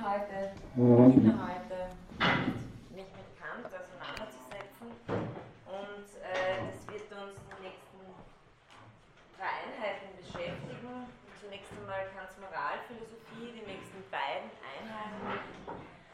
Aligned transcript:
Inhalte, 0.00 0.56
Inhalte 0.76 1.92
mich 2.88 3.04
mit 3.12 3.28
Kant 3.36 3.68
auseinanderzusetzen. 3.68 4.96
Und 5.04 6.08
äh, 6.24 6.56
das 6.72 6.80
wird 6.88 7.04
uns 7.12 7.36
die 7.36 7.60
nächsten 7.60 8.00
drei 9.36 9.60
Einheiten 9.60 10.16
beschäftigen. 10.16 11.04
Zunächst 11.36 11.68
einmal 11.76 12.08
Kants 12.16 12.32
Moralphilosophie, 12.40 13.60
die 13.60 13.66
nächsten 13.68 14.00
beiden 14.08 14.48
Einheiten. 14.64 15.44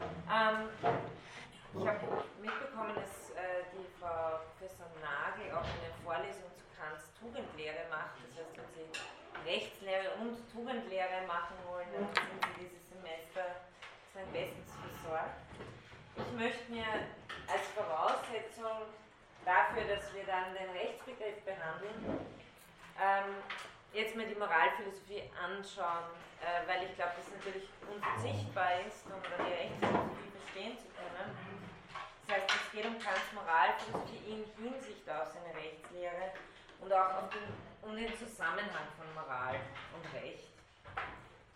Ähm, 0.03 0.67
ich 1.79 1.87
habe 1.87 2.27
mitbekommen, 2.43 2.91
dass 2.91 3.31
äh, 3.39 3.71
die 3.71 3.87
Frau 4.03 4.43
Professor 4.51 4.91
Nagel 4.99 5.47
auch 5.55 5.63
eine 5.63 5.95
Vorlesung 6.03 6.51
zu 6.59 6.67
Kants 6.75 7.07
Tugendlehre 7.23 7.87
macht. 7.87 8.19
Das 8.19 8.43
heißt, 8.43 8.51
wenn 8.51 8.67
Sie 8.75 8.91
Rechtslehre 9.47 10.19
und 10.19 10.43
Tugendlehre 10.51 11.23
machen 11.23 11.55
wollen, 11.71 11.87
dann 11.95 12.11
sind 12.11 12.35
Sie 12.35 12.67
dieses 12.67 12.83
Semester 12.91 13.63
sein 14.17 14.31
bestens 14.33 14.73
versorgt. 14.81 15.37
Ich 16.17 16.31
möchte 16.33 16.71
mir 16.71 16.89
als 17.45 17.65
Voraussetzung 17.77 18.89
dafür, 19.45 19.85
dass 19.85 20.09
wir 20.13 20.25
dann 20.25 20.57
den 20.57 20.69
Rechtsbegriff 20.73 21.37
behandeln, 21.45 22.25
ähm, 22.97 23.37
jetzt 23.97 24.15
mal 24.15 24.27
die 24.27 24.35
Moralphilosophie 24.35 25.23
anschauen, 25.33 26.13
äh, 26.37 26.61
weil 26.69 26.85
ich 26.85 26.93
glaube, 26.93 27.17
das 27.17 27.33
natürlich 27.33 27.67
unverzichtbar 27.89 28.85
ist, 28.85 29.09
um 29.09 29.17
die 29.25 29.49
Rechtsphilosophie 29.49 30.29
verstehen 30.37 30.77
zu 30.77 30.85
können. 30.93 31.33
Das 32.27 32.37
heißt, 32.37 32.45
es 32.45 32.71
geht 32.71 32.85
um 32.85 32.99
Kants 33.01 33.33
Moralphilosophie 33.33 34.21
in 34.29 34.45
Hinsicht 34.53 35.09
auf 35.09 35.33
seine 35.33 35.49
Rechtslehre 35.49 36.29
und 36.77 36.93
auch 36.93 37.25
auf 37.25 37.29
den, 37.33 37.49
um 37.81 37.97
den 37.97 38.13
Zusammenhang 38.13 38.85
von 38.93 39.09
Moral 39.17 39.57
und 39.97 40.05
Recht. 40.13 40.53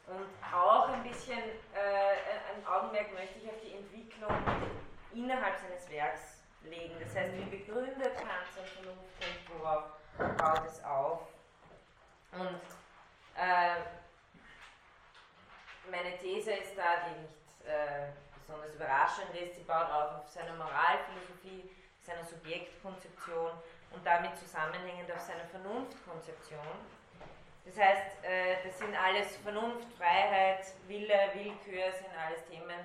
Und 0.10 0.34
auch 0.42 0.90
ein 0.90 1.04
bisschen 1.04 1.46
äh, 1.78 2.58
ein 2.58 2.66
Augenmerk 2.66 3.14
möchte 3.14 3.38
ich 3.38 3.46
auf 3.48 3.62
die 3.62 3.78
Entwicklung 3.78 4.34
innerhalb 5.14 5.62
seines 5.62 5.88
Werks 5.92 6.42
legen. 6.64 6.96
Das 7.00 7.16
heißt, 7.16 7.38
wie 7.38 7.46
begründet 7.46 8.18
Kant 8.18 8.50
sein 8.56 8.66
Vernunftrecht, 8.66 9.46
worauf 9.54 9.94
baut 10.18 10.68
es 10.68 10.84
auf? 10.84 11.28
Und 12.32 12.62
äh, 13.36 13.76
meine 15.90 16.18
These 16.18 16.54
ist 16.54 16.78
da, 16.78 17.08
die 17.08 17.22
nicht 17.22 17.68
äh, 17.68 18.12
besonders 18.40 18.74
überraschend 18.74 19.36
ist, 19.36 19.56
sie 19.56 19.64
baut 19.64 19.90
auf 19.90 20.22
auf 20.22 20.28
seiner 20.28 20.54
Moralphilosophie, 20.54 21.70
seiner 22.02 22.24
Subjektkonzeption 22.24 23.52
und 23.92 24.06
damit 24.06 24.38
zusammenhängend 24.38 25.12
auf 25.12 25.20
seiner 25.20 25.46
Vernunftkonzeption. 25.46 26.68
Das 27.66 27.78
heißt, 27.78 28.24
äh, 28.24 28.56
das 28.64 28.80
sind 28.80 28.96
alles 28.96 29.38
Vernunft, 29.38 29.88
Freiheit, 29.98 30.66
Wille, 30.88 31.30
Willkür, 31.34 31.92
sind 31.92 32.10
alles 32.18 32.46
Themen, 32.48 32.80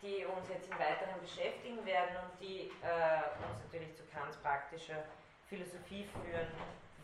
die 0.00 0.24
uns 0.24 0.48
jetzt 0.48 0.70
im 0.70 0.78
Weiteren 0.78 1.20
beschäftigen 1.20 1.84
werden 1.84 2.16
und 2.16 2.40
die 2.40 2.70
äh, 2.82 3.44
uns 3.44 3.62
natürlich 3.64 3.94
zu 3.96 4.02
Kants 4.06 4.36
praktischer 4.38 5.04
Philosophie 5.48 6.08
führen 6.24 6.48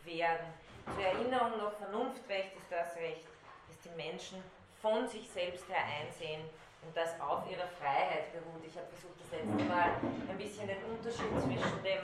werden. 0.03 0.53
Zur 0.95 1.05
Erinnerung 1.05 1.57
noch, 1.57 1.73
Vernunftrecht 1.77 2.55
ist 2.55 2.71
das 2.71 2.95
Recht, 2.97 3.27
das 3.67 3.79
die 3.79 3.95
Menschen 3.95 4.43
von 4.81 5.07
sich 5.07 5.29
selbst 5.29 5.67
her 5.69 5.83
einsehen 6.01 6.41
und 6.83 6.95
das 6.95 7.19
auf 7.21 7.49
ihrer 7.49 7.67
Freiheit 7.79 8.33
beruht. 8.33 8.63
Ich 8.65 8.75
habe 8.75 8.87
versucht, 8.87 9.19
das 9.21 9.31
letzte 9.31 9.63
Mal 9.69 9.91
ein 10.29 10.37
bisschen 10.37 10.67
den 10.67 10.83
Unterschied 10.83 11.31
zwischen 11.39 11.83
dem 11.83 12.01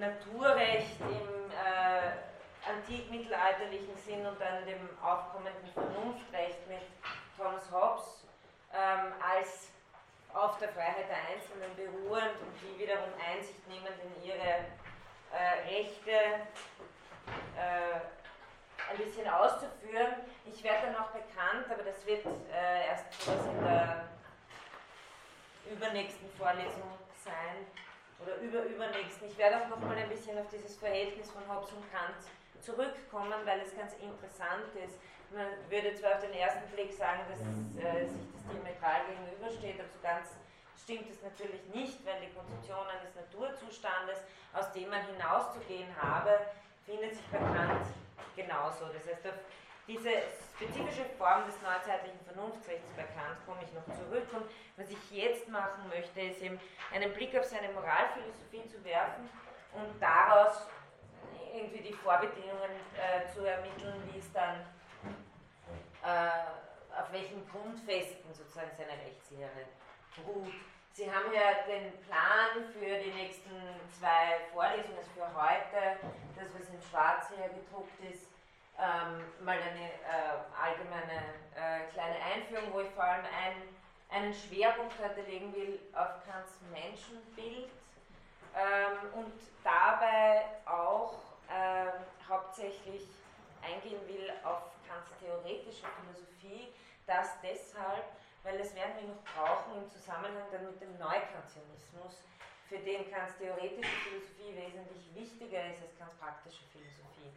Naturrecht 0.00 1.00
im 1.00 1.50
äh, 1.50 2.16
antik-mittelalterlichen 2.64 3.96
Sinn 3.96 4.24
und 4.26 4.40
dann 4.40 4.64
dem 4.64 4.88
aufkommenden 5.02 5.68
Vernunftrecht 5.72 6.66
mit 6.68 6.82
Thomas 7.36 7.70
Hobbes 7.70 8.24
ähm, 8.72 9.12
als 9.20 9.68
auf 10.32 10.58
der 10.58 10.68
Freiheit 10.70 11.08
der 11.08 11.18
Einzelnen 11.30 11.74
beruhend 11.76 12.34
und 12.40 12.54
die 12.62 12.80
wiederum 12.80 13.10
Einsicht 13.20 13.66
nehmend 13.68 13.94
in 14.02 14.30
ihre 14.30 14.66
äh, 15.30 15.62
Rechte 15.68 16.46
äh, 17.56 18.00
ein 18.90 18.96
bisschen 18.96 19.28
auszuführen. 19.28 20.14
Ich 20.44 20.62
werde 20.62 20.86
dann 20.86 20.96
auch 20.96 21.10
bekannt, 21.10 21.66
aber 21.70 21.82
das 21.82 22.04
wird 22.06 22.24
äh, 22.26 22.86
erst 22.86 23.04
in 23.28 23.64
der 23.64 24.08
übernächsten 25.70 26.28
Vorlesung 26.36 26.98
sein 27.24 27.66
oder 28.20 28.36
überübernächsten. 28.36 29.28
Ich 29.28 29.38
werde 29.38 29.62
auch 29.62 29.68
noch 29.68 29.80
mal 29.80 29.96
ein 29.96 30.08
bisschen 30.08 30.38
auf 30.38 30.48
dieses 30.52 30.76
Verhältnis 30.76 31.30
von 31.30 31.42
Hobbes 31.48 31.72
und 31.72 31.90
Kant 31.90 32.22
zurückkommen, 32.60 33.40
weil 33.44 33.60
es 33.60 33.76
ganz 33.76 33.94
interessant 33.94 34.72
ist. 34.84 34.98
Man 35.30 35.46
würde 35.68 35.94
zwar 35.94 36.14
auf 36.14 36.20
den 36.20 36.32
ersten 36.32 36.68
Blick 36.70 36.92
sagen, 36.92 37.20
dass 37.28 37.40
äh, 37.40 38.06
sich 38.06 38.22
das 38.32 38.44
diametral 38.52 39.00
gegenübersteht, 39.08 39.80
aber 39.80 39.88
so 39.88 39.98
ganz 40.02 40.28
stimmt 40.82 41.10
es 41.10 41.22
natürlich 41.22 41.64
nicht, 41.72 42.04
wenn 42.04 42.20
die 42.20 42.32
Konzeption 42.32 42.86
eines 42.86 43.14
Naturzustandes, 43.16 44.18
aus 44.52 44.70
dem 44.72 44.90
man 44.90 45.04
hinauszugehen 45.06 45.88
habe, 46.00 46.38
findet 46.86 47.14
sich 47.14 47.26
bei 47.26 47.38
Kant 47.38 47.86
genauso. 48.36 48.86
Das 48.92 49.06
heißt, 49.06 49.26
auf 49.26 49.38
diese 49.86 50.10
spezifische 50.56 51.04
Form 51.18 51.44
des 51.46 51.60
neuzeitlichen 51.60 52.20
Vernunftsrechts 52.24 52.90
bei 52.96 53.02
Kant 53.02 53.36
komme 53.46 53.60
ich 53.62 53.72
noch 53.72 53.84
zurück. 53.96 54.26
Und 54.32 54.46
was 54.76 54.88
ich 54.90 55.10
jetzt 55.10 55.48
machen 55.48 55.88
möchte, 55.88 56.20
ist 56.20 56.40
eben 56.40 56.58
einen 56.92 57.12
Blick 57.12 57.36
auf 57.36 57.44
seine 57.44 57.72
Moralphilosophie 57.72 58.66
zu 58.68 58.82
werfen 58.84 59.28
und 59.74 60.00
daraus 60.00 60.66
irgendwie 61.54 61.82
die 61.82 61.92
Vorbedingungen 61.92 62.70
äh, 62.96 63.32
zu 63.32 63.44
ermitteln, 63.44 64.02
wie 64.12 64.18
es 64.18 64.32
dann, 64.32 64.60
äh, 66.02 66.98
auf 66.98 67.12
welchen 67.12 67.46
Grundfesten 67.48 68.32
sozusagen 68.32 68.70
seine 68.76 68.92
Rechtslehre 68.92 69.66
ruht. 70.26 70.52
Sie 70.94 71.12
haben 71.12 71.32
ja 71.34 71.66
den 71.66 71.90
Plan 72.04 72.70
für 72.72 73.02
die 73.02 73.10
nächsten 73.10 73.50
zwei 73.98 74.46
Vorlesungen, 74.52 74.96
also 74.96 75.10
für 75.10 75.26
heute, 75.34 75.98
das 76.36 76.54
was 76.54 76.68
in 76.68 76.80
Schwarz 76.88 77.26
hier 77.34 77.48
gedruckt 77.48 77.98
ist, 78.12 78.28
ähm, 78.78 79.24
mal 79.44 79.58
eine 79.58 79.90
äh, 79.90 80.38
allgemeine 80.54 81.18
äh, 81.56 81.90
kleine 81.92 82.14
Einführung, 82.22 82.72
wo 82.72 82.78
ich 82.78 82.90
vor 82.90 83.02
allem 83.02 83.24
ein, 83.24 83.56
einen 84.08 84.32
Schwerpunkt 84.32 84.94
heute 85.02 85.22
legen 85.22 85.52
will 85.52 85.80
auf 85.94 86.24
Kants 86.30 86.60
Menschenbild 86.70 87.70
ähm, 88.54 89.14
und 89.14 89.34
dabei 89.64 90.44
auch 90.64 91.18
ähm, 91.50 92.04
hauptsächlich 92.28 93.08
eingehen 93.66 93.98
will 94.06 94.32
auf 94.44 94.70
Kants 94.86 95.10
theoretische 95.18 95.86
Philosophie, 95.98 96.72
das 97.04 97.30
deshalb, 97.42 98.04
weil 98.44 98.58
das 98.58 98.74
werden 98.76 98.92
wir 99.00 99.08
noch 99.08 99.24
brauchen 99.24 99.82
im 99.82 99.90
Zusammenhang 99.90 100.44
dann 100.52 100.68
mit 100.68 100.80
dem 100.80 100.92
Neukantianismus, 101.00 102.22
für 102.68 102.78
den 102.78 103.10
Kants 103.10 103.36
theoretische 103.36 103.96
Philosophie 104.04 104.52
wesentlich 104.56 105.04
wichtiger 105.16 105.68
ist 105.68 105.80
als 105.82 105.96
Kants 105.98 106.16
praktische 106.20 106.64
Philosophie. 106.72 107.32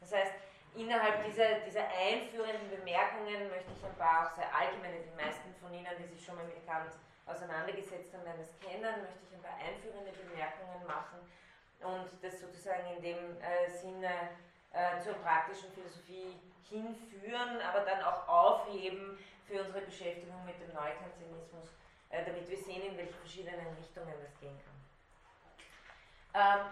Das 0.00 0.12
heißt, 0.12 0.32
innerhalb 0.76 1.24
dieser, 1.24 1.60
dieser 1.64 1.88
einführenden 1.88 2.68
Bemerkungen 2.70 3.48
möchte 3.48 3.72
ich 3.72 3.84
ein 3.84 3.96
paar 3.96 4.28
auch 4.28 4.32
sehr 4.36 4.48
allgemeine, 4.54 5.00
die 5.00 5.16
meisten 5.16 5.52
von 5.60 5.72
Ihnen, 5.72 5.92
die 5.98 6.08
sich 6.12 6.24
schon 6.24 6.36
mal 6.36 6.44
mit 6.44 6.64
Kant 6.64 6.92
auseinandergesetzt 7.26 8.12
haben, 8.12 8.24
werden 8.24 8.44
es 8.44 8.52
kennen, 8.60 9.04
möchte 9.04 9.24
ich 9.24 9.32
ein 9.32 9.42
paar 9.42 9.56
einführende 9.56 10.12
Bemerkungen 10.12 10.84
machen 10.86 11.20
und 11.80 12.08
das 12.20 12.40
sozusagen 12.40 12.96
in 12.96 13.02
dem 13.02 13.40
äh, 13.40 13.68
Sinne 13.68 14.36
äh, 14.72 15.00
zur 15.00 15.14
praktischen 15.24 15.70
Philosophie 15.72 16.36
hinführen, 16.68 17.60
aber 17.60 17.80
dann 17.80 18.02
auch 18.02 18.28
aufheben 18.28 19.18
für 19.46 19.62
unsere 19.62 19.82
Beschäftigung 19.82 20.44
mit 20.44 20.60
dem 20.60 20.68
Neukantianismus, 20.74 21.68
äh, 22.10 22.24
damit 22.24 22.48
wir 22.48 22.58
sehen, 22.58 22.82
in 22.82 22.96
welche 22.96 23.14
verschiedenen 23.14 23.66
Richtungen 23.78 24.14
das 24.22 24.38
gehen 24.40 24.58
kann. 24.64 24.80
Ähm, 26.32 26.66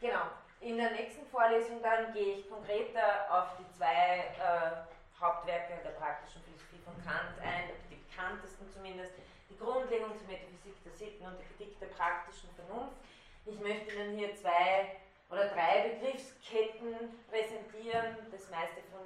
genau, 0.00 0.22
in 0.60 0.76
der 0.76 0.92
nächsten 0.92 1.26
Vorlesung 1.26 1.82
dann 1.82 2.12
gehe 2.12 2.36
ich 2.36 2.48
konkreter 2.48 3.26
auf 3.30 3.56
die 3.58 3.68
zwei 3.76 4.32
äh, 4.38 5.20
Hauptwerke 5.20 5.82
der 5.82 5.90
praktischen 5.90 6.42
Philosophie 6.42 6.80
von 6.84 6.94
Kant 7.04 7.38
ein, 7.42 7.70
die 7.90 7.96
bekanntesten 7.96 8.70
zumindest, 8.70 9.12
die 9.50 9.56
Grundlegung 9.58 10.16
zur 10.18 10.26
Metaphysik 10.28 10.76
der 10.84 10.92
Sitten 10.92 11.26
und 11.26 11.38
die 11.38 11.44
Kritik 11.44 11.78
der 11.80 11.86
praktischen 11.86 12.50
Vernunft. 12.54 12.96
Ich 13.44 13.58
möchte 13.60 13.94
Ihnen 13.94 14.18
hier 14.18 14.34
zwei 14.34 14.96
oder 15.30 15.48
drei 15.48 15.88
Begriffsketten 15.88 16.94
präsentieren. 17.30 18.16
Das 18.30 18.48
meiste 18.50 18.80
von 18.90 19.02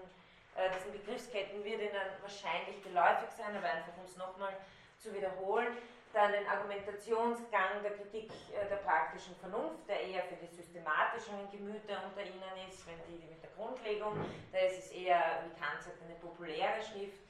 äh, 0.56 0.68
diesen 0.76 0.92
Begriffsketten 0.92 1.64
wird 1.64 1.80
Ihnen 1.80 2.06
wahrscheinlich 2.20 2.82
geläufig 2.82 3.30
sein, 3.36 3.56
aber 3.56 3.66
einfach 3.66 3.96
um 3.96 4.04
es 4.04 4.16
nochmal 4.16 4.52
zu 4.98 5.14
wiederholen. 5.14 5.76
Dann 6.12 6.32
den 6.32 6.46
Argumentationsgang 6.46 7.82
der 7.82 7.92
Kritik 7.92 8.30
äh, 8.52 8.68
der 8.68 8.82
praktischen 8.82 9.34
Vernunft, 9.36 9.88
der 9.88 10.00
eher 10.00 10.24
für 10.24 10.36
die 10.36 10.52
systematischen 10.54 11.50
Gemüter 11.52 12.02
unter 12.04 12.22
Ihnen 12.22 12.68
ist, 12.68 12.84
wenn 12.86 12.98
die 13.06 13.24
mit 13.24 13.42
der 13.42 13.50
Grundlegung, 13.56 14.18
da 14.52 14.58
ist 14.58 14.78
es 14.78 14.92
eher, 14.92 15.44
wie 15.46 15.54
Kant 15.60 15.80
sagt, 15.80 16.02
eine 16.02 16.16
populäre 16.16 16.82
Schrift. 16.82 17.22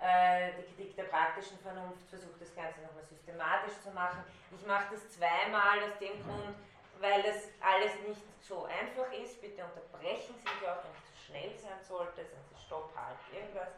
Äh, 0.00 0.52
die 0.54 0.62
Kritik 0.70 0.94
der 0.94 1.10
praktischen 1.10 1.58
Vernunft 1.58 2.08
versucht 2.08 2.40
das 2.40 2.54
Ganze 2.54 2.80
nochmal 2.82 3.02
systematisch 3.02 3.74
zu 3.82 3.90
machen. 3.90 4.22
Ich 4.54 4.64
mache 4.64 4.94
das 4.94 5.10
zweimal 5.10 5.82
aus 5.82 5.98
dem 5.98 6.22
Grund, 6.22 6.54
weil 7.00 7.22
das 7.22 7.36
alles 7.60 7.92
nicht 8.06 8.22
so 8.42 8.64
einfach 8.64 9.12
ist. 9.12 9.40
Bitte 9.40 9.64
unterbrechen 9.64 10.34
Sie 10.36 10.44
mich 10.44 10.68
auch, 10.68 10.82
wenn 10.84 10.92
ich 10.92 11.04
zu 11.04 11.26
schnell 11.26 11.58
sein 11.58 11.78
sollte, 11.86 12.24
sagen 12.24 12.44
Sie 12.50 12.64
Stopp, 12.66 12.92
halt, 12.96 13.18
irgendwas. 13.32 13.68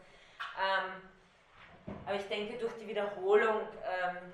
Ähm, 0.59 1.03
Aber 2.07 2.17
ich 2.17 2.29
denke, 2.29 2.59
durch 2.59 2.73
die 2.81 2.87
Wiederholung 2.89 3.61
ähm, 3.85 4.33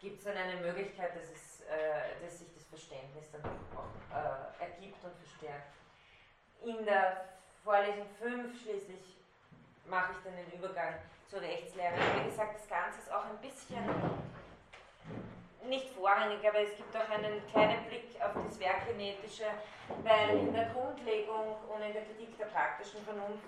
gibt 0.00 0.18
es 0.18 0.24
dann 0.24 0.36
eine 0.36 0.60
Möglichkeit, 0.60 1.14
dass, 1.16 1.30
es, 1.30 1.60
äh, 1.62 2.22
dass 2.22 2.38
sich 2.38 2.48
das 2.54 2.64
Verständnis 2.64 3.30
dann 3.32 3.42
auch 3.44 4.14
äh, 4.14 4.62
ergibt 4.64 5.02
und 5.04 5.14
verstärkt. 5.16 5.72
In 6.62 6.84
der 6.84 7.28
Vorlesung 7.64 8.06
5 8.20 8.62
schließlich 8.62 9.16
mache 9.86 10.12
ich 10.12 10.18
dann 10.24 10.36
den 10.36 10.58
Übergang 10.58 10.94
zur 11.28 11.40
Rechtslehre. 11.40 11.94
Wie 12.20 12.30
gesagt, 12.30 12.56
das 12.60 12.68
Ganze 12.68 13.00
ist 13.00 13.12
auch 13.12 13.24
ein 13.24 13.38
bisschen 13.38 13.84
nicht 15.64 15.88
vorrangig, 15.90 16.46
aber 16.46 16.60
es 16.60 16.76
gibt 16.76 16.94
auch 16.96 17.08
einen 17.10 17.44
kleinen 17.48 17.84
Blick 17.86 18.20
auf 18.20 18.32
das 18.34 18.58
Werkgenetische, 18.60 19.46
weil 20.02 20.38
in 20.38 20.52
der 20.52 20.66
Grundlegung 20.66 21.56
und 21.68 21.82
in 21.82 21.92
der 21.92 22.04
Kritik 22.04 22.36
der 22.38 22.46
praktischen 22.46 23.02
Vernunft 23.04 23.44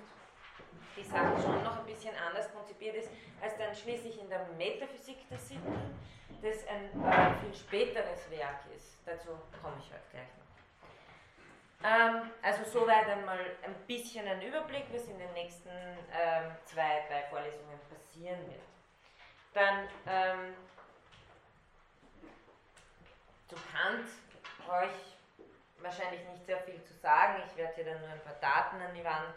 die 0.96 1.04
Sache 1.04 1.40
schon 1.40 1.62
noch 1.62 1.78
ein 1.78 1.86
bisschen 1.86 2.14
anders 2.16 2.52
konzipiert 2.52 2.96
ist, 2.96 3.10
als 3.40 3.56
dann 3.56 3.74
schließlich 3.74 4.20
in 4.20 4.28
der 4.28 4.44
Metaphysik 4.56 5.28
der 5.28 5.38
Sitten, 5.38 5.98
das 6.42 6.66
ein 6.66 6.86
äh, 7.04 7.34
viel 7.40 7.54
späteres 7.54 8.30
Werk 8.30 8.60
ist. 8.74 9.00
Dazu 9.06 9.28
komme 9.62 9.76
ich 9.78 9.90
heute 9.90 10.02
gleich 10.10 10.28
noch. 10.36 10.48
Ähm, 11.84 12.30
also 12.42 12.64
soweit 12.64 13.08
einmal 13.08 13.38
ein 13.62 13.74
bisschen 13.86 14.26
ein 14.26 14.42
Überblick, 14.42 14.86
was 14.92 15.06
in 15.06 15.18
den 15.18 15.32
nächsten 15.32 15.68
ähm, 15.68 16.50
zwei, 16.64 17.04
drei 17.08 17.22
Vorlesungen 17.30 17.78
passieren 17.88 18.40
wird. 18.48 18.62
Dann 19.54 19.88
ähm, 20.06 20.54
zu 23.46 23.56
Kant 23.72 24.08
brauche 24.68 24.84
ich 24.86 25.82
wahrscheinlich 25.82 26.20
nicht 26.28 26.44
sehr 26.44 26.60
viel 26.60 26.82
zu 26.84 26.94
sagen. 27.00 27.42
Ich 27.46 27.56
werde 27.56 27.74
hier 27.74 27.84
dann 27.86 28.00
nur 28.00 28.10
ein 28.10 28.20
paar 28.20 28.36
Daten 28.40 28.76
an 28.76 28.94
die 28.94 29.04
Wand 29.04 29.34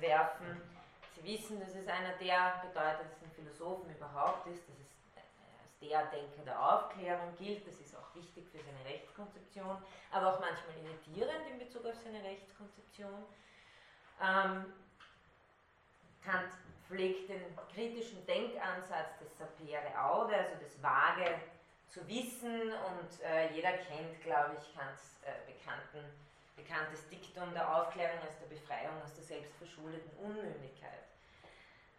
werfen. 0.00 0.60
Sie 1.14 1.24
wissen, 1.24 1.60
dass 1.60 1.74
es 1.74 1.86
einer 1.86 2.16
der 2.16 2.64
bedeutendsten 2.66 3.30
Philosophen 3.32 3.94
überhaupt 3.94 4.46
ist, 4.46 4.66
dass 4.66 4.78
es 4.80 4.90
als 5.14 5.78
der 5.80 6.06
Denker 6.06 6.42
der 6.46 6.58
Aufklärung 6.58 7.36
gilt. 7.36 7.66
Das 7.68 7.78
ist 7.78 7.94
auch 7.94 8.14
wichtig 8.14 8.48
für 8.50 8.58
seine 8.58 8.82
Rechtskonzeption, 8.86 9.76
aber 10.10 10.32
auch 10.32 10.40
manchmal 10.40 10.74
irritierend 10.82 11.46
in 11.50 11.58
Bezug 11.58 11.84
auf 11.84 11.96
seine 12.02 12.24
Rechtskonzeption. 12.24 13.24
Ähm, 14.22 14.72
Kant 16.24 16.52
pflegt 16.88 17.28
den 17.28 17.42
kritischen 17.74 18.24
Denkansatz 18.26 19.18
des 19.18 19.36
sapere 19.36 20.00
aude, 20.00 20.34
also 20.36 20.54
des 20.56 20.80
vage 20.80 21.34
zu 21.92 22.08
wissen 22.08 22.72
und 22.72 23.20
äh, 23.22 23.52
jeder 23.52 23.72
kennt, 23.72 24.18
glaube 24.22 24.56
ich, 24.58 24.74
Kants 24.74 25.18
äh, 25.24 25.52
bekannten, 25.52 26.02
bekanntes 26.56 27.06
Diktum 27.08 27.52
der 27.52 27.68
Aufklärung 27.68 28.18
aus 28.26 28.38
der 28.40 28.46
Befreiung 28.46 29.02
aus 29.04 29.14
der 29.14 29.24
selbstverschuldeten 29.24 30.10
Unmündigkeit. 30.24 31.04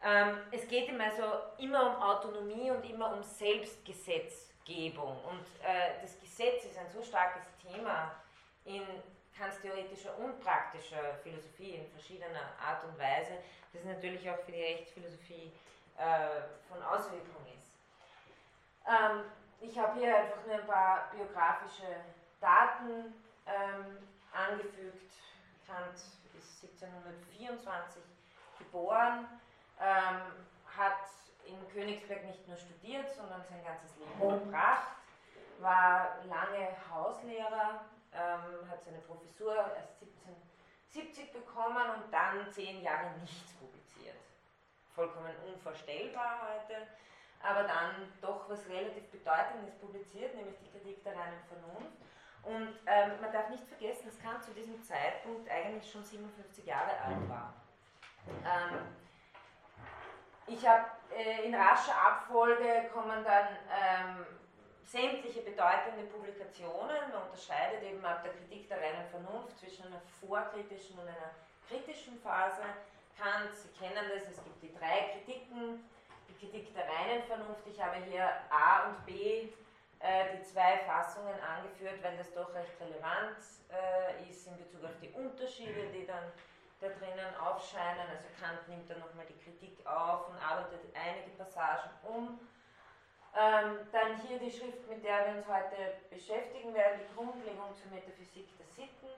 Ähm, 0.03 0.39
es 0.51 0.67
geht 0.67 0.89
ihm 0.89 0.99
also 0.99 1.23
immer 1.59 1.95
um 1.95 2.01
Autonomie 2.01 2.71
und 2.71 2.83
immer 2.89 3.13
um 3.13 3.21
Selbstgesetzgebung 3.21 5.23
und 5.25 5.45
äh, 5.63 6.01
das 6.01 6.19
Gesetz 6.19 6.65
ist 6.65 6.75
ein 6.77 6.89
so 6.91 7.03
starkes 7.03 7.43
Thema 7.61 8.15
in 8.65 8.81
Kants 9.37 9.61
theoretischer 9.61 10.17
und 10.17 10.41
praktischer 10.41 11.19
Philosophie 11.21 11.75
in 11.75 11.87
verschiedener 11.91 12.57
Art 12.59 12.83
und 12.83 12.97
Weise, 12.97 13.37
dass 13.71 13.81
es 13.81 13.85
natürlich 13.85 14.27
auch 14.29 14.39
für 14.39 14.51
die 14.51 14.61
Rechtsphilosophie 14.61 15.51
äh, 15.97 16.41
von 16.67 16.81
Auswirkung 16.81 17.45
ist. 17.45 17.77
Ähm, 18.87 19.23
ich 19.63 19.79
habe 19.79 19.99
hier 19.99 20.15
einfach 20.15 20.45
nur 20.45 20.55
ein 20.55 20.67
paar 20.67 21.09
biografische 21.11 21.87
Daten 22.39 23.13
ähm, 23.47 23.97
angefügt. 24.33 25.13
Kant 25.65 25.95
ist 26.37 26.63
1724 26.63 28.03
geboren, 28.59 29.25
ähm, 29.79 30.21
hat 30.77 30.99
in 31.45 31.57
Königsberg 31.73 32.25
nicht 32.25 32.47
nur 32.47 32.57
studiert, 32.57 33.09
sondern 33.15 33.41
sein 33.49 33.63
ganzes 33.63 33.95
Leben 33.97 34.11
verbracht, 34.19 34.97
war 35.59 36.17
lange 36.25 36.75
Hauslehrer, 36.91 37.85
ähm, 38.13 38.69
hat 38.69 38.83
seine 38.83 38.99
Professur 38.99 39.55
erst 39.55 40.01
1770 40.91 41.31
bekommen 41.31 41.89
und 41.95 42.13
dann 42.13 42.51
zehn 42.51 42.81
Jahre 42.81 43.11
nichts 43.21 43.53
publiziert. 43.53 44.19
Vollkommen 44.93 45.33
unvorstellbar 45.47 46.49
heute 46.53 46.87
aber 47.43 47.63
dann 47.63 48.11
doch 48.21 48.49
was 48.49 48.67
relativ 48.69 49.03
Bedeutendes 49.11 49.75
publiziert, 49.79 50.33
nämlich 50.35 50.55
die 50.59 50.71
Kritik 50.71 51.03
der 51.03 51.13
reinen 51.13 51.43
Vernunft. 51.47 51.97
Und 52.43 52.79
ähm, 52.87 53.21
man 53.21 53.31
darf 53.31 53.49
nicht 53.49 53.65
vergessen, 53.67 54.05
dass 54.05 54.19
Kant 54.19 54.43
zu 54.43 54.51
diesem 54.53 54.81
Zeitpunkt 54.83 55.49
eigentlich 55.49 55.89
schon 55.89 56.03
57 56.03 56.65
Jahre 56.65 56.91
alt 56.99 57.29
war. 57.29 57.53
Ähm, 58.27 58.79
ich 60.47 60.67
habe 60.67 60.85
äh, 61.15 61.45
in 61.45 61.55
rascher 61.55 61.95
Abfolge 61.95 62.89
kommen 62.93 63.23
dann 63.23 63.47
ähm, 63.71 64.25
sämtliche 64.83 65.41
bedeutende 65.41 66.03
Publikationen. 66.11 67.11
Man 67.11 67.23
unterscheidet 67.23 67.83
eben 67.83 68.03
ab 68.05 68.23
der 68.23 68.33
Kritik 68.33 68.67
der 68.67 68.81
reinen 68.81 69.07
Vernunft 69.09 69.57
zwischen 69.57 69.87
einer 69.87 70.01
vorkritischen 70.19 70.99
und 70.99 71.07
einer 71.07 71.31
kritischen 71.67 72.19
Phase. 72.21 72.61
Kant, 73.17 73.55
Sie 73.55 73.69
kennen 73.79 74.09
das, 74.13 74.27
es 74.29 74.43
gibt 74.43 74.61
die 74.61 74.73
drei 74.73 75.13
Kritiken 75.13 75.85
Kritik 76.43 76.73
der 76.73 76.83
reinen 76.83 77.23
Vernunft. 77.23 77.65
Ich 77.67 77.81
habe 77.81 78.03
hier 78.03 78.27
A 78.49 78.89
und 78.89 79.05
B 79.05 79.47
äh, 79.99 80.35
die 80.35 80.43
zwei 80.43 80.79
Fassungen 80.79 81.39
angeführt, 81.39 82.03
weil 82.03 82.17
das 82.17 82.33
doch 82.33 82.53
recht 82.53 82.73
relevant 82.81 83.37
äh, 83.71 84.29
ist 84.29 84.47
in 84.47 84.57
Bezug 84.57 84.83
auf 84.83 84.99
die 85.01 85.09
Unterschiede, 85.09 85.87
die 85.93 86.05
dann 86.05 86.31
da 86.81 86.87
drinnen 86.89 87.35
aufscheinen. 87.39 88.09
Also 88.09 88.27
Kant 88.39 88.67
nimmt 88.67 88.89
dann 88.89 88.99
nochmal 88.99 89.25
die 89.25 89.39
Kritik 89.39 89.85
auf 89.87 90.27
und 90.27 90.35
arbeitet 90.35 90.81
einige 90.93 91.31
Passagen 91.37 91.89
um. 92.03 92.39
Ähm, 93.35 93.87
dann 93.91 94.21
hier 94.27 94.37
die 94.37 94.51
Schrift, 94.51 94.87
mit 94.89 95.03
der 95.03 95.25
wir 95.25 95.37
uns 95.37 95.47
heute 95.47 95.95
beschäftigen 96.09 96.73
werden, 96.73 96.99
die 96.99 97.15
Grundlegung 97.15 97.73
zur 97.73 97.89
Metaphysik 97.89 98.47
der 98.59 98.67
Sitten, 98.67 99.09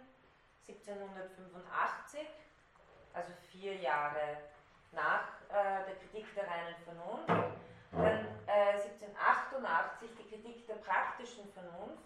1785, 0.67 2.21
also 3.13 3.33
vier 3.51 3.75
Jahre 3.75 4.37
nach 4.95 5.27
äh, 5.49 5.85
der 5.85 5.95
Kritik 5.95 6.33
der 6.33 6.47
reinen 6.47 6.75
Vernunft. 6.83 7.29
Dann 7.91 8.25
äh, 8.47 8.79
1788 8.81 10.09
die 10.17 10.29
Kritik 10.29 10.67
der 10.67 10.75
praktischen 10.75 11.51
Vernunft, 11.53 12.03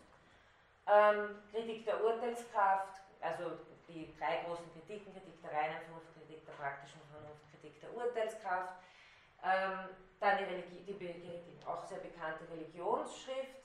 ähm, 0.87 1.41
Kritik 1.51 1.85
der 1.85 2.03
Urteilskraft, 2.03 3.01
also 3.21 3.57
die 3.87 4.13
drei 4.17 4.43
großen 4.45 4.65
Kritiken, 4.73 5.13
Kritik 5.13 5.41
der 5.41 5.51
reinen 5.51 5.81
Vernunft, 5.85 6.13
Kritik 6.17 6.45
der 6.45 6.53
praktischen 6.53 7.01
Vernunft, 7.11 7.41
Kritik 7.51 7.79
der 7.81 7.93
Urteilskraft. 7.93 8.73
Ähm, 9.43 9.95
dann 10.19 10.37
die, 10.37 10.43
Religi 10.43 10.83
die, 10.85 10.93
die, 10.93 11.65
auch 11.65 11.83
sehr 11.85 11.99
bekannte 11.99 12.43
Religionsschrift, 12.51 13.63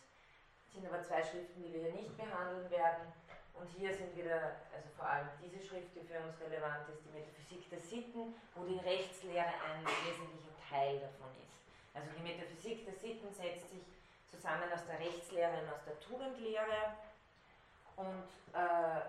sind 0.73 0.87
aber 0.87 1.03
zwei 1.03 1.23
Schriften, 1.23 1.63
die 1.63 1.73
wir 1.73 1.83
hier 1.83 1.93
nicht 1.93 2.17
behandeln 2.17 2.71
werden. 2.71 3.13
Und 3.55 3.69
hier 3.69 3.95
sind 3.95 4.17
wieder, 4.17 4.57
also 4.75 4.89
vor 4.97 5.07
allem 5.07 5.29
diese 5.43 5.65
Schrift, 5.65 5.95
die 5.95 6.03
für 6.03 6.19
uns 6.19 6.41
relevant 6.41 6.89
ist, 6.89 7.03
die 7.07 7.17
Metaphysik 7.17 7.71
der 7.71 7.81
Sitten, 7.81 8.35
wo 8.55 8.65
die 8.65 8.79
Rechtslehre 8.79 9.47
ein 9.47 9.87
wesentlicher 9.87 10.55
Teil 10.69 10.99
davon 10.99 11.31
ist. 11.43 11.55
Also 11.95 12.11
die 12.19 12.23
Metaphysik 12.23 12.85
der 12.85 12.95
Sitten 12.95 13.33
setzt 13.33 13.71
sich 13.71 13.85
zusammen 14.31 14.71
aus 14.73 14.85
der 14.87 14.99
Rechtslehre 14.99 15.63
und 15.63 15.73
aus 15.73 15.85
der 15.87 16.01
Tugendlehre. 16.01 16.99
Und 17.97 18.27
äh, 18.53 19.01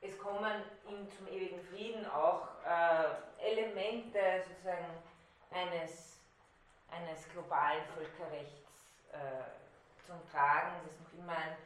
es 0.00 0.18
kommen 0.18 0.62
ihm 0.88 1.10
zum 1.10 1.28
ewigen 1.28 1.60
Frieden 1.60 2.06
auch 2.06 2.48
äh, 2.64 3.50
Elemente 3.50 4.42
sozusagen 4.48 5.02
eines, 5.50 6.18
eines 6.90 7.28
globalen 7.30 7.84
Völkerrechts 7.94 8.88
äh, 9.12 10.06
zum 10.06 10.16
Tragen, 10.30 10.76
das 10.86 10.98
noch 11.00 11.18
immer 11.18 11.36
ein 11.36 11.56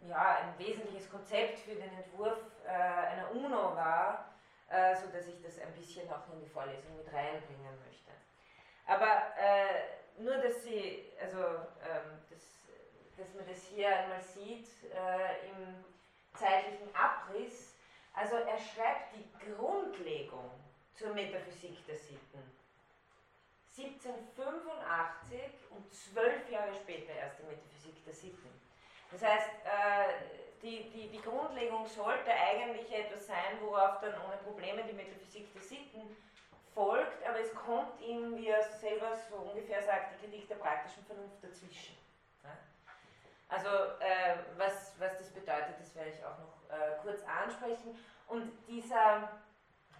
ja, 0.00 0.38
ein 0.42 0.58
wesentliches 0.58 1.10
Konzept 1.10 1.58
für 1.60 1.74
den 1.74 1.92
Entwurf 1.92 2.38
äh, 2.64 2.68
einer 2.68 3.30
UNO 3.30 3.74
war, 3.74 4.32
äh, 4.68 4.94
sodass 4.94 5.26
ich 5.28 5.42
das 5.42 5.58
ein 5.58 5.72
bisschen 5.72 6.10
auch 6.10 6.32
in 6.32 6.40
die 6.40 6.48
Vorlesung 6.48 6.96
mit 6.96 7.12
reinbringen 7.12 7.78
möchte. 7.84 8.12
Aber 8.86 9.34
äh, 9.36 10.20
nur, 10.22 10.36
dass 10.36 10.62
Sie, 10.62 11.12
also, 11.20 11.38
ähm, 11.38 12.18
das, 12.30 12.40
dass 13.16 13.34
man 13.34 13.46
das 13.46 13.62
hier 13.64 13.88
einmal 13.88 14.20
sieht 14.20 14.68
äh, 14.92 15.48
im 15.48 15.84
zeitlichen 16.34 16.94
Abriss, 16.94 17.74
also 18.12 18.36
er 18.36 18.58
schreibt 18.58 19.14
die 19.14 19.52
Grundlegung 19.52 20.50
zur 20.94 21.12
Metaphysik 21.12 21.84
der 21.86 21.96
Sitten 21.96 22.56
1785 23.76 25.70
und 25.70 25.92
zwölf 25.92 26.48
Jahre 26.50 26.74
später 26.74 27.12
erst 27.12 27.38
die 27.40 27.44
Metaphysik 27.44 28.02
der 28.04 28.14
Sitten. 28.14 28.65
Das 29.18 29.30
heißt, 29.30 29.48
äh, 29.64 30.60
die, 30.60 30.90
die, 30.90 31.08
die 31.08 31.22
Grundlegung 31.22 31.86
sollte 31.86 32.30
eigentlich 32.30 32.92
etwas 32.92 33.26
sein, 33.26 33.58
worauf 33.62 33.98
dann 34.00 34.12
ohne 34.26 34.36
Probleme 34.44 34.82
die 34.84 34.92
Metaphysik 34.92 35.50
der 35.54 35.62
Sitten 35.62 36.14
folgt, 36.74 37.26
aber 37.26 37.40
es 37.40 37.54
kommt 37.54 37.98
ihm, 38.02 38.36
wie 38.36 38.48
er 38.48 38.62
selber 38.62 39.16
so 39.30 39.36
ungefähr 39.36 39.82
sagt, 39.82 40.12
die 40.12 40.26
Kritik 40.26 40.48
der 40.48 40.56
praktischen 40.56 41.02
Vernunft 41.06 41.42
dazwischen. 41.42 41.96
Also 43.48 43.68
äh, 44.00 44.36
was, 44.58 44.92
was 44.98 45.16
das 45.16 45.30
bedeutet, 45.30 45.80
das 45.80 45.94
werde 45.94 46.10
ich 46.10 46.22
auch 46.22 46.36
noch 46.36 46.76
äh, 46.76 46.98
kurz 47.00 47.22
ansprechen. 47.24 47.98
Und 48.26 48.52
dieser 48.68 49.30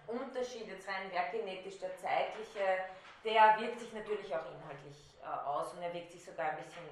Unterschied, 0.09 0.69
jetzt 0.69 0.87
rein 0.87 1.11
werkgenetisch, 1.11 1.79
der 1.79 1.97
zeitliche, 1.97 2.85
der 3.25 3.57
wirkt 3.61 3.81
sich 3.81 3.95
natürlich 3.95 4.35
auch 4.35 4.45
inhaltlich 4.53 5.15
aus 5.47 5.73
und 5.73 5.83
er 5.83 5.93
wirkt 5.95 6.13
sich 6.13 6.25
sogar 6.25 6.51
ein 6.51 6.57
bisschen 6.59 6.85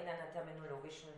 in 0.00 0.08
einer 0.08 0.30
terminologischen 0.32 1.08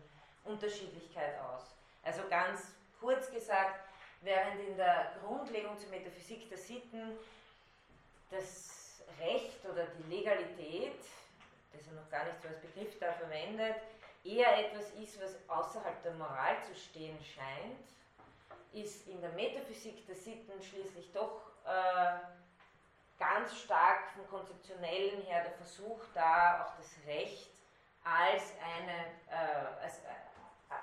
Unterschiedlichkeit 0.45 1.39
aus. 1.41 1.77
Also 2.03 2.23
ganz 2.29 2.75
kurz 3.01 3.31
gesagt, 3.31 3.81
während 4.21 4.61
in 4.61 4.77
der 4.77 5.13
Grundlegung 5.25 5.79
zur 5.79 5.91
Metaphysik 5.91 6.49
der 6.49 6.59
Sitten 6.59 7.19
das 8.31 9.03
Recht 9.21 9.65
oder 9.67 9.87
die 9.87 10.15
Legalität, 10.15 11.01
das 11.73 11.87
er 11.87 11.95
noch 11.95 12.11
gar 12.11 12.25
nicht 12.25 12.41
so 12.41 12.49
als 12.49 12.61
Begriff 12.61 12.99
da 12.99 13.13
verwendet, 13.13 13.77
eher 14.25 14.59
etwas 14.59 14.91
ist, 14.93 15.21
was 15.21 15.37
außerhalb 15.49 16.03
der 16.03 16.13
Moral 16.15 16.63
zu 16.65 16.75
stehen 16.75 17.19
scheint, 17.23 17.81
ist 18.73 19.07
in 19.07 19.21
der 19.21 19.31
Metaphysik 19.33 20.07
der 20.07 20.17
Sitten 20.17 20.63
schließlich 20.63 21.13
doch 21.13 21.43
äh, 21.65 22.19
ganz 23.19 23.57
stark 23.57 24.11
vom 24.15 24.27
Konzeptionellen 24.29 25.23
her 25.23 25.45
der 25.45 25.53
Versuch 25.53 26.01
da, 26.15 26.65
auch 26.65 26.77
das 26.77 26.91
Recht 27.07 27.51
als 28.05 28.43
eine, 28.61 29.07
äh, 29.31 29.83
als, 29.83 29.99
äh, 29.99 30.32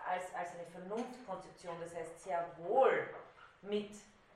als, 0.05 0.33
als 0.33 0.51
eine 0.53 0.65
Vernunftkonzeption, 0.65 1.79
das 1.81 1.95
heißt 1.95 2.23
sehr 2.23 2.45
wohl 2.57 3.09
mit 3.61 3.91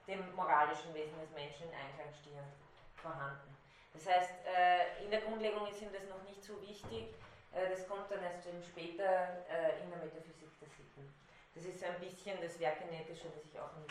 dem 0.07 0.35
moralischen 0.35 0.93
Wesen 0.93 1.19
des 1.19 1.31
Menschen 1.31 1.69
in 1.69 1.75
Einklang 1.75 2.13
stehend 2.21 2.53
vorhanden. 2.95 3.55
Das 3.93 4.07
heißt, 4.07 4.31
äh, 4.45 5.03
in 5.03 5.11
der 5.11 5.21
Grundlegung 5.21 5.67
ist 5.67 5.81
ihm 5.81 5.93
das 5.93 6.03
noch 6.09 6.21
nicht 6.23 6.43
so 6.43 6.59
wichtig, 6.61 7.13
äh, 7.53 7.69
das 7.69 7.87
kommt 7.87 8.09
dann 8.11 8.23
erst 8.23 8.47
später 8.67 9.45
äh, 9.49 9.83
in 9.83 9.89
der 9.89 9.99
Metaphysik 9.99 10.49
der 10.59 10.67
Sitten. 10.69 11.13
Das 11.53 11.63
ist 11.65 11.79
so 11.79 11.85
ein 11.85 11.99
bisschen 11.99 12.41
das 12.41 12.59
Werkgenetische, 12.59 13.29
das 13.29 13.45
ich, 13.45 13.59
auch 13.59 13.75
in, 13.77 13.85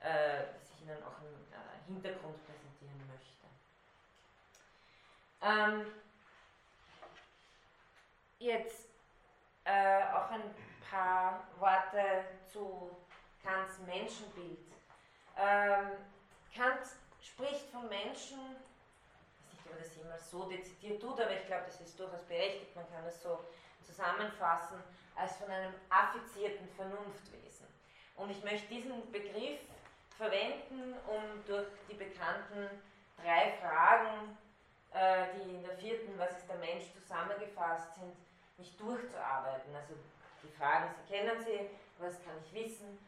das 0.00 0.70
ich 0.74 0.82
Ihnen 0.82 1.02
auch 1.02 1.18
im 1.22 1.94
Hintergrund 1.94 2.36
präsentieren 2.44 3.00
möchte. 3.08 3.46
Ähm, 5.40 5.86
jetzt 8.38 8.85
äh, 9.66 10.02
auch 10.14 10.30
ein 10.30 10.54
paar 10.88 11.46
Worte 11.58 12.24
zu 12.50 12.96
Kants 13.42 13.78
Menschenbild. 13.80 14.58
Ähm, 15.36 15.90
Kant 16.54 16.86
spricht 17.20 17.68
vom 17.70 17.88
Menschen, 17.88 18.38
ich 19.52 19.58
weiß 19.58 19.64
nicht, 19.64 19.66
ob 19.66 19.72
er 19.72 19.78
das 19.82 19.96
jemals 19.96 20.30
so 20.30 20.44
dezidiert 20.48 21.02
tut, 21.02 21.20
aber 21.20 21.32
ich 21.32 21.46
glaube, 21.46 21.64
das 21.66 21.80
ist 21.80 21.98
durchaus 21.98 22.22
berechtigt, 22.22 22.74
man 22.76 22.88
kann 22.90 23.04
es 23.06 23.22
so 23.22 23.40
zusammenfassen, 23.84 24.82
als 25.16 25.36
von 25.36 25.50
einem 25.50 25.74
affizierten 25.90 26.68
Vernunftwesen. 26.76 27.66
Und 28.16 28.30
ich 28.30 28.42
möchte 28.44 28.68
diesen 28.68 29.10
Begriff 29.10 29.60
verwenden, 30.16 30.94
um 31.06 31.44
durch 31.46 31.66
die 31.90 31.94
bekannten 31.94 32.82
drei 33.22 33.52
Fragen, 33.60 34.36
äh, 34.92 35.26
die 35.34 35.56
in 35.56 35.62
der 35.62 35.76
vierten 35.76 36.18
Was 36.18 36.38
ist 36.38 36.48
der 36.48 36.56
Mensch 36.56 36.84
zusammengefasst 36.92 37.94
sind, 37.96 38.16
mich 38.58 38.76
durchzuarbeiten. 38.76 39.74
Also 39.74 39.94
die 40.42 40.52
Fragen, 40.56 40.90
Sie 40.94 41.12
kennen 41.12 41.42
sie, 41.44 41.70
was 41.98 42.22
kann 42.24 42.36
ich 42.44 42.52
wissen, 42.52 42.98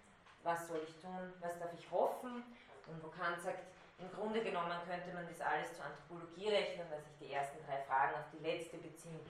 was 0.43 0.69
soll 0.69 0.81
ich 0.87 0.95
tun, 1.01 1.33
was 1.41 1.59
darf 1.59 1.73
ich 1.73 1.91
hoffen. 1.91 2.45
Und 2.87 3.03
wo 3.03 3.09
Kant 3.09 3.41
sagt, 3.43 3.65
im 3.99 4.11
Grunde 4.13 4.41
genommen 4.41 4.73
könnte 4.89 5.13
man 5.13 5.27
das 5.29 5.41
alles 5.41 5.75
zur 5.75 5.85
Anthropologie 5.85 6.49
rechnen, 6.49 6.87
weil 6.89 7.03
sich 7.03 7.19
die 7.21 7.33
ersten 7.33 7.59
drei 7.67 7.83
Fragen 7.83 8.15
auf 8.15 8.31
die 8.33 8.45
letzte 8.45 8.79
beziehen. 8.79 9.21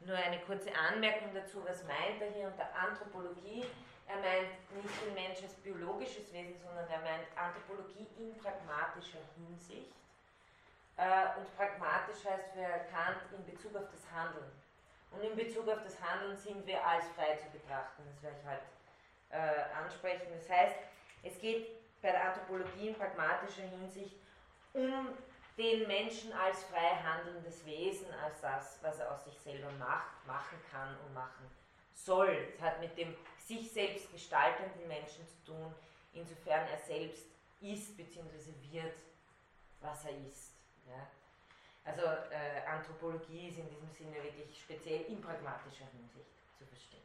Nur 0.00 0.16
eine 0.16 0.40
kurze 0.40 0.70
Anmerkung 0.74 1.34
dazu, 1.34 1.62
was 1.66 1.84
meint 1.84 2.22
er 2.22 2.30
hier 2.30 2.46
unter 2.46 2.66
Anthropologie? 2.74 3.66
Er 4.08 4.16
meint 4.16 4.54
nicht 4.74 4.94
den 5.04 5.14
Mensch 5.14 5.42
als 5.42 5.54
biologisches 5.62 6.32
Wesen, 6.32 6.58
sondern 6.62 6.88
er 6.88 7.00
meint 7.00 7.26
Anthropologie 7.36 8.06
in 8.18 8.36
pragmatischer 8.38 9.22
Hinsicht. 9.36 9.92
Äh, 10.96 11.38
und 11.38 11.56
pragmatisch 11.56 12.24
heißt 12.24 12.52
für 12.52 12.66
Kant 12.90 13.18
in 13.32 13.44
Bezug 13.46 13.76
auf 13.76 13.90
das 13.90 14.04
Handeln. 14.10 14.50
Und 15.12 15.22
in 15.22 15.36
Bezug 15.36 15.68
auf 15.68 15.82
das 15.82 16.00
Handeln 16.00 16.36
sind 16.36 16.66
wir 16.66 16.84
als 16.84 17.06
frei 17.10 17.36
zu 17.36 17.48
betrachten. 17.50 18.02
Das 18.06 18.22
werde 18.22 18.36
ich 18.40 18.48
heute 18.48 18.62
äh, 19.30 19.74
ansprechen. 19.76 20.26
Das 20.34 20.48
heißt, 20.48 20.76
es 21.22 21.38
geht 21.38 21.68
bei 22.00 22.10
der 22.10 22.28
Anthropologie 22.28 22.88
in 22.88 22.94
pragmatischer 22.94 23.62
Hinsicht 23.62 24.16
um 24.72 25.08
den 25.58 25.86
Menschen 25.86 26.32
als 26.32 26.64
frei 26.64 26.96
handelndes 27.04 27.64
Wesen, 27.66 28.06
als 28.24 28.40
das, 28.40 28.78
was 28.82 28.98
er 28.98 29.12
aus 29.12 29.24
sich 29.24 29.38
selber 29.38 29.70
macht, 29.72 30.26
machen 30.26 30.58
kann 30.70 30.96
und 31.00 31.14
machen 31.14 31.50
soll. 31.92 32.48
Es 32.54 32.60
hat 32.60 32.80
mit 32.80 32.96
dem 32.96 33.14
sich 33.38 33.70
selbst 33.70 34.10
gestaltenden 34.10 34.88
Menschen 34.88 35.26
zu 35.28 35.52
tun, 35.52 35.74
insofern 36.14 36.66
er 36.68 36.78
selbst 36.78 37.26
ist 37.60 37.96
bzw. 37.96 38.52
wird, 38.70 38.94
was 39.80 40.04
er 40.06 40.16
ist. 40.26 40.54
Ja. 40.86 41.06
Also 41.84 42.02
äh, 42.02 42.66
Anthropologie 42.66 43.48
ist 43.48 43.58
in 43.58 43.68
diesem 43.68 43.90
Sinne 43.90 44.22
wirklich 44.22 44.60
speziell 44.60 45.02
in 45.02 45.20
pragmatischer 45.20 45.86
Hinsicht 45.92 46.30
zu 46.56 46.64
verstehen. 46.66 47.02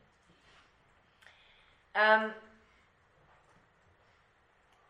Ähm, 1.95 2.33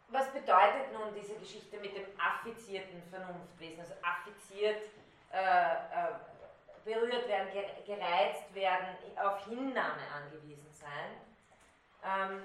was 0.10 0.32
bedeutet 0.32 0.92
nun 0.94 1.14
diese 1.14 1.36
Geschichte 1.36 1.78
mit 1.80 1.96
dem 1.96 2.06
affizierten 2.20 3.02
Vernunftwesen? 3.10 3.80
Also 3.80 3.94
affiziert, 4.02 4.82
äh, 5.32 5.74
äh, 5.74 6.14
berührt 6.84 7.28
werden, 7.28 7.50
gereizt 7.86 8.54
werden, 8.54 8.96
auf 9.18 9.46
Hinnahme 9.46 10.02
angewiesen 10.16 10.72
sein. 10.72 11.18
Ähm, 12.04 12.44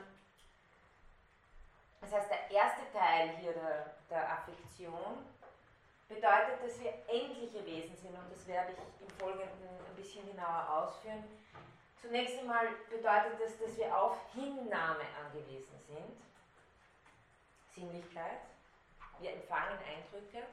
das 2.00 2.12
heißt, 2.12 2.30
der 2.30 2.50
erste 2.50 2.92
Teil 2.92 3.36
hier 3.36 3.52
der, 3.52 3.94
der 4.10 4.32
Affektion 4.32 5.24
bedeutet, 6.14 6.62
dass 6.62 6.80
wir 6.80 6.92
endliche 7.08 7.64
Wesen 7.64 7.96
sind 7.96 8.14
und 8.14 8.30
das 8.32 8.46
werde 8.46 8.72
ich 8.72 9.02
im 9.02 9.10
Folgenden 9.18 9.68
ein 9.68 9.96
bisschen 9.96 10.26
genauer 10.26 10.68
ausführen. 10.68 11.24
Zunächst 12.00 12.38
einmal 12.38 12.66
bedeutet 12.90 13.40
das, 13.40 13.58
dass 13.58 13.76
wir 13.76 13.96
auf 13.96 14.18
Hinnahme 14.34 15.04
angewiesen 15.24 15.78
sind. 15.86 16.22
Sinnlichkeit. 17.74 18.40
Wir 19.20 19.32
empfangen 19.34 19.78
Eindrücke. 19.78 20.46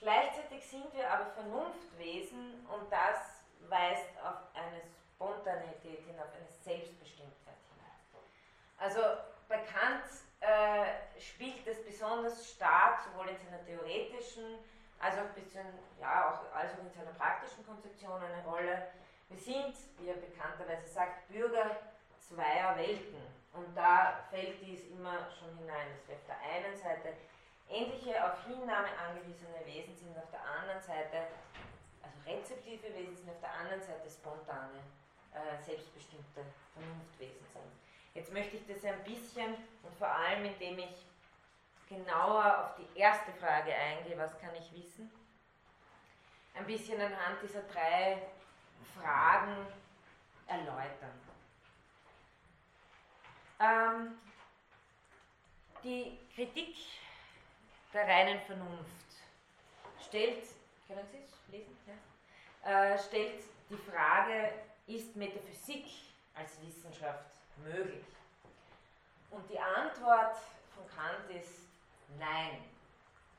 Gleichzeitig 0.00 0.64
sind 0.66 0.94
wir 0.94 1.10
aber 1.10 1.26
Vernunftwesen 1.26 2.66
und 2.66 2.90
das 2.90 3.42
weist 3.68 4.08
auf 4.24 4.36
eine 4.54 4.80
Spontanität 5.14 6.04
hin, 6.06 6.18
auf 6.18 6.32
eine 6.34 6.48
Selbstbestimmtheit 6.62 7.34
hin. 7.46 8.22
Also 8.78 9.00
bei 9.48 9.58
Kant 9.58 10.04
äh, 10.40 11.20
spielt 11.20 11.66
das 11.66 11.82
besonders 11.84 12.50
stark, 12.50 13.00
sowohl 13.02 13.28
in 13.28 13.38
seiner 13.38 13.64
theoretischen 13.64 14.58
als 15.00 15.16
auch, 15.16 15.30
bisschen, 15.34 15.66
ja, 16.00 16.30
auch 16.30 16.56
als 16.56 16.72
in 16.78 16.90
seiner 16.90 17.12
praktischen 17.12 17.64
Konzeption 17.66 18.20
eine 18.22 18.44
Rolle. 18.44 18.88
Wir 19.28 19.38
sind, 19.38 19.74
wie 19.98 20.08
er 20.08 20.16
bekannterweise 20.16 20.86
sagt, 20.88 21.28
Bürger 21.28 21.76
zweier 22.18 22.76
Welten. 22.76 23.22
Und 23.52 23.74
da 23.76 24.24
fällt 24.30 24.60
dies 24.60 24.86
immer 24.90 25.28
schon 25.38 25.56
hinein, 25.58 25.88
dass 25.92 26.08
wir 26.08 26.16
auf 26.16 26.26
der 26.26 26.38
einen 26.38 26.76
Seite 26.76 27.16
ähnliche 27.68 28.14
auf 28.24 28.44
Hinnahme 28.46 28.88
angewiesene 28.98 29.64
Wesen 29.66 29.94
sind, 29.96 30.16
auf 30.16 30.30
der 30.30 30.44
anderen 30.44 30.80
Seite, 30.80 31.28
also 32.02 32.16
rezeptive 32.26 32.94
Wesen 32.94 33.16
sind, 33.16 33.30
auf 33.30 33.40
der 33.40 33.52
anderen 33.52 33.82
Seite 33.82 34.08
spontane, 34.08 34.80
äh, 35.34 35.62
selbstbestimmte 35.62 36.44
Vernunftwesen 36.74 37.46
sind. 37.52 37.87
Jetzt 38.18 38.32
möchte 38.32 38.56
ich 38.56 38.66
das 38.66 38.84
ein 38.84 39.04
bisschen 39.04 39.54
und 39.84 39.96
vor 39.96 40.08
allem, 40.08 40.44
indem 40.44 40.80
ich 40.80 41.06
genauer 41.88 42.64
auf 42.64 42.74
die 42.74 42.98
erste 42.98 43.32
Frage 43.34 43.72
eingehe, 43.72 44.18
was 44.18 44.36
kann 44.40 44.50
ich 44.56 44.72
wissen, 44.72 45.08
ein 46.54 46.66
bisschen 46.66 47.00
anhand 47.00 47.40
dieser 47.40 47.62
drei 47.62 48.20
Fragen 48.96 49.54
erläutern. 50.48 51.20
Ähm, 53.60 54.18
die 55.84 56.18
Kritik 56.34 56.74
der 57.94 58.02
reinen 58.02 58.40
Vernunft 58.40 59.12
stellt, 60.04 60.42
können 60.88 61.06
Sie 61.12 61.18
es 61.18 61.52
lesen? 61.52 61.78
Ja? 62.64 62.94
Äh, 62.94 62.98
stellt 62.98 63.44
die 63.70 63.76
Frage, 63.76 64.54
ist 64.88 65.14
Metaphysik 65.14 65.86
als 66.34 66.60
Wissenschaft 66.62 67.37
möglich? 67.64 68.04
Und 69.30 69.48
die 69.50 69.58
Antwort 69.58 70.36
von 70.74 70.86
Kant 70.88 71.30
ist 71.30 71.60
nein. 72.18 72.64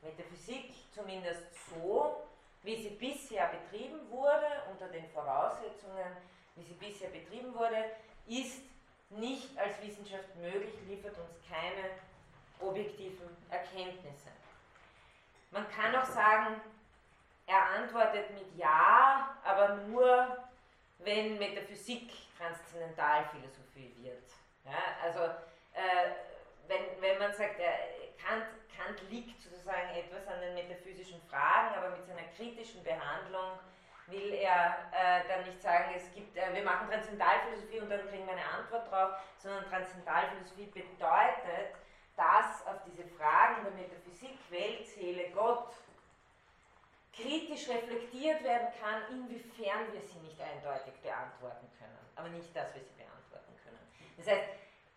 Metaphysik, 0.02 0.74
zumindest 0.94 1.44
so, 1.70 2.24
wie 2.64 2.76
sie 2.82 2.90
bisher 2.90 3.48
betrieben 3.48 4.10
wurde, 4.10 4.64
unter 4.72 4.88
den 4.88 5.10
Voraussetzungen, 5.10 6.16
wie 6.56 6.64
sie 6.64 6.74
bisher 6.74 7.10
betrieben 7.10 7.54
wurde, 7.54 7.92
ist 8.28 8.62
nicht 9.10 9.58
als 9.58 9.82
Wissenschaft 9.82 10.36
möglich, 10.36 10.74
liefert 10.88 11.18
uns 11.18 11.32
keine 11.50 11.90
objektiven 12.60 13.36
Erkenntnisse. 13.50 14.30
Man 15.52 15.68
kann 15.70 15.96
auch 15.96 16.06
sagen, 16.06 16.62
er 17.48 17.66
antwortet 17.72 18.30
mit 18.32 18.56
Ja, 18.56 19.36
aber 19.44 19.78
nur, 19.88 20.38
wenn 21.00 21.40
Metaphysik 21.40 22.12
Transzendentalphilosophie 22.40 23.94
wird. 24.00 24.32
Ja, 24.64 24.80
also 25.04 25.24
äh, 25.74 26.16
wenn, 26.68 27.02
wenn 27.02 27.20
man 27.20 27.34
sagt, 27.34 27.60
er, 27.60 27.74
Kant 28.18 28.46
Kant 28.80 29.02
liegt 29.10 29.42
sozusagen 29.42 29.90
etwas 29.94 30.26
an 30.28 30.40
den 30.40 30.54
metaphysischen 30.54 31.22
Fragen, 31.30 31.76
aber 31.76 31.98
mit 31.98 32.06
seiner 32.08 32.28
kritischen 32.38 32.82
Behandlung 32.84 33.60
will 34.08 34.34
er 34.34 34.90
äh, 34.92 35.28
dann 35.28 35.46
nicht 35.46 35.62
sagen, 35.62 35.92
es 35.96 36.12
gibt, 36.14 36.36
äh, 36.38 36.54
wir 36.54 36.64
machen 36.64 36.88
Transzendentalphilosophie 36.88 37.80
und 37.82 37.90
dann 37.90 38.08
kriegen 38.08 38.26
wir 38.26 38.34
eine 38.34 38.46
Antwort 38.46 38.90
drauf, 38.90 39.12
sondern 39.38 39.66
Transzendentalphilosophie 39.66 40.68
bedeutet, 40.68 41.76
dass 42.16 42.66
auf 42.68 42.82
diese 42.86 43.06
Fragen 43.16 43.64
der 43.64 43.74
Metaphysik, 43.74 44.38
Welt, 44.50 44.88
Seele, 44.88 45.30
Gott 45.32 45.74
kritisch 47.14 47.68
reflektiert 47.68 48.44
werden 48.44 48.70
kann, 48.82 49.04
inwiefern 49.12 49.92
wir 49.92 50.02
sie 50.02 50.20
nicht 50.20 50.40
eindeutig 50.40 50.94
beantworten 51.02 51.70
können, 51.78 51.99
aber 52.20 52.30
nicht, 52.30 52.56
dass 52.56 52.74
wir 52.76 52.82
sie 52.82 52.94
beantworten 52.98 53.56
können. 53.64 53.80
Das 54.18 54.28
heißt, 54.28 54.44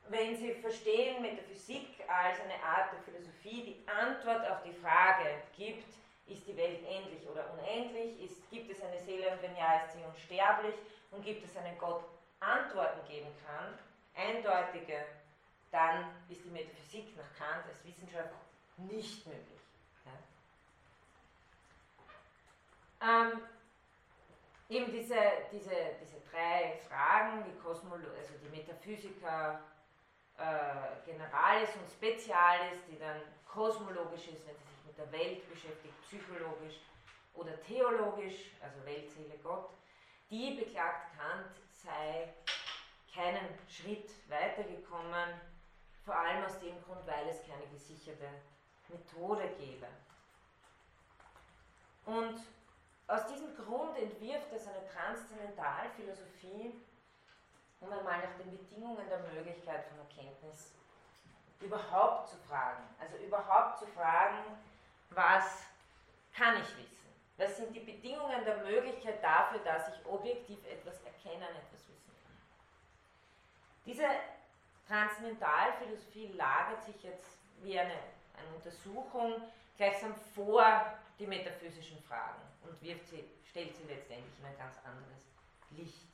wenn 0.08 0.36
Sie 0.36 0.54
verstehen 0.54 1.22
Metaphysik 1.22 1.88
als 2.08 2.40
eine 2.40 2.62
Art 2.62 2.92
der 2.92 3.00
Philosophie, 3.00 3.62
die 3.62 3.88
Antwort 3.88 4.46
auf 4.50 4.62
die 4.62 4.74
Frage 4.74 5.42
gibt, 5.56 5.88
ist 6.26 6.46
die 6.46 6.56
Welt 6.56 6.80
endlich 6.86 7.26
oder 7.28 7.50
unendlich, 7.52 8.20
ist, 8.22 8.50
gibt 8.50 8.70
es 8.70 8.82
eine 8.82 8.98
Seele 9.00 9.30
und 9.30 9.42
wenn 9.42 9.56
ja, 9.56 9.80
ist 9.84 9.92
sie 9.94 10.04
unsterblich 10.04 10.74
und 11.10 11.24
gibt 11.24 11.44
es 11.44 11.56
einen 11.56 11.78
Gott, 11.78 12.04
Antworten 12.40 13.06
geben 13.08 13.30
kann, 13.46 13.78
eindeutige 14.14 15.04
dann 15.70 16.04
ist 16.28 16.44
die 16.44 16.50
Metaphysik 16.50 17.16
nach 17.16 17.32
Kant 17.38 17.64
als 17.66 17.84
Wissenschaft 17.84 18.28
nicht 18.76 19.26
möglich. 19.26 19.60
Ja? 23.00 23.22
Ähm, 23.22 23.40
eben 24.72 24.90
diese, 24.90 25.18
diese, 25.52 25.74
diese 26.00 26.20
drei 26.30 26.78
Fragen, 26.88 27.44
die, 27.44 27.58
Kosmolo 27.58 28.08
also 28.18 28.34
die 28.42 28.56
Metaphysiker 28.56 29.60
äh, 30.38 31.04
Generalis 31.04 31.70
und 31.76 31.90
Spezialis, 31.90 32.78
die 32.88 32.98
dann 32.98 33.20
kosmologisch 33.46 34.28
ist, 34.28 34.46
wenn 34.46 34.56
sie 34.56 34.74
sich 34.74 34.86
mit 34.86 34.98
der 34.98 35.12
Welt 35.12 35.48
beschäftigt, 35.50 35.94
psychologisch 36.02 36.80
oder 37.34 37.60
theologisch, 37.62 38.52
also 38.62 38.84
Welt, 38.86 39.10
Seele, 39.10 39.38
Gott, 39.42 39.68
die 40.30 40.54
beklagt 40.54 41.16
Kant 41.16 41.52
sei 41.70 42.32
keinen 43.14 43.46
Schritt 43.68 44.10
weitergekommen 44.28 45.40
vor 46.04 46.16
allem 46.16 46.44
aus 46.44 46.58
dem 46.58 46.82
Grund, 46.82 47.06
weil 47.06 47.28
es 47.28 47.46
keine 47.46 47.66
gesicherte 47.66 48.28
Methode 48.88 49.48
gäbe. 49.58 49.86
Und 52.06 52.40
aus 53.12 53.26
diesem 53.26 53.54
Grund 53.54 53.96
entwirft 53.98 54.50
es 54.54 54.66
eine 54.66 54.86
Transzendentalphilosophie, 54.88 56.72
um 57.80 57.92
einmal 57.92 58.20
nach 58.20 58.34
den 58.38 58.50
Bedingungen 58.50 59.06
der 59.06 59.18
Möglichkeit 59.18 59.84
von 59.84 59.98
Erkenntnis 59.98 60.72
überhaupt 61.60 62.30
zu 62.30 62.36
fragen. 62.48 62.82
Also 62.98 63.18
überhaupt 63.18 63.78
zu 63.80 63.86
fragen, 63.88 64.38
was 65.10 65.64
kann 66.34 66.56
ich 66.56 66.76
wissen? 66.78 67.12
Was 67.36 67.58
sind 67.58 67.74
die 67.74 67.80
Bedingungen 67.80 68.44
der 68.46 68.64
Möglichkeit 68.64 69.22
dafür, 69.22 69.60
dass 69.60 69.88
ich 69.88 70.06
objektiv 70.06 70.64
etwas 70.64 71.02
erkennen, 71.02 71.42
etwas 71.42 71.86
wissen 71.88 72.12
kann? 72.24 72.38
Diese 73.84 74.06
Transzendentalphilosophie 74.88 76.28
lagert 76.28 76.82
sich 76.84 77.02
jetzt 77.02 77.36
wie 77.60 77.78
eine, 77.78 77.92
eine 77.92 78.54
Untersuchung 78.54 79.42
gleichsam 79.76 80.14
vor 80.34 80.94
die 81.18 81.26
metaphysischen 81.26 82.02
Fragen 82.04 82.51
und 82.64 82.80
wirft 82.82 83.08
sie, 83.08 83.24
stellt 83.48 83.76
sie 83.76 83.84
letztendlich 83.84 84.32
in 84.38 84.46
ein 84.46 84.58
ganz 84.58 84.76
anderes 84.84 85.22
Licht. 85.70 86.06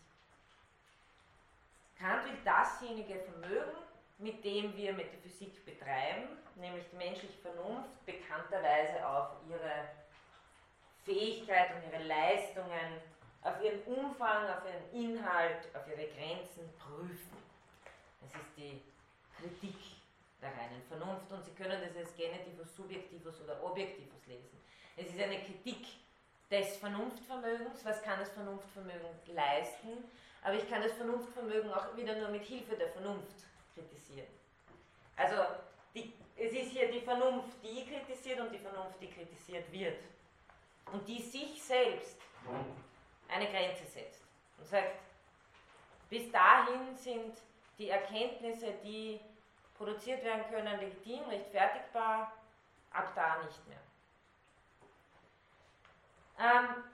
Kant 1.99 2.25
will 2.25 2.39
dasjenige 2.45 3.21
Vermögen, 3.21 3.77
mit 4.19 4.45
dem 4.45 4.77
wir 4.77 4.93
Metaphysik 4.93 5.65
betreiben, 5.65 6.29
nämlich 6.57 6.85
die 6.91 6.97
menschliche 6.97 7.39
Vernunft, 7.39 8.05
bekannterweise 8.07 9.07
auf 9.07 9.37
ihre 9.49 9.89
Fähigkeit 11.05 11.71
und 11.75 11.93
ihre 11.93 12.05
Leistungen, 12.05 13.01
auf 13.43 13.63
ihren 13.63 13.83
Umfang, 13.85 14.49
auf 14.49 14.63
ihren 14.65 15.03
Inhalt, 15.03 15.75
auf 15.75 15.87
ihre 15.89 16.09
Grenzen 16.09 16.69
prüfen. 16.79 17.37
Es 18.27 18.35
ist 18.35 18.57
die 18.57 18.83
Kritik 19.37 19.77
der 20.43 20.51
reinen 20.51 20.83
Vernunft 20.89 21.31
und 21.31 21.45
Sie 21.45 21.53
können 21.53 21.81
das 21.81 21.97
als 21.97 22.17
Genitivus, 22.17 22.75
Subjektivus 22.75 23.41
oder 23.43 23.63
Objektivus 23.65 24.27
lesen. 24.27 24.59
Es 24.97 25.07
ist 25.07 25.21
eine 25.21 25.41
Kritik 25.41 25.87
des 26.51 26.77
Vernunftvermögens, 26.79 27.85
was 27.85 28.03
kann 28.03 28.19
das 28.19 28.31
Vernunftvermögen 28.31 29.09
leisten, 29.27 30.05
aber 30.43 30.55
ich 30.55 30.69
kann 30.69 30.83
das 30.83 30.93
Vernunftvermögen 30.93 31.73
auch 31.73 31.97
wieder 31.97 32.17
nur 32.17 32.29
mit 32.29 32.45
Hilfe 32.45 32.77
der 32.77 32.89
Vernunft 32.89 33.45
kritisieren. 33.75 34.29
Also 35.17 35.35
die, 35.95 36.13
es 36.37 36.53
ist 36.53 36.71
hier 36.71 36.91
die 36.91 37.01
Vernunft, 37.01 37.57
die 37.63 37.85
kritisiert 37.85 38.41
und 38.41 38.53
die 38.53 38.59
Vernunft, 38.59 39.01
die 39.01 39.11
kritisiert 39.11 39.71
wird. 39.73 39.99
Und 40.93 41.07
die 41.07 41.21
sich 41.21 41.63
selbst 41.63 42.17
eine 43.29 43.47
Grenze 43.47 43.85
setzt 43.85 44.23
und 44.59 44.67
sagt, 44.67 44.97
bis 46.09 46.31
dahin 46.31 46.97
sind 46.97 47.37
die 47.77 47.91
Erkenntnisse, 47.91 48.73
die 48.83 49.21
produziert 49.77 50.25
werden 50.25 50.45
können, 50.51 50.81
legitim, 50.81 51.25
rechtfertigbar, 51.29 52.33
ab 52.91 53.13
da 53.15 53.43
nicht 53.45 53.69
mehr. 53.69 53.79
Ähm, 56.39 56.85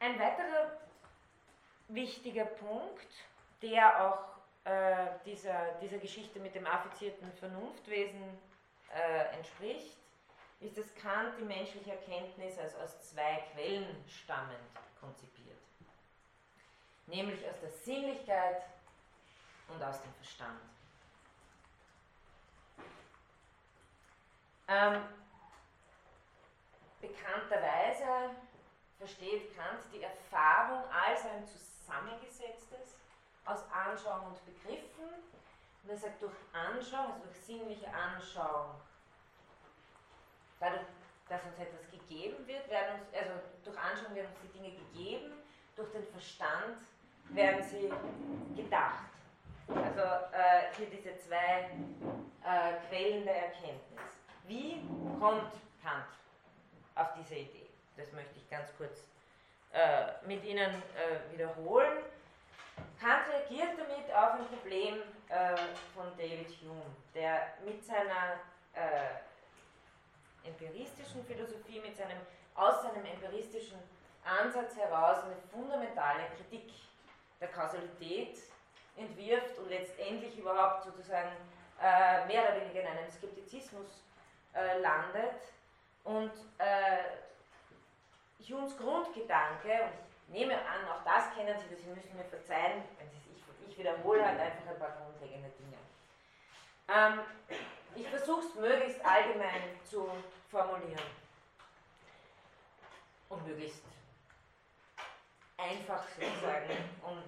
ein 0.00 0.18
weiterer 0.18 0.72
wichtiger 1.88 2.44
Punkt, 2.44 3.06
der 3.62 4.04
auch 4.04 4.36
äh, 4.64 5.06
dieser, 5.24 5.74
dieser 5.80 5.98
Geschichte 5.98 6.40
mit 6.40 6.54
dem 6.54 6.66
affizierten 6.66 7.32
Vernunftwesen 7.34 8.38
äh, 8.92 9.36
entspricht, 9.36 9.96
ist, 10.60 10.76
dass 10.76 10.94
Kant 10.96 11.38
die 11.38 11.44
menschliche 11.44 11.92
Erkenntnis 11.92 12.58
als 12.58 12.74
aus 12.76 13.00
zwei 13.10 13.44
Quellen 13.52 14.04
stammend 14.08 14.58
konzipiert. 15.00 15.58
Nämlich 17.06 17.48
aus 17.48 17.60
der 17.60 17.70
Sinnlichkeit 17.70 18.62
und 19.68 19.82
aus 19.82 20.02
dem 20.02 20.12
Verstand. 20.14 20.60
Ähm, 24.68 25.02
bekannterweise 27.00 28.34
versteht 28.98 29.56
Kant 29.56 29.80
die 29.92 30.02
Erfahrung 30.02 30.84
als 30.90 31.24
ein 31.24 31.46
zusammengesetztes 31.46 32.96
aus 33.44 33.64
Anschauung 33.70 34.28
und 34.28 34.44
Begriffen. 34.44 35.22
Und 35.82 35.90
er 35.90 35.96
sagt, 35.96 36.20
durch 36.20 36.34
Anschauung, 36.52 37.12
also 37.12 37.24
durch 37.24 37.36
sinnliche 37.36 37.86
Anschauung, 37.92 38.74
dadurch, 40.58 40.82
dass 41.28 41.42
uns 41.44 41.58
etwas 41.58 41.90
gegeben 41.90 42.46
wird, 42.46 42.68
werden 42.68 43.00
uns, 43.00 43.14
also 43.14 43.32
durch 43.64 43.78
Anschauung 43.78 44.14
werden 44.14 44.28
uns 44.28 44.40
die 44.42 44.58
Dinge 44.58 44.70
gegeben, 44.76 45.32
durch 45.76 45.90
den 45.92 46.04
Verstand 46.08 46.78
werden 47.30 47.62
sie 47.62 47.92
gedacht. 48.60 49.04
Also 49.68 50.00
äh, 50.32 50.72
hier 50.76 50.86
diese 50.86 51.16
zwei 51.18 51.70
äh, 52.44 52.74
Quellen 52.88 53.24
der 53.24 53.46
Erkenntnis. 53.46 54.00
Wie 54.46 54.80
kommt 55.18 55.52
Kant 55.82 56.06
auf 56.94 57.08
diese 57.18 57.34
Idee? 57.34 57.65
Das 57.96 58.12
möchte 58.12 58.36
ich 58.36 58.48
ganz 58.50 58.68
kurz 58.76 59.04
äh, 59.72 60.26
mit 60.26 60.44
Ihnen 60.44 60.70
äh, 60.70 61.32
wiederholen. 61.32 62.04
Kant 63.00 63.26
reagiert 63.28 63.78
damit 63.78 64.12
auf 64.14 64.32
ein 64.34 64.46
Problem 64.46 65.02
äh, 65.28 65.56
von 65.94 66.06
David 66.16 66.48
Hume, 66.60 66.82
der 67.14 67.54
mit 67.64 67.84
seiner 67.84 68.40
äh, 68.74 69.16
empiristischen 70.46 71.24
Philosophie, 71.24 71.80
mit 71.80 71.96
seinem, 71.96 72.18
aus 72.54 72.82
seinem 72.82 73.04
empiristischen 73.04 73.78
Ansatz 74.24 74.76
heraus 74.76 75.24
eine 75.24 75.36
fundamentale 75.50 76.24
Kritik 76.36 76.72
der 77.40 77.48
Kausalität 77.48 78.38
entwirft 78.96 79.58
und 79.58 79.68
letztendlich 79.68 80.38
überhaupt 80.38 80.84
sozusagen 80.84 81.32
äh, 81.80 82.26
mehr 82.26 82.42
oder 82.42 82.60
weniger 82.60 82.80
in 82.80 82.86
einem 82.86 83.10
Skeptizismus 83.10 84.04
äh, 84.54 84.78
landet. 84.80 85.40
Und 86.04 86.32
äh, 86.58 87.25
Humes 88.40 88.76
Grundgedanke, 88.76 89.72
und 89.84 89.92
ich 90.28 90.40
nehme 90.40 90.54
an, 90.54 90.88
auch 90.88 91.02
das 91.04 91.34
kennen 91.34 91.58
Sie, 91.58 91.74
Sie 91.74 91.88
müssen 91.88 92.16
mir 92.16 92.24
verzeihen, 92.24 92.82
wenn 92.98 93.10
sich, 93.10 93.22
ich 93.68 93.78
wiederhole 93.78 94.24
halt 94.24 94.38
einfach 94.40 94.66
ein 94.70 94.78
paar 94.78 94.96
grundlegende 94.96 95.50
Dinge. 95.50 95.76
Ähm, 96.88 97.20
ich 97.94 98.08
versuche 98.08 98.46
es 98.46 98.54
möglichst 98.54 99.04
allgemein 99.04 99.78
zu 99.84 100.08
formulieren 100.50 101.02
und 103.28 103.46
möglichst 103.46 103.82
einfach 105.56 106.06
sozusagen 106.08 106.68
und 107.02 107.24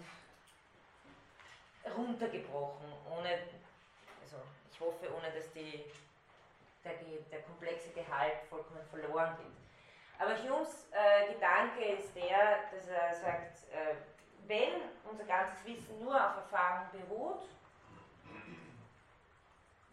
runtergebrochen, 1.96 2.92
ohne, 3.10 3.38
also 4.22 4.36
ich 4.70 4.80
hoffe, 4.80 5.12
ohne 5.14 5.32
dass 5.32 5.50
die, 5.52 5.84
der, 6.84 6.94
der 7.30 7.42
komplexe 7.42 7.90
Gehalt 7.90 8.34
vollkommen 8.48 8.82
verloren 8.90 9.36
geht. 9.38 9.67
Aber 10.18 10.36
Humes 10.42 10.88
äh, 10.90 11.32
Gedanke 11.32 11.84
ist 11.84 12.14
der, 12.16 12.64
dass 12.72 12.88
er 12.88 13.14
sagt, 13.14 13.62
äh, 13.72 13.94
wenn 14.48 14.82
unser 15.08 15.24
ganzes 15.24 15.64
Wissen 15.64 16.02
nur 16.02 16.14
auf 16.14 16.36
Erfahrung 16.36 16.86
beruht, 16.90 17.42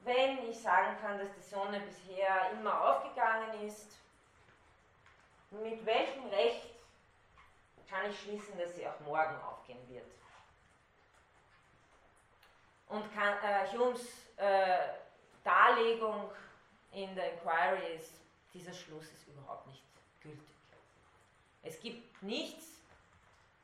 wenn 0.04 0.50
ich 0.50 0.60
sagen 0.60 0.98
kann, 1.02 1.20
dass 1.20 1.32
die 1.34 1.42
Sonne 1.42 1.80
bisher 1.80 2.52
immer 2.52 2.90
aufgegangen 2.90 3.68
ist, 3.68 3.98
mit 5.52 5.86
welchem 5.86 6.26
Recht 6.30 6.76
kann 7.90 8.10
ich 8.10 8.20
schließen, 8.20 8.58
dass 8.58 8.76
sie 8.76 8.88
auch 8.88 9.00
morgen 9.02 9.36
aufgehen 9.42 9.88
wird? 9.90 10.12
Und 12.88 13.14
kann, 13.14 13.38
äh, 13.44 13.78
Humes 13.78 14.28
äh, 14.38 14.80
Darlegung 15.44 16.32
in 16.92 17.14
der 17.16 17.34
Inquiry 17.34 17.96
ist, 17.96 18.14
dieser 18.54 18.74
Schluss 18.74 19.12
ist 19.12 19.28
überhaupt 19.28 19.68
nicht 19.68 19.84
gültig. 20.26 20.56
Es 21.64 21.80
gibt 21.80 22.22
nichts, 22.22 22.66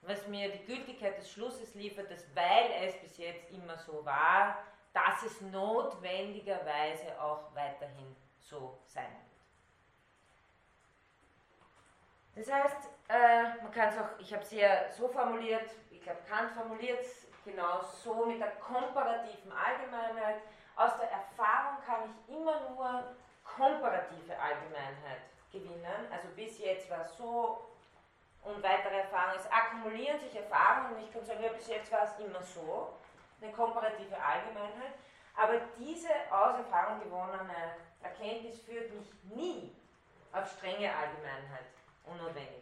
was 0.02 0.28
mir 0.28 0.52
die 0.52 0.66
Gültigkeit 0.66 1.18
des 1.18 1.32
Schlusses 1.32 1.76
liefert, 1.76 2.10
dass 2.10 2.26
weil 2.36 2.72
es 2.82 3.00
bis 3.02 3.18
jetzt 3.18 3.52
immer 3.52 3.78
so 3.78 4.04
war, 4.06 4.58
dass 4.94 5.24
es 5.24 5.42
notwendigerweise 5.42 7.20
auch 7.22 7.54
weiterhin 7.54 8.16
so 8.40 8.80
sein 8.86 9.06
wird. 12.36 12.48
Das 12.48 12.54
heißt, 12.54 12.90
äh, 13.10 13.62
man 13.62 13.72
kann 13.72 13.90
es 13.90 13.98
auch, 13.98 14.20
ich 14.20 14.34
habe 14.34 14.44
es 14.44 14.52
ja 14.52 14.90
so 14.92 15.08
formuliert, 15.08 15.70
ich 15.90 16.02
glaube 16.02 16.20
Kant 16.28 16.52
formuliert 16.52 17.02
es 17.02 17.28
genau 17.46 17.82
so 17.82 18.26
mit 18.26 18.40
der 18.40 18.52
komparativen 18.52 19.52
Allgemeinheit. 19.52 20.42
Aus 20.76 20.98
der 20.98 21.12
Erfahrung 21.12 21.84
kann 21.86 22.10
ich 22.10 22.36
immer 22.36 22.70
nur 22.70 23.16
komparative 23.44 24.40
Allgemeinheit 24.40 25.22
gewinnen. 25.52 26.08
Also 26.12 26.28
bis 26.36 26.60
jetzt 26.60 26.90
war 26.90 27.02
es 27.02 27.16
so 27.18 27.68
und 28.44 28.64
weitere 28.64 29.00
Erfahrungen. 29.00 29.40
Es 29.40 29.52
akkumulieren 29.52 30.20
sich 30.20 30.36
Erfahrungen 30.36 30.96
und 30.96 31.04
ich 31.04 31.14
kann 31.14 31.26
sagen, 31.26 31.44
ja, 31.44 31.52
bis 31.52 31.68
jetzt 31.68 31.92
war 31.92 32.04
es 32.04 32.26
immer 32.26 32.42
so, 32.42 32.94
eine 33.42 33.52
komparative 33.52 34.18
Allgemeinheit. 34.18 34.94
Aber 35.36 35.60
diese 35.78 36.10
aus 36.30 36.58
Erfahrung 36.58 37.02
gewonnene 37.02 37.76
Erkenntnis 38.04 38.60
führt 38.62 38.94
mich 38.94 39.08
nie 39.36 39.76
auf 40.34 40.50
strenge 40.52 40.94
Allgemeinheit 40.94 41.66
und 42.06 42.18
Notwendigkeit. 42.18 42.62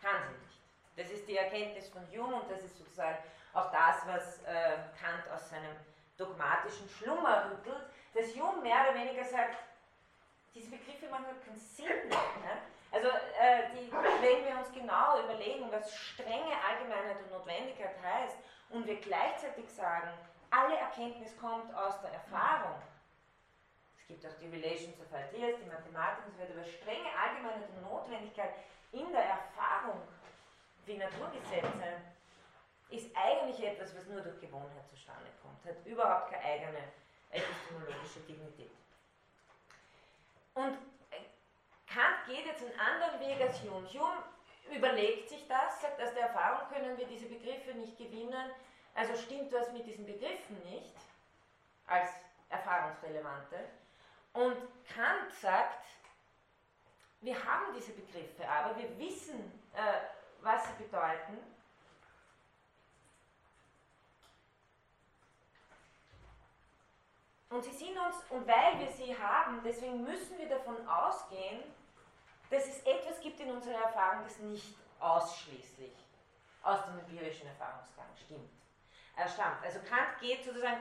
Kann 0.00 0.22
sie 0.28 0.34
nicht. 0.34 0.58
Das 0.96 1.10
ist 1.10 1.28
die 1.28 1.36
Erkenntnis 1.36 1.88
von 1.88 2.02
Hume 2.10 2.36
und 2.36 2.50
das 2.50 2.62
ist 2.62 2.76
sozusagen 2.76 3.18
auch 3.54 3.70
das, 3.70 4.06
was 4.06 4.42
äh, 4.44 4.78
Kant 5.00 5.28
aus 5.34 5.48
seinem 5.48 5.76
dogmatischen 6.16 6.88
Schlummer 6.88 7.50
rüttelt, 7.50 7.86
dass 8.14 8.34
Hume 8.34 8.62
mehr 8.62 8.82
oder 8.82 8.94
weniger 8.94 9.24
sagt, 9.24 9.56
diese 10.58 10.70
Begriffe 10.70 11.08
machen 11.08 11.26
keinen 11.44 11.58
Sinn. 11.58 12.08
Ne? 12.08 12.58
Also 12.90 13.08
äh, 13.08 13.70
die, 13.72 13.92
wenn 13.92 14.44
wir 14.44 14.58
uns 14.58 14.72
genau 14.72 15.22
überlegen, 15.22 15.70
was 15.70 15.94
strenge 15.94 16.52
Allgemeinheit 16.66 17.18
und 17.22 17.30
Notwendigkeit 17.30 17.94
heißt 18.02 18.36
und 18.70 18.86
wir 18.86 18.96
gleichzeitig 18.96 19.70
sagen, 19.70 20.10
alle 20.50 20.76
Erkenntnis 20.76 21.36
kommt 21.38 21.72
aus 21.74 22.00
der 22.00 22.12
Erfahrung. 22.12 22.80
Es 24.00 24.06
gibt 24.06 24.26
auch 24.26 24.38
die 24.40 24.48
Relations 24.48 24.98
of 25.00 25.06
Ideas, 25.12 25.60
die 25.60 25.68
Mathematik 25.68 26.26
und 26.26 26.32
so 26.32 26.40
weiter, 26.40 26.54
aber 26.54 26.64
strenge 26.64 27.10
Allgemeinheit 27.14 27.68
und 27.68 27.82
Notwendigkeit 27.82 28.54
in 28.92 29.12
der 29.12 29.24
Erfahrung 29.24 30.00
wie 30.86 30.96
Naturgesetze 30.96 32.00
ist 32.88 33.14
eigentlich 33.14 33.62
etwas, 33.62 33.94
was 33.94 34.06
nur 34.06 34.22
durch 34.22 34.40
Gewohnheit 34.40 34.88
zustande 34.88 35.28
kommt, 35.42 35.62
hat 35.66 35.84
überhaupt 35.84 36.32
keine 36.32 36.42
eigene 36.42 36.84
epistemologische 37.30 38.20
Dignität. 38.20 38.70
Und 40.54 40.74
äh, 41.10 41.16
Kant 41.86 42.26
geht 42.26 42.46
jetzt 42.46 42.62
einen 42.62 42.78
anderen 42.78 43.20
Weg 43.20 43.40
als 43.40 43.62
Hume. 43.62 43.86
Hume 43.92 44.22
überlegt 44.74 45.28
sich 45.28 45.46
das, 45.48 45.80
sagt, 45.80 46.00
aus 46.00 46.12
der 46.14 46.28
Erfahrung 46.28 46.68
können 46.68 46.96
wir 46.98 47.06
diese 47.06 47.26
Begriffe 47.26 47.72
nicht 47.74 47.96
gewinnen, 47.96 48.50
also 48.94 49.16
stimmt 49.16 49.52
was 49.52 49.72
mit 49.72 49.86
diesen 49.86 50.04
Begriffen 50.04 50.58
nicht 50.64 50.94
als 51.86 52.10
erfahrungsrelevante. 52.48 53.56
Und 54.32 54.56
Kant 54.94 55.32
sagt, 55.40 55.84
wir 57.20 57.34
haben 57.44 57.72
diese 57.74 57.92
Begriffe, 57.92 58.48
aber 58.48 58.76
wir 58.76 58.96
wissen, 58.98 59.60
äh, 59.74 60.00
was 60.40 60.64
sie 60.66 60.84
bedeuten 60.84 61.38
Und 67.50 67.64
sie 67.64 67.72
sind 67.72 67.96
uns, 67.98 68.16
und 68.30 68.46
weil 68.46 68.78
wir 68.78 68.90
sie 68.90 69.16
haben, 69.16 69.60
deswegen 69.64 70.04
müssen 70.04 70.38
wir 70.38 70.48
davon 70.48 70.86
ausgehen, 70.86 71.62
dass 72.50 72.66
es 72.66 72.82
etwas 72.82 73.20
gibt 73.20 73.40
in 73.40 73.50
unserer 73.50 73.82
Erfahrung, 73.84 74.22
das 74.24 74.38
nicht 74.38 74.74
ausschließlich 75.00 75.92
aus 76.62 76.84
dem 76.84 76.98
empirischen 76.98 77.48
Erfahrungsgang 77.48 78.06
stimmt. 78.16 78.50
Er 79.16 79.28
stammt. 79.28 79.64
Also 79.64 79.80
Kant 79.80 80.20
geht 80.20 80.44
sozusagen, 80.44 80.78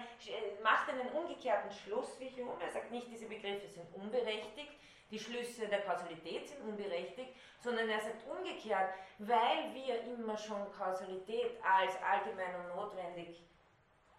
macht 0.62 0.90
einen 0.90 1.10
umgekehrten 1.10 1.72
Schluss 1.72 2.20
wie 2.20 2.30
Hume. 2.30 2.54
Er 2.62 2.70
sagt 2.70 2.92
nicht, 2.92 3.08
diese 3.08 3.26
Begriffe 3.26 3.68
sind 3.68 3.92
unberechtigt, 3.96 4.72
die 5.10 5.20
Schlüsse 5.20 5.68
der 5.68 5.82
Kausalität 5.82 6.50
sind 6.50 6.62
unberechtigt, 6.62 7.34
sondern 7.60 7.90
er 7.90 8.00
sagt 8.00 8.28
umgekehrt, 8.28 8.94
weil 9.20 9.74
wir 9.74 10.04
immer 10.04 10.38
schon 10.38 10.72
Kausalität 10.72 11.58
als 11.64 11.94
allgemein 12.04 12.56
und 12.56 12.76
notwendig 12.76 13.42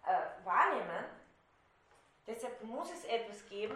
äh, 0.05 0.45
wahrnehmen, 0.45 1.05
Deshalb 2.29 2.63
muss 2.63 2.91
es 2.91 3.05
etwas 3.05 3.43
geben, 3.49 3.75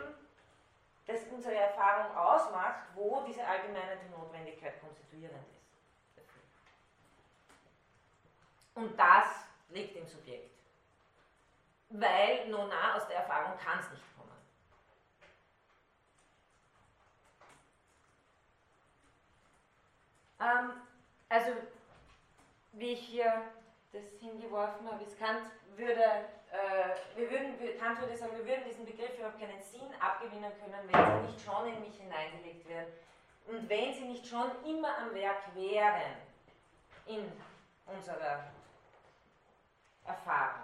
das 1.08 1.22
unsere 1.32 1.56
Erfahrung 1.56 2.16
ausmacht, 2.16 2.84
wo 2.94 3.24
diese 3.28 3.44
allgemeine 3.46 3.98
Notwendigkeit 4.16 4.80
konstituierend 4.80 5.44
ist. 5.50 5.64
Und 8.76 8.98
das 8.98 9.26
liegt 9.70 9.96
im 9.96 10.06
Subjekt. 10.08 10.52
Weil 11.90 12.48
Nona 12.50 12.96
aus 12.96 13.08
der 13.08 13.18
Erfahrung 13.18 13.58
kann 13.58 13.80
es 13.80 13.90
nicht 13.90 14.04
kommen. 14.16 14.32
Ähm, 20.40 20.82
also, 21.28 21.52
wie 22.74 22.94
ich 22.94 23.08
hier 23.08 23.52
das 23.92 24.04
hingeworfen 24.20 24.92
habe, 24.92 25.04
es 25.04 25.18
Kant 25.18 25.42
würde 25.76 26.30
wir 27.16 27.32
würden, 27.32 27.80
Kant 27.80 28.00
würde 28.00 28.16
sagen, 28.16 28.38
wir 28.38 28.46
würden 28.46 28.64
diesen 28.66 28.86
Begriff 28.86 29.18
überhaupt 29.18 29.40
keinen 29.40 29.62
Sinn 29.62 29.90
abgewinnen 30.00 30.52
können, 30.60 30.88
wenn 30.92 31.22
sie 31.22 31.32
nicht 31.32 31.42
schon 31.44 31.68
in 31.68 31.82
mich 31.82 31.96
hineingelegt 31.96 32.68
werden 32.70 32.94
und 33.48 33.70
wenn 33.70 33.94
sie 33.94 34.06
nicht 34.06 34.28
schon 34.28 34.52
immer 34.66 34.98
am 34.98 35.14
Werk 35.14 35.56
wären 35.56 36.14
in 37.08 37.32
unserer 37.86 38.44
Erfahrung. 40.06 40.64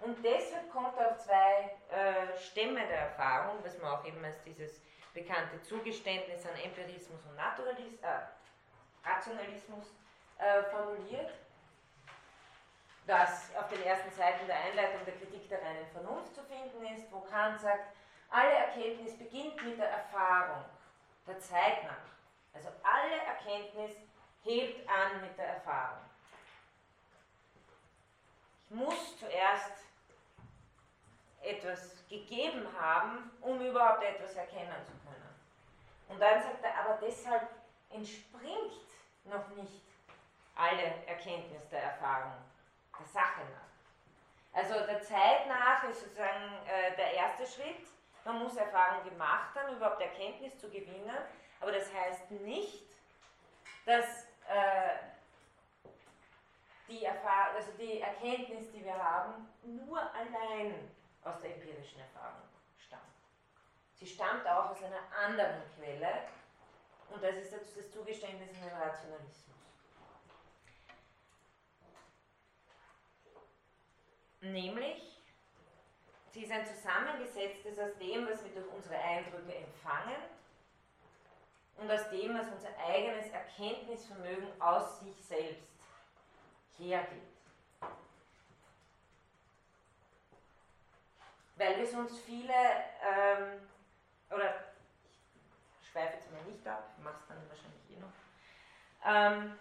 Und 0.00 0.22
deshalb 0.24 0.70
kommt 0.70 0.98
auf 0.98 1.18
zwei 1.18 1.70
äh, 1.90 2.36
Stämme 2.38 2.86
der 2.86 2.98
Erfahrung, 2.98 3.58
was 3.62 3.78
man 3.78 3.92
auch 3.92 4.04
eben 4.04 4.22
als 4.24 4.42
dieses 4.42 4.80
bekannte 5.12 5.62
Zugeständnis 5.62 6.44
an 6.46 6.56
Empirismus 6.62 7.24
und 7.24 7.36
Naturalismus, 7.36 8.00
äh, 8.02 9.08
Rationalismus 9.08 9.94
äh, 10.38 10.62
formuliert 10.64 11.32
das 13.06 13.54
auf 13.56 13.68
den 13.68 13.82
ersten 13.82 14.10
Seiten 14.10 14.46
der 14.46 14.58
Einleitung 14.58 15.04
der 15.04 15.16
Kritik 15.16 15.48
der 15.48 15.62
reinen 15.62 15.86
Vernunft 15.88 16.34
zu 16.34 16.42
finden 16.44 16.86
ist, 16.86 17.10
wo 17.12 17.20
Kant 17.20 17.60
sagt, 17.60 17.94
alle 18.30 18.52
Erkenntnis 18.52 19.16
beginnt 19.18 19.62
mit 19.62 19.78
der 19.78 19.90
Erfahrung, 19.90 20.64
der 21.26 21.38
Zeit 21.38 21.84
nach. 21.84 22.14
Also 22.54 22.68
alle 22.82 23.16
Erkenntnis 23.16 23.96
hebt 24.42 24.88
an 24.88 25.20
mit 25.20 25.36
der 25.36 25.48
Erfahrung. 25.48 26.00
Ich 28.70 28.76
muss 28.76 29.18
zuerst 29.18 29.72
etwas 31.42 32.08
gegeben 32.08 32.66
haben, 32.78 33.30
um 33.40 33.60
überhaupt 33.60 34.02
etwas 34.02 34.34
erkennen 34.34 34.84
zu 34.84 34.92
können. 35.06 35.34
Und 36.08 36.20
dann 36.20 36.42
sagt 36.42 36.64
er, 36.64 36.80
aber 36.80 36.98
deshalb 37.00 37.48
entspringt 37.90 38.72
noch 39.24 39.48
nicht 39.50 39.82
alle 40.56 41.06
Erkenntnis 41.06 41.68
der 41.68 41.82
Erfahrung 41.82 42.32
der 42.98 43.06
Sache 43.06 43.40
nach. 43.52 43.74
Also 44.52 44.74
der 44.86 45.02
Zeit 45.02 45.48
nach 45.48 45.82
ist 45.84 46.02
sozusagen 46.02 46.66
äh, 46.66 46.94
der 46.96 47.14
erste 47.14 47.46
Schritt. 47.46 47.86
Man 48.24 48.38
muss 48.38 48.56
Erfahrung 48.56 49.04
gemacht 49.04 49.54
haben, 49.54 49.76
überhaupt 49.76 50.00
Erkenntnis 50.00 50.58
zu 50.58 50.70
gewinnen. 50.70 51.16
Aber 51.60 51.72
das 51.72 51.92
heißt 51.92 52.30
nicht, 52.30 52.84
dass 53.84 54.24
äh, 54.48 54.96
die, 56.88 57.06
also 57.06 57.72
die 57.78 58.00
Erkenntnis, 58.00 58.70
die 58.72 58.84
wir 58.84 58.96
haben, 58.96 59.48
nur 59.62 60.00
allein 60.00 60.90
aus 61.24 61.40
der 61.40 61.54
empirischen 61.54 62.00
Erfahrung 62.00 62.42
stammt. 62.78 63.02
Sie 63.94 64.06
stammt 64.06 64.46
auch 64.46 64.70
aus 64.70 64.82
einer 64.82 65.02
anderen 65.26 65.62
Quelle 65.76 66.28
und 67.10 67.22
das 67.22 67.36
ist 67.36 67.52
das 67.52 67.90
Zugeständnis 67.90 68.50
in 68.50 68.60
den 68.60 68.76
Rationalismus. 68.76 69.63
Nämlich, 74.44 75.20
sie 76.32 76.44
ist 76.44 76.52
ein 76.52 76.66
zusammengesetztes 76.66 77.78
aus 77.78 77.96
dem, 77.98 78.26
was 78.28 78.42
wir 78.44 78.52
durch 78.52 78.72
unsere 78.74 78.96
Eindrücke 78.96 79.54
empfangen 79.54 80.22
und 81.76 81.90
aus 81.90 82.08
dem, 82.10 82.38
was 82.38 82.46
unser 82.48 82.76
eigenes 82.78 83.28
Erkenntnisvermögen 83.30 84.60
aus 84.60 85.00
sich 85.00 85.16
selbst 85.24 85.68
hergibt. 86.78 87.34
weil 91.56 91.78
wir 91.78 91.86
sonst 91.86 92.18
viele, 92.20 92.52
ähm, 92.52 93.60
oder 94.30 94.64
ich 95.80 95.88
schweife 95.88 96.16
jetzt 96.16 96.30
mal 96.32 96.42
nicht 96.42 96.66
ab, 96.66 96.90
ich 96.96 97.04
mache 97.04 97.16
es 97.20 97.26
dann 97.28 97.48
wahrscheinlich 97.48 97.90
eh 97.90 98.00
noch, 98.00 98.12
ähm, 99.04 99.58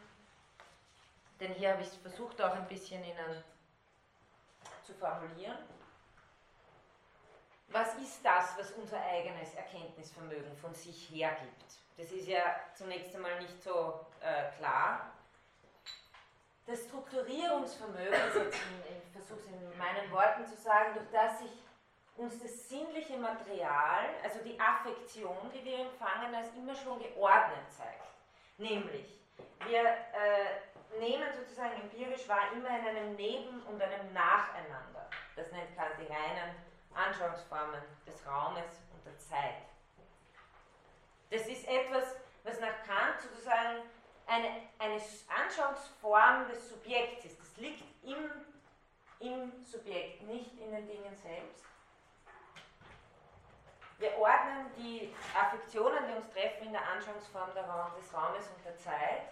denn 1.39 1.53
hier 1.53 1.71
habe 1.73 1.81
ich 1.81 1.89
es 1.89 1.95
versucht 1.97 2.41
auch 2.41 2.55
ein 2.55 2.67
bisschen 2.67 3.03
Ihnen 3.03 3.43
zu 4.83 4.93
formulieren. 4.93 5.57
Was 7.69 7.95
ist 7.95 8.23
das, 8.23 8.57
was 8.57 8.71
unser 8.73 9.01
eigenes 9.01 9.53
Erkenntnisvermögen 9.55 10.55
von 10.57 10.73
sich 10.75 11.09
hergibt? 11.09 11.79
Das 11.97 12.11
ist 12.11 12.27
ja 12.27 12.55
zunächst 12.75 13.15
einmal 13.15 13.41
nicht 13.41 13.61
so 13.63 14.05
äh, 14.21 14.51
klar. 14.57 15.11
Das 16.65 16.83
Strukturierungsvermögen, 16.83 18.13
ich 18.13 19.11
versuche 19.11 19.39
es 19.39 19.47
in 19.47 19.77
meinen 19.77 20.11
Worten 20.11 20.45
zu 20.45 20.55
sagen, 20.55 20.93
durch 20.93 21.09
das 21.11 21.39
sich 21.39 21.51
uns 22.15 22.39
das 22.41 22.69
sinnliche 22.69 23.17
Material, 23.17 24.05
also 24.23 24.39
die 24.45 24.59
Affektion, 24.59 25.35
die 25.53 25.65
wir 25.65 25.79
empfangen, 25.79 26.33
als 26.33 26.49
immer 26.55 26.75
schon 26.75 26.99
geordnet 26.99 27.71
zeigt. 27.75 28.03
Nämlich, 28.57 29.19
wir 29.65 29.81
äh, 29.81 30.72
nehmen 30.99 31.27
sozusagen 31.33 31.81
empirisch 31.81 32.27
wahr 32.27 32.51
immer 32.53 32.69
in 32.69 32.87
einem 32.87 33.15
Neben- 33.15 33.61
und 33.63 33.81
einem 33.81 34.13
Nacheinander. 34.13 35.09
Das 35.35 35.51
nennt 35.51 35.75
Kant 35.75 35.97
die 35.99 36.11
reinen 36.11 36.55
Anschauungsformen 36.93 37.81
des 38.05 38.25
Raumes 38.25 38.81
und 38.93 39.05
der 39.05 39.17
Zeit. 39.17 39.63
Das 41.29 41.47
ist 41.47 41.67
etwas, 41.67 42.15
was 42.43 42.59
nach 42.59 42.83
Kant 42.85 43.19
sozusagen 43.21 43.81
eine, 44.27 44.67
eine 44.79 45.01
Anschauungsform 45.27 46.47
des 46.47 46.69
Subjekts 46.69 47.25
ist. 47.25 47.39
Das 47.39 47.57
liegt 47.57 47.83
im, 48.03 48.29
im 49.19 49.63
Subjekt, 49.63 50.23
nicht 50.23 50.59
in 50.59 50.71
den 50.71 50.87
Dingen 50.87 51.15
selbst. 51.15 51.63
Wir 53.99 54.17
ordnen 54.17 54.69
die 54.77 55.13
Affektionen, 55.33 56.07
die 56.07 56.13
uns 56.13 56.29
treffen, 56.31 56.67
in 56.67 56.73
der 56.73 56.87
Anschauungsform 56.89 57.51
des 57.53 58.13
Raumes 58.13 58.47
und 58.47 58.65
der 58.65 58.77
Zeit, 58.77 59.29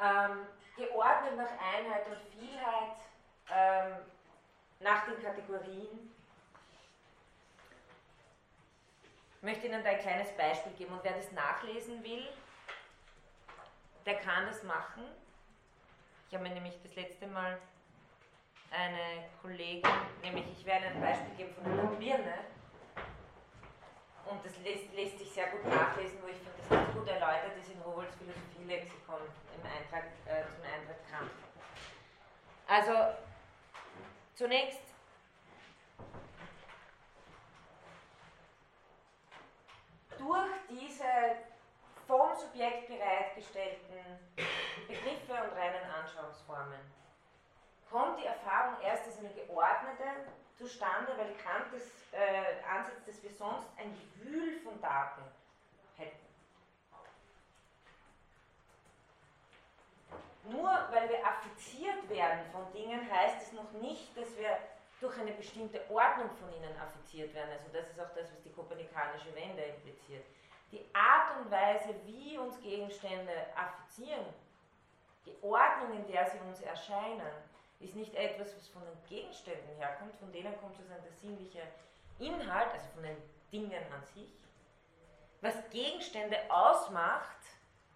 ähm, 0.00 0.46
geordnet 0.76 1.36
nach 1.36 1.50
Einheit 1.50 2.06
und 2.06 2.18
Vielheit, 2.38 2.96
ähm, 3.50 3.96
nach 4.80 5.04
den 5.06 5.22
Kategorien. 5.22 6.14
Ich 9.36 9.42
möchte 9.42 9.66
Ihnen 9.66 9.82
da 9.84 9.90
ein 9.90 10.00
kleines 10.00 10.32
Beispiel 10.36 10.72
geben 10.72 10.94
und 10.94 11.04
wer 11.04 11.14
das 11.14 11.30
nachlesen 11.32 12.02
will, 12.02 12.26
der 14.04 14.16
kann 14.16 14.46
das 14.46 14.62
machen. 14.62 15.04
Ich 16.28 16.34
habe 16.34 16.44
mir 16.44 16.54
nämlich 16.54 16.80
das 16.82 16.94
letzte 16.94 17.26
Mal 17.28 17.58
eine 18.70 19.28
Kollegin, 19.40 19.88
nämlich 20.22 20.44
ich 20.58 20.64
werde 20.66 20.86
ein 20.86 21.00
Beispiel 21.00 21.34
geben 21.36 21.54
von 21.54 21.72
einer 21.72 21.86
Birne, 21.96 22.38
und 24.30 24.44
das 24.44 24.56
lässt, 24.58 24.92
lässt, 24.94 25.18
sich 25.18 25.30
sehr 25.32 25.48
gut 25.48 25.64
nachlesen, 25.66 26.18
wo 26.22 26.28
ich 26.28 26.36
finde, 26.36 26.52
das 26.58 26.68
ganz 26.68 26.92
gut 26.94 27.08
erläutert 27.08 27.56
ist 27.58 27.70
in 27.70 27.80
Rowohls 27.82 28.14
Philosophielexikon 28.16 29.20
im 29.56 29.62
Eintrag, 29.64 30.04
äh, 30.26 30.44
zum 30.54 30.64
Eintrag 30.64 30.96
Kant. 31.10 31.30
Also 32.68 33.16
zunächst 34.34 34.80
durch 40.18 40.50
diese 40.68 41.04
vom 42.06 42.34
Subjekt 42.36 42.88
bereitgestellten 42.88 44.18
Begriffe 44.86 45.32
und 45.32 45.56
reinen 45.56 45.90
Anschauungsformen 45.90 46.80
kommt 47.90 48.18
die 48.18 48.26
Erfahrung 48.26 48.80
erst 48.82 49.06
als 49.06 49.18
eine 49.18 49.30
geordnete 49.30 50.26
zustande, 50.58 51.12
weil 51.16 51.34
Kant 51.34 51.72
das 51.72 51.82
äh, 52.12 52.62
ansetzt, 52.68 53.06
dass 53.06 53.22
wir 53.22 53.30
sonst 53.30 53.68
ein 53.76 53.94
Gewühl 53.94 54.58
von 54.60 54.80
Daten 54.80 55.22
hätten. 55.96 56.26
Nur 60.44 60.70
weil 60.90 61.08
wir 61.08 61.26
affiziert 61.26 62.08
werden 62.08 62.40
von 62.52 62.70
Dingen, 62.72 63.10
heißt 63.10 63.46
es 63.48 63.52
noch 63.52 63.70
nicht, 63.72 64.16
dass 64.16 64.36
wir 64.36 64.58
durch 65.00 65.18
eine 65.18 65.32
bestimmte 65.32 65.80
Ordnung 65.90 66.30
von 66.36 66.50
ihnen 66.54 66.74
affiziert 66.80 67.34
werden. 67.34 67.50
Also 67.52 67.68
das 67.72 67.90
ist 67.90 68.00
auch 68.00 68.14
das, 68.14 68.32
was 68.32 68.42
die 68.42 68.52
kopernikanische 68.52 69.34
Wende 69.34 69.62
impliziert. 69.62 70.24
Die 70.72 70.84
Art 70.94 71.38
und 71.38 71.50
Weise, 71.50 71.94
wie 72.06 72.38
uns 72.38 72.60
Gegenstände 72.60 73.32
affizieren, 73.54 74.24
die 75.26 75.36
Ordnung, 75.42 75.96
in 75.96 76.06
der 76.06 76.30
sie 76.30 76.38
uns 76.38 76.60
erscheinen, 76.60 77.20
ist 77.80 77.94
nicht 77.94 78.14
etwas, 78.14 78.54
was 78.56 78.68
von 78.68 78.82
den 78.82 79.08
Gegenständen 79.08 79.76
herkommt, 79.76 80.14
von 80.16 80.32
denen 80.32 80.56
kommt 80.60 80.76
sozusagen 80.76 81.02
der 81.02 81.12
sinnliche 81.12 81.62
Inhalt, 82.18 82.72
also 82.72 82.86
von 82.94 83.02
den 83.02 83.16
Dingen 83.52 83.82
an 83.92 84.04
sich. 84.14 84.30
Was 85.40 85.54
Gegenstände 85.70 86.38
ausmacht, 86.48 87.36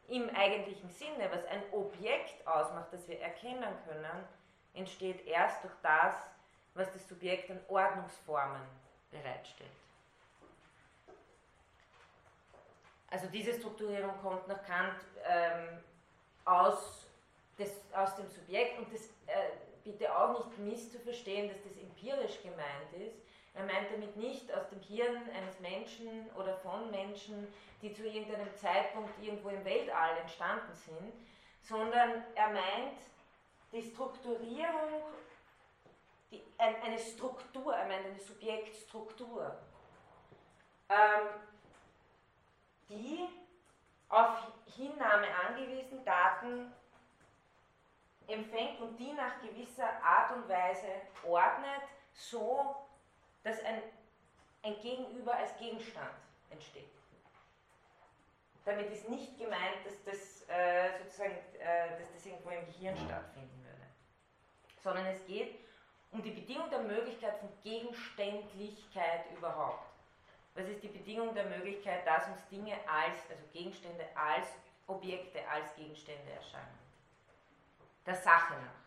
im 0.08 0.28
eigentlichen 0.34 0.90
Sinne, 0.90 1.30
was 1.30 1.44
ein 1.46 1.62
Objekt 1.72 2.46
ausmacht, 2.46 2.88
das 2.92 3.06
wir 3.06 3.20
erkennen 3.20 3.74
können, 3.86 4.28
entsteht 4.74 5.24
erst 5.26 5.62
durch 5.62 5.72
das, 5.82 6.14
was 6.74 6.92
das 6.92 7.08
Subjekt 7.08 7.50
an 7.50 7.60
Ordnungsformen 7.68 8.62
bereitstellt. 9.10 9.70
Also 13.10 13.26
diese 13.28 13.54
Strukturierung 13.54 14.20
kommt 14.20 14.46
nach 14.46 14.62
Kant 14.64 14.94
ähm, 15.24 15.78
aus, 16.44 17.06
des, 17.58 17.70
aus 17.92 18.14
dem 18.16 18.28
Subjekt 18.30 18.78
und 18.78 18.92
das 18.92 19.06
äh, 19.26 19.50
bitte 19.90 20.16
auch 20.16 20.38
nicht 20.38 20.58
misszuverstehen, 20.58 21.48
dass 21.48 21.62
das 21.62 21.76
empirisch 21.76 22.42
gemeint 22.42 22.92
ist. 23.06 23.16
Er 23.54 23.64
meint 23.64 23.90
damit 23.92 24.16
nicht 24.16 24.52
aus 24.54 24.68
dem 24.68 24.80
Hirn 24.80 25.22
eines 25.36 25.58
Menschen 25.60 26.30
oder 26.36 26.56
von 26.58 26.90
Menschen, 26.90 27.52
die 27.82 27.92
zu 27.92 28.06
irgendeinem 28.06 28.54
Zeitpunkt 28.54 29.10
irgendwo 29.22 29.48
im 29.48 29.64
Weltall 29.64 30.18
entstanden 30.18 30.72
sind, 30.74 31.12
sondern 31.62 32.24
er 32.34 32.48
meint 32.50 32.98
die 33.72 33.82
Strukturierung, 33.82 35.02
die, 36.30 36.42
ein, 36.58 36.76
eine 36.82 36.98
Struktur, 36.98 37.74
er 37.74 37.88
meint 37.88 38.06
eine 38.06 38.20
Subjektstruktur, 38.20 39.56
ähm, 40.88 41.28
die 42.88 43.28
auf 44.08 44.52
Hinnahme 44.76 45.26
angewiesen 45.48 46.04
Daten 46.04 46.72
empfängt 48.32 48.80
und 48.80 48.96
die 48.98 49.12
nach 49.12 49.40
gewisser 49.40 49.88
Art 50.02 50.32
und 50.36 50.48
Weise 50.48 50.86
ordnet, 51.24 51.82
so 52.12 52.76
dass 53.42 53.62
ein, 53.64 53.82
ein 54.62 54.80
Gegenüber 54.80 55.34
als 55.34 55.56
Gegenstand 55.58 56.14
entsteht. 56.50 56.90
Damit 58.64 58.90
ist 58.92 59.08
nicht 59.08 59.38
gemeint, 59.38 59.84
dass 59.84 60.04
das, 60.04 60.48
äh, 60.48 60.98
sozusagen, 60.98 61.36
äh, 61.58 61.98
dass 61.98 62.12
das 62.12 62.26
irgendwo 62.26 62.50
im 62.50 62.66
Gehirn 62.66 62.96
stattfinden 62.96 63.64
würde, 63.64 63.86
sondern 64.82 65.06
es 65.06 65.24
geht 65.26 65.58
um 66.12 66.22
die 66.22 66.30
Bedingung 66.30 66.68
der 66.70 66.80
Möglichkeit 66.80 67.38
von 67.38 67.48
Gegenständlichkeit 67.62 69.24
überhaupt. 69.36 69.86
Was 70.54 70.66
ist 70.68 70.82
die 70.82 70.88
Bedingung 70.88 71.34
der 71.34 71.44
Möglichkeit, 71.44 72.06
dass 72.06 72.26
uns 72.28 72.46
Dinge 72.48 72.74
als, 72.86 73.18
also 73.30 73.42
Gegenstände 73.52 74.04
als 74.14 74.48
Objekte, 74.88 75.46
als 75.48 75.74
Gegenstände 75.76 76.30
erscheinen? 76.32 76.89
Der 78.06 78.14
Sache 78.14 78.54
nach. 78.54 78.80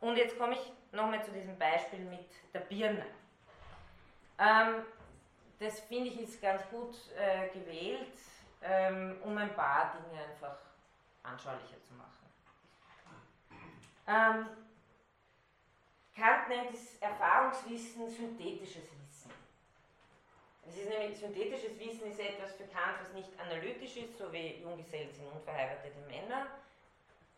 Und 0.00 0.16
jetzt 0.16 0.38
komme 0.38 0.54
ich 0.54 0.72
nochmal 0.92 1.24
zu 1.24 1.32
diesem 1.32 1.58
Beispiel 1.58 2.00
mit 2.00 2.28
der 2.52 2.60
Birne. 2.60 3.06
Ähm, 4.38 4.84
das 5.58 5.80
finde 5.80 6.10
ich 6.10 6.20
ist 6.20 6.40
ganz 6.40 6.62
gut 6.70 6.94
äh, 7.16 7.48
gewählt, 7.48 8.12
ähm, 8.62 9.16
um 9.22 9.36
ein 9.38 9.54
paar 9.54 9.94
Dinge 9.94 10.22
einfach 10.22 10.58
anschaulicher 11.22 11.82
zu 11.82 11.94
machen. 11.94 12.12
Ähm, 14.06 14.46
Kant 16.14 16.48
nennt 16.48 16.72
das 16.72 16.96
Erfahrungswissen 17.00 18.08
synthetisches 18.08 18.84
Wissen. 18.84 19.30
Es 20.68 20.76
ist 20.76 20.88
nämlich, 20.88 21.18
synthetisches 21.18 21.78
Wissen 21.78 22.10
ist 22.10 22.20
etwas 22.20 22.52
für 22.52 22.64
Kant, 22.64 22.98
was 23.00 23.12
nicht 23.12 23.28
analytisch 23.38 23.96
ist, 23.96 24.18
so 24.18 24.32
wie 24.32 24.60
Junggesellen 24.60 25.12
sind 25.12 25.26
unverheiratete 25.26 25.98
Männer, 26.06 26.46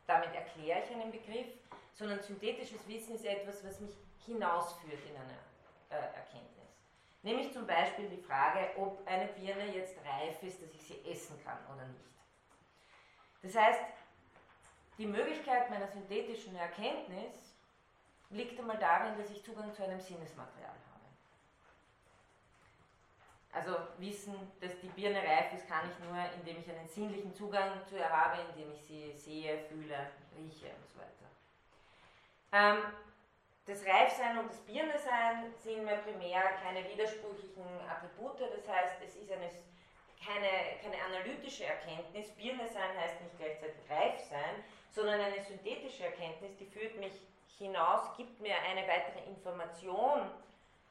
damit 0.08 0.34
erkläre 0.34 0.82
ich 0.82 0.90
einen 0.90 1.12
Begriff, 1.12 1.46
sondern 1.94 2.20
synthetisches 2.20 2.88
Wissen 2.88 3.14
ist 3.14 3.24
etwas, 3.24 3.64
was 3.64 3.78
mich 3.80 3.94
hinausführt 4.24 5.04
in 5.06 5.14
eine 5.14 5.38
äh, 5.90 6.16
Erkenntnis. 6.16 6.68
Nämlich 7.22 7.52
zum 7.52 7.66
Beispiel 7.66 8.08
die 8.08 8.22
Frage, 8.22 8.70
ob 8.78 9.06
eine 9.06 9.26
Birne 9.26 9.66
jetzt 9.74 9.96
reif 10.04 10.42
ist, 10.42 10.62
dass 10.62 10.72
ich 10.72 10.82
sie 10.82 11.10
essen 11.10 11.38
kann 11.44 11.58
oder 11.74 11.84
nicht. 11.86 12.04
Das 13.42 13.54
heißt, 13.54 13.80
die 14.96 15.06
Möglichkeit 15.06 15.68
meiner 15.70 15.88
synthetischen 15.88 16.56
Erkenntnis 16.56 17.54
liegt 18.30 18.58
einmal 18.58 18.78
darin, 18.78 19.16
dass 19.18 19.30
ich 19.30 19.44
Zugang 19.44 19.72
zu 19.74 19.84
einem 19.84 20.00
Sinnesmaterial. 20.00 20.74
Also 23.52 23.76
wissen, 23.96 24.34
dass 24.60 24.78
die 24.80 24.88
Birne 24.88 25.18
reif 25.18 25.52
ist, 25.54 25.66
kann 25.68 25.90
ich 25.90 25.98
nur, 26.04 26.18
indem 26.34 26.60
ich 26.60 26.70
einen 26.70 26.88
sinnlichen 26.88 27.34
Zugang 27.34 27.82
zu 27.86 27.96
ihr 27.96 28.08
habe, 28.08 28.42
indem 28.50 28.72
ich 28.72 28.82
sie 28.82 29.12
sehe, 29.12 29.58
fühle, 29.68 30.10
rieche 30.36 30.66
und 30.66 30.88
so 30.88 30.98
weiter. 30.98 31.28
Ähm, 32.52 32.92
das 33.66 33.84
Reifsein 33.84 34.38
und 34.38 34.50
das 34.50 34.60
Birnesein 34.60 35.52
sind 35.58 35.84
mir 35.84 35.96
primär 35.96 36.42
keine 36.62 36.88
widersprüchlichen 36.88 37.66
Attribute, 37.88 38.40
das 38.40 38.66
heißt, 38.66 38.96
es 39.04 39.16
ist 39.16 39.30
eine, 39.30 39.50
keine, 40.24 40.80
keine 40.82 41.02
analytische 41.04 41.64
Erkenntnis. 41.64 42.30
Birnesein 42.30 42.96
heißt 42.98 43.20
nicht 43.20 43.36
gleichzeitig 43.38 43.80
Reifsein, 43.90 44.64
sondern 44.90 45.20
eine 45.20 45.42
synthetische 45.42 46.06
Erkenntnis, 46.06 46.56
die 46.56 46.64
führt 46.64 46.96
mich 46.96 47.12
hinaus, 47.58 48.16
gibt 48.16 48.40
mir 48.40 48.56
eine 48.62 48.88
weitere 48.88 49.24
Information 49.26 50.30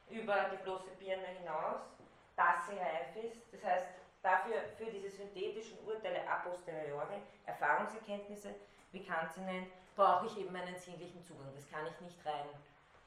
über 0.09 0.49
die 0.51 0.63
bloße 0.63 0.91
Birne 0.99 1.27
hinaus, 1.39 1.81
dass 2.37 2.67
sie 2.67 2.77
reif 2.77 3.15
ist. 3.25 3.51
Das 3.51 3.63
heißt, 3.63 3.87
dafür 4.21 4.61
für 4.77 4.85
diese 4.85 5.09
synthetischen 5.09 5.77
Urteile 5.85 6.25
a 6.29 6.37
posteriori, 6.37 7.21
Erfahrungserkenntnisse, 7.45 8.55
wie 8.91 9.03
Kant 9.03 9.33
sie 9.33 9.41
nennt, 9.41 9.67
brauche 9.95 10.27
ich 10.27 10.37
eben 10.37 10.55
einen 10.55 10.77
sinnlichen 10.77 11.23
Zugang. 11.25 11.51
Das 11.55 11.69
kann 11.69 11.85
ich 11.87 11.99
nicht 11.99 12.25
rein 12.25 12.47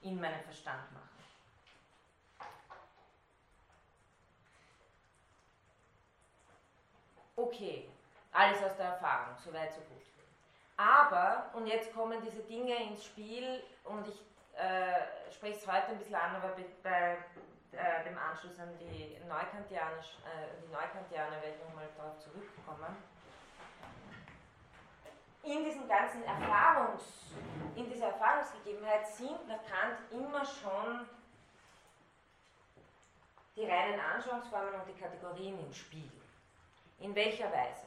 in 0.03 0.21
meinen 0.21 0.43
Verstand 0.43 0.93
machen. 0.93 1.09
Okay, 7.37 7.89
alles 8.33 8.63
aus 8.63 8.77
der 8.77 8.87
Erfahrung, 8.87 9.35
soweit 9.43 9.73
so 9.73 9.81
gut. 9.81 10.03
Aber, 10.77 11.51
und 11.55 11.67
jetzt 11.67 11.95
kommen 11.95 12.21
diese 12.23 12.43
Dinge 12.43 12.75
ins 12.85 13.05
Spiel 13.05 13.63
und 13.85 14.07
ich 14.09 14.21
äh, 14.59 15.31
spreche 15.33 15.59
es 15.59 15.67
heute 15.67 15.89
ein 15.89 15.99
bisschen 15.99 16.17
an, 16.17 16.37
aber 16.37 16.57
bei 16.83 17.17
äh, 17.73 18.05
dem 18.05 18.19
Anschluss 18.19 18.59
an 18.59 18.77
die 18.79 19.19
Neukantianer, 19.29 19.99
äh, 19.99 20.61
die 20.63 20.73
Neukantianer 20.73 21.43
werde 21.43 21.57
ich 21.57 21.65
nochmal 21.65 21.89
darauf 21.97 22.19
zurückkommen 22.19 22.97
in 25.43 25.65
diesen 25.65 25.89
ganzen 25.89 26.23
Erfahrungs, 26.25 27.03
in 27.75 27.89
dieser 27.91 28.09
Erfahrungsgegebenheit 28.09 29.07
sind 29.09 29.49
nach 29.49 29.65
Kant 29.65 29.99
immer 30.11 30.45
schon 30.45 31.09
die 33.57 33.65
reinen 33.65 33.99
Anschauungsformen 34.01 34.75
und 34.75 34.87
die 34.87 35.01
Kategorien 35.01 35.59
im 35.59 35.73
Spiel. 35.73 36.11
In 36.99 37.15
welcher 37.15 37.51
Weise? 37.51 37.87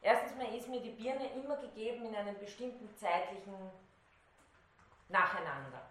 Erstens 0.00 0.36
mal 0.36 0.54
ist 0.54 0.68
mir 0.68 0.80
die 0.80 0.90
Birne 0.90 1.30
immer 1.32 1.56
gegeben 1.56 2.06
in 2.06 2.16
einem 2.16 2.38
bestimmten 2.38 2.94
zeitlichen 2.96 3.70
Nacheinander. 5.08 5.82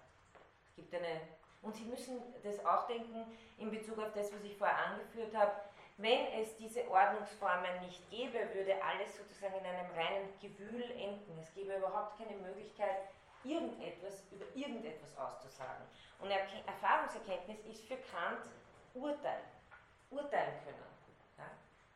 Es 0.70 0.76
gibt 0.76 0.94
eine, 0.94 1.22
und 1.64 1.76
Sie 1.76 1.86
müssen 1.86 2.22
das 2.44 2.64
auch 2.66 2.88
denken 2.88 3.26
in 3.58 3.72
Bezug 3.72 3.98
auf 3.98 4.14
das, 4.14 4.32
was 4.34 4.44
ich 4.44 4.56
vorher 4.58 4.78
angeführt 4.78 5.36
habe, 5.36 5.52
wenn 5.98 6.26
es 6.42 6.56
diese 6.58 6.90
Ordnungsformen 6.90 7.82
nicht 7.82 8.10
gäbe, 8.10 8.40
würde 8.54 8.76
alles 8.84 9.16
sozusagen 9.16 9.56
in 9.56 9.66
einem 9.66 9.92
reinen 9.92 10.28
Gewühl 10.42 10.90
enden. 10.92 11.38
Es 11.40 11.54
gäbe 11.54 11.76
überhaupt 11.76 12.18
keine 12.18 12.36
Möglichkeit, 12.38 12.98
irgendetwas 13.44 14.24
über 14.32 14.46
irgendetwas 14.56 15.16
auszusagen. 15.18 15.86
Und 16.20 16.32
Erfahrungserkenntnis 16.32 17.60
ist 17.66 17.86
für 17.86 17.98
Kant 17.98 18.42
Urteil, 18.94 19.42
urteilen 20.10 20.54
können. 20.64 20.84
Ja? 21.38 21.46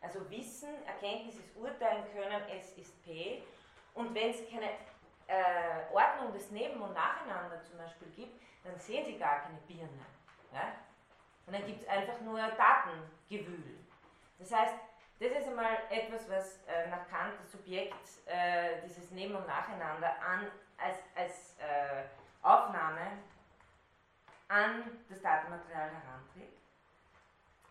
Also 0.02 0.30
Wissen, 0.30 0.86
Erkenntnis 0.86 1.36
ist 1.36 1.56
urteilen 1.56 2.04
können, 2.14 2.42
es 2.52 2.78
ist 2.78 3.04
P. 3.04 3.44
Und 3.94 4.14
wenn 4.14 4.30
es 4.30 4.48
keine 4.50 4.70
äh, 5.28 5.92
Ordnung 5.92 6.34
des 6.34 6.52
Neben- 6.52 6.82
und 6.82 6.94
Nacheinander 6.94 7.64
zum 7.64 7.78
Beispiel 7.78 8.10
gibt, 8.10 8.42
dann 8.68 8.80
sehen 8.80 9.06
Sie 9.06 9.18
gar 9.18 9.42
keine 9.42 9.58
Birne. 9.68 10.06
Ja? 10.54 10.74
Und 11.46 11.54
dann 11.54 11.66
gibt 11.66 11.82
es 11.82 11.88
einfach 11.88 12.20
nur 12.22 12.40
Datengewühl. 12.40 13.80
Das 14.38 14.52
heißt, 14.52 14.76
das 15.20 15.32
ist 15.32 15.48
einmal 15.48 15.78
etwas, 15.90 16.30
was 16.30 16.64
äh, 16.68 16.88
nach 16.90 17.08
Kant 17.08 17.34
das 17.42 17.52
Subjekt, 17.52 18.28
äh, 18.28 18.82
dieses 18.86 19.10
Neben- 19.12 19.36
und 19.36 19.48
Nacheinander 19.48 20.22
an, 20.22 20.52
als, 20.78 20.98
als 21.16 21.58
äh, 21.58 22.04
Aufnahme 22.44 23.18
an 24.48 24.84
das 25.10 25.22
Datenmaterial 25.22 25.90
heranträgt. 25.90 26.60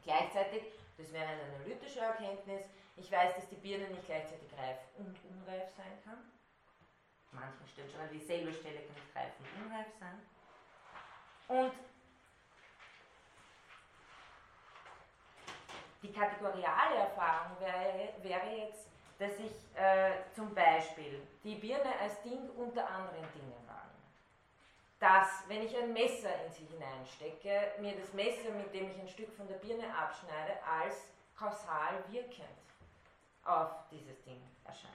Gleichzeitig, 0.03 0.65
das 0.99 1.13
wäre 1.13 1.27
eine 1.27 1.43
analytische 1.43 2.01
Erkenntnis, 2.01 2.63
ich 2.97 3.13
weiß, 3.13 3.37
dass 3.37 3.49
die 3.49 3.57
Birne 3.57 3.89
nicht 3.89 4.07
gleichzeitig 4.07 4.49
reif 4.57 4.79
und 4.97 5.17
unreif 5.31 5.69
sein 5.77 6.03
kann. 6.05 6.33
Manchen 7.31 7.69
Stellen 7.69 7.91
schon 7.91 8.01
an 8.01 8.11
dieselbe 8.11 8.53
Stelle 8.53 8.81
kann 8.81 8.95
nicht 8.95 9.15
reif 9.15 9.33
und 9.39 9.67
unreif 9.67 9.87
sein. 10.01 10.21
Und 11.49 11.73
Die 16.07 16.13
kategoriale 16.13 16.97
Erfahrung 16.97 17.59
wäre, 17.59 18.13
wäre 18.23 18.57
jetzt, 18.57 18.87
dass 19.19 19.33
ich 19.41 19.51
äh, 19.77 20.13
zum 20.35 20.55
Beispiel 20.55 21.21
die 21.43 21.57
Birne 21.57 21.99
als 22.01 22.23
Ding 22.23 22.49
unter 22.57 22.89
anderen 22.89 23.27
Dingen 23.33 23.55
wahrnehme. 23.67 24.07
Dass, 25.01 25.43
wenn 25.49 25.63
ich 25.63 25.77
ein 25.77 25.93
Messer 25.93 26.31
in 26.45 26.53
sie 26.53 26.67
hineinstecke, 26.67 27.73
mir 27.81 27.97
das 27.99 28.13
Messer, 28.13 28.51
mit 28.51 28.73
dem 28.73 28.91
ich 28.91 29.01
ein 29.01 29.09
Stück 29.09 29.35
von 29.37 29.49
der 29.49 29.57
Birne 29.57 29.93
abschneide, 29.97 30.63
als 30.63 31.09
kausal 31.37 32.05
wirkend 32.09 32.45
auf 33.45 33.71
dieses 33.91 34.23
Ding 34.23 34.41
erscheine. 34.65 34.95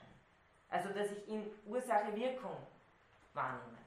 Also, 0.69 0.89
dass 0.89 1.11
ich 1.11 1.27
in 1.27 1.51
Ursache-Wirkung 1.65 2.55
wahrnehme. 3.33 3.80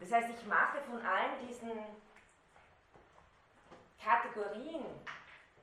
Das 0.00 0.12
heißt, 0.12 0.30
ich 0.30 0.46
mache 0.46 0.80
von 0.82 1.04
allen 1.04 1.46
diesen 1.46 1.70
Kategorien 4.02 4.84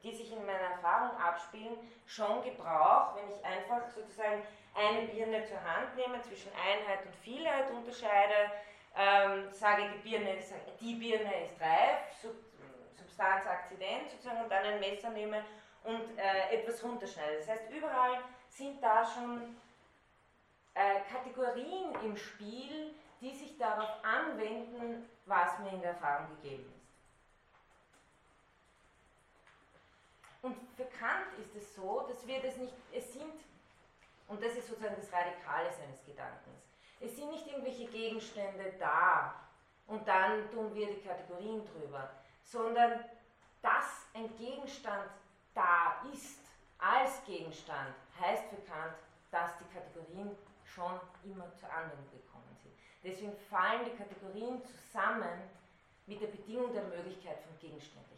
die 0.04 0.13
sich 0.13 0.32
in 0.34 0.46
meiner 0.46 0.76
Erfahrung 0.76 1.17
abspielen, 1.17 1.78
schon 2.06 2.43
Gebrauch, 2.43 3.15
wenn 3.15 3.30
ich 3.30 3.43
einfach 3.46 3.88
sozusagen 3.89 4.43
eine 4.76 5.08
Birne 5.08 5.46
zur 5.46 5.63
Hand 5.63 5.96
nehme, 5.96 6.22
zwischen 6.22 6.52
Einheit 6.52 7.06
und 7.06 7.15
Vielheit 7.15 7.72
unterscheide, 7.72 8.52
ähm, 8.96 9.52
sage, 9.52 9.84
die 9.93 10.10
Birne, 10.10 10.36
ist, 10.36 10.54
die 10.80 10.96
Birne 10.96 11.46
ist 11.46 11.60
reif, 11.60 12.12
Sub, 12.22 12.36
Substanz, 12.96 13.46
Akzident 13.48 14.10
sozusagen, 14.10 14.43
und 14.43 14.52
dann 14.52 14.65
ein 14.65 14.80
Messer 14.80 15.10
nehme 15.10 15.43
und 15.84 16.17
äh, 16.17 16.56
etwas 16.56 16.84
runterschneide. 16.84 17.38
Das 17.38 17.48
heißt, 17.48 17.72
überall 17.72 18.19
sind 18.50 18.84
da 18.84 19.06
schon 19.06 19.56
äh, 20.74 21.00
Kategorien 21.12 21.96
im 22.04 22.17
Spiel, 22.17 22.93
die 23.24 23.34
sich 23.34 23.58
darauf 23.58 24.04
anwenden, 24.04 25.10
was 25.26 25.58
mir 25.60 25.72
in 25.72 25.80
der 25.80 25.92
Erfahrung 25.92 26.28
gegeben 26.42 26.66
ist. 26.76 26.84
Und 30.42 30.58
für 30.76 30.84
Kant 30.86 31.28
ist 31.40 31.56
es 31.56 31.74
so, 31.74 32.06
dass 32.10 32.28
wir 32.28 32.42
das 32.42 32.58
nicht, 32.58 32.74
es 32.92 33.14
sind, 33.14 33.34
und 34.28 34.44
das 34.44 34.56
ist 34.56 34.68
sozusagen 34.68 34.98
das 34.98 35.10
Radikale 35.14 35.72
seines 35.72 36.04
Gedankens, 36.06 36.66
es 37.00 37.16
sind 37.16 37.30
nicht 37.30 37.48
irgendwelche 37.48 37.86
Gegenstände 37.86 38.74
da 38.78 39.36
und 39.88 40.06
dann 40.06 40.52
tun 40.52 40.76
wir 40.76 40.88
die 40.88 41.02
Kategorien 41.02 41.66
drüber, 41.66 42.10
sondern 42.44 43.06
dass 43.62 44.06
ein 44.14 44.36
Gegenstand 44.38 45.10
da 45.54 46.04
ist, 46.14 46.40
als 46.78 47.24
Gegenstand, 47.24 47.96
heißt 48.20 48.50
für 48.50 48.62
Kant, 48.70 48.96
dass 49.32 49.52
die 49.60 49.74
Kategorien 49.74 50.36
schon 50.66 51.00
immer 51.24 51.56
zur 51.56 51.72
Anwendung 51.72 52.12
gekommen 52.12 52.28
sind. 52.32 52.33
Deswegen 53.04 53.36
fallen 53.50 53.86
die 53.86 53.98
Kategorien 53.98 54.62
zusammen 54.63 55.42
mit 56.06 56.22
der 56.22 56.28
Bedingung 56.28 56.74
der 56.74 56.84
Möglichkeit 56.84 57.39
von 57.42 57.58
Gegenständen. 57.60 58.13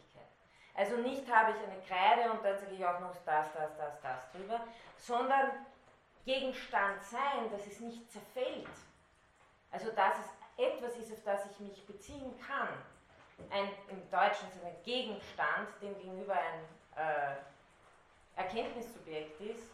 Also 0.76 0.98
nicht 0.98 1.26
habe 1.32 1.52
ich 1.52 1.56
eine 1.56 1.80
Kreide 1.88 2.30
und 2.30 2.44
dann 2.44 2.58
sage 2.58 2.74
ich 2.74 2.84
auch 2.84 3.00
noch 3.00 3.14
das, 3.24 3.50
das, 3.54 3.76
das, 3.78 4.00
das 4.02 4.30
drüber, 4.32 4.60
sondern 4.98 5.50
Gegenstand 6.26 7.02
sein, 7.02 7.50
dass 7.50 7.66
es 7.66 7.80
nicht 7.80 8.10
zerfällt. 8.12 8.68
Also 9.70 9.90
dass 9.92 10.14
es 10.18 10.64
etwas 10.64 10.96
ist, 10.98 11.12
auf 11.12 11.22
das 11.24 11.50
ich 11.50 11.60
mich 11.60 11.86
beziehen 11.86 12.38
kann. 12.46 12.68
Ein, 13.50 13.70
Im 13.88 14.10
Deutschen 14.10 14.48
so 14.52 14.66
ein 14.66 14.76
Gegenstand, 14.84 15.68
dem 15.80 15.96
gegenüber 15.98 16.34
ein 16.34 16.60
äh, 16.96 17.36
Erkenntnissubjekt 18.36 19.40
ist. 19.40 19.70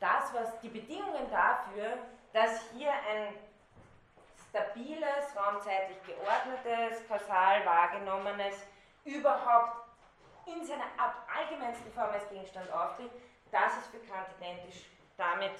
Das, 0.00 0.34
was 0.34 0.60
die 0.60 0.68
Bedingungen 0.68 1.30
dafür, 1.30 1.98
dass 2.32 2.62
hier 2.72 2.92
ein 2.92 3.34
stabiles, 4.56 5.36
raumzeitlich 5.36 5.98
geordnetes, 6.04 7.06
kausal 7.06 7.64
wahrgenommenes, 7.66 8.66
überhaupt 9.04 9.86
in 10.46 10.64
seiner 10.64 10.86
allgemeinsten 11.34 11.92
Form 11.92 12.10
als 12.10 12.28
Gegenstand 12.30 12.70
auftritt, 12.72 13.10
das 13.52 13.72
ist 13.76 13.92
Kant 14.08 14.28
identisch 14.38 14.86
damit, 15.16 15.52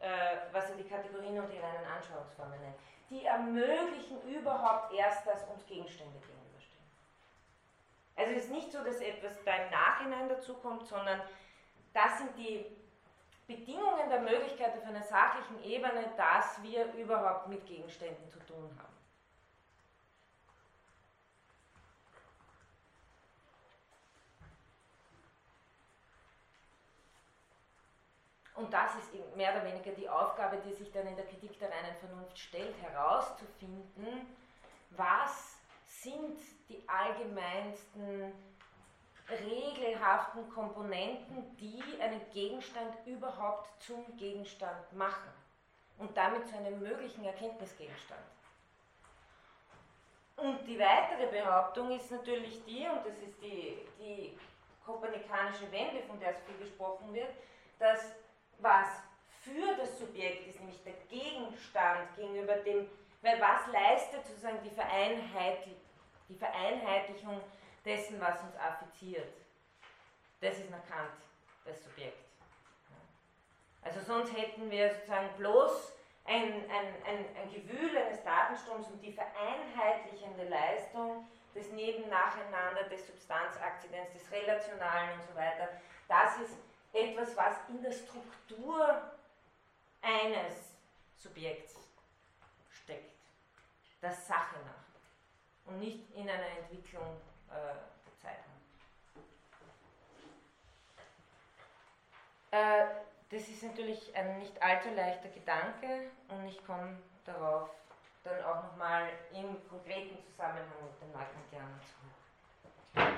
äh, 0.00 0.36
was 0.52 0.70
er 0.70 0.76
die 0.76 0.88
Kategorien 0.88 1.38
und 1.38 1.50
die 1.52 1.58
reinen 1.58 1.84
Anschauungsformen 1.86 2.60
nennt. 2.60 2.76
Die 3.10 3.24
ermöglichen 3.24 4.20
überhaupt 4.22 4.92
erst, 4.92 5.26
dass 5.26 5.44
uns 5.44 5.66
Gegenstände 5.66 6.18
gegenüberstehen. 6.20 6.84
Also 8.16 8.32
es 8.32 8.44
ist 8.44 8.52
nicht 8.52 8.70
so, 8.70 8.84
dass 8.84 9.00
etwas 9.00 9.42
da 9.44 9.56
im 9.56 9.70
Nachhinein 9.70 10.28
dazukommt, 10.28 10.86
sondern 10.86 11.20
das 11.92 12.18
sind 12.18 12.36
die 12.36 12.64
Bedingungen 13.50 14.08
der 14.08 14.20
Möglichkeit 14.20 14.78
auf 14.78 14.86
einer 14.86 15.02
sachlichen 15.02 15.60
Ebene, 15.64 16.12
dass 16.16 16.62
wir 16.62 16.92
überhaupt 16.94 17.48
mit 17.48 17.66
Gegenständen 17.66 18.28
zu 18.28 18.38
tun 18.46 18.70
haben. 18.78 18.94
Und 28.54 28.72
das 28.72 28.94
ist 28.94 29.36
mehr 29.36 29.50
oder 29.52 29.64
weniger 29.64 29.90
die 29.92 30.08
Aufgabe, 30.08 30.58
die 30.64 30.74
sich 30.74 30.92
dann 30.92 31.08
in 31.08 31.16
der 31.16 31.26
Kritik 31.26 31.58
der 31.58 31.70
reinen 31.70 31.96
Vernunft 31.96 32.38
stellt, 32.38 32.80
herauszufinden, 32.82 34.36
was 34.90 35.56
sind 35.86 36.38
die 36.68 36.88
allgemeinsten 36.88 38.32
regelhaften 39.30 40.48
Komponenten, 40.50 41.56
die 41.56 41.82
einen 42.00 42.20
Gegenstand 42.32 42.94
überhaupt 43.06 43.82
zum 43.82 44.16
Gegenstand 44.16 44.92
machen 44.92 45.30
und 45.98 46.16
damit 46.16 46.48
zu 46.48 46.56
einem 46.56 46.80
möglichen 46.80 47.24
Erkenntnisgegenstand. 47.24 48.20
Und 50.36 50.66
die 50.66 50.78
weitere 50.78 51.26
Behauptung 51.26 51.90
ist 51.90 52.10
natürlich 52.10 52.64
die, 52.64 52.86
und 52.86 53.04
das 53.04 53.18
ist 53.18 53.42
die, 53.42 53.76
die 53.98 54.38
kopernikanische 54.84 55.70
Wende, 55.70 56.02
von 56.08 56.18
der 56.18 56.32
so 56.32 56.40
viel 56.46 56.66
gesprochen 56.66 57.12
wird, 57.12 57.28
dass 57.78 58.14
was 58.58 58.88
für 59.42 59.74
das 59.76 59.98
Subjekt 59.98 60.48
ist, 60.48 60.58
nämlich 60.58 60.82
der 60.82 60.94
Gegenstand 61.08 62.14
gegenüber 62.16 62.56
dem, 62.56 62.88
weil 63.22 63.40
was 63.40 63.66
leistet 63.72 64.26
sozusagen 64.26 64.62
die, 64.64 64.70
Vereinheitlich, 64.70 65.76
die 66.28 66.34
Vereinheitlichung 66.34 67.40
dessen, 67.84 68.20
was 68.20 68.40
uns 68.42 68.56
affiziert. 68.56 69.32
Das 70.40 70.58
ist 70.58 70.70
nach 70.70 70.86
Kant 70.88 71.10
das 71.64 71.82
Subjekt. 71.82 72.24
Also 73.82 74.00
sonst 74.00 74.36
hätten 74.36 74.70
wir 74.70 74.94
sozusagen 74.94 75.28
bloß 75.36 75.92
ein, 76.24 76.52
ein, 76.70 76.94
ein, 77.06 77.36
ein 77.36 77.52
Gewühl 77.52 77.96
eines 77.96 78.22
Datenstroms 78.22 78.88
und 78.88 79.00
die 79.00 79.12
vereinheitlichende 79.12 80.48
Leistung 80.48 81.26
des 81.54 81.70
Nebennacheinander, 81.72 82.84
des 82.84 83.06
Substanzakzidents, 83.06 84.12
des 84.12 84.30
Relationalen 84.30 85.18
und 85.18 85.26
so 85.26 85.34
weiter. 85.34 85.68
Das 86.08 86.38
ist 86.38 86.56
etwas, 86.92 87.36
was 87.36 87.56
in 87.68 87.82
der 87.82 87.92
Struktur 87.92 89.10
eines 90.02 90.74
Subjekts 91.16 91.76
steckt, 92.70 93.14
der 94.02 94.12
Sache 94.12 94.56
nach 94.64 94.80
und 95.66 95.78
nicht 95.78 96.10
in 96.14 96.28
einer 96.28 96.48
Entwicklung 96.58 97.20
äh, 97.50 97.74
der 98.06 98.18
Zeitung. 98.18 98.52
Äh, 102.50 102.86
das 103.30 103.48
ist 103.48 103.62
natürlich 103.62 104.14
ein 104.16 104.38
nicht 104.38 104.60
allzu 104.60 104.90
leichter 104.90 105.28
Gedanke 105.28 106.10
und 106.28 106.46
ich 106.46 106.64
komme 106.66 106.96
darauf 107.24 107.70
dann 108.24 108.44
auch 108.44 108.62
nochmal 108.64 109.08
im 109.32 109.56
konkreten 109.68 110.18
Zusammenhang 110.24 110.66
mit 110.84 111.00
den 111.00 111.12
Neukantianern 111.12 111.80
zurück. 111.80 113.14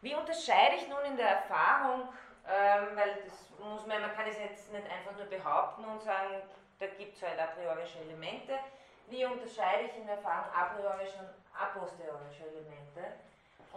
Wie 0.00 0.14
unterscheide 0.14 0.76
ich 0.76 0.88
nun 0.88 1.02
in 1.06 1.16
der 1.16 1.28
Erfahrung, 1.28 2.08
ähm, 2.46 2.94
weil 2.94 3.16
das 3.24 3.50
muss 3.58 3.86
man, 3.86 4.00
man 4.00 4.14
kann 4.14 4.26
es 4.28 4.38
jetzt 4.38 4.72
nicht 4.72 4.88
einfach 4.88 5.16
nur 5.16 5.26
behaupten 5.26 5.84
und 5.84 6.00
sagen, 6.02 6.42
da 6.78 6.86
gibt 6.86 7.16
es 7.16 7.22
halt 7.22 7.40
a 7.40 7.46
priorische 7.46 7.98
Elemente, 8.00 8.56
wie 9.08 9.24
unterscheide 9.24 9.84
ich 9.84 9.96
in 9.96 10.06
der 10.06 10.16
Erfahrung 10.16 10.52
a 10.54 10.64
priorische 10.66 11.18
und 11.18 11.30
a 11.54 11.66
posteriorische 11.66 12.46
Elemente? 12.46 13.18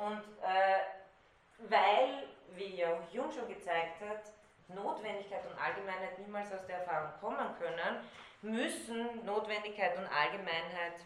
Und 0.01 0.23
äh, 0.41 1.69
weil, 1.69 2.27
wie 2.55 2.75
ja 2.77 2.91
auch 2.93 3.13
Jung 3.13 3.31
schon 3.31 3.47
gezeigt 3.47 4.01
hat, 4.01 4.23
Notwendigkeit 4.69 5.45
und 5.45 5.55
Allgemeinheit 5.61 6.17
niemals 6.17 6.51
aus 6.51 6.65
der 6.65 6.79
Erfahrung 6.79 7.11
kommen 7.19 7.55
können, 7.59 8.09
müssen 8.41 9.23
Notwendigkeit 9.25 9.95
und 9.99 10.07
Allgemeinheit, 10.07 11.05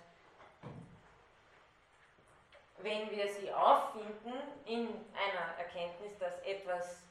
wenn 2.78 3.12
wir 3.12 3.28
sie 3.28 3.52
auffinden 3.52 4.34
in 4.66 4.88
einer 4.88 5.58
Erkenntnis, 5.58 6.18
dass 6.18 6.40
etwas 6.46 7.02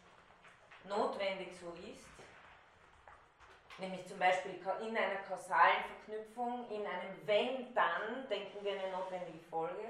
notwendig 0.85 1.49
so 1.61 1.71
ist, 1.87 2.09
nämlich 3.77 4.07
zum 4.07 4.19
Beispiel 4.19 4.55
in 4.81 4.97
einer 4.97 5.21
kausalen 5.29 5.85
Verknüpfung, 6.07 6.67
in 6.71 6.87
einem 6.87 7.27
Wenn-Dann 7.27 8.27
denken 8.31 8.65
wir 8.65 8.73
eine 8.73 8.91
notwendige 8.91 9.45
Folge, 9.51 9.85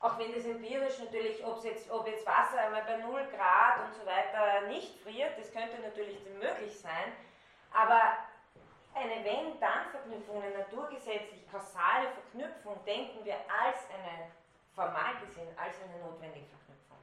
auch 0.00 0.18
wenn 0.18 0.34
das 0.34 0.44
empirisch 0.46 0.98
natürlich, 0.98 1.38
jetzt, 1.38 1.90
ob 1.90 2.06
jetzt 2.06 2.26
Wasser 2.26 2.58
einmal 2.58 2.82
bei 2.84 2.96
0 2.96 3.22
Grad 3.36 3.84
und 3.84 3.94
so 3.94 4.06
weiter 4.06 4.62
nicht 4.66 4.98
friert, 5.02 5.38
das 5.38 5.52
könnte 5.52 5.78
natürlich 5.82 6.18
möglich 6.40 6.78
sein, 6.78 7.12
aber 7.72 8.16
eine 8.94 9.24
Wenn-Dann-Verknüpfung, 9.24 10.42
eine 10.42 10.58
naturgesetzlich 10.58 11.48
kausale 11.50 12.08
Verknüpfung 12.08 12.82
denken 12.84 13.24
wir 13.24 13.34
als 13.34 13.78
eine, 13.90 14.30
formal 14.74 15.16
gesehen, 15.20 15.48
als 15.56 15.76
eine 15.82 16.02
notwendige 16.02 16.46
Verknüpfung. 16.46 16.98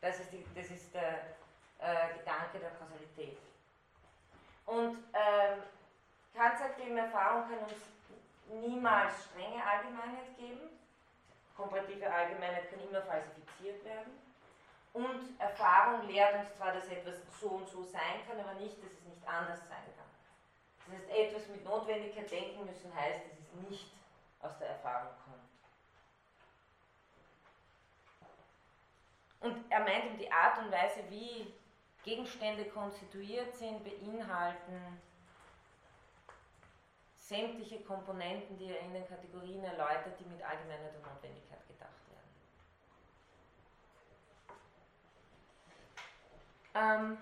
Das 0.00 0.20
ist, 0.20 0.32
die, 0.32 0.46
das 0.54 0.70
ist 0.70 0.94
der 0.94 1.36
äh, 1.78 2.18
Gedanke 2.18 2.58
der 2.60 2.70
Kausalität. 2.70 3.38
Und 4.66 4.96
ähm, 5.12 5.62
Kant 6.34 6.58
sagt 6.58 6.80
eben, 6.80 6.96
Erfahrung 6.96 7.48
kann 7.48 7.58
uns 7.58 7.82
niemals 8.48 9.24
strenge 9.24 9.62
Allgemeinheit 9.64 10.36
geben, 10.38 10.70
komparative 11.56 12.12
Allgemeinheit 12.12 12.70
kann 12.70 12.80
immer 12.80 13.02
falsifiziert 13.02 13.84
werden. 13.84 14.12
Und 14.92 15.38
Erfahrung 15.40 16.08
lehrt 16.08 16.34
uns 16.38 16.54
zwar, 16.56 16.72
dass 16.72 16.88
etwas 16.88 17.16
so 17.40 17.48
und 17.48 17.68
so 17.68 17.82
sein 17.82 18.24
kann, 18.26 18.40
aber 18.40 18.54
nicht, 18.54 18.82
dass 18.82 18.92
es 18.92 19.04
nicht 19.04 19.26
anders 19.26 19.60
sein 19.68 19.84
kann. 19.96 20.06
Das 20.86 20.94
heißt, 20.94 21.10
etwas 21.10 21.48
mit 21.48 21.64
Notwendigkeit 21.64 22.30
denken 22.30 22.64
müssen 22.64 22.94
heißt, 22.94 23.20
dass 23.26 23.38
es 23.38 23.68
nicht 23.68 23.92
aus 24.40 24.56
der 24.58 24.68
Erfahrung 24.68 25.10
kommt. 25.24 25.36
Und 29.40 29.70
er 29.70 29.80
meint 29.80 30.06
eben 30.06 30.18
die 30.18 30.32
Art 30.32 30.58
und 30.58 30.72
Weise, 30.72 31.00
wie 31.10 31.52
Gegenstände 32.02 32.64
konstituiert 32.66 33.54
sind, 33.54 33.84
beinhalten 33.84 35.00
sämtliche 37.28 37.80
Komponenten, 37.80 38.56
die 38.56 38.70
er 38.70 38.80
in 38.80 38.92
den 38.92 39.06
Kategorien 39.08 39.64
erläutert, 39.64 40.18
die 40.20 40.24
mit 40.26 40.40
Allgemeinheit 40.42 40.94
und 40.94 41.02
Notwendigkeit 41.02 41.66
gedacht 41.66 41.90
werden. 42.08 42.30
Ähm, 46.74 47.18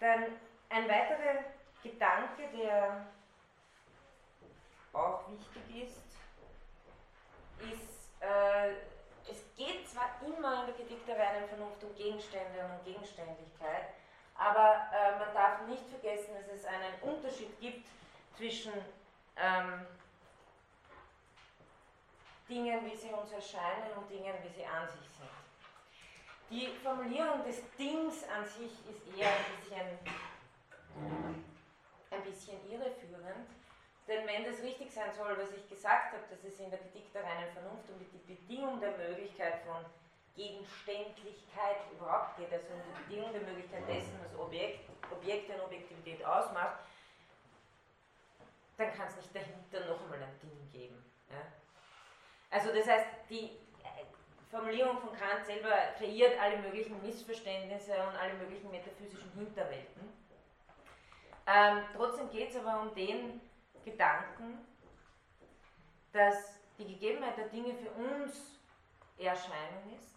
dann 0.00 0.24
ein 0.70 0.88
weiterer 0.88 1.44
Gedanke, 1.84 2.48
der 2.56 3.06
auch 4.92 5.30
wichtig 5.30 5.88
ist, 5.88 6.02
ist, 7.60 8.10
äh, 8.20 8.72
es 9.30 9.44
geht 9.56 9.88
zwar 9.88 10.20
immer 10.26 10.60
in 10.60 10.66
der 10.66 10.74
Kritik 10.74 11.06
der 11.06 11.16
reinen 11.16 11.48
Vernunft 11.48 11.82
um 11.84 11.94
Gegenstände 11.94 12.64
und 12.64 12.78
um 12.78 12.84
Gegenständlichkeit, 12.84 13.94
aber 14.36 14.88
äh, 14.92 15.18
man 15.18 15.32
darf 15.32 15.66
nicht 15.66 15.84
vergessen, 15.88 16.34
dass 16.34 16.52
es 16.52 16.64
einen 16.64 16.94
Unterschied 17.02 17.58
gibt 17.60 17.86
zwischen 18.36 18.72
ähm, 19.36 19.86
Dingen, 22.48 22.84
wie 22.84 22.96
sie 22.96 23.10
uns 23.10 23.32
erscheinen 23.32 23.92
und 23.96 24.10
Dingen, 24.10 24.34
wie 24.42 24.48
sie 24.48 24.66
an 24.66 24.88
sich 24.88 25.08
sind. 25.08 25.30
Die 26.50 26.68
Formulierung 26.82 27.42
des 27.44 27.62
Dings 27.78 28.24
an 28.28 28.44
sich 28.44 28.72
ist 28.90 29.18
eher 29.18 29.30
ein 29.30 29.44
bisschen, 29.60 29.98
ein 32.10 32.22
bisschen 32.22 32.70
irreführend, 32.70 33.48
denn 34.06 34.26
wenn 34.26 34.44
das 34.44 34.60
richtig 34.62 34.92
sein 34.92 35.12
soll, 35.16 35.38
was 35.38 35.52
ich 35.52 35.68
gesagt 35.68 36.12
habe, 36.12 36.22
dass 36.28 36.44
es 36.44 36.60
in 36.60 36.70
der 36.70 36.78
Kritik 36.80 37.10
der 37.12 37.24
reinen 37.24 37.50
Vernunft 37.52 37.88
um 37.88 37.98
die 37.98 38.34
Bedingung 38.34 38.78
der 38.78 38.96
Möglichkeit 38.98 39.62
von 39.66 39.84
Gegenständlichkeit 40.36 41.76
überhaupt 41.92 42.36
geht, 42.36 42.52
also 42.52 42.66
um 42.74 42.80
die 42.82 43.02
Bedingung 43.04 43.32
der 43.32 43.42
Möglichkeit 43.42 43.88
dessen, 43.88 44.18
was 44.22 44.38
Objekt, 44.38 44.88
Objekte 45.10 45.54
und 45.54 45.60
Objektivität 45.62 46.24
ausmacht, 46.24 46.80
dann 48.76 48.92
kann 48.92 49.06
es 49.06 49.16
nicht 49.16 49.34
dahinter 49.34 49.86
noch 49.86 50.02
einmal 50.02 50.22
ein 50.22 50.40
Ding 50.42 50.70
geben. 50.72 51.04
Ja? 51.30 51.36
Also 52.50 52.74
das 52.74 52.86
heißt, 52.88 53.06
die 53.30 53.50
Formulierung 54.50 54.98
von 54.98 55.12
Kant 55.12 55.44
selber 55.46 55.70
kreiert 55.98 56.38
alle 56.40 56.58
möglichen 56.58 57.00
Missverständnisse 57.02 57.92
und 57.92 58.16
alle 58.16 58.34
möglichen 58.34 58.70
metaphysischen 58.70 59.30
Hinterwelten. 59.32 60.12
Ähm, 61.46 61.82
trotzdem 61.94 62.30
geht 62.30 62.50
es 62.50 62.56
aber 62.56 62.82
um 62.82 62.94
den 62.94 63.40
Gedanken, 63.84 64.66
dass 66.12 66.58
die 66.78 66.86
Gegebenheit 66.86 67.36
der 67.36 67.48
Dinge 67.48 67.74
für 67.74 67.90
uns 67.90 68.60
Erscheinung 69.18 69.94
ist 69.96 70.13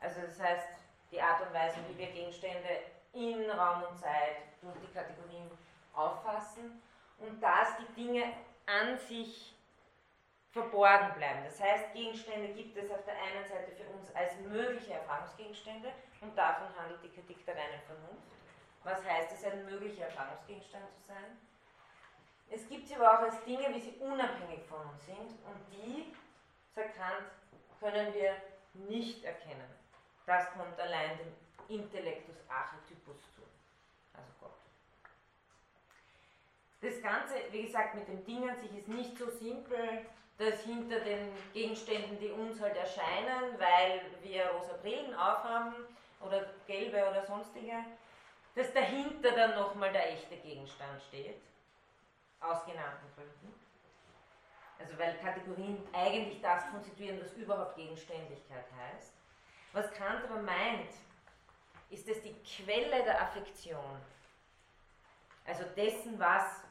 also 0.00 0.20
das 0.22 0.40
heißt, 0.40 0.68
die 1.10 1.20
Art 1.20 1.40
und 1.40 1.52
Weise, 1.52 1.76
wie 1.88 1.98
wir 1.98 2.06
Gegenstände 2.08 2.68
in 3.12 3.50
Raum 3.50 3.84
und 3.84 3.98
Zeit 3.98 4.36
durch 4.60 4.76
die 4.80 4.92
Kategorien 4.92 5.50
auffassen 5.94 6.82
und 7.18 7.42
dass 7.42 7.76
die 7.78 8.02
Dinge 8.02 8.24
an 8.66 8.98
sich 8.98 9.54
verborgen 10.50 11.14
bleiben. 11.16 11.40
Das 11.44 11.60
heißt, 11.60 11.92
Gegenstände 11.92 12.48
gibt 12.54 12.76
es 12.76 12.90
auf 12.90 13.04
der 13.04 13.14
einen 13.14 13.46
Seite 13.48 13.72
für 13.72 13.88
uns 13.90 14.14
als 14.14 14.38
mögliche 14.40 14.94
Erfahrungsgegenstände 14.94 15.92
und 16.20 16.36
davon 16.36 16.68
handelt 16.78 17.02
die 17.02 17.10
Kritik 17.10 17.44
der 17.44 17.56
reinen 17.56 17.80
Vernunft. 17.86 18.28
Was 18.84 19.04
heißt 19.04 19.32
es, 19.32 19.44
ein 19.44 19.64
möglicher 19.64 20.04
Erfahrungsgegenstand 20.04 20.84
zu 20.94 21.08
sein? 21.08 21.38
Es 22.50 22.66
gibt 22.68 22.88
sie 22.88 22.96
aber 22.96 23.12
auch 23.12 23.22
als 23.22 23.42
Dinge, 23.44 23.68
wie 23.74 23.80
sie 23.80 23.96
unabhängig 24.00 24.64
von 24.68 24.80
uns 24.88 25.04
sind 25.04 25.18
und 25.18 25.60
die, 25.70 26.14
sagt 26.74 26.96
Kant, 26.96 27.26
können 27.78 28.14
wir 28.14 28.36
nicht 28.72 29.24
erkennen. 29.24 29.77
Das 30.28 30.52
kommt 30.52 30.78
allein 30.78 31.16
dem 31.16 31.32
Intellectus 31.80 32.36
Archetypus 32.50 33.16
zu, 33.34 33.40
also 34.12 34.30
Gott. 34.38 34.58
das 36.82 37.00
Ganze, 37.00 37.34
wie 37.50 37.62
gesagt, 37.62 37.94
mit 37.94 38.06
dem 38.08 38.22
Ding 38.26 38.46
an 38.46 38.60
sich 38.60 38.76
ist 38.76 38.88
nicht 38.88 39.16
so 39.16 39.30
simpel, 39.30 40.04
dass 40.36 40.60
hinter 40.64 41.00
den 41.00 41.32
Gegenständen, 41.54 42.18
die 42.18 42.28
uns 42.28 42.60
halt 42.60 42.76
erscheinen, 42.76 43.58
weil 43.58 44.02
wir 44.20 44.50
rosa 44.50 44.74
Brillen 44.82 45.14
aufhaben 45.14 45.74
oder 46.20 46.44
gelbe 46.66 47.08
oder 47.08 47.24
sonstige, 47.24 47.82
dass 48.54 48.70
dahinter 48.74 49.32
dann 49.32 49.54
nochmal 49.54 49.92
der 49.92 50.12
echte 50.12 50.36
Gegenstand 50.36 51.02
steht, 51.04 51.40
aus 52.40 52.66
genannten 52.66 53.06
Gründen. 53.14 53.54
Also 54.78 54.98
weil 54.98 55.16
Kategorien 55.20 55.82
eigentlich 55.94 56.42
das 56.42 56.68
konstituieren, 56.70 57.18
was 57.18 57.32
überhaupt 57.32 57.76
Gegenständlichkeit 57.76 58.66
heißt. 58.76 59.17
Was 59.72 59.90
Kant 59.92 60.24
aber 60.24 60.42
meint, 60.42 60.90
ist, 61.90 62.08
dass 62.08 62.20
die 62.22 62.34
Quelle 62.42 63.02
der 63.04 63.20
Affektion, 63.22 64.00
also 65.46 65.64
dessen, 65.76 66.18
was 66.18 66.62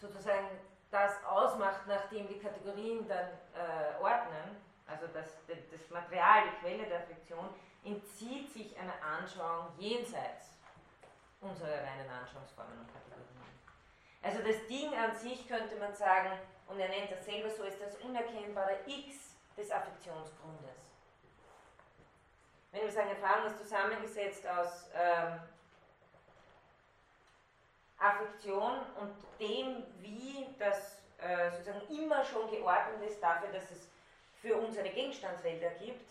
sozusagen 0.00 0.48
das 0.90 1.22
ausmacht, 1.24 1.86
nachdem 1.86 2.28
die 2.28 2.38
Kategorien 2.38 3.06
dann 3.08 3.28
äh, 3.54 4.00
ordnen, 4.00 4.56
also 4.86 5.06
das, 5.08 5.36
das 5.46 5.90
Material, 5.90 6.44
die 6.44 6.60
Quelle 6.60 6.86
der 6.86 7.00
Affektion, 7.00 7.48
entzieht 7.84 8.50
sich 8.52 8.76
einer 8.78 9.00
Anschauung 9.02 9.68
jenseits 9.78 10.56
unserer 11.40 11.68
reinen 11.68 12.10
Anschauungsformen 12.10 12.78
und 12.78 12.92
Kategorien. 12.92 13.28
Also 14.22 14.42
das 14.42 14.66
Ding 14.66 14.92
an 14.96 15.14
sich 15.14 15.46
könnte 15.46 15.76
man 15.76 15.94
sagen, 15.94 16.38
und 16.66 16.80
er 16.80 16.88
nennt 16.88 17.10
das 17.10 17.24
selber 17.24 17.50
so, 17.50 17.62
ist 17.62 17.80
das 17.80 17.96
unerkennbare 17.96 18.78
X 18.86 19.36
des 19.56 19.70
Affektionsgrundes. 19.70 20.87
Wenn 22.72 22.82
wir 22.82 22.90
sagen, 22.90 23.08
Erfahrung 23.08 23.46
ist 23.46 23.58
zusammengesetzt 23.58 24.46
aus 24.46 24.90
ähm, 24.94 25.40
Affektion 27.98 28.78
und 29.00 29.14
dem, 29.40 29.84
wie 30.00 30.46
das 30.58 30.98
äh, 31.18 31.50
sozusagen 31.50 31.88
immer 31.88 32.24
schon 32.24 32.50
geordnet 32.50 33.10
ist 33.10 33.22
dafür, 33.22 33.48
dass 33.52 33.70
es 33.70 33.88
für 34.40 34.56
uns 34.56 34.78
eine 34.78 34.90
Gegenstandswelt 34.90 35.62
ergibt, 35.62 36.10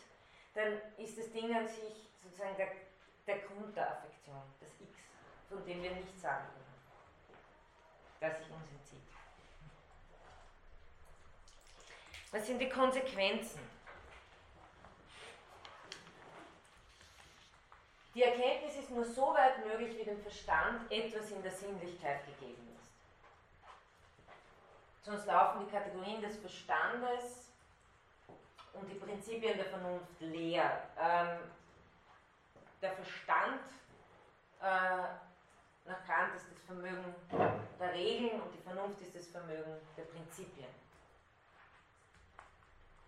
dann 0.54 0.82
ist 0.98 1.18
das 1.18 1.32
Ding 1.32 1.56
an 1.56 1.68
sich 1.68 2.10
sozusagen 2.24 2.58
der, 2.58 2.70
der 3.28 3.40
Grund 3.40 3.76
der 3.76 3.92
Affektion, 3.92 4.42
das 4.60 4.70
X, 4.82 5.00
von 5.48 5.64
dem 5.66 5.82
wir 5.84 5.92
nicht 5.92 6.20
sagen 6.20 6.46
können, 6.48 6.68
dass 8.20 8.40
sich 8.40 8.52
uns 8.52 8.70
entzieht. 8.72 9.08
Was 12.32 12.46
sind 12.48 12.60
die 12.60 12.70
Konsequenzen? 12.70 13.77
Die 18.18 18.24
Erkenntnis 18.24 18.76
ist 18.78 18.90
nur 18.90 19.06
so 19.06 19.32
weit 19.36 19.64
möglich, 19.64 19.96
wie 19.96 20.04
dem 20.04 20.20
Verstand 20.20 20.92
etwas 20.92 21.30
in 21.30 21.44
der 21.44 21.52
Sinnlichkeit 21.52 22.26
gegeben 22.26 22.76
ist. 22.76 22.92
Sonst 25.04 25.28
laufen 25.28 25.64
die 25.64 25.72
Kategorien 25.72 26.20
des 26.20 26.36
Verstandes 26.38 27.52
und 28.74 28.90
die 28.90 28.96
Prinzipien 28.96 29.56
der 29.56 29.68
Vernunft 29.68 30.20
leer. 30.20 30.82
Ähm, 31.00 31.42
der 32.82 32.94
Verstand 32.94 33.62
äh, 34.62 34.66
nach 35.86 36.04
Kant 36.08 36.34
ist 36.38 36.48
das 36.52 36.60
Vermögen 36.66 37.14
der 37.80 37.94
Regeln 37.94 38.42
und 38.42 38.52
die 38.52 38.64
Vernunft 38.64 39.00
ist 39.00 39.16
das 39.16 39.28
Vermögen 39.28 39.78
der 39.96 40.06
Prinzipien. 40.06 40.70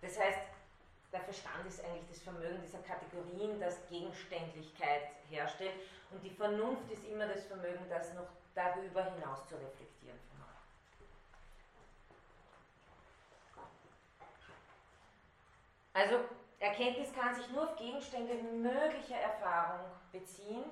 Das 0.02 0.20
heißt, 0.20 0.59
der 1.12 1.22
Verstand 1.22 1.66
ist 1.68 1.84
eigentlich 1.84 2.08
das 2.10 2.22
Vermögen 2.22 2.62
dieser 2.62 2.80
Kategorien, 2.80 3.60
das 3.60 3.78
Gegenständlichkeit 3.90 5.10
herstellt. 5.30 5.74
Und 6.12 6.24
die 6.24 6.30
Vernunft 6.30 6.92
ist 6.92 7.04
immer 7.06 7.28
das 7.28 7.46
Vermögen, 7.46 7.86
das 7.90 8.14
noch 8.14 8.28
darüber 8.54 9.04
hinaus 9.04 9.48
zu 9.48 9.56
reflektieren. 9.56 10.20
Also 15.94 16.20
Erkenntnis 16.60 17.14
kann 17.14 17.36
sich 17.36 17.50
nur 17.50 17.64
auf 17.64 17.76
Gegenstände 17.76 18.34
möglicher 18.36 19.18
Erfahrung 19.18 19.86
beziehen. 20.12 20.64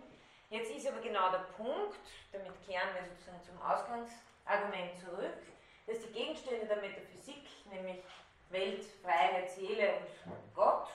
Jetzt 0.50 0.72
ist 0.72 0.88
aber 0.88 1.02
genau 1.02 1.32
der 1.32 1.46
Punkt, 1.58 2.00
damit 2.32 2.54
kehren 2.66 2.90
wir 2.94 3.04
sozusagen 3.10 3.42
zum 3.44 3.62
Ausgangsargument 3.62 4.98
zurück, 4.98 5.38
dass 5.86 6.00
die 6.00 6.14
Gegenstände 6.14 6.66
der 6.68 6.78
Metaphysik, 6.78 7.44
nämlich 7.70 8.04
Welt, 8.50 8.86
Freiheit, 9.04 9.52
Seele 9.52 10.02
und 10.26 10.56
Gott 10.56 10.90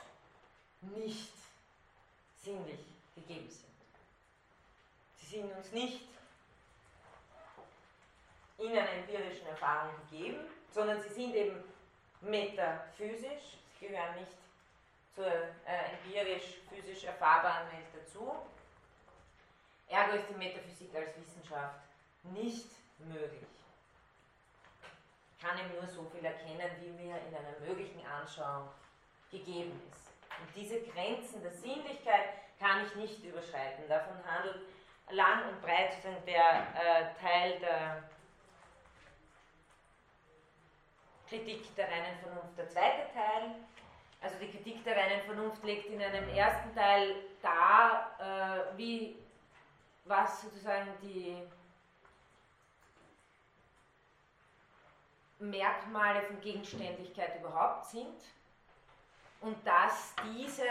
nicht 0.81 1.33
sinnlich 2.37 2.81
gegeben 3.15 3.49
sind. 3.49 3.69
Sie 5.17 5.27
sind 5.27 5.53
uns 5.53 5.71
nicht 5.73 6.09
in 8.59 8.71
einer 8.71 8.91
empirischen 8.91 9.47
Erfahrung 9.47 9.93
gegeben, 10.09 10.41
sondern 10.71 11.01
sie 11.03 11.09
sind 11.09 11.35
eben 11.35 11.63
metaphysisch, 12.21 13.59
sie 13.79 13.87
gehören 13.87 14.15
nicht 14.21 14.37
zur 15.15 15.27
äh, 15.27 15.93
empirisch-physisch 15.93 17.05
erfahrbaren 17.05 17.71
Welt 17.73 17.87
dazu. 17.95 18.33
Ergo 19.89 20.17
ist 20.17 20.29
die 20.31 20.35
Metaphysik 20.35 20.95
als 20.95 21.11
Wissenschaft 21.19 21.81
nicht 22.25 22.69
möglich 22.99 23.62
kann 25.43 25.59
ihm 25.59 25.75
nur 25.75 25.87
so 25.87 26.05
viel 26.05 26.25
erkennen, 26.25 26.71
wie 26.81 26.91
mir 26.91 27.17
in 27.29 27.35
einer 27.35 27.59
möglichen 27.67 28.01
Anschauung 28.07 28.69
gegeben 29.31 29.83
ist. 29.91 30.13
Und 30.41 30.55
diese 30.55 30.81
Grenzen 30.83 31.43
der 31.43 31.53
Sinnlichkeit 31.53 32.27
kann 32.61 32.87
ich 32.87 32.95
nicht 32.95 33.25
überschreiten. 33.25 33.89
Davon 33.89 34.15
handelt 34.25 34.61
lang 35.11 35.49
und 35.49 35.61
breit 35.61 35.97
der 36.27 36.67
äh, 36.75 37.21
Teil 37.21 37.59
der 37.59 38.05
Kritik 41.29 41.75
der 41.75 41.89
reinen 41.89 42.19
Vernunft. 42.23 42.57
Der 42.57 42.69
zweite 42.69 43.13
Teil, 43.13 43.57
also 44.21 44.37
die 44.39 44.51
Kritik 44.51 44.85
der 44.85 44.97
reinen 44.97 45.23
Vernunft, 45.23 45.65
legt 45.65 45.87
in 45.87 46.01
einem 46.01 46.29
ersten 46.29 46.75
Teil 46.75 47.17
dar, 47.41 48.17
äh, 48.21 48.79
wie 48.79 49.19
was 50.05 50.43
sozusagen 50.43 50.93
die 51.03 51.37
Merkmale 55.43 56.23
von 56.23 56.41
Gegenständlichkeit 56.41 57.41
überhaupt 57.41 57.87
sind 57.87 58.17
und 59.41 59.57
dass 59.67 60.15
diese 60.35 60.65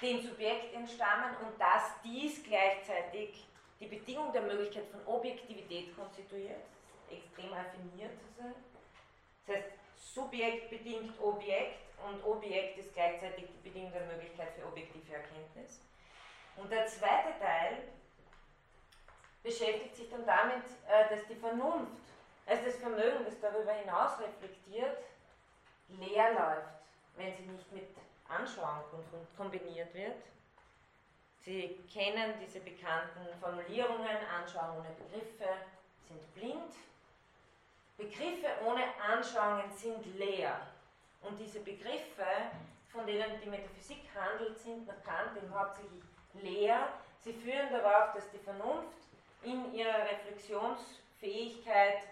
dem 0.00 0.22
Subjekt 0.22 0.74
entstammen 0.74 1.36
und 1.44 1.60
dass 1.60 2.00
dies 2.02 2.42
gleichzeitig 2.42 3.46
die 3.78 3.86
Bedingung 3.86 4.32
der 4.32 4.42
Möglichkeit 4.42 4.84
von 4.90 5.06
Objektivität 5.06 5.94
konstituiert, 5.96 6.62
extrem 7.10 7.52
raffiniert 7.52 8.18
zu 8.18 8.42
sein. 8.42 8.54
Das 9.46 9.56
heißt, 9.56 9.68
Subjekt 9.96 10.70
bedingt 10.70 11.20
Objekt 11.20 11.78
und 12.06 12.24
Objekt 12.24 12.78
ist 12.78 12.94
gleichzeitig 12.94 13.44
die 13.44 13.68
Bedingung 13.68 13.92
der 13.92 14.06
Möglichkeit 14.06 14.48
für 14.54 14.66
objektive 14.66 15.14
Erkenntnis. 15.14 15.80
Und 16.56 16.70
der 16.72 16.86
zweite 16.86 17.38
Teil 17.38 17.78
beschäftigt 19.42 19.96
sich 19.96 20.10
dann 20.10 20.24
damit, 20.24 20.64
äh, 20.88 21.14
dass 21.14 21.26
die 21.26 21.34
Vernunft 21.34 22.09
also 22.50 22.64
das 22.64 22.76
Vermögen, 22.76 23.24
das 23.24 23.38
darüber 23.40 23.72
hinaus 23.72 24.18
reflektiert, 24.18 24.98
leer 25.88 26.32
läuft, 26.32 26.82
wenn 27.16 27.36
sie 27.36 27.44
nicht 27.44 27.72
mit 27.72 27.88
Anschauung 28.28 28.82
kombiniert 29.36 29.94
wird. 29.94 30.16
Sie 31.42 31.78
kennen 31.92 32.34
diese 32.44 32.60
bekannten 32.60 33.26
Formulierungen, 33.40 34.16
Anschauungen 34.36 34.80
ohne 34.80 34.90
Begriffe 34.90 35.48
sind 36.08 36.34
blind. 36.34 36.74
Begriffe 37.96 38.48
ohne 38.66 38.82
Anschauungen 39.00 39.70
sind 39.70 40.04
leer. 40.18 40.60
Und 41.22 41.38
diese 41.38 41.60
Begriffe, 41.60 42.26
von 42.92 43.06
denen 43.06 43.40
die 43.42 43.48
Metaphysik 43.48 44.02
handelt, 44.14 44.58
sind 44.58 44.86
nach 44.86 45.02
Kant 45.04 45.36
eben 45.36 45.54
hauptsächlich 45.54 46.02
leer. 46.34 46.88
Sie 47.20 47.32
führen 47.32 47.70
darauf, 47.70 48.14
dass 48.14 48.28
die 48.30 48.38
Vernunft 48.38 48.98
in 49.42 49.72
ihrer 49.72 50.04
Reflexionsfähigkeit 50.04 52.02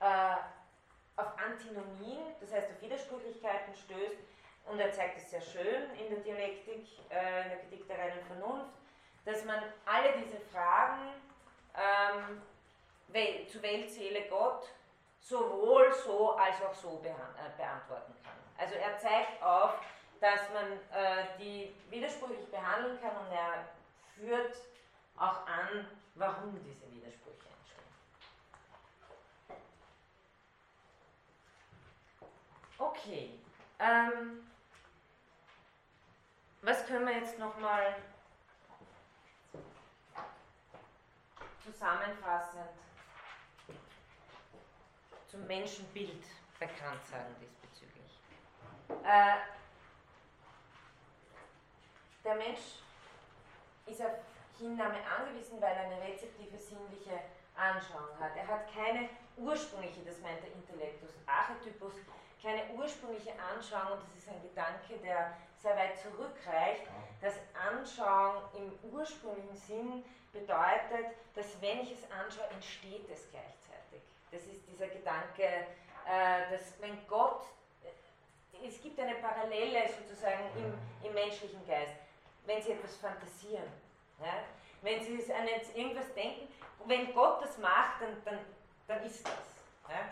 äh, 0.00 0.36
auf 1.16 1.26
Antinomien, 1.38 2.34
das 2.40 2.52
heißt 2.52 2.70
auf 2.70 2.82
Widersprüchlichkeiten 2.82 3.74
stößt. 3.74 4.18
Und 4.66 4.78
er 4.78 4.92
zeigt 4.92 5.16
es 5.16 5.30
sehr 5.30 5.40
schön 5.40 5.90
in 5.98 6.10
der 6.10 6.18
Dialektik, 6.18 6.86
äh, 7.10 7.42
in 7.42 7.48
der 7.48 7.58
Kritik 7.60 7.88
der 7.88 7.98
reinen 7.98 8.22
Vernunft, 8.26 8.74
dass 9.24 9.44
man 9.44 9.62
alle 9.86 10.12
diese 10.22 10.38
Fragen 10.40 11.14
ähm, 11.74 12.42
zu 13.48 13.62
Welt, 13.62 13.90
Seele, 13.90 14.28
Gott 14.28 14.68
sowohl 15.20 15.92
so 15.92 16.32
als 16.32 16.62
auch 16.62 16.74
so 16.74 17.02
äh, 17.04 17.56
beantworten 17.56 18.14
kann. 18.22 18.32
Also 18.56 18.74
er 18.74 18.98
zeigt 18.98 19.42
auf, 19.42 19.80
dass 20.20 20.40
man 20.52 20.72
äh, 20.72 21.24
die 21.38 21.74
widersprüchlich 21.90 22.50
behandeln 22.50 23.00
kann 23.00 23.16
und 23.16 23.32
er 23.32 23.64
führt 24.16 24.56
auch 25.16 25.46
an, 25.46 25.86
warum 26.14 26.58
diese 26.64 26.90
Widersprüche 26.92 27.47
Okay. 32.78 33.38
Ähm, 33.78 34.48
was 36.62 36.86
können 36.86 37.06
wir 37.06 37.16
jetzt 37.18 37.38
nochmal 37.38 37.96
zusammenfassend 41.64 42.70
zum 45.28 45.46
Menschenbild 45.46 46.24
bei 46.58 46.66
Kant 46.66 47.04
sagen 47.06 47.34
diesbezüglich. 47.40 48.18
Äh, 49.04 49.36
der 52.24 52.34
Mensch 52.36 52.80
ist 53.86 54.02
auf 54.02 54.12
Hinnahme 54.58 54.98
angewiesen, 55.06 55.60
weil 55.60 55.76
er 55.76 55.84
eine 55.84 56.00
rezeptive 56.02 56.58
sinnliche 56.58 57.20
Anschauung 57.54 58.18
hat. 58.18 58.36
Er 58.36 58.46
hat 58.46 58.72
keine 58.74 59.08
ursprüngliche, 59.36 60.02
das 60.04 60.18
meint 60.20 60.42
der 60.42 60.52
Intellektus 60.52 61.10
Archetypus, 61.26 61.94
keine 62.42 62.62
ursprüngliche 62.74 63.32
Anschauung, 63.38 63.98
und 63.98 64.02
das 64.02 64.22
ist 64.22 64.28
ein 64.28 64.42
Gedanke, 64.42 64.96
der 65.02 65.36
sehr 65.60 65.76
weit 65.76 65.98
zurückreicht, 65.98 66.82
dass 67.20 67.34
Anschauung 67.54 68.42
im 68.54 68.90
ursprünglichen 68.92 69.56
Sinn 69.56 70.04
bedeutet, 70.32 71.16
dass 71.34 71.60
wenn 71.60 71.80
ich 71.80 71.92
es 71.92 72.10
anschaue, 72.10 72.46
entsteht 72.50 73.08
es 73.10 73.28
gleichzeitig. 73.30 74.02
Das 74.30 74.42
ist 74.42 74.66
dieser 74.68 74.88
Gedanke, 74.88 75.42
äh, 76.06 76.50
dass 76.50 76.80
wenn 76.80 77.06
Gott, 77.08 77.42
äh, 77.82 78.66
es 78.66 78.80
gibt 78.82 79.00
eine 79.00 79.16
Parallele 79.16 79.88
sozusagen 79.88 80.44
im, 80.56 80.74
im 81.06 81.14
menschlichen 81.14 81.66
Geist, 81.66 81.94
wenn 82.46 82.62
Sie 82.62 82.72
etwas 82.72 82.96
fantasieren, 82.96 83.70
ja? 84.20 84.44
wenn 84.82 85.02
Sie 85.02 85.32
an 85.32 85.46
irgendwas 85.74 86.12
denken, 86.14 86.48
wenn 86.86 87.12
Gott 87.14 87.42
das 87.42 87.58
macht, 87.58 88.00
dann, 88.00 88.16
dann, 88.24 88.38
dann 88.86 89.02
ist 89.04 89.26
das. 89.26 89.32
Ja? 89.88 90.08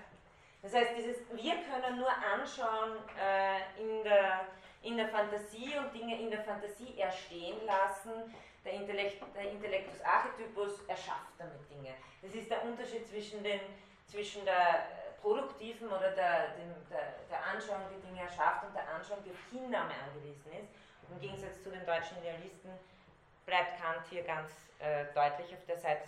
Das 0.66 0.74
heißt, 0.74 0.96
dieses, 0.96 1.18
wir 1.30 1.54
können 1.62 1.96
nur 1.96 2.10
anschauen 2.10 2.98
äh, 3.16 3.80
in, 3.80 4.02
der, 4.02 4.46
in 4.82 4.96
der 4.96 5.08
Fantasie 5.10 5.78
und 5.78 5.94
Dinge 5.94 6.20
in 6.20 6.28
der 6.28 6.42
Fantasie 6.42 6.98
erstehen 6.98 7.64
lassen. 7.64 8.34
Der, 8.64 8.72
Intellekt, 8.72 9.22
der 9.36 9.48
Intellektus 9.52 10.02
Archetypus 10.02 10.80
erschafft 10.88 11.38
damit 11.38 11.70
Dinge. 11.70 11.94
Das 12.20 12.34
ist 12.34 12.50
der 12.50 12.64
Unterschied 12.64 13.06
zwischen, 13.06 13.44
den, 13.44 13.60
zwischen 14.08 14.44
der 14.44 14.88
produktiven 15.22 15.86
oder 15.86 16.10
der, 16.10 16.48
dem, 16.58 16.74
der, 16.90 17.14
der 17.30 17.44
Anschauung, 17.46 17.82
die 17.94 18.04
Dinge 18.04 18.22
erschafft, 18.22 18.64
und 18.66 18.74
der 18.74 18.88
Anschauung, 18.88 19.22
die 19.22 19.30
auf 19.30 19.52
Hinnahme 19.52 19.92
angewiesen 19.94 20.50
ist. 20.50 20.68
Im 21.08 21.20
Gegensatz 21.20 21.62
zu 21.62 21.70
den 21.70 21.86
deutschen 21.86 22.18
Idealisten 22.18 22.72
bleibt 23.46 23.80
Kant 23.80 24.04
hier 24.10 24.24
ganz 24.24 24.50
äh, 24.80 25.04
deutlich 25.14 25.54
auf 25.54 25.64
der 25.68 25.78
Seite. 25.78 26.02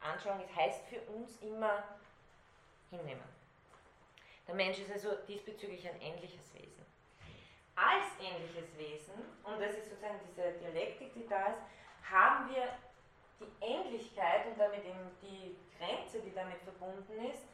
Anschauung 0.00 0.44
heißt 0.54 0.84
für 0.88 1.00
uns 1.12 1.40
immer 1.40 1.82
hinnehmen. 2.90 3.41
Der 4.52 4.66
Mensch 4.66 4.80
ist 4.80 4.92
also 4.92 5.16
diesbezüglich 5.26 5.88
ein 5.88 5.98
ähnliches 6.02 6.52
Wesen. 6.52 6.84
Als 7.74 8.04
ähnliches 8.20 8.76
Wesen, 8.76 9.14
und 9.44 9.58
das 9.58 9.72
ist 9.72 9.88
sozusagen 9.88 10.20
diese 10.28 10.52
Dialektik, 10.60 11.14
die 11.14 11.26
da 11.26 11.56
ist, 11.56 11.62
haben 12.04 12.52
wir 12.52 12.68
die 13.40 13.48
Endlichkeit 13.64 14.44
und 14.48 14.60
damit 14.60 14.84
eben 14.84 15.08
die 15.22 15.56
Grenze, 15.78 16.20
die 16.20 16.34
damit 16.34 16.60
verbunden 16.60 17.32
ist, 17.32 17.48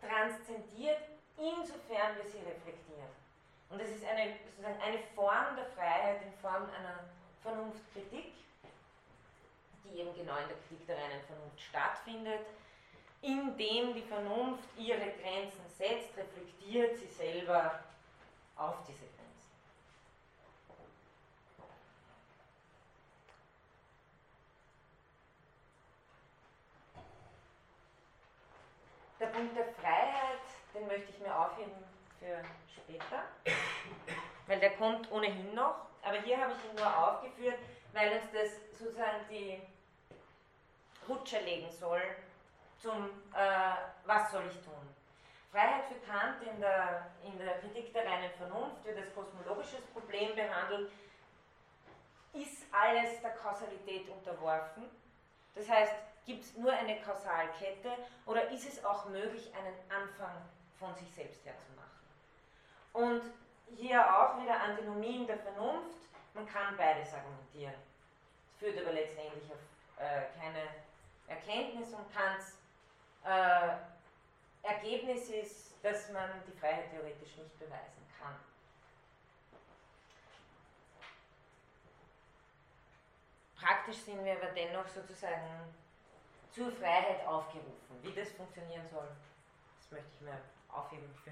transzendiert, 0.00 1.02
insofern 1.36 2.14
wir 2.14 2.30
sie 2.30 2.38
reflektieren. 2.38 3.10
Und 3.70 3.80
das 3.80 3.90
ist 3.90 4.04
eine, 4.04 4.38
sozusagen 4.46 4.80
eine 4.80 4.98
Form 5.16 5.56
der 5.56 5.66
Freiheit 5.74 6.22
in 6.22 6.32
Form 6.34 6.70
einer 6.70 7.02
Vernunftkritik, 7.42 8.30
die 9.82 9.98
eben 9.98 10.14
genau 10.14 10.36
in 10.38 10.46
der 10.46 10.56
Kritik 10.68 10.86
der 10.86 10.98
reinen 10.98 11.20
Vernunft 11.26 11.60
stattfindet, 11.60 12.46
indem 13.22 13.94
die 13.94 14.02
Vernunft 14.02 14.68
ihre 14.76 14.98
Grenzen 14.98 15.68
setzt, 15.76 16.16
reflektiert 16.16 16.98
sie 16.98 17.06
selber 17.06 17.80
auf 18.56 18.76
diese 18.86 18.98
Grenzen. 18.98 19.18
Der 29.20 29.26
Punkt 29.26 29.56
der 29.56 29.66
Freiheit, 29.74 30.38
den 30.74 30.86
möchte 30.86 31.10
ich 31.10 31.18
mir 31.18 31.36
aufheben 31.36 31.72
für 32.20 32.40
später, 32.72 33.24
weil 34.46 34.60
der 34.60 34.76
kommt 34.76 35.10
ohnehin 35.10 35.54
noch, 35.54 35.86
aber 36.02 36.20
hier 36.22 36.38
habe 36.40 36.52
ich 36.52 36.70
ihn 36.70 36.76
nur 36.76 36.96
aufgeführt, 36.96 37.58
weil 37.92 38.12
uns 38.12 38.30
das 38.32 38.78
sozusagen 38.78 39.28
die 39.28 39.60
Rutsche 41.08 41.40
legen 41.40 41.70
soll 41.72 42.00
zum 42.80 43.06
äh, 43.34 43.74
Was 44.04 44.30
soll 44.32 44.46
ich 44.46 44.64
tun? 44.64 44.74
Freiheit 45.50 45.84
für 45.86 45.98
Kant 46.06 46.42
in 46.42 46.60
der, 46.60 47.10
in 47.24 47.38
der 47.38 47.58
Kritik 47.58 47.92
der 47.92 48.04
reinen 48.04 48.30
Vernunft 48.32 48.84
wird 48.84 48.98
als 48.98 49.14
kosmologisches 49.14 49.84
Problem 49.92 50.34
behandelt. 50.34 50.90
Ist 52.34 52.66
alles 52.70 53.20
der 53.22 53.30
Kausalität 53.30 54.08
unterworfen? 54.10 54.84
Das 55.54 55.68
heißt, 55.68 55.92
gibt 56.26 56.44
es 56.44 56.56
nur 56.56 56.70
eine 56.72 57.00
Kausalkette 57.00 57.90
oder 58.26 58.50
ist 58.50 58.68
es 58.68 58.84
auch 58.84 59.06
möglich, 59.06 59.50
einen 59.54 59.74
Anfang 59.90 60.36
von 60.78 60.94
sich 60.94 61.12
selbst 61.14 61.44
her 61.44 61.54
zu 61.58 61.72
machen? 61.72 61.88
Und 62.92 63.22
hier 63.76 64.00
auch 64.04 64.40
wieder 64.42 64.60
Antinomien 64.60 65.26
der 65.26 65.38
Vernunft. 65.38 65.96
Man 66.34 66.46
kann 66.46 66.76
beides 66.76 67.12
argumentieren. 67.14 67.74
Es 68.52 68.58
führt 68.58 68.78
aber 68.78 68.92
letztendlich 68.92 69.50
auf 69.50 69.58
äh, 69.98 70.26
keine 70.38 70.62
Erkenntnis 71.26 71.92
und 71.94 72.14
Kants 72.14 72.57
äh, 73.24 73.76
Ergebnis 74.62 75.28
ist, 75.30 75.74
dass 75.82 76.10
man 76.10 76.30
die 76.46 76.58
Freiheit 76.58 76.90
theoretisch 76.90 77.36
nicht 77.36 77.58
beweisen 77.58 78.06
kann. 78.20 78.34
Praktisch 83.56 83.98
sind 83.98 84.24
wir 84.24 84.32
aber 84.32 84.52
dennoch 84.52 84.86
sozusagen 84.88 85.74
zur 86.50 86.72
Freiheit 86.72 87.26
aufgerufen. 87.26 88.02
Wie 88.02 88.12
das 88.12 88.30
funktionieren 88.32 88.88
soll, 88.88 89.08
das 89.78 89.90
möchte 89.90 90.08
ich 90.14 90.20
mir 90.22 90.38
aufheben 90.68 91.14
für 91.24 91.30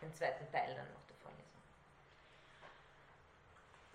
den 0.00 0.14
zweiten 0.14 0.50
Teil 0.50 0.74
dann 0.74 0.88
noch. 0.92 1.05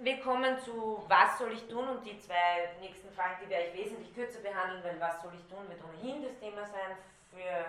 Wir 0.04 0.20
kommen 0.20 0.60
zu 0.60 1.04
Was 1.08 1.38
soll 1.38 1.54
ich 1.54 1.68
tun 1.68 1.88
und 1.88 2.04
die 2.04 2.20
zwei 2.20 2.74
nächsten 2.80 3.14
Fragen, 3.14 3.36
die 3.46 3.50
werde 3.50 3.68
ich 3.68 3.86
wesentlich 3.86 4.16
kürzer 4.16 4.40
behandeln, 4.40 4.84
weil 4.84 5.00
Was 5.00 5.22
soll 5.22 5.32
ich 5.36 5.48
tun 5.48 5.70
wird 5.70 5.80
ohnehin 5.84 6.24
das 6.24 6.40
Thema 6.40 6.66
sein 6.66 6.98
für 7.30 7.66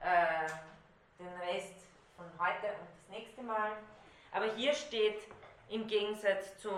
äh, 0.00 0.48
den 1.18 1.28
Rest 1.46 1.74
von 2.16 2.24
heute 2.38 2.68
und 2.68 2.88
das 2.88 3.10
nächste 3.10 3.42
Mal. 3.42 3.72
Aber 4.32 4.46
hier 4.54 4.72
steht 4.72 5.20
im 5.68 5.86
Gegensatz 5.86 6.56
zu 6.58 6.70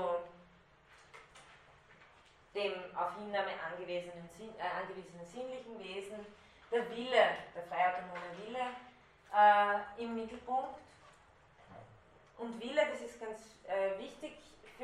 dem 2.56 2.72
auf 2.96 3.14
Hinnahme 3.14 3.50
angewiesenen, 3.70 4.28
äh, 4.58 4.82
angewiesenen 4.82 5.24
sinnlichen 5.24 5.78
Wesen 5.78 6.26
der 6.72 6.90
Wille, 6.90 7.36
der 7.54 7.62
freiautonome 7.68 8.44
Wille 8.44 8.66
äh, 9.32 10.02
im 10.02 10.16
Mittelpunkt. 10.16 10.80
Und 12.38 12.60
Wille, 12.60 12.82
das 12.90 13.02
ist 13.02 13.20
ganz 13.20 13.38
äh, 13.68 13.96
wichtig, 14.00 14.32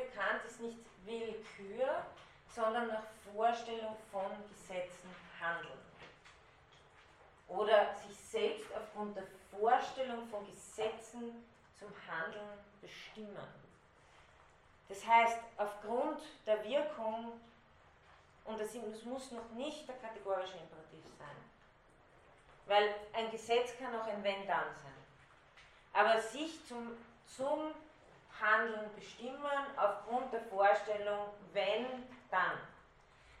Kant 0.05 0.43
ist 0.45 0.59
nicht 0.59 0.77
Willkür, 1.05 2.05
sondern 2.49 2.87
nach 2.87 3.03
Vorstellung 3.33 3.95
von 4.11 4.31
Gesetzen 4.49 5.09
handeln. 5.39 5.79
Oder 7.47 7.93
sich 7.95 8.17
selbst 8.17 8.67
aufgrund 8.75 9.15
der 9.15 9.27
Vorstellung 9.51 10.27
von 10.27 10.45
Gesetzen 10.45 11.45
zum 11.77 11.89
Handeln 12.09 12.59
bestimmen. 12.81 13.47
Das 14.89 15.05
heißt, 15.05 15.39
aufgrund 15.57 16.21
der 16.45 16.63
Wirkung, 16.63 17.39
und 18.45 18.59
das 18.59 18.73
muss 19.03 19.31
noch 19.31 19.49
nicht 19.51 19.87
der 19.87 19.95
kategorische 19.95 20.57
Imperativ 20.57 21.03
sein, 21.17 21.35
weil 22.65 22.95
ein 23.13 23.31
Gesetz 23.31 23.77
kann 23.77 23.95
auch 23.95 24.07
ein 24.07 24.23
Wenn-Dann 24.23 24.73
sein. 24.75 24.93
Aber 25.93 26.21
sich 26.21 26.65
zum, 26.65 26.97
zum 27.25 27.73
Handeln 28.41 28.93
bestimmen 28.95 29.67
aufgrund 29.75 30.31
der 30.33 30.41
Vorstellung, 30.41 31.29
wenn, 31.53 31.85
dann. 32.29 32.57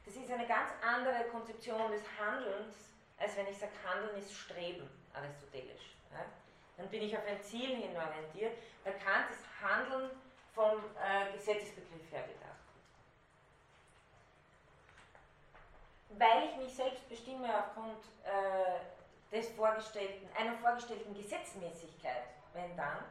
Das 0.05 0.15
ist 0.15 0.31
eine 0.31 0.47
ganz 0.47 0.71
andere 0.81 1.25
Konzeption 1.31 1.91
des 1.91 2.01
Handelns, 2.19 2.75
als 3.17 3.35
wenn 3.35 3.47
ich 3.47 3.57
sage, 3.57 3.71
Handeln 3.85 4.17
ist 4.17 4.33
Streben, 4.33 4.89
aristotelisch. 5.13 5.95
Ja? 6.11 6.25
Dann 6.77 6.87
bin 6.89 7.01
ich 7.01 7.17
auf 7.17 7.25
ein 7.25 7.41
Ziel 7.41 7.75
hin 7.75 7.95
orientiert. 7.95 8.57
Bei 8.83 8.91
Kant 8.91 9.31
ist 9.31 9.43
Handeln 9.61 10.11
vom 10.53 10.77
äh, 10.95 11.33
Gesetzesbegriff 11.33 12.11
her 12.11 12.23
gedacht. 12.23 12.57
Weil 16.09 16.49
ich 16.49 16.55
mich 16.57 16.75
selbst 16.75 17.07
bestimme 17.09 17.47
aufgrund 17.59 17.99
äh, 18.23 19.35
des 19.35 19.49
vorgestellten, 19.49 20.29
einer 20.37 20.57
vorgestellten 20.57 21.13
Gesetzmäßigkeit, 21.13 22.23
wenn 22.53 22.75
dann, 22.77 23.03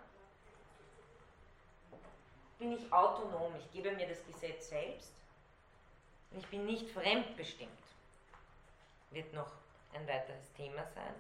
bin 2.58 2.72
ich 2.72 2.92
autonom, 2.92 3.54
ich 3.58 3.70
gebe 3.72 3.92
mir 3.92 4.08
das 4.08 4.24
Gesetz 4.26 4.68
selbst 4.68 5.12
und 6.30 6.38
ich 6.38 6.46
bin 6.48 6.66
nicht 6.66 6.90
fremdbestimmt. 6.90 7.70
Wird 9.10 9.32
noch 9.32 9.50
ein 9.94 10.06
weiteres 10.06 10.52
Thema 10.56 10.84
sein. 10.94 11.14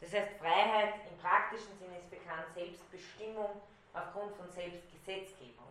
Das 0.00 0.12
heißt, 0.12 0.36
Freiheit 0.38 0.94
im 1.10 1.18
praktischen 1.18 1.78
Sinne 1.78 1.98
ist 1.98 2.10
bekannt, 2.10 2.46
Selbstbestimmung 2.54 3.60
aufgrund 3.94 4.36
von 4.36 4.50
Selbstgesetzgebung. 4.50 5.66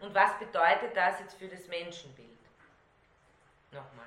Und 0.00 0.14
was 0.14 0.38
bedeutet 0.38 0.96
das 0.96 1.20
jetzt 1.20 1.34
für 1.34 1.48
das 1.48 1.66
Menschenbild? 1.68 2.28
Nochmal. 3.72 4.06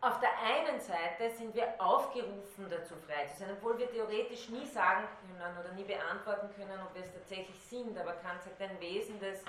Auf 0.00 0.18
der 0.20 0.30
einen 0.38 0.80
Seite 0.80 1.30
sind 1.36 1.54
wir 1.54 1.74
aufgerufen 1.78 2.70
dazu, 2.70 2.94
frei 3.06 3.26
zu 3.26 3.40
sein, 3.40 3.50
obwohl 3.52 3.78
wir 3.78 3.90
theoretisch 3.90 4.48
nie 4.48 4.66
sagen 4.66 5.06
können 5.20 5.58
oder 5.58 5.72
nie 5.72 5.84
beantworten 5.84 6.48
können, 6.56 6.80
ob 6.82 6.94
wir 6.94 7.02
es 7.02 7.12
tatsächlich 7.12 7.60
sind, 7.60 7.98
aber 7.98 8.14
Kant 8.14 8.42
sagt 8.42 8.60
ein 8.62 8.80
Wesen, 8.80 9.20
das 9.20 9.44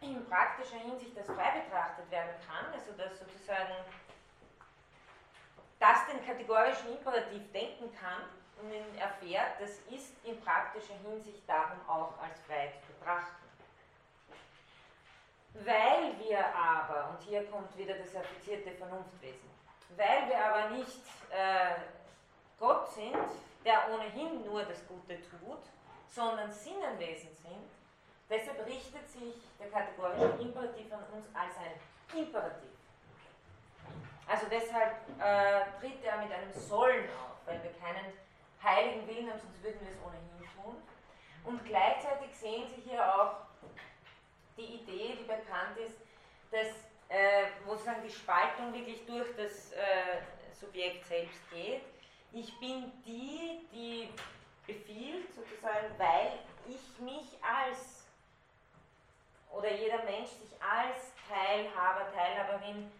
in 0.00 0.24
praktischer 0.28 0.76
Hinsicht 0.76 1.18
als 1.18 1.26
frei 1.26 1.62
betrachtet 1.64 2.08
werden 2.10 2.34
kann, 2.46 2.72
also 2.72 2.92
dass 2.92 3.18
sozusagen 3.18 3.74
das 5.80 6.06
den 6.06 6.24
kategorischen 6.24 6.92
Imperativ 6.92 7.50
denken 7.52 7.92
kann 8.00 8.22
und 8.62 8.72
ihn 8.72 8.98
erfährt, 8.98 9.60
das 9.60 9.80
ist 9.90 10.14
in 10.24 10.40
praktischer 10.42 10.94
Hinsicht 11.04 11.42
darum 11.48 11.80
auch 11.88 12.14
als 12.22 12.40
frei 12.46 12.72
zu 12.72 12.92
betrachten. 12.92 13.44
Weil 15.54 16.18
wir 16.20 16.54
aber, 16.54 17.10
und 17.10 17.22
hier 17.22 17.44
kommt 17.50 17.76
wieder 17.76 17.94
das 17.94 18.14
applizierte 18.14 18.72
Vernunftwesen, 18.72 19.55
weil 19.90 20.28
wir 20.28 20.44
aber 20.44 20.70
nicht 20.70 21.02
äh, 21.30 21.74
Gott 22.58 22.88
sind, 22.92 23.16
der 23.64 23.90
ohnehin 23.92 24.44
nur 24.44 24.62
das 24.64 24.86
Gute 24.86 25.18
tut, 25.22 25.62
sondern 26.08 26.50
Sinnenwesen 26.50 27.34
sind, 27.36 27.68
deshalb 28.30 28.64
richtet 28.66 29.08
sich 29.08 29.34
der 29.58 29.70
kategorische 29.70 30.40
Imperativ 30.40 30.92
an 30.92 31.04
uns 31.12 31.26
als 31.34 31.54
ein 31.58 32.18
Imperativ. 32.18 32.70
Also 34.26 34.46
deshalb 34.50 34.96
äh, 35.20 35.78
tritt 35.80 36.02
er 36.04 36.18
mit 36.18 36.32
einem 36.32 36.52
Sollen 36.52 37.04
auf, 37.10 37.36
weil 37.46 37.62
wir 37.62 37.72
keinen 37.72 38.12
heiligen 38.62 39.06
Willen 39.06 39.30
haben, 39.30 39.38
sonst 39.38 39.62
würden 39.62 39.80
wir 39.80 39.92
es 39.92 39.98
ohnehin 40.04 40.26
tun. 40.62 40.76
Und 41.44 41.64
gleichzeitig 41.64 42.34
sehen 42.34 42.66
Sie 42.74 42.90
hier 42.90 43.02
auch 43.14 43.36
die 44.56 44.80
Idee, 44.80 45.16
die 45.20 45.24
bekannt 45.24 45.76
ist, 45.78 45.96
dass 46.50 46.85
äh, 47.08 47.44
wo 47.64 47.72
sozusagen 47.72 48.02
die 48.02 48.12
Spaltung 48.12 48.72
wirklich 48.72 49.04
durch 49.06 49.28
das 49.36 49.72
äh, 49.72 50.22
Subjekt 50.52 51.06
selbst 51.06 51.38
geht. 51.50 51.82
Ich 52.32 52.58
bin 52.58 52.92
die, 53.04 53.66
die 53.72 54.08
befiehlt, 54.66 55.26
sozusagen, 55.34 55.98
weil 55.98 56.38
ich 56.68 57.00
mich 57.00 57.38
als 57.42 58.04
oder 59.52 59.72
jeder 59.72 60.02
Mensch 60.04 60.30
sich 60.30 60.50
als 60.60 61.12
Teilhaber, 61.28 62.12
Teilhaberin 62.12 62.90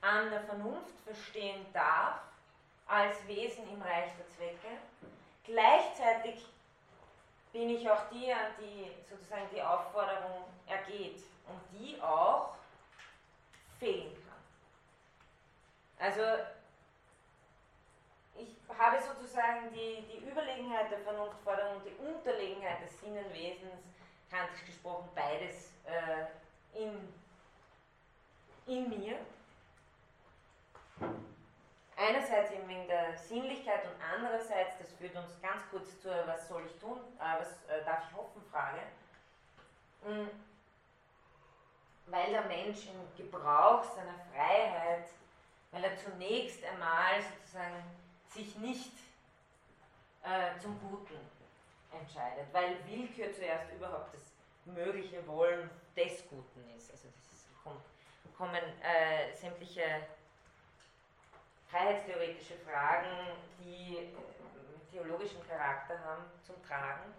an 0.00 0.30
der 0.30 0.42
Vernunft 0.42 0.92
verstehen 1.06 1.64
darf, 1.72 2.20
als 2.86 3.26
Wesen 3.26 3.64
im 3.72 3.80
Reich 3.80 4.10
der 4.18 4.28
Zwecke. 4.28 4.76
Gleichzeitig 5.44 6.44
bin 7.52 7.70
ich 7.70 7.88
auch 7.88 8.08
die, 8.10 8.32
an 8.32 8.52
die 8.58 8.90
sozusagen 9.08 9.48
die 9.54 9.62
Aufforderung 9.62 10.44
ergeht 10.66 11.22
und 11.46 11.60
die 11.78 12.00
auch 12.02 12.54
fehlen 13.82 14.14
kann. 14.14 14.38
Also 15.98 16.22
ich 18.36 18.56
habe 18.78 18.96
sozusagen 19.02 19.72
die, 19.72 20.04
die 20.06 20.30
Überlegenheit 20.30 20.90
der 20.90 21.00
Vernunftforderung 21.00 21.78
und 21.78 21.84
die 21.84 21.96
Unterlegenheit 22.06 22.80
des 22.84 23.00
Sinnenwesens, 23.00 23.82
kantisch 24.30 24.64
gesprochen, 24.64 25.08
beides 25.14 25.72
äh, 25.84 26.80
in, 26.80 27.12
in 28.66 28.88
mir. 28.88 29.18
Einerseits 31.96 32.52
eben 32.52 32.68
wegen 32.68 32.86
der 32.86 33.18
Sinnlichkeit 33.18 33.84
und 33.84 34.00
andererseits, 34.00 34.78
das 34.78 34.92
führt 34.92 35.14
uns 35.16 35.40
ganz 35.42 35.62
kurz 35.70 36.00
zur 36.00 36.26
Was 36.26 36.48
soll 36.48 36.64
ich 36.66 36.80
tun, 36.80 36.98
äh, 37.18 37.40
was 37.40 37.50
äh, 37.68 37.84
darf 37.84 38.04
ich 38.08 38.16
hoffen, 38.16 38.42
Frage. 38.50 38.80
Mhm 40.06 40.41
weil 42.12 42.30
der 42.30 42.42
Mensch 42.42 42.86
im 42.86 43.16
Gebrauch 43.16 43.82
seiner 43.82 44.18
Freiheit, 44.30 45.08
weil 45.70 45.82
er 45.82 45.96
zunächst 45.96 46.62
einmal 46.62 47.22
sozusagen 47.22 47.82
sich 48.28 48.54
nicht 48.56 48.92
äh, 50.22 50.60
zum 50.60 50.78
Guten 50.80 51.18
entscheidet, 51.90 52.52
weil 52.52 52.76
Willkür 52.86 53.32
zuerst 53.32 53.72
überhaupt 53.72 54.14
das 54.14 54.22
mögliche 54.66 55.26
Wollen 55.26 55.70
des 55.96 56.28
Guten 56.28 56.68
ist. 56.76 56.90
Also 56.90 57.08
das 57.08 57.32
ist, 57.32 57.48
kommen 58.36 58.54
äh, 58.54 59.34
sämtliche 59.34 60.06
freiheitstheoretische 61.70 62.58
Fragen, 62.58 63.08
die 63.58 63.96
äh, 63.96 64.08
theologischen 64.90 65.46
Charakter 65.48 65.98
haben, 66.04 66.24
zum 66.46 66.62
Tragen, 66.62 67.14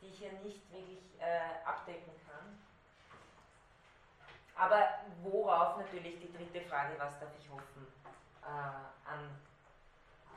die 0.00 0.08
ich 0.08 0.18
hier 0.18 0.32
nicht 0.32 0.60
wirklich 0.72 0.98
äh, 1.20 1.64
abdecken 1.64 2.12
kann. 2.26 2.58
Aber 4.56 4.88
worauf 5.22 5.78
natürlich 5.78 6.20
die 6.20 6.32
dritte 6.32 6.60
Frage, 6.68 6.94
was 6.98 7.18
darf 7.18 7.30
ich 7.38 7.50
hoffen, 7.50 7.86
äh, 8.42 9.10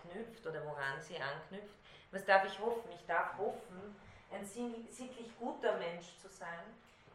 anknüpft 0.08 0.46
oder 0.46 0.66
woran 0.66 1.00
sie 1.02 1.20
anknüpft. 1.20 1.76
Was 2.12 2.26
darf 2.26 2.46
ich 2.46 2.58
hoffen? 2.60 2.92
Ich 2.94 3.06
darf 3.06 3.38
hoffen, 3.38 3.96
ein 4.32 4.44
sittlich 4.46 5.38
guter 5.40 5.78
Mensch 5.78 6.18
zu 6.18 6.28
sein, 6.30 6.64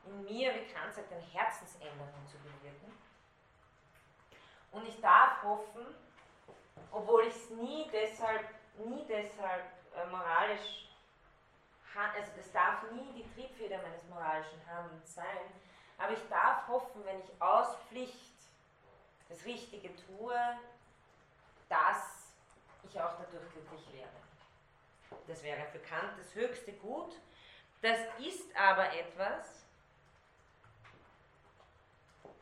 in 0.07 0.25
mir, 0.25 0.55
wie 0.55 0.73
Kant 0.73 0.93
sagt, 0.93 1.13
eine 1.13 1.23
Herzensänderung 1.23 2.27
zu 2.27 2.37
bewirken. 2.39 2.93
Und 4.73 4.87
ich 4.87 5.01
darf 5.01 5.43
hoffen, 5.43 5.87
obwohl 6.91 7.25
ich 7.25 7.35
es 7.35 7.51
nie 7.51 7.89
deshalb, 7.93 8.49
nie 8.79 9.05
deshalb 9.07 9.65
äh, 9.95 10.07
moralisch, 10.07 10.89
also 11.95 12.33
das 12.37 12.51
darf 12.53 12.91
nie 12.93 13.13
die 13.13 13.35
Triebfeder 13.35 13.83
meines 13.83 14.03
moralischen 14.09 14.61
Handelns 14.67 15.15
sein, 15.15 15.53
aber 16.03 16.13
ich 16.13 16.29
darf 16.29 16.67
hoffen, 16.67 17.05
wenn 17.05 17.21
ich 17.21 17.41
aus 17.41 17.77
Pflicht 17.89 18.17
das 19.29 19.45
Richtige 19.45 19.91
tue, 20.07 20.35
dass 21.69 22.33
ich 22.83 23.01
auch 23.01 23.13
dadurch 23.19 23.51
glücklich 23.53 23.93
werde. 23.93 24.11
Das 25.29 25.43
wäre 25.43 25.65
für 25.67 25.79
Kant 25.79 26.19
das 26.19 26.35
höchste 26.35 26.73
Gut. 26.73 27.15
Das 27.81 27.99
ist 28.19 28.55
aber 28.57 28.93
etwas, 28.93 29.63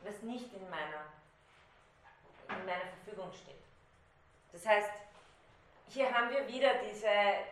was 0.03 0.23
nicht 0.23 0.53
in 0.55 0.71
meiner, 0.71 1.05
in 2.49 2.65
meiner 2.65 2.87
Verfügung 3.05 3.33
steht. 3.33 3.63
Das 4.53 4.67
heißt, 4.67 4.91
hier 5.89 6.13
haben 6.13 6.31
wir 6.31 6.47
wieder 6.49 6.75
diese, 6.79 7.09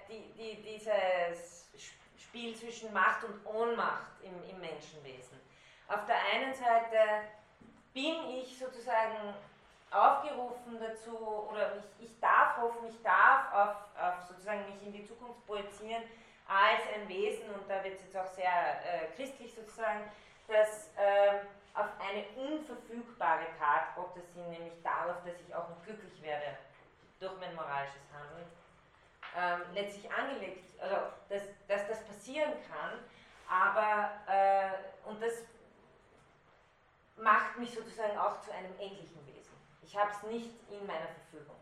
die, 0.08 0.32
die, 0.32 0.62
dieses 0.62 1.68
Spiel 2.16 2.56
zwischen 2.56 2.92
Macht 2.92 3.24
und 3.24 3.44
Ohnmacht 3.46 4.22
im, 4.22 4.50
im 4.50 4.60
Menschenwesen. 4.60 5.47
Auf 5.88 6.04
der 6.06 6.16
einen 6.32 6.54
Seite 6.54 7.24
bin 7.94 8.28
ich 8.28 8.58
sozusagen 8.58 9.34
aufgerufen 9.90 10.78
dazu, 10.78 11.16
oder 11.50 11.76
ich, 11.76 12.04
ich 12.04 12.20
darf 12.20 12.58
hoffen, 12.58 12.88
ich 12.88 13.02
darf 13.02 13.52
auf, 13.52 13.76
auf, 13.98 14.28
sozusagen 14.28 14.64
mich 14.66 14.82
in 14.86 14.92
die 14.92 15.06
Zukunft 15.06 15.46
projizieren 15.46 16.02
als 16.46 16.80
ein 16.94 17.08
Wesen, 17.08 17.48
und 17.54 17.68
da 17.68 17.82
wird 17.82 17.96
es 17.96 18.04
jetzt 18.04 18.16
auch 18.16 18.26
sehr 18.26 18.44
äh, 18.44 19.06
christlich 19.16 19.54
sozusagen, 19.54 20.04
das 20.46 20.90
äh, 20.96 21.40
auf 21.74 21.86
eine 22.00 22.24
unverfügbare 22.36 23.46
Tat 23.58 23.94
Gottes 23.96 24.24
hin, 24.34 24.48
nämlich 24.50 24.82
darauf, 24.82 25.16
dass 25.24 25.40
ich 25.40 25.54
auch 25.54 25.68
noch 25.70 25.82
glücklich 25.84 26.20
werde 26.22 26.58
durch 27.20 27.38
mein 27.40 27.54
moralisches 27.54 28.02
Handeln, 28.12 28.46
ähm, 29.36 29.74
letztlich 29.74 30.12
angelegt, 30.12 30.64
also 30.80 30.96
dass, 31.28 31.42
dass 31.66 31.88
das 31.88 32.04
passieren 32.04 32.52
kann, 32.70 32.98
aber, 33.48 34.10
äh, 34.26 35.08
und 35.08 35.22
das 35.22 35.44
macht 37.20 37.58
mich 37.58 37.72
sozusagen 37.72 38.16
auch 38.18 38.40
zu 38.40 38.52
einem 38.52 38.72
endlichen 38.78 39.26
Wesen. 39.26 39.52
Ich 39.82 39.96
habe 39.96 40.10
es 40.10 40.22
nicht 40.24 40.50
in 40.70 40.86
meiner 40.86 41.08
Verfügung. 41.08 41.56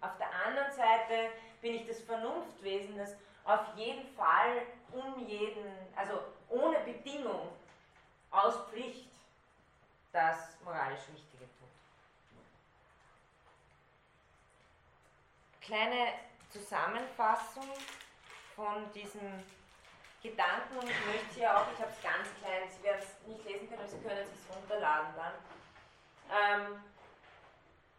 Auf 0.00 0.16
der 0.18 0.32
anderen 0.46 0.72
Seite 0.72 1.30
bin 1.60 1.74
ich 1.74 1.86
das 1.86 2.00
Vernunftwesen, 2.00 2.96
das 2.96 3.14
auf 3.44 3.60
jeden 3.76 4.06
Fall 4.14 4.62
um 4.92 5.26
jeden, 5.26 5.64
also 5.94 6.20
ohne 6.48 6.80
Bedingung, 6.80 7.48
aus 8.30 8.56
Pflicht 8.70 9.10
das 10.12 10.56
moralisch 10.64 11.00
Wichtige 11.12 11.44
tut. 11.44 11.68
Kleine 15.60 16.12
Zusammenfassung 16.50 17.68
von 18.54 18.92
diesem 18.92 19.44
Gedanken 20.22 20.76
und 20.76 20.84
ich 20.84 21.06
möchte 21.06 21.34
hier 21.34 21.56
auch, 21.56 21.64
ich 21.72 21.80
habe 21.80 21.90
es 21.90 22.02
ganz 22.02 22.28
klein, 22.40 22.68
Sie 22.68 22.82
werden 22.82 23.00
es 23.00 23.26
nicht 23.26 23.44
lesen 23.44 23.68
können, 23.68 23.80
aber 23.80 23.88
Sie 23.88 24.00
können 24.00 24.20
es 24.20 24.54
runterladen 24.54 25.14
dann. 25.16 25.34
Ähm, 26.30 26.84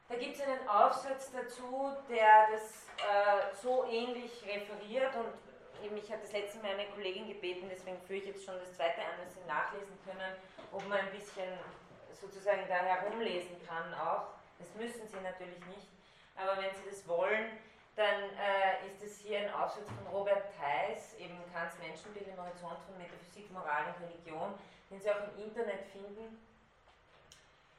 da 0.07 0.15
gibt 0.15 0.35
es 0.35 0.41
einen 0.41 0.67
Aufsatz 0.67 1.31
dazu, 1.31 1.95
der 2.09 2.47
das 2.51 2.85
äh, 2.97 3.55
so 3.61 3.85
ähnlich 3.85 4.31
referiert 4.45 5.15
und 5.15 5.33
ich 5.97 6.11
hatte 6.11 6.21
das 6.21 6.31
letzte 6.31 6.59
Mal 6.59 6.71
eine 6.71 6.85
Kollegin 6.87 7.27
gebeten, 7.27 7.67
deswegen 7.69 7.99
führe 8.01 8.19
ich 8.19 8.25
jetzt 8.25 8.45
schon 8.45 8.59
das 8.59 8.75
zweite 8.75 9.01
an, 9.01 9.17
dass 9.23 9.33
Sie 9.33 9.41
nachlesen 9.47 9.97
können, 10.05 10.35
ob 10.71 10.87
man 10.87 10.99
ein 10.99 11.11
bisschen 11.11 11.57
sozusagen 12.19 12.61
da 12.67 12.75
herumlesen 12.75 13.55
kann 13.65 13.93
auch. 13.95 14.27
Das 14.59 14.69
müssen 14.75 15.07
Sie 15.07 15.19
natürlich 15.21 15.65
nicht, 15.65 15.87
aber 16.35 16.61
wenn 16.61 16.69
Sie 16.75 16.89
das 16.89 17.07
wollen, 17.07 17.57
dann 17.95 18.21
äh, 18.37 18.87
ist 18.87 19.03
es 19.03 19.19
hier 19.19 19.39
ein 19.39 19.53
Aufsatz 19.53 19.85
von 19.85 20.07
Robert 20.07 20.43
Theis, 20.57 21.13
eben 21.19 21.37
Kants 21.53 21.77
Menschenbild 21.79 22.27
im 22.27 22.37
Horizont 22.37 22.79
von 22.85 22.97
Metaphysik, 22.97 23.51
Moral 23.51 23.87
und 23.87 24.07
Religion, 24.07 24.53
den 24.89 24.99
Sie 24.99 25.11
auch 25.11 25.27
im 25.35 25.43
Internet 25.43 25.85
finden. 25.91 26.39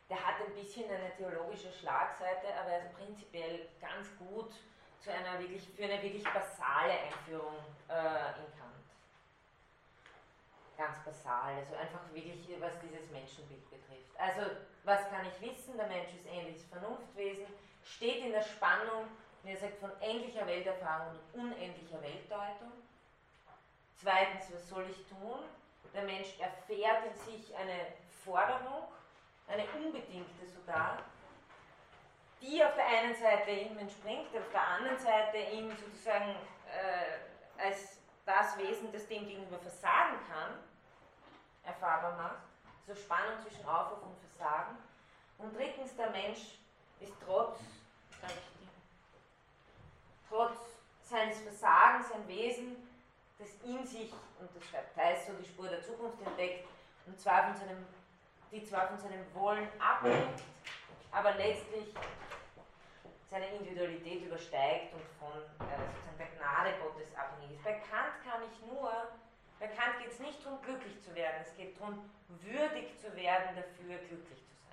der 0.09 0.19
hat 0.19 0.35
ein 0.47 0.55
bisschen 0.55 0.91
eine 0.91 1.11
theologische 1.17 1.73
Schlagseite, 1.73 2.55
aber 2.61 2.71
er 2.73 2.85
ist 2.85 2.93
prinzipiell 2.95 3.69
ganz 3.81 4.09
gut 4.19 4.53
zu 5.01 5.11
einer 5.11 5.39
wirklich, 5.39 5.67
für 5.75 5.85
eine 5.85 6.03
wirklich 6.03 6.25
basale 6.25 6.93
Einführung 6.93 7.57
äh, 7.89 8.37
in 8.37 8.53
Kant. 8.59 8.85
Ganz 10.77 10.99
basal, 11.05 11.55
also 11.55 11.75
einfach 11.77 12.01
wirklich, 12.13 12.47
was 12.61 12.79
dieses 12.81 13.11
Menschenbild 13.11 13.69
betrifft. 13.71 14.13
Also, 14.19 14.51
was 14.85 15.09
kann 15.09 15.27
ich 15.27 15.41
wissen? 15.41 15.77
Der 15.79 15.87
Mensch 15.87 16.11
ist 16.13 16.27
ähnliches 16.27 16.65
Vernunftwesen, 16.67 17.47
steht 17.83 18.25
in 18.25 18.33
der 18.33 18.43
Spannung, 18.43 19.09
wie 19.43 19.51
er 19.51 19.57
sagt, 19.57 19.79
von 19.79 19.91
endlicher 20.01 20.47
Welterfahrung 20.47 21.19
und 21.33 21.41
unendlicher 21.41 22.01
Weltdeutung. 22.01 22.73
Zweitens, 24.01 24.53
was 24.53 24.69
soll 24.69 24.87
ich 24.91 25.07
tun? 25.09 25.41
Der 25.95 26.03
Mensch 26.05 26.39
erfährt 26.39 27.05
in 27.07 27.15
sich 27.33 27.55
eine 27.57 27.87
Forderung, 28.25 28.89
eine 29.49 29.65
unbedingte 29.77 30.47
sogar, 30.47 30.99
die 32.41 32.65
auf 32.65 32.75
der 32.75 32.87
einen 32.87 33.15
Seite 33.15 33.51
ihm 33.51 33.79
entspringt, 33.79 34.35
auf 34.37 34.51
der 34.53 34.67
anderen 34.67 34.99
Seite 34.99 35.37
ihm 35.53 35.71
sozusagen 35.77 36.31
äh, 36.67 37.63
als 37.63 37.99
das 38.25 38.59
Wesen, 38.59 38.93
das 38.93 39.07
dem 39.07 39.27
gegenüber 39.27 39.59
versagen 39.59 40.19
kann, 40.29 40.59
erfahrbar 41.65 42.17
macht. 42.17 42.43
So 42.87 42.95
Spannung 42.95 43.39
zwischen 43.41 43.65
Aufruf 43.67 44.03
und 44.03 44.17
Versagen. 44.19 44.77
Und 45.39 45.57
drittens, 45.57 45.95
der 45.97 46.11
Mensch 46.11 46.59
ist 47.01 47.15
trotz, 47.25 47.59
trotz 50.33 50.57
seines 51.03 51.41
Versagens 51.41 52.11
ein 52.13 52.27
Wesen, 52.27 52.77
das 53.39 53.51
in 53.65 53.85
sich, 53.87 54.13
und 54.41 54.49
das 54.55 54.65
schreibt 54.65 54.95
Theiss 54.95 55.27
so, 55.27 55.33
die 55.35 55.45
Spur 55.45 55.69
der 55.69 55.83
Zukunft 55.83 56.25
entdeckt, 56.27 56.67
und 57.07 57.21
zwar 57.21 57.45
von 57.45 57.57
seinem, 57.57 57.85
die 58.51 58.65
zwar 58.65 58.89
von 58.89 58.99
seinem 58.99 59.23
Wollen 59.35 59.69
abhängt, 59.79 60.43
aber 61.11 61.35
letztlich 61.35 61.93
seine 63.31 63.49
Individualität 63.49 64.25
übersteigt 64.25 64.95
und 64.95 65.03
von 65.19 65.39
äh, 65.67 65.77
sozusagen 65.81 66.19
der 66.19 66.29
Gnade 66.39 66.75
Gottes 66.83 67.09
abhängig 67.17 67.57
ist. 67.57 67.65
Bei 67.65 67.73
Kant 67.73 68.23
kann 68.25 68.43
ich 68.51 68.67
nur, 68.67 68.91
bei 69.59 69.67
Kant 69.69 69.99
geht 69.99 70.13
es 70.13 70.21
nicht 70.21 70.45
darum, 70.45 70.61
glücklich 70.63 71.03
zu 71.03 71.15
werden, 71.15 71.45
es 71.47 71.57
geht 71.57 71.79
darum, 71.81 72.11
würdig 72.29 72.99
zu 72.99 73.15
werden, 73.17 73.57
dafür 73.57 73.97
glücklich 73.97 74.39
zu 74.39 74.55
sein. 74.69 74.73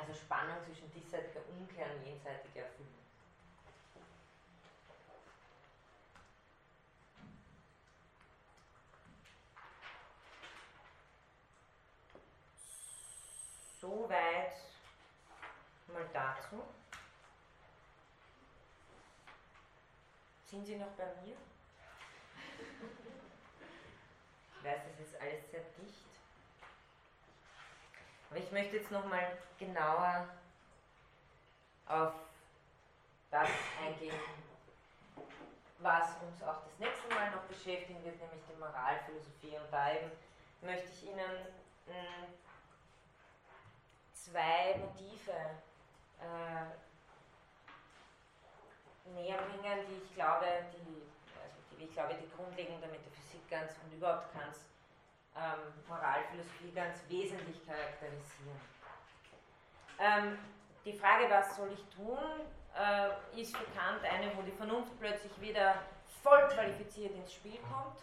Also 0.00 0.14
Spannung 0.14 0.56
zwischen 0.64 0.90
diesseitiger 0.92 1.46
Umkehr 1.50 1.86
und 1.94 2.06
jenseitiger 2.06 2.62
Erfüllung. 2.62 2.94
Soweit 13.78 14.54
mal 15.88 16.08
dazu. 16.14 16.62
Sind 20.46 20.64
Sie 20.64 20.76
noch 20.76 20.92
bei 20.92 21.14
mir? 21.22 21.36
Ich 24.56 24.64
weiß, 24.64 24.80
das 24.88 25.06
ist 25.06 25.20
alles 25.20 25.50
sehr 25.50 25.60
dicht. 25.78 26.09
Aber 28.30 28.38
ich 28.38 28.50
möchte 28.52 28.76
jetzt 28.76 28.92
nochmal 28.92 29.36
genauer 29.58 30.28
auf 31.86 32.12
das 33.30 33.48
eingehen, 33.84 34.14
was 35.80 36.10
uns 36.22 36.42
auch 36.42 36.62
das 36.62 36.78
nächste 36.78 37.12
Mal 37.12 37.32
noch 37.32 37.42
beschäftigen 37.42 38.04
wird, 38.04 38.20
nämlich 38.20 38.42
die 38.48 38.58
Moralphilosophie. 38.58 39.56
Und 39.56 39.72
da 39.72 39.92
eben 39.94 40.10
möchte 40.62 40.88
ich 40.92 41.04
Ihnen 41.08 41.46
hm, 41.86 42.26
zwei 44.12 44.78
Motive 44.78 45.32
äh, 46.20 46.66
näher 49.10 49.38
bringen, 49.38 49.86
die 49.88 50.04
ich 50.04 50.14
glaube, 50.14 50.46
die, 50.72 51.02
also 51.42 51.56
die, 51.72 51.84
ich 51.84 51.92
glaube, 51.92 52.14
die 52.14 52.30
Grundlegung 52.36 52.80
der 52.80 52.90
Metaphysik 52.90 53.50
ganz 53.50 53.72
und 53.84 53.92
überhaupt 53.96 54.32
Kants 54.32 54.69
ähm, 55.36 55.84
Moralphilosophie 55.88 56.72
ganz 56.74 56.98
wesentlich 57.08 57.64
charakterisieren. 57.66 58.60
Ähm, 59.98 60.38
die 60.84 60.92
Frage, 60.92 61.28
was 61.28 61.56
soll 61.56 61.72
ich 61.72 61.84
tun, 61.94 62.18
äh, 62.76 63.40
ist 63.40 63.54
Kant 63.54 64.04
eine, 64.04 64.36
wo 64.36 64.42
die 64.42 64.52
Vernunft 64.52 64.98
plötzlich 64.98 65.32
wieder 65.40 65.74
voll 66.22 66.48
qualifiziert 66.48 67.14
ins 67.14 67.32
Spiel 67.32 67.58
kommt. 67.72 67.98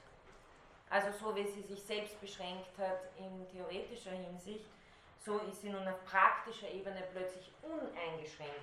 Also 0.89 1.11
so 1.11 1.35
wie 1.35 1.45
sie 1.45 1.63
sich 1.63 1.83
selbst 1.83 2.19
beschränkt 2.21 2.77
hat 2.77 2.99
in 3.17 3.47
theoretischer 3.49 4.11
Hinsicht 4.11 4.65
so 5.27 5.39
ist 5.39 5.61
sie 5.61 5.69
nun 5.69 5.85
auf 5.85 6.05
praktischer 6.05 6.69
Ebene 6.69 7.03
plötzlich 7.11 7.51
uneingeschränkt 7.61 8.55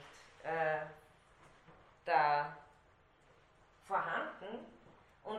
äh, 0.42 0.78
da 2.06 2.56
vorhanden. 3.86 4.74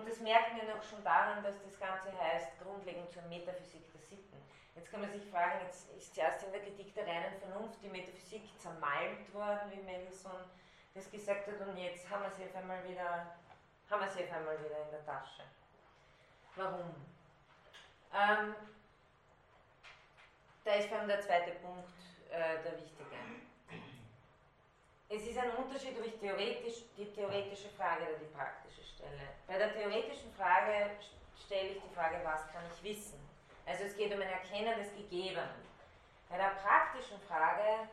Und 0.06 0.12
das 0.12 0.20
merken 0.20 0.58
wir 0.58 0.76
noch 0.76 0.84
schon 0.84 1.04
daran, 1.04 1.44
dass 1.44 1.56
das 1.64 1.80
Ganze 1.80 2.16
heißt 2.16 2.60
Grundlegung 2.62 3.10
zur 3.10 3.24
Metaphysik 3.24 3.92
der 3.92 4.02
Sitten. 4.02 4.40
Jetzt 4.76 4.92
kann 4.92 5.02
man 5.02 5.10
sich 5.10 5.26
fragen, 5.32 5.66
jetzt 5.66 5.90
ist 5.98 6.14
zuerst 6.14 6.44
in 6.44 6.52
der 6.52 6.62
Kritik 6.62 6.94
der 6.94 7.08
reinen 7.08 7.34
Vernunft 7.40 7.82
die 7.82 7.90
Metaphysik 7.90 8.44
zermalmt 8.60 9.34
worden, 9.34 9.72
wie 9.72 9.82
Mendelssohn 9.82 10.46
das 10.94 11.10
gesagt 11.10 11.48
hat, 11.48 11.60
und 11.60 11.76
jetzt 11.76 12.08
haben 12.08 12.22
wir 12.22 12.30
sie 12.30 12.44
auf 12.44 12.56
einmal 12.56 12.88
wieder, 12.88 13.36
haben 13.90 14.02
wir 14.02 14.08
sie 14.08 14.26
auf 14.26 14.32
einmal 14.32 14.64
wieder 14.64 14.84
in 14.86 14.92
der 14.92 15.04
Tasche. 15.04 15.42
Warum? 16.56 16.94
Ähm, 18.14 18.56
da 20.64 20.72
ist 20.74 20.88
vor 20.88 21.00
allem 21.00 21.08
der 21.08 21.22
zweite 21.22 21.50
Punkt 21.54 21.90
äh, 22.30 22.62
der 22.64 22.80
wichtige. 22.80 23.16
Es 25.16 25.26
ist 25.28 25.38
ein 25.38 25.52
Unterschied, 25.52 25.98
ob 25.98 26.06
ich 26.06 26.20
theoretisch, 26.20 26.84
die 26.98 27.06
theoretische 27.06 27.70
Frage 27.70 28.04
oder 28.04 28.20
die 28.20 28.36
praktische 28.36 28.84
stelle. 28.84 29.30
Bei 29.48 29.58
der 29.58 29.72
theoretischen 29.72 30.34
Frage 30.34 30.92
stelle 31.46 31.70
ich 31.70 31.82
die 31.82 31.96
Frage, 31.96 32.20
was 32.26 32.52
kann 32.52 32.64
ich 32.70 32.84
wissen? 32.84 33.18
Also 33.66 33.86
es 33.86 33.96
geht 33.96 34.14
um 34.14 34.20
ein 34.20 34.28
Erkennen 34.28 34.78
des 34.78 34.94
Gegebenen. 34.94 35.64
Bei 36.28 36.36
der 36.36 36.58
praktischen 36.62 37.18
Frage 37.30 37.88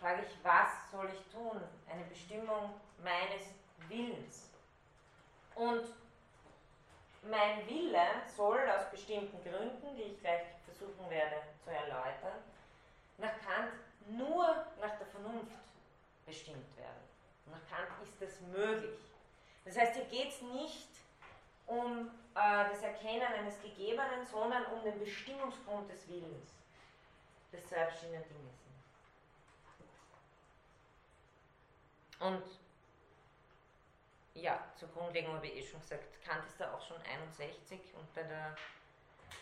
frage 0.00 0.22
ich, 0.22 0.42
was 0.42 0.90
soll 0.90 1.10
ich 1.12 1.30
tun? 1.30 1.60
Eine 1.86 2.04
Bestimmung 2.04 2.80
meines 3.02 3.44
Willens. 3.88 4.48
Und 5.56 5.84
mein 7.28 7.68
Wille 7.68 8.06
soll 8.34 8.60
aus 8.70 8.90
bestimmten 8.90 9.36
Gründen, 9.44 9.96
die 9.96 10.14
ich 10.14 10.20
gleich 10.20 10.44
versuchen 10.64 11.10
werde 11.10 11.36
zu 11.62 11.68
erläutern, 11.68 12.40
nach 13.18 13.38
Kant 13.44 13.74
nur 14.08 14.46
nach 14.80 14.96
der 14.98 15.06
Vernunft 15.06 15.63
bestimmt 16.26 16.76
werden. 16.76 17.02
Nach 17.46 17.60
Kant 17.68 17.90
ist 18.02 18.20
das 18.20 18.40
möglich. 18.40 18.98
Das 19.64 19.76
heißt, 19.76 19.94
hier 19.94 20.04
geht 20.04 20.28
es 20.32 20.42
nicht 20.42 20.88
um 21.66 22.10
äh, 22.34 22.68
das 22.70 22.82
Erkennen 22.82 23.22
eines 23.22 23.60
Gegebenen, 23.60 24.26
sondern 24.30 24.64
um 24.66 24.82
den 24.82 24.98
Bestimmungsgrund 24.98 25.90
des 25.90 26.08
Willens, 26.08 26.52
das 27.52 27.66
zwei 27.66 27.86
verschiedene 27.86 28.22
Dinge 28.22 28.50
sind. 28.50 28.74
Und 32.20 32.44
ja, 34.34 34.64
zur 34.76 34.88
Grundlegung 34.88 35.34
habe 35.34 35.46
ich 35.46 35.56
eh 35.56 35.66
schon 35.66 35.80
gesagt, 35.80 36.22
Kant 36.24 36.44
ist 36.46 36.60
da 36.60 36.74
auch 36.74 36.86
schon 36.86 37.00
61 37.02 37.80
und 37.94 38.12
bei 38.14 38.22
der 38.22 38.56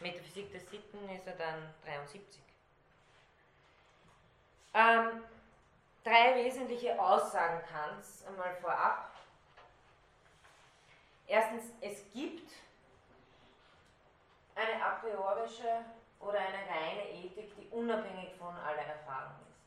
Metaphysik 0.01 0.51
der 0.53 0.61
Sitten 0.61 1.09
ist 1.09 1.27
er 1.27 1.37
dann 1.37 1.75
73. 1.85 2.23
Ähm, 4.75 5.23
drei 6.05 6.35
wesentliche 6.35 7.01
Aussagen 7.01 7.63
Kants 7.67 8.25
einmal 8.27 8.55
vorab. 8.57 9.11
Erstens, 11.27 11.65
es 11.81 12.11
gibt 12.13 12.51
eine 14.55 14.85
a 14.85 14.91
priorische 14.97 15.85
oder 16.21 16.39
eine 16.39 16.59
reine 16.69 17.09
Ethik, 17.11 17.55
die 17.57 17.69
unabhängig 17.69 18.35
von 18.39 18.55
aller 18.57 18.83
Erfahrung 18.83 19.37
ist. 19.49 19.63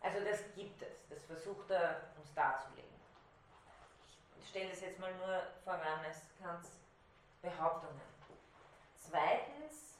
Also 0.00 0.24
das 0.24 0.54
gibt 0.54 0.82
es, 0.82 1.08
das 1.08 1.24
versucht 1.24 1.70
er 1.70 2.02
uns 2.18 2.32
darzulegen. 2.34 2.94
Ich 4.40 4.48
stelle 4.48 4.70
das 4.70 4.80
jetzt 4.82 5.00
mal 5.00 5.12
nur 5.14 5.42
voran 5.64 6.04
als 6.04 6.20
Kants 6.40 6.70
Behauptungen. 7.42 8.00
Zweitens, 8.98 9.98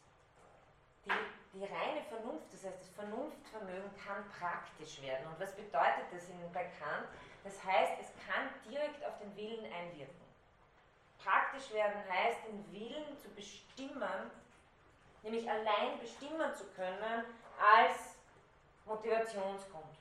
die, 1.04 1.10
die 1.54 1.64
reine 1.64 2.02
Vernunft, 2.02 2.52
das 2.52 2.64
heißt 2.64 2.80
das 2.80 2.88
Vernunftvermögen 2.90 3.90
kann 3.96 4.24
praktisch 4.38 5.00
werden. 5.02 5.26
Und 5.28 5.38
was 5.38 5.54
bedeutet 5.54 6.06
das 6.12 6.28
in, 6.28 6.52
bei 6.52 6.64
Kant? 6.64 7.06
Das 7.44 7.62
heißt, 7.64 7.92
es 8.00 8.08
kann 8.26 8.48
direkt 8.68 9.04
auf 9.04 9.18
den 9.18 9.34
Willen 9.36 9.72
einwirken. 9.72 10.24
Praktisch 11.22 11.72
werden 11.72 12.02
heißt, 12.10 12.40
den 12.48 12.72
Willen 12.72 13.16
zu 13.16 13.28
bestimmen, 13.30 14.30
nämlich 15.22 15.48
allein 15.48 15.98
bestimmen 16.00 16.52
zu 16.54 16.64
können 16.72 17.24
als 17.58 18.16
Motivationsgrund. 18.84 19.96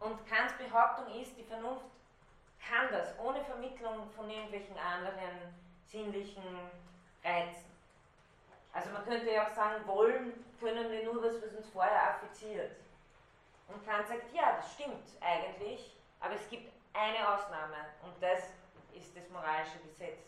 Und 0.00 0.26
Kants 0.26 0.54
Behauptung 0.58 1.06
ist, 1.20 1.36
die 1.38 1.44
Vernunft 1.44 1.86
kann 2.60 2.90
das 2.90 3.18
ohne 3.18 3.42
Vermittlung 3.44 4.10
von 4.10 4.28
irgendwelchen 4.28 4.76
anderen 4.76 5.54
sinnlichen 5.86 6.42
reizen. 7.22 7.73
Also 8.74 8.90
man 8.90 9.04
könnte 9.04 9.30
ja 9.30 9.46
auch 9.46 9.54
sagen, 9.54 9.86
wollen 9.86 10.44
können 10.58 10.90
wir 10.90 11.04
nur 11.04 11.22
was, 11.22 11.40
was 11.40 11.54
uns 11.54 11.68
vorher 11.68 12.10
affiziert. 12.10 12.72
Und 13.68 13.86
Kant 13.86 14.08
sagt, 14.08 14.34
ja, 14.34 14.56
das 14.56 14.72
stimmt 14.72 15.08
eigentlich, 15.20 15.94
aber 16.20 16.34
es 16.34 16.48
gibt 16.50 16.70
eine 16.92 17.28
Ausnahme 17.28 17.76
und 18.02 18.12
das 18.20 18.50
ist 18.92 19.16
das 19.16 19.28
moralische 19.30 19.78
Gesetz. 19.78 20.18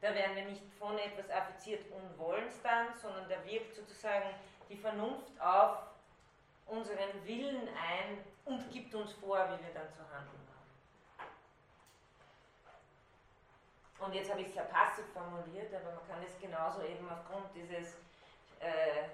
Da 0.00 0.14
werden 0.14 0.36
wir 0.36 0.44
nicht 0.44 0.62
von 0.78 0.96
etwas 0.98 1.28
affiziert 1.30 1.84
unwollens 1.90 2.60
dann, 2.62 2.94
sondern 3.00 3.28
da 3.28 3.44
wirkt 3.44 3.74
sozusagen 3.74 4.30
die 4.68 4.76
Vernunft 4.76 5.40
auf 5.40 5.78
unseren 6.66 7.24
Willen 7.24 7.68
ein 7.68 8.18
und 8.44 8.70
gibt 8.70 8.94
uns 8.94 9.12
vor, 9.12 9.38
wie 9.38 9.64
wir 9.64 9.74
dann 9.74 9.92
zu 9.92 10.00
handeln 10.10 10.40
haben. 11.18 11.28
Und 14.04 14.14
jetzt 14.14 14.30
habe 14.30 14.40
ich 14.40 14.48
es 14.48 14.54
ja 14.54 14.64
passiv 14.64 15.04
formuliert, 15.14 15.72
aber 15.74 15.94
man 15.94 16.08
kann 16.08 16.22
es 16.24 16.38
genauso 16.40 16.82
eben 16.82 17.08
aufgrund 17.08 17.54
dieses 17.54 17.94
äh, 18.58 19.06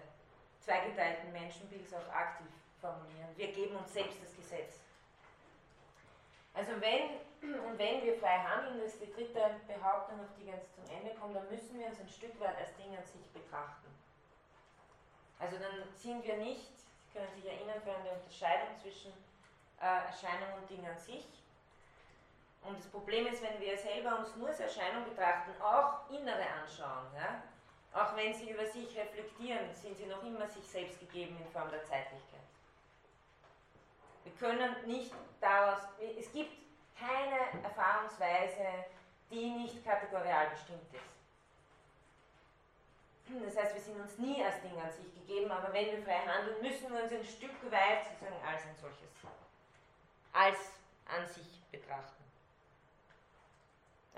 zweigeteilten 0.61 1.31
Menschenbilds 1.33 1.93
auch 1.93 2.09
aktiv 2.09 2.47
formulieren. 2.81 3.29
Wir 3.37 3.53
geben 3.53 3.77
uns 3.77 3.93
selbst 3.93 4.23
das 4.23 4.35
Gesetz. 4.35 4.81
Also 6.55 6.73
wenn 6.81 7.21
und 7.69 7.79
wenn 7.79 8.03
wir 8.03 8.19
frei 8.19 8.39
handeln, 8.39 8.81
das 8.81 8.95
ist 8.95 9.03
die 9.03 9.13
dritte 9.13 9.61
Behauptung, 9.67 10.21
auf 10.21 10.33
die 10.39 10.47
wir 10.47 10.55
jetzt 10.55 10.75
zum 10.75 10.85
Ende 10.97 11.15
kommen, 11.15 11.35
dann 11.35 11.49
müssen 11.51 11.79
wir 11.79 11.87
uns 11.87 12.01
ein 12.01 12.09
Stück 12.09 12.39
weit 12.41 12.57
als 12.57 12.75
Ding 12.77 12.97
an 12.97 13.05
sich 13.05 13.27
betrachten. 13.33 13.87
Also 15.39 15.57
dann 15.59 15.87
sind 15.95 16.25
wir 16.25 16.37
nicht, 16.39 16.67
Sie 17.13 17.19
können 17.19 17.33
sich 17.35 17.47
erinnern, 17.47 17.81
für 17.83 17.95
eine 17.95 18.11
Unterscheidung 18.11 18.77
zwischen 18.83 19.13
äh, 19.81 20.07
Erscheinung 20.07 20.61
und 20.61 20.69
Ding 20.69 20.85
an 20.87 20.99
sich. 20.99 21.27
Und 22.65 22.79
das 22.79 22.87
Problem 22.89 23.27
ist, 23.27 23.43
wenn 23.43 23.61
wir 23.61 23.77
selber 23.79 24.19
uns 24.19 24.35
nur 24.37 24.49
als 24.49 24.61
Erscheinung 24.61 25.05
betrachten, 25.05 25.51
auch 25.63 26.11
innere 26.11 26.47
anschauen, 26.61 27.07
ja, 27.15 27.43
auch 27.93 28.15
wenn 28.17 28.35
sie 28.35 28.51
über 28.51 28.67
sich 28.67 28.97
reflektieren, 28.97 29.75
sind 29.75 29.97
sie 29.97 30.07
noch 30.07 30.23
immer 30.23 30.47
sich 30.47 30.65
selbst 30.65 31.01
gegeben 31.01 31.39
in 31.41 31.51
Form 31.51 31.71
der 31.71 31.83
Zeitlichkeit. 31.85 32.41
Wir 34.25 34.33
können 34.35 34.87
nicht 34.87 35.13
daraus, 35.41 35.81
es 36.19 36.31
gibt 36.33 36.53
keine 36.99 37.63
Erfahrungsweise, 37.63 38.85
die 39.31 39.51
nicht 39.51 39.85
kategorial 39.85 40.51
bestimmt 40.51 40.93
ist. 40.93 41.19
Das 43.45 43.57
heißt, 43.57 43.75
wir 43.75 43.81
sind 43.81 44.01
uns 44.01 44.17
nie 44.19 44.43
als 44.43 44.61
Ding 44.63 44.79
an 44.81 44.91
sich 44.91 45.13
gegeben, 45.15 45.51
aber 45.51 45.73
wenn 45.73 45.87
wir 45.87 46.03
frei 46.03 46.21
handeln, 46.27 46.63
müssen 46.63 46.93
wir 46.93 47.03
uns 47.03 47.13
ein 47.13 47.25
Stück 47.25 47.71
weit 47.71 48.05
sozusagen 48.05 48.43
als 48.45 48.63
ein 48.63 48.77
solches, 48.81 49.11
als 50.33 50.59
an 51.07 51.27
sich 51.27 51.63
betrachten. 51.71 52.18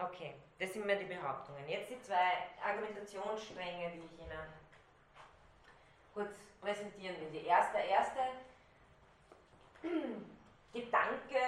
Okay, 0.02 0.34
das 0.58 0.72
sind 0.72 0.86
mir 0.86 0.96
die 0.96 1.04
Behauptungen. 1.04 1.68
Jetzt 1.68 1.90
die 1.90 2.00
zwei 2.00 2.48
Argumentationsstränge, 2.64 3.90
die 3.90 3.98
ich 3.98 4.20
Ihnen 4.20 4.48
kurz 6.14 6.34
präsentieren 6.60 7.20
will. 7.20 7.30
Die 7.30 7.46
erste, 7.46 7.78
erste 7.78 8.20
Gedanke, 10.72 11.38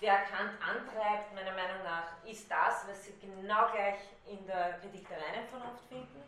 der 0.00 0.22
Kant 0.22 0.52
antreibt, 0.62 1.34
meiner 1.34 1.52
Meinung 1.52 1.82
nach, 1.82 2.24
ist 2.24 2.50
das, 2.50 2.86
was 2.88 3.04
Sie 3.04 3.14
genau 3.20 3.70
gleich 3.72 3.98
in 4.26 4.46
der 4.46 4.78
Kritik 4.78 5.08
der 5.08 5.18
reinen 5.18 5.48
Vernunft 5.48 5.84
finden, 5.88 6.22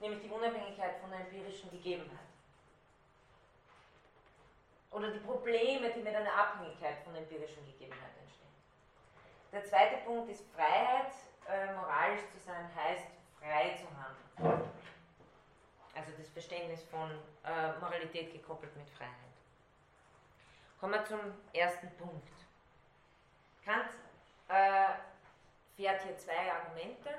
nämlich 0.00 0.22
die 0.22 0.30
Unabhängigkeit 0.30 0.96
von 1.00 1.10
der 1.10 1.20
empirischen 1.20 1.70
Gegebenheit. 1.70 2.18
Oder 4.90 5.10
die 5.10 5.20
Probleme, 5.20 5.90
die 5.90 6.00
mit 6.00 6.14
einer 6.14 6.32
Abhängigkeit 6.32 6.98
von 7.02 7.14
der 7.14 7.22
empirischen 7.22 7.64
Gegebenheit 7.64 8.10
entstehen. 8.20 8.41
Der 9.52 9.64
zweite 9.64 9.98
Punkt 10.06 10.30
ist 10.30 10.44
Freiheit. 10.54 11.12
Äh, 11.46 11.74
moralisch 11.74 12.22
zu 12.32 12.38
sein 12.38 12.70
heißt, 12.74 13.04
frei 13.38 13.76
zu 13.76 13.86
handeln. 13.98 14.70
Also 15.94 16.12
das 16.16 16.28
Verständnis 16.30 16.82
von 16.84 17.10
äh, 17.44 17.78
Moralität 17.78 18.32
gekoppelt 18.32 18.74
mit 18.76 18.88
Freiheit. 18.90 19.12
Kommen 20.80 20.94
wir 20.94 21.04
zum 21.04 21.20
ersten 21.52 21.90
Punkt. 21.96 22.28
Kant 23.64 23.90
äh, 24.48 24.86
fährt 25.76 26.02
hier 26.02 26.16
zwei 26.16 26.52
Argumente, 26.52 27.10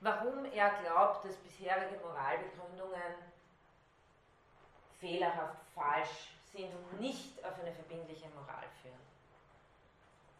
warum 0.00 0.44
er 0.44 0.70
glaubt, 0.82 1.24
dass 1.24 1.36
bisherige 1.36 1.98
Moralbegründungen 1.98 3.14
fehlerhaft 5.00 5.58
falsch 5.74 6.34
sind 6.52 6.72
und 6.74 7.00
nicht 7.00 7.44
auf 7.44 7.58
eine 7.60 7.72
verbindliche 7.72 8.28
Moral 8.30 8.64
führen. 8.82 9.07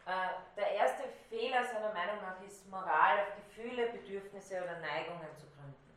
Äh, 0.09 0.57
der 0.57 0.71
erste 0.71 1.03
Fehler 1.29 1.63
seiner 1.65 1.93
Meinung 1.93 2.21
nach 2.21 2.41
ist, 2.41 2.67
Moral 2.69 3.19
auf 3.19 3.35
Gefühle, 3.35 3.91
Bedürfnisse 3.91 4.63
oder 4.63 4.79
Neigungen 4.79 5.29
zu 5.37 5.45
gründen. 5.45 5.93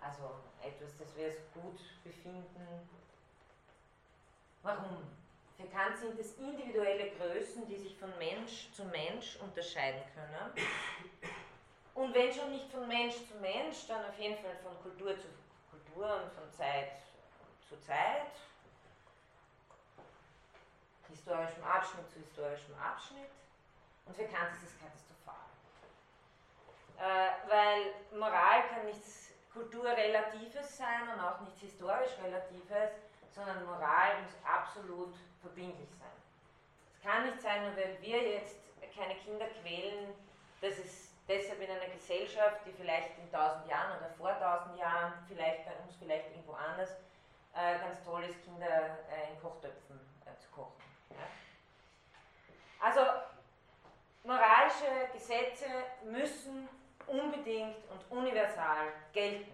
Also 0.00 0.40
etwas, 0.62 0.96
das 0.96 1.14
wir 1.14 1.26
als 1.26 1.36
gut 1.52 1.78
befinden, 2.02 2.88
Warum? 4.62 5.10
Für 5.56 5.66
Kant 5.66 5.98
sind 5.98 6.18
es 6.18 6.38
individuelle 6.38 7.10
Größen, 7.10 7.66
die 7.66 7.76
sich 7.76 7.96
von 7.98 8.16
Mensch 8.18 8.70
zu 8.72 8.84
Mensch 8.84 9.36
unterscheiden 9.40 10.02
können. 10.14 10.52
Und 11.94 12.14
wenn 12.14 12.32
schon 12.32 12.52
nicht 12.52 12.70
von 12.70 12.86
Mensch 12.86 13.16
zu 13.16 13.34
Mensch, 13.40 13.86
dann 13.88 14.04
auf 14.04 14.18
jeden 14.18 14.36
Fall 14.36 14.56
von 14.62 14.80
Kultur 14.82 15.18
zu 15.18 15.26
Kultur 15.70 16.22
und 16.22 16.32
von 16.32 16.50
Zeit 16.52 16.92
zu 17.68 17.78
Zeit, 17.80 18.30
historischem 21.12 21.62
Abschnitt 21.64 22.10
zu 22.10 22.18
historischem 22.18 22.74
Abschnitt. 22.80 23.30
Und 24.06 24.16
für 24.16 24.24
Kant 24.24 24.50
ist 24.56 24.64
es 24.64 24.74
katastrophal. 24.80 25.46
Äh, 26.98 27.30
weil 27.48 28.18
Moral 28.18 28.68
kann 28.68 28.86
nichts 28.86 29.30
Kulturrelatives 29.52 30.76
sein 30.76 31.08
und 31.12 31.20
auch 31.20 31.40
nichts 31.40 31.60
historisch 31.60 32.16
Relatives, 32.22 32.90
sondern 33.34 33.64
Moral 33.64 34.22
muss 34.22 34.32
absolut 34.44 35.14
verbindlich 35.40 35.90
sein. 35.98 36.16
Es 36.94 37.02
kann 37.02 37.26
nicht 37.26 37.40
sein, 37.40 37.62
nur 37.62 37.76
weil 37.76 38.00
wir 38.00 38.22
jetzt 38.32 38.56
keine 38.94 39.14
Kinder 39.16 39.46
quälen, 39.60 40.14
dass 40.60 40.78
es 40.78 41.12
deshalb 41.28 41.60
in 41.60 41.70
einer 41.70 41.92
Gesellschaft, 41.92 42.60
die 42.66 42.72
vielleicht 42.72 43.18
in 43.18 43.30
tausend 43.30 43.66
Jahren 43.68 43.98
oder 43.98 44.10
vor 44.10 44.38
tausend 44.38 44.78
Jahren, 44.78 45.12
vielleicht 45.28 45.64
bei 45.64 45.72
uns, 45.84 45.94
vielleicht 45.98 46.30
irgendwo 46.30 46.52
anders, 46.52 46.90
äh, 47.54 47.78
ganz 47.78 48.02
toll 48.04 48.24
ist, 48.24 48.42
Kinder 48.44 48.98
äh, 49.08 49.32
in 49.32 49.40
Kochtöpfen 49.40 50.00
äh, 50.24 50.38
zu 50.38 50.48
kochen. 50.50 50.91
Also 52.80 53.00
moralische 54.24 55.08
Gesetze 55.12 55.66
müssen 56.04 56.68
unbedingt 57.06 57.76
und 57.90 58.18
universal 58.18 58.92
gelten. 59.12 59.52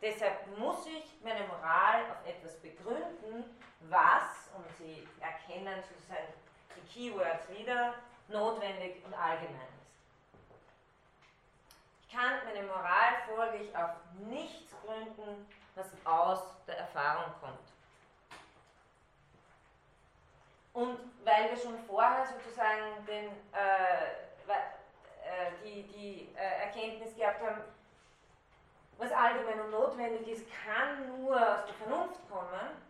Deshalb 0.00 0.46
muss 0.58 0.86
ich 0.86 1.04
meine 1.22 1.46
Moral 1.46 2.04
auf 2.10 2.26
etwas 2.26 2.56
begründen, 2.60 3.44
was, 3.88 4.48
und 4.56 4.64
Sie 4.78 5.06
erkennen 5.20 5.82
sozusagen 5.82 6.32
die 6.76 6.88
Keywords 6.92 7.48
wieder, 7.50 7.94
notwendig 8.28 9.04
und 9.04 9.14
allgemein 9.14 9.56
ist. 9.56 9.78
Ich 12.02 12.14
kann 12.14 12.38
meine 12.44 12.66
Moral 12.66 13.14
folglich 13.26 13.74
auf 13.76 13.90
nichts 14.28 14.72
gründen, 14.84 15.46
was 15.74 15.86
aus 16.04 16.40
der 16.66 16.78
Erfahrung 16.78 17.32
kommt. 17.40 17.77
Und 20.78 20.96
weil 21.24 21.50
wir 21.50 21.56
schon 21.56 21.76
vorher 21.88 22.24
sozusagen 22.24 23.04
den, 23.04 23.30
äh, 23.52 24.04
äh 24.46 25.50
die, 25.64 25.82
die 25.82 26.28
äh, 26.36 26.66
Erkenntnis 26.66 27.16
gehabt 27.16 27.42
haben, 27.42 27.62
was 28.96 29.10
allgemein 29.10 29.60
und 29.60 29.72
notwendig 29.72 30.28
ist, 30.28 30.46
kann 30.64 31.20
nur 31.20 31.34
aus 31.34 31.64
der 31.66 31.74
Vernunft 31.74 32.20
kommen. 32.30 32.80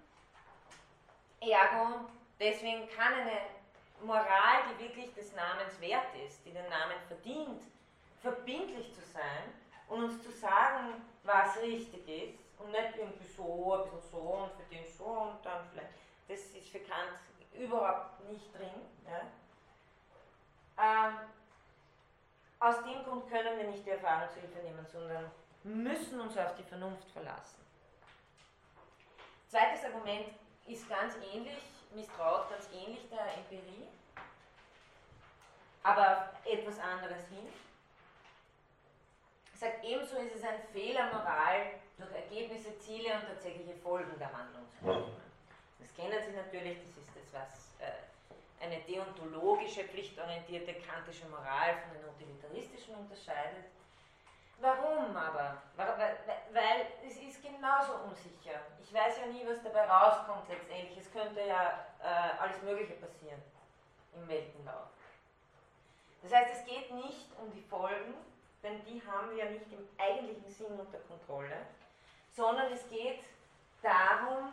Ergo, 1.41 2.11
deswegen 2.39 2.91
kann 2.91 3.15
eine 3.15 3.41
Moral, 4.03 4.65
die 4.71 4.85
wirklich 4.85 5.15
des 5.15 5.35
Namens 5.35 5.81
wert 5.81 6.15
ist, 6.27 6.45
die 6.45 6.53
den 6.53 6.69
Namen 6.69 6.99
verdient, 7.07 7.63
verbindlich 8.21 8.93
zu 8.93 9.01
sein 9.01 9.45
und 9.89 10.05
uns 10.05 10.23
zu 10.23 10.31
sagen, 10.31 11.03
was 11.23 11.57
richtig 11.63 12.07
ist 12.07 12.39
und 12.59 12.71
nicht 12.71 12.97
irgendwie 12.99 13.29
so, 13.29 13.77
ein 13.77 13.85
bisschen 13.85 14.11
so 14.11 14.19
und 14.19 14.53
für 14.53 14.75
den 14.75 14.85
so 14.85 15.05
und 15.05 15.43
dann 15.43 15.67
vielleicht. 15.73 15.95
Das 16.29 16.41
ist 16.41 16.69
für 16.69 16.81
Kant 16.81 17.19
überhaupt 17.59 18.21
nicht 18.31 18.55
drin. 18.55 18.71
Ja. 19.07 19.21
Ähm, 20.81 21.19
aus 22.61 22.77
dem 22.85 23.05
Grund 23.05 23.29
können 23.29 23.59
wir 23.59 23.69
nicht 23.69 23.85
die 23.85 23.91
Erfahrung 23.91 24.31
zu 24.31 24.41
Hilfe 24.41 24.59
nehmen, 24.59 24.87
sondern 24.87 25.31
müssen 25.63 26.21
uns 26.21 26.37
auf 26.37 26.55
die 26.55 26.63
Vernunft 26.63 27.11
verlassen. 27.11 27.65
Zweites 29.49 29.85
Argument 29.85 30.29
ist 30.67 30.89
ganz 30.89 31.15
ähnlich, 31.33 31.63
misstraut 31.95 32.51
ganz 32.51 32.69
ähnlich 32.73 33.09
der 33.09 33.35
Empirie, 33.35 33.89
aber 35.83 36.33
etwas 36.45 36.79
anderes 36.79 37.27
hin. 37.29 37.49
Sagt, 39.55 39.85
ebenso 39.85 40.17
ist 40.19 40.37
es 40.37 40.45
ein 40.45 40.61
Fehler, 40.73 41.13
Moral 41.13 41.73
durch 41.97 42.13
Ergebnisse, 42.13 42.79
Ziele 42.79 43.15
und 43.15 43.27
tatsächliche 43.27 43.75
Folgen 43.75 44.17
der 44.19 44.33
Handlung 44.33 44.69
zu 44.71 44.85
bestimmen. 44.85 45.28
Das 45.79 45.95
kennen 45.95 46.19
Sie 46.25 46.35
natürlich, 46.35 46.79
das 46.79 46.97
ist 46.97 47.11
das, 47.15 47.33
was 47.33 47.87
äh, 47.87 48.65
eine 48.65 48.81
deontologische, 48.83 49.85
pflichtorientierte 49.85 50.75
kantische 50.75 51.27
Moral 51.27 51.79
von 51.83 51.97
einer 51.97 52.09
utilitaristischen 52.15 52.95
unterscheidet. 52.97 53.65
Warum 54.61 55.17
aber? 55.17 55.63
Weil, 55.77 56.19
weil, 56.53 56.87
es 57.07 57.17
ist 57.17 57.41
genauso 57.43 57.93
unsicher. 58.09 58.59
Ich 58.83 58.93
weiß 58.93 59.19
ja 59.21 59.27
nie, 59.27 59.47
was 59.47 59.63
dabei 59.63 59.87
rauskommt 59.87 60.49
letztendlich. 60.49 60.99
Es 60.99 61.13
könnte 61.13 61.41
ja 61.47 61.87
äh, 62.03 62.41
alles 62.41 62.61
Mögliche 62.63 62.95
passieren 62.95 63.41
im 64.17 64.27
Weltenlauf. 64.27 64.89
Das 66.23 66.33
heißt, 66.33 66.55
es 66.55 66.65
geht 66.65 66.93
nicht 66.93 67.29
um 67.41 67.53
die 67.53 67.63
Folgen, 67.63 68.15
denn 68.65 68.85
die 68.85 69.01
haben 69.07 69.31
wir 69.31 69.45
ja 69.45 69.51
nicht 69.51 69.73
im 69.73 69.89
eigentlichen 69.97 70.51
Sinn 70.51 70.79
unter 70.79 70.99
Kontrolle, 70.99 71.67
sondern 72.35 72.73
es 72.73 72.89
geht 72.89 73.21
darum, 73.81 74.53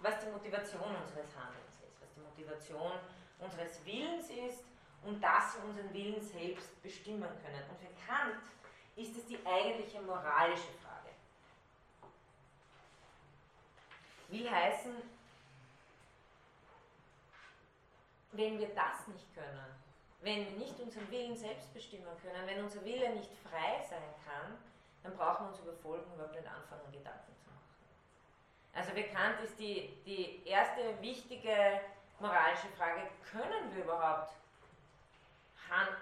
was 0.00 0.20
die 0.20 0.30
Motivation 0.30 0.94
unseres 0.96 1.28
Handelns 1.36 1.76
ist, 1.86 2.00
was 2.00 2.12
die 2.14 2.20
Motivation 2.20 2.92
unseres 3.38 3.84
Willens 3.84 4.30
ist 4.30 4.64
und 5.04 5.20
dass 5.22 5.56
wir 5.56 5.64
unseren 5.64 5.92
Willen 5.92 6.20
selbst 6.20 6.82
bestimmen 6.82 7.28
können. 7.42 7.62
Und 7.70 7.78
für 7.78 8.06
Kant 8.06 8.36
ist 8.96 9.16
es 9.16 9.26
die 9.26 9.38
eigentliche 9.46 10.00
moralische 10.02 10.72
Frage. 10.82 11.10
Will 14.28 14.50
heißen, 14.50 14.94
wenn 18.32 18.58
wir 18.58 18.68
das 18.74 19.06
nicht 19.08 19.34
können, 19.34 19.74
wenn 20.20 20.44
wir 20.44 20.58
nicht 20.58 20.78
unseren 20.80 21.10
Willen 21.10 21.36
selbst 21.36 21.72
bestimmen 21.72 22.08
können, 22.22 22.46
wenn 22.46 22.62
unser 22.62 22.84
Wille 22.84 23.14
nicht 23.14 23.30
frei 23.48 23.82
sein 23.88 24.14
kann, 24.26 24.58
dann 25.02 25.16
brauchen 25.16 25.46
wir 25.46 25.50
uns 25.50 25.60
über 25.60 25.72
Folgen 25.74 26.12
überhaupt 26.12 26.34
nicht 26.34 26.46
anfangen, 26.46 26.92
Gedanken. 26.92 27.37
Also 28.78 28.92
bekannt 28.92 29.40
ist 29.42 29.58
die, 29.58 29.92
die 30.06 30.46
erste 30.46 30.80
wichtige 31.00 31.80
moralische 32.20 32.68
Frage, 32.76 33.00
können 33.32 33.74
wir 33.74 33.82
überhaupt 33.82 34.32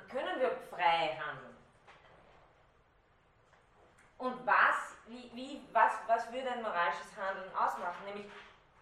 können 0.09 0.41
wir 0.41 0.51
frei 0.71 1.19
handeln? 1.19 1.57
Und 4.19 4.47
was, 4.47 4.97
wie, 5.09 5.31
wie, 5.35 5.61
was, 5.73 5.93
was 6.07 6.31
würde 6.33 6.51
ein 6.51 6.63
moralisches 6.63 7.17
Handeln 7.17 7.53
ausmachen? 7.55 8.05
Nämlich 8.05 8.27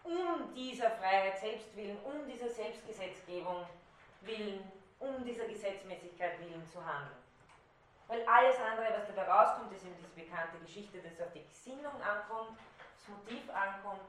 um 0.03 0.53
dieser 0.53 0.91
Freiheit 0.91 1.39
selbst 1.39 1.75
willen, 1.75 1.97
um 2.03 2.27
dieser 2.27 2.49
Selbstgesetzgebung 2.49 3.65
willen, 4.21 4.71
um 4.99 5.23
dieser 5.25 5.45
Gesetzmäßigkeit 5.45 6.39
willen 6.39 6.65
zu 6.67 6.85
handeln. 6.85 7.17
Weil 8.07 8.23
alles 8.27 8.55
andere, 8.59 8.93
was 8.93 9.07
dabei 9.07 9.23
rauskommt, 9.23 9.73
ist 9.73 9.83
eben 9.83 9.95
diese 9.95 10.09
bekannte 10.09 10.59
Geschichte, 10.59 10.99
dass 10.99 11.13
es 11.13 11.21
auf 11.21 11.33
die 11.33 11.43
Gesinnung 11.43 11.99
ankommt, 12.01 12.59
Motiv 13.07 13.49
ankommt. 13.49 14.01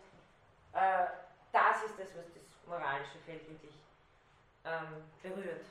Äh, 0.73 1.07
das 1.53 1.85
ist 1.85 1.99
das, 1.99 2.09
was 2.17 2.27
das 2.35 2.67
moralische 2.67 3.19
Feld 3.25 3.49
wirklich 3.49 3.75
ähm, 4.65 5.05
berührt. 5.23 5.65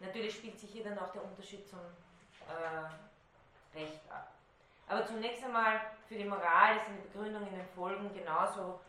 Natürlich 0.00 0.34
spielt 0.34 0.58
sich 0.58 0.70
hier 0.70 0.84
dann 0.84 0.98
auch 0.98 1.12
der 1.12 1.24
Unterschied 1.24 1.68
zum 1.68 1.80
äh, 2.48 3.78
Recht 3.78 4.00
ab. 4.10 4.32
Aber 4.88 5.06
zunächst 5.06 5.44
einmal 5.44 5.80
für 6.08 6.16
die 6.16 6.24
Moral 6.24 6.76
ist 6.76 6.88
eine 6.88 6.98
Begründung 6.98 7.46
in 7.46 7.54
den 7.54 7.68
Folgen 7.68 8.12
genauso 8.12 8.80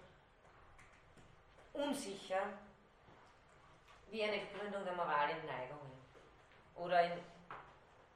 unsicher 1.74 2.42
wie 4.10 4.24
eine 4.24 4.46
Begründung 4.46 4.84
der 4.84 4.94
Moral 4.94 5.30
in 5.30 5.46
Neigungen 5.46 5.92
oder 6.76 7.02
in 7.04 7.20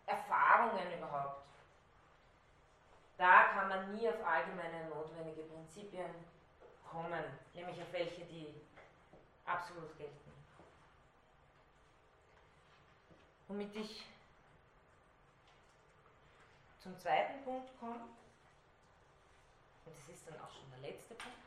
Erfahrungen 0.05 0.97
überhaupt. 0.97 1.48
Da 3.19 3.49
kann 3.49 3.67
man 3.67 3.93
nie 3.93 4.07
auf 4.07 4.25
allgemeine 4.25 4.87
notwendige 4.87 5.41
Prinzipien 5.41 6.09
kommen, 6.89 7.21
nämlich 7.53 7.81
auf 7.81 7.91
welche, 7.91 8.23
die 8.23 8.61
absolut 9.45 9.97
gelten. 9.97 10.31
Womit 13.49 13.75
ich 13.75 14.07
zum 16.81 16.97
zweiten 16.97 17.43
Punkt 17.43 17.77
komme, 17.77 18.07
und 19.85 19.97
das 19.97 20.15
ist 20.15 20.25
dann 20.25 20.39
auch 20.39 20.51
schon 20.51 20.71
der 20.71 20.89
letzte 20.89 21.13
Punkt, 21.15 21.37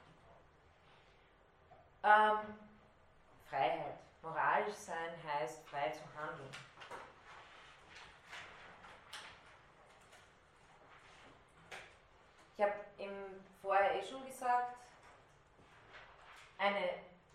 ähm, 2.02 2.54
Freiheit. 3.48 3.98
Moralisch 4.20 4.74
sein 4.74 5.14
heißt 5.26 5.66
frei 5.68 5.90
zu 5.90 6.02
handeln. 6.20 6.50
Ich 12.62 12.68
habe 12.68 12.78
vorher 13.60 13.96
eh 13.96 14.06
schon 14.06 14.24
gesagt, 14.24 14.76
eine 16.58 16.90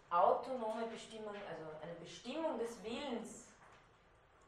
autonome 0.09 0.85
Bestimmung, 0.85 1.35
also 1.49 1.65
eine 1.83 1.95
Bestimmung 1.95 2.57
des 2.57 2.81
Willens 2.81 3.49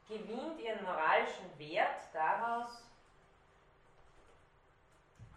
gewinnt 0.08 0.58
ihren 0.58 0.82
moralischen 0.82 1.58
Wert 1.58 2.00
daraus, 2.14 2.82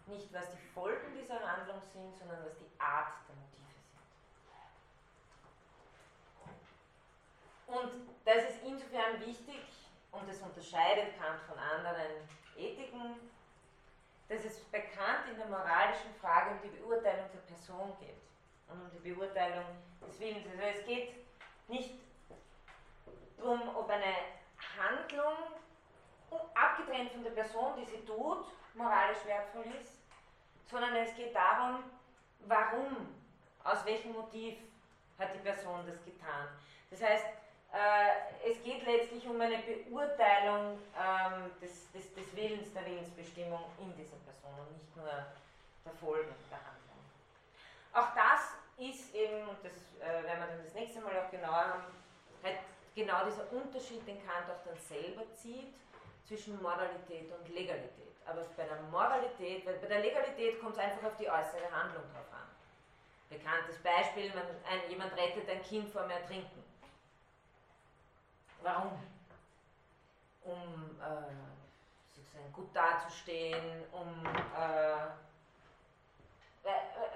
nicht 0.06 0.32
was 0.32 0.50
die 0.50 0.66
Folgen 0.72 1.12
dieser 1.12 1.38
Handlung 1.46 1.82
sind, 1.92 2.16
sondern 2.16 2.42
was 2.42 2.56
die 2.56 2.80
Art 2.80 3.12
der 3.28 3.36
Motive 3.36 3.68
sind. 7.66 8.00
Und 8.00 8.08
das 8.24 8.50
ist 8.50 8.62
insofern 8.64 9.20
wichtig, 9.20 9.60
und 10.10 10.26
das 10.26 10.40
unterscheidet 10.40 11.18
Kant 11.18 11.42
von 11.42 11.58
anderen 11.58 12.26
Ethiken, 12.56 13.33
dass 14.28 14.44
es 14.44 14.60
bekannt 14.64 15.28
in 15.30 15.36
der 15.36 15.46
moralischen 15.46 16.14
Frage 16.20 16.52
um 16.52 16.60
die 16.62 16.76
Beurteilung 16.76 17.26
der 17.32 17.54
Person 17.54 17.92
geht 18.00 18.22
und 18.68 18.80
um 18.80 18.90
die 18.90 19.10
Beurteilung 19.12 19.64
des 20.06 20.18
Willens. 20.20 20.46
Also 20.46 20.62
es 20.62 20.86
geht 20.86 21.14
nicht 21.68 21.94
darum, 23.36 23.76
ob 23.76 23.88
eine 23.90 24.14
Handlung, 24.78 25.34
abgetrennt 26.54 27.12
von 27.12 27.22
der 27.22 27.30
Person, 27.30 27.74
die 27.78 27.84
sie 27.84 28.04
tut, 28.04 28.46
moralisch 28.74 29.24
wertvoll 29.26 29.66
ist, 29.80 29.98
sondern 30.68 30.96
es 30.96 31.14
geht 31.14 31.34
darum, 31.34 31.84
warum, 32.40 33.14
aus 33.62 33.84
welchem 33.84 34.12
Motiv 34.12 34.58
hat 35.18 35.34
die 35.34 35.38
Person 35.38 35.86
das 35.86 36.02
getan. 36.04 36.48
Das 36.90 37.02
heißt, 37.02 37.26
es 38.44 38.62
geht 38.62 38.86
letztlich 38.86 39.26
um 39.26 39.40
eine 39.40 39.58
Beurteilung 39.58 40.78
ähm, 40.94 41.50
des, 41.60 41.90
des, 41.92 42.14
des, 42.14 42.36
Willens, 42.36 42.72
der 42.72 42.86
Willensbestimmung 42.86 43.64
in 43.80 43.96
dieser 43.96 44.16
Person 44.22 44.54
und 44.60 44.78
nicht 44.78 44.96
nur 44.96 45.06
der 45.06 45.92
Folgen 46.00 46.34
der 46.50 46.58
Handlung. 46.58 47.00
Auch 47.92 48.14
das 48.14 48.54
ist 48.78 49.14
eben, 49.14 49.48
und 49.48 49.58
das 49.62 49.72
äh, 50.00 50.22
werden 50.24 50.40
wir 50.40 50.46
dann 50.46 50.64
das 50.64 50.74
nächste 50.74 51.00
Mal 51.00 51.18
auch 51.18 51.30
genauer 51.30 51.66
haben, 51.66 51.84
halt 52.42 52.58
genau 52.94 53.24
dieser 53.26 53.50
Unterschied, 53.52 54.06
den 54.06 54.18
Kant 54.26 54.50
auch 54.50 54.62
dann 54.64 54.78
selber 54.78 55.22
zieht 55.34 55.74
zwischen 56.26 56.60
Moralität 56.62 57.30
und 57.30 57.48
Legalität. 57.54 58.14
Aber 58.26 58.42
bei 58.56 58.64
der 58.64 58.80
Moralität, 58.90 59.64
bei 59.64 59.72
der 59.72 60.00
Legalität 60.00 60.60
kommt 60.60 60.76
es 60.76 60.82
einfach 60.82 61.08
auf 61.08 61.16
die 61.16 61.28
äußere 61.28 61.70
Handlung 61.70 62.04
drauf 62.12 62.26
an. 62.32 62.48
Bekanntes 63.28 63.78
Beispiel, 63.82 64.30
man, 64.34 64.44
ein, 64.64 64.90
jemand 64.90 65.12
rettet 65.16 65.48
ein 65.48 65.62
Kind 65.62 65.90
vor 65.90 66.02
dem 66.02 66.12
Ertrinken. 66.12 66.63
Warum? 68.64 68.98
Um 70.42 70.98
äh, 70.98 72.16
sozusagen 72.16 72.50
gut 72.50 72.74
dazustehen, 72.74 73.84
um 73.92 74.24
äh, 74.24 74.96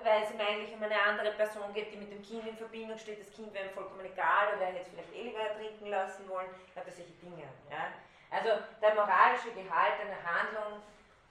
weil 0.05 0.23
es 0.23 0.31
ihm 0.31 0.41
eigentlich 0.41 0.75
um 0.75 0.83
eine 0.83 1.01
andere 1.01 1.33
Person 1.33 1.73
geht, 1.73 1.91
die 1.91 1.97
mit 1.97 2.13
dem 2.13 2.23
Kind 2.23 2.47
in 2.47 2.57
Verbindung 2.57 2.99
steht. 2.99 3.19
Das 3.21 3.35
Kind 3.35 3.53
wäre 3.55 3.69
ihm 3.69 3.73
vollkommen 3.73 4.05
egal 4.05 4.55
oder 4.55 4.67
er 4.67 4.73
hätte 4.73 4.83
es 4.83 4.89
vielleicht 4.89 5.15
eh 5.15 5.23
lieber 5.23 5.39
ertrinken 5.39 5.87
lassen 5.87 6.29
wollen. 6.29 6.49
Lauter 6.77 6.93
solche 6.93 7.13
Dinge. 7.13 7.45
Ja? 7.71 7.95
Also 8.31 8.63
der 8.83 8.95
moralische 8.95 9.53
Gehalt 9.53 9.95
einer 10.01 10.23
Handlung 10.23 10.83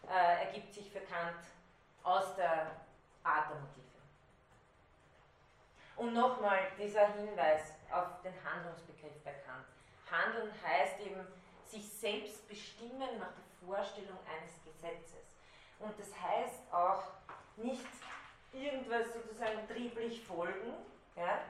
äh, 0.10 0.46
ergibt 0.46 0.74
sich 0.74 0.90
für 0.92 1.02
Kant 1.02 1.46
aus 2.02 2.36
der 2.36 2.72
Art 3.24 3.52
der 3.52 3.58
Motive. 3.58 3.86
Und 5.96 6.14
nochmal 6.14 6.72
dieser 6.80 7.08
Hinweis 7.14 7.74
auf 7.92 8.22
den 8.24 8.34
Handlungsbegriff 8.44 9.24
bei 9.24 9.34
Kant. 9.46 9.77
Handeln 10.12 10.52
heißt 10.64 11.00
eben 11.02 11.26
sich 11.66 11.88
selbst 11.88 12.48
bestimmen 12.48 13.20
nach 13.20 13.32
der 13.32 13.68
Vorstellung 13.68 14.18
eines 14.26 14.64
Gesetzes. 14.64 15.36
Und 15.80 15.98
das 16.00 16.10
heißt 16.20 16.72
auch 16.72 17.04
nicht 17.58 17.86
irgendwas 18.54 19.14
sozusagen 19.14 19.68
trieblich 19.68 20.26
folgen. 20.26 20.74
Ja? 21.16 21.42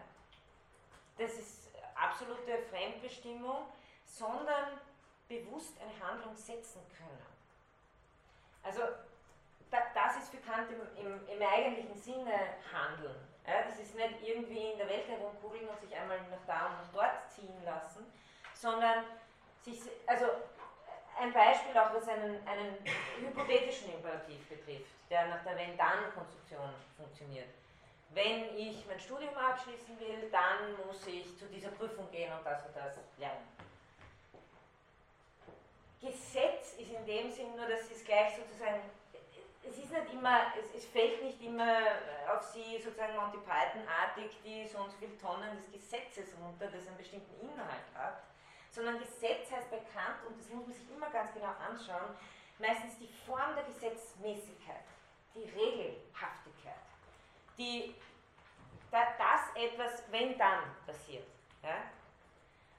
Das 1.17 1.33
ist 1.33 1.71
absolute 1.95 2.59
Fremdbestimmung, 2.69 3.65
sondern 4.05 4.79
bewusst 5.27 5.73
eine 5.81 6.07
Handlung 6.07 6.35
setzen 6.35 6.81
können. 6.97 7.25
Also 8.63 8.81
da, 9.69 9.79
das 9.93 10.17
ist 10.17 10.29
für 10.29 10.37
Kant 10.37 10.69
im, 10.71 11.05
im, 11.05 11.27
im 11.27 11.41
eigentlichen 11.41 11.95
Sinne 11.95 12.33
Handeln. 12.71 13.15
Ja, 13.45 13.63
das 13.63 13.79
ist 13.79 13.95
nicht 13.95 14.21
irgendwie 14.21 14.71
in 14.71 14.77
der 14.77 14.89
Welt 14.89 15.07
herumkugeln 15.07 15.67
und 15.67 15.79
sich 15.79 15.95
einmal 15.95 16.19
nach 16.29 16.45
da 16.45 16.67
und 16.67 16.77
nach 16.77 16.93
dort 16.93 17.31
ziehen 17.31 17.63
lassen, 17.63 18.05
sondern 18.61 19.03
sich, 19.63 19.79
also 20.05 20.25
ein 21.19 21.33
Beispiel 21.33 21.77
auch, 21.77 21.93
was 21.93 22.07
einen, 22.07 22.45
einen 22.47 22.77
hypothetischen 23.19 23.93
Imperativ 23.93 24.47
betrifft, 24.47 24.91
der 25.09 25.27
nach 25.27 25.43
der 25.43 25.57
Wenn-Dann-Konstruktion 25.57 26.69
funktioniert. 26.95 27.49
Wenn 28.11 28.57
ich 28.57 28.85
mein 28.87 28.99
Studium 28.99 29.35
abschließen 29.35 29.99
will, 29.99 30.29
dann 30.31 30.75
muss 30.85 31.05
ich 31.07 31.37
zu 31.37 31.45
dieser 31.45 31.69
Prüfung 31.69 32.09
gehen 32.11 32.31
und 32.33 32.45
das 32.45 32.65
und 32.65 32.75
das 32.75 32.95
lernen. 33.17 33.45
Gesetz 36.01 36.73
ist 36.77 36.91
in 36.91 37.05
dem 37.05 37.31
Sinn 37.31 37.55
nur, 37.55 37.67
dass 37.67 37.89
es 37.91 38.05
gleich 38.05 38.35
sozusagen, 38.35 38.81
es 39.63 39.77
ist 39.77 39.91
nicht 39.91 40.13
immer, 40.13 40.53
es, 40.57 40.73
es 40.75 40.85
fällt 40.85 41.21
nicht 41.23 41.41
immer 41.41 41.79
auf 42.31 42.43
sie 42.43 42.77
sozusagen 42.77 43.15
Monty 43.15 43.39
Python-artig 43.39 44.31
die 44.45 44.67
so 44.67 44.77
und 44.77 44.91
so 44.91 44.97
viele 44.97 45.17
Tonnen 45.17 45.57
des 45.57 45.71
Gesetzes 45.71 46.35
runter, 46.39 46.67
das 46.67 46.87
einen 46.87 46.97
bestimmten 46.97 47.41
Inhalt 47.41 47.83
hat, 47.95 48.21
sondern 48.77 48.99
Gesetz 48.99 49.51
heißt 49.51 49.71
bekannt, 49.71 50.21
und 50.27 50.39
das 50.39 50.47
muss 50.49 50.67
man 50.67 50.73
sich 50.75 50.89
immer 50.91 51.09
ganz 51.09 51.33
genau 51.33 51.51
anschauen, 51.67 52.15
meistens 52.59 52.97
die 52.99 53.09
Form 53.25 53.55
der 53.55 53.63
Gesetzmäßigkeit, 53.63 54.85
die 55.33 55.49
Regelhaftigkeit, 55.49 56.85
die, 57.57 57.95
da, 58.91 59.07
das 59.17 59.63
etwas, 59.63 60.03
wenn 60.11 60.37
dann 60.37 60.59
passiert. 60.85 61.25
Ja? 61.63 61.81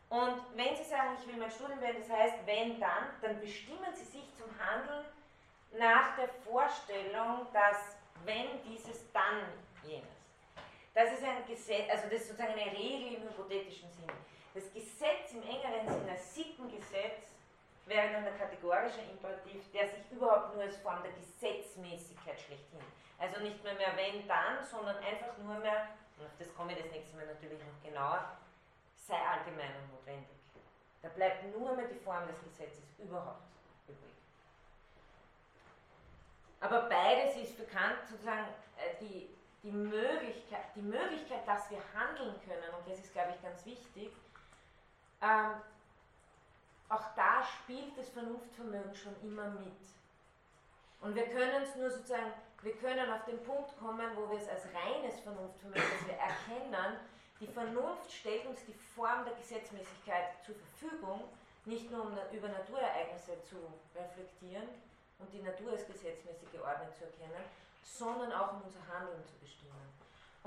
Und 0.08 0.40
wenn 0.54 0.76
Sie 0.76 0.84
sagen, 0.84 1.16
ich 1.20 1.26
will 1.26 1.36
mein 1.36 1.50
Studium 1.50 1.80
werden, 1.80 2.02
das 2.06 2.16
heißt, 2.16 2.46
wenn 2.46 2.78
dann, 2.78 3.10
dann 3.20 3.40
bestimmen 3.40 3.92
Sie 3.92 4.04
sich 4.04 4.24
zum 4.36 4.48
Handeln 4.56 5.04
nach 5.72 6.16
der 6.16 6.28
Vorstellung, 6.28 7.48
dass 7.52 7.96
wenn 8.24 8.62
dieses, 8.62 9.10
dann 9.12 9.42
jenes. 9.82 10.08
Das 10.94 11.12
ist 11.12 11.24
ein 11.24 11.44
Gesetz, 11.46 11.90
also 11.90 12.04
das 12.04 12.20
ist 12.22 12.28
sozusagen 12.28 12.52
eine 12.52 12.70
Regel 12.72 13.14
im 13.14 13.22
hypothetischen 13.28 13.90
Sinne. 13.92 14.14
Das 14.54 14.72
Gesetz 14.72 15.32
im 15.32 15.42
engeren 15.42 15.86
Sinne, 15.86 16.16
Sittengesetz, 16.16 17.32
wäre 17.88 18.12
dann 18.12 18.24
der 18.24 18.36
kategorische 18.36 19.00
Imperativ, 19.10 19.70
der 19.72 19.88
sich 19.88 20.10
überhaupt 20.10 20.54
nur 20.54 20.62
als 20.64 20.76
Form 20.76 21.02
der 21.02 21.12
Gesetzmäßigkeit 21.12 22.38
schlechthin. 22.40 22.80
Also 23.18 23.40
nicht 23.40 23.62
mehr 23.64 23.74
mehr 23.74 23.96
wenn, 23.96 24.26
dann, 24.28 24.64
sondern 24.64 24.96
einfach 24.98 25.36
nur 25.38 25.58
mehr, 25.58 25.88
und 26.18 26.26
auf 26.26 26.32
das 26.38 26.54
komme 26.54 26.72
ich 26.72 26.82
das 26.82 26.92
nächste 26.92 27.16
Mal 27.16 27.26
natürlich 27.26 27.58
noch 27.58 27.82
genauer, 27.82 28.36
sei 28.96 29.16
allgemein 29.16 29.74
und 29.82 29.92
notwendig. 29.92 30.38
Da 31.02 31.08
bleibt 31.08 31.56
nur 31.56 31.74
mehr 31.74 31.88
die 31.88 31.98
Form 31.98 32.26
des 32.26 32.42
Gesetzes 32.42 32.84
überhaupt 32.98 33.42
übrig. 33.88 34.14
Aber 36.60 36.88
beides 36.88 37.36
ist 37.36 37.56
bekannt, 37.56 37.98
sozusagen 38.08 38.48
äh, 38.76 38.94
die, 39.00 39.30
die, 39.62 39.70
Möglichkeit, 39.70 40.66
die 40.74 40.82
Möglichkeit, 40.82 41.46
dass 41.46 41.70
wir 41.70 41.80
handeln 41.94 42.34
können, 42.44 42.74
und 42.76 42.88
das 42.88 42.98
ist, 42.98 43.12
glaube 43.12 43.32
ich, 43.34 43.42
ganz 43.42 43.64
wichtig, 43.64 44.12
ähm, 45.20 45.60
auch 46.88 47.04
da 47.14 47.42
spielt 47.44 47.96
das 47.98 48.08
Vernunftvermögen 48.10 48.94
schon 48.94 49.14
immer 49.22 49.48
mit. 49.50 49.76
Und 51.00 51.14
wir 51.14 51.26
können 51.26 51.62
es 51.62 51.76
nur 51.76 51.90
sozusagen, 51.90 52.32
wir 52.62 52.76
können 52.76 53.10
auf 53.12 53.24
den 53.24 53.42
Punkt 53.44 53.78
kommen, 53.78 54.10
wo 54.16 54.30
wir 54.30 54.38
es 54.38 54.48
als 54.48 54.64
reines 54.74 55.20
Vernunftvermögen, 55.20 55.82
das 55.82 56.08
wir 56.08 56.14
erkennen, 56.14 56.96
die 57.40 57.46
Vernunft 57.46 58.10
stellt 58.10 58.46
uns 58.46 58.64
die 58.64 58.72
Form 58.72 59.24
der 59.24 59.34
Gesetzmäßigkeit 59.34 60.42
zur 60.44 60.56
Verfügung, 60.56 61.22
nicht 61.66 61.90
nur 61.90 62.02
um 62.02 62.18
über 62.32 62.48
Naturereignisse 62.48 63.40
zu 63.44 63.56
reflektieren 63.94 64.66
und 65.18 65.32
die 65.32 65.42
Natur 65.42 65.72
als 65.72 65.86
gesetzmäßig 65.86 66.50
geordnet 66.50 66.96
zu 66.96 67.04
erkennen, 67.04 67.44
sondern 67.82 68.32
auch 68.32 68.54
um 68.54 68.62
unser 68.62 68.80
Handeln 68.88 69.22
zu 69.24 69.34
bestimmen. 69.38 69.97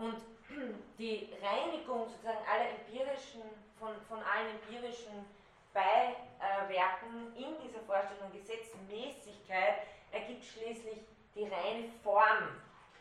Und 0.01 0.17
die 0.97 1.29
Reinigung 1.41 2.09
sozusagen 2.09 2.43
aller 2.49 2.69
empirischen, 2.71 3.43
von, 3.77 3.93
von 4.09 4.17
allen 4.23 4.49
empirischen 4.57 5.25
Beiwerken 5.73 7.35
in 7.35 7.55
dieser 7.61 7.79
Vorstellung 7.85 8.31
Gesetzmäßigkeit 8.33 9.85
ergibt 10.11 10.43
schließlich 10.43 10.99
die 11.35 11.43
reine 11.43 11.87
Form 12.03 12.49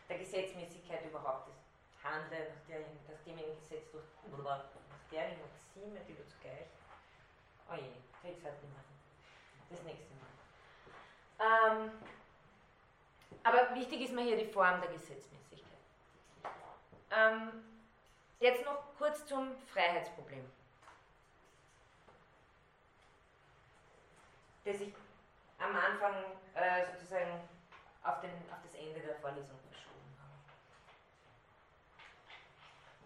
der 0.07 0.19
Gesetzmäßigkeit 0.19 1.03
überhaupt 1.05 1.49
des 1.49 1.55
handle 2.03 2.39
nach, 2.39 2.67
der, 2.67 2.79
nach 2.79 3.21
dem 3.25 3.37
im 3.37 3.59
Gesetz 3.59 3.91
durch, 3.91 4.05
nach 4.29 5.11
der 5.11 5.29
Maxime, 5.41 5.99
die 6.07 6.13
du 6.13 6.25
zugleich, 6.27 6.69
oh 7.69 7.75
je, 7.75 7.91
krieg's 8.21 8.43
halt 8.43 8.61
nicht 8.61 8.73
mehr. 8.73 8.83
Das 9.69 9.83
nächste 9.83 10.13
Mal. 10.15 10.31
Ähm, 11.39 11.91
aber 13.43 13.75
wichtig 13.75 14.01
ist 14.01 14.13
mir 14.13 14.23
hier 14.23 14.37
die 14.37 14.51
Form 14.51 14.81
der 14.81 14.91
Gesetzmäßigkeit. 14.91 15.70
Ähm, 17.21 17.63
jetzt 18.39 18.65
noch 18.65 18.95
kurz 18.97 19.25
zum 19.25 19.55
Freiheitsproblem. 19.73 20.45
Das 24.65 24.79
ich 24.79 24.93
am 25.59 25.75
Anfang 25.75 26.15
äh, 26.53 26.85
sozusagen 26.93 27.41
auf, 28.03 28.21
den, 28.21 28.31
auf 28.51 28.59
das 28.63 28.73
Ende 28.75 28.99
der 28.99 29.15
Vorlesung 29.15 29.59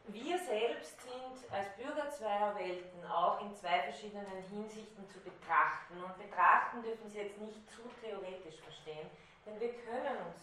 Wir 0.08 0.38
selbst 0.38 1.02
sind 1.02 1.52
als 1.52 1.68
Bürger 1.78 2.12
zweier 2.12 2.56
Welten 2.56 3.04
auch 3.08 3.42
in 3.42 3.56
zwei 3.56 3.82
verschiedenen 3.82 4.44
Hinsichten 4.52 5.10
zu 5.10 5.20
betrachten. 5.20 5.96
Und 6.04 6.16
betrachten 6.20 6.84
dürfen 6.84 7.10
Sie 7.10 7.18
jetzt 7.18 7.40
nicht 7.40 7.60
zu 7.72 7.82
theoretisch 8.00 8.62
verstehen, 8.62 9.10
denn 9.46 9.60
wir 9.60 9.74
können 9.74 10.18
uns, 10.28 10.38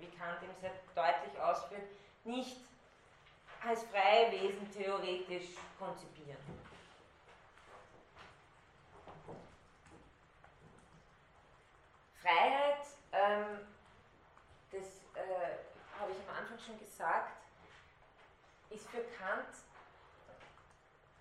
wie 0.00 0.10
Kant 0.18 0.42
eben 0.42 0.58
sehr 0.60 0.72
deutlich 0.92 1.40
ausführt, 1.40 1.86
nicht 2.28 2.60
als 3.66 3.82
freie 3.84 4.30
Wesen 4.30 4.70
theoretisch 4.70 5.48
konzipieren. 5.78 6.38
Freiheit, 12.22 12.86
ähm, 13.12 13.66
das 14.70 14.84
äh, 15.14 15.98
habe 15.98 16.12
ich 16.12 16.28
am 16.28 16.36
Anfang 16.36 16.58
schon 16.58 16.78
gesagt, 16.78 17.38
ist 18.70 18.86
für 18.88 19.02
Kant 19.18 19.48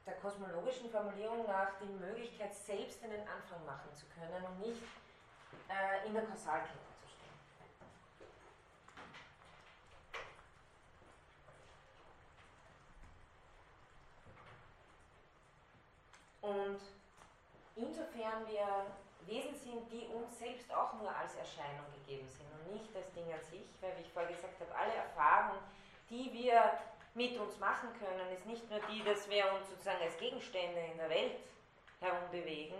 der 0.05 0.15
kosmologischen 0.15 0.89
Formulierung 0.89 1.45
nach 1.47 1.71
die 1.81 1.85
Möglichkeit, 1.85 2.55
selbst 2.55 3.03
einen 3.03 3.27
Anfang 3.27 3.65
machen 3.65 3.93
zu 3.93 4.05
können 4.07 4.43
und 4.45 4.59
nicht 4.59 4.81
äh, 5.69 6.07
in 6.07 6.13
der 6.13 6.23
Kausalkette 6.23 6.79
zu 7.01 7.07
stehen. 7.09 7.27
Und 16.47 16.79
insofern 17.75 18.47
wir 18.47 18.87
Wesen 19.27 19.53
sind, 19.55 19.91
die 19.91 20.07
uns 20.07 20.39
selbst 20.39 20.73
auch 20.73 20.93
nur 20.93 21.13
als 21.13 21.35
Erscheinung 21.35 21.85
gegeben 21.91 22.27
sind 22.29 22.47
und 22.53 22.73
nicht 22.73 22.95
als 22.95 23.11
Ding 23.11 23.25
an 23.33 23.43
sich, 23.51 23.67
weil, 23.81 23.91
wie 23.97 24.01
ich 24.01 24.11
vorher 24.13 24.31
gesagt 24.31 24.57
habe, 24.61 24.73
alle 24.73 24.93
Erfahrungen, 24.93 25.59
die 26.09 26.31
wir 26.31 26.79
mit 27.13 27.37
uns 27.37 27.59
machen 27.59 27.89
können, 27.99 28.31
ist 28.31 28.45
nicht 28.45 28.69
nur 28.69 28.79
die, 28.89 29.03
dass 29.03 29.29
wir 29.29 29.51
uns 29.53 29.69
sozusagen 29.69 30.01
als 30.01 30.17
Gegenstände 30.17 30.79
in 30.79 30.97
der 30.97 31.09
Welt 31.09 31.35
herumbewegen, 31.99 32.77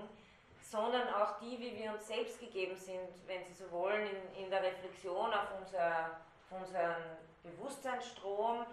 sondern 0.61 1.13
auch 1.15 1.37
die, 1.39 1.59
wie 1.59 1.75
wir 1.77 1.91
uns 1.91 2.07
selbst 2.07 2.39
gegeben 2.39 2.77
sind, 2.77 3.09
wenn 3.25 3.43
Sie 3.43 3.53
so 3.53 3.69
wollen, 3.71 4.07
in, 4.07 4.45
in 4.45 4.49
der 4.49 4.63
Reflexion 4.63 5.33
auf, 5.33 5.47
unser, 5.59 6.21
auf 6.49 6.61
unseren 6.61 7.17
Bewusstseinsstrom. 7.43 8.65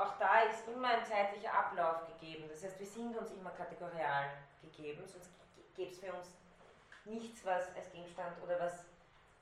Auch 0.00 0.16
da 0.18 0.40
ist 0.44 0.66
immer 0.66 0.88
ein 0.88 1.04
zeitlicher 1.04 1.52
Ablauf 1.52 2.06
gegeben. 2.06 2.48
Das 2.48 2.64
heißt, 2.64 2.78
wir 2.78 2.86
sind 2.86 3.14
uns 3.18 3.32
immer 3.32 3.50
kategorial 3.50 4.30
gegeben, 4.62 5.06
sonst 5.06 5.30
gäbe 5.76 5.90
es 5.90 5.98
für 5.98 6.14
uns 6.14 6.28
nichts, 7.04 7.44
was 7.44 7.76
als 7.76 7.92
Gegenstand 7.92 8.34
oder 8.42 8.58
was 8.58 8.86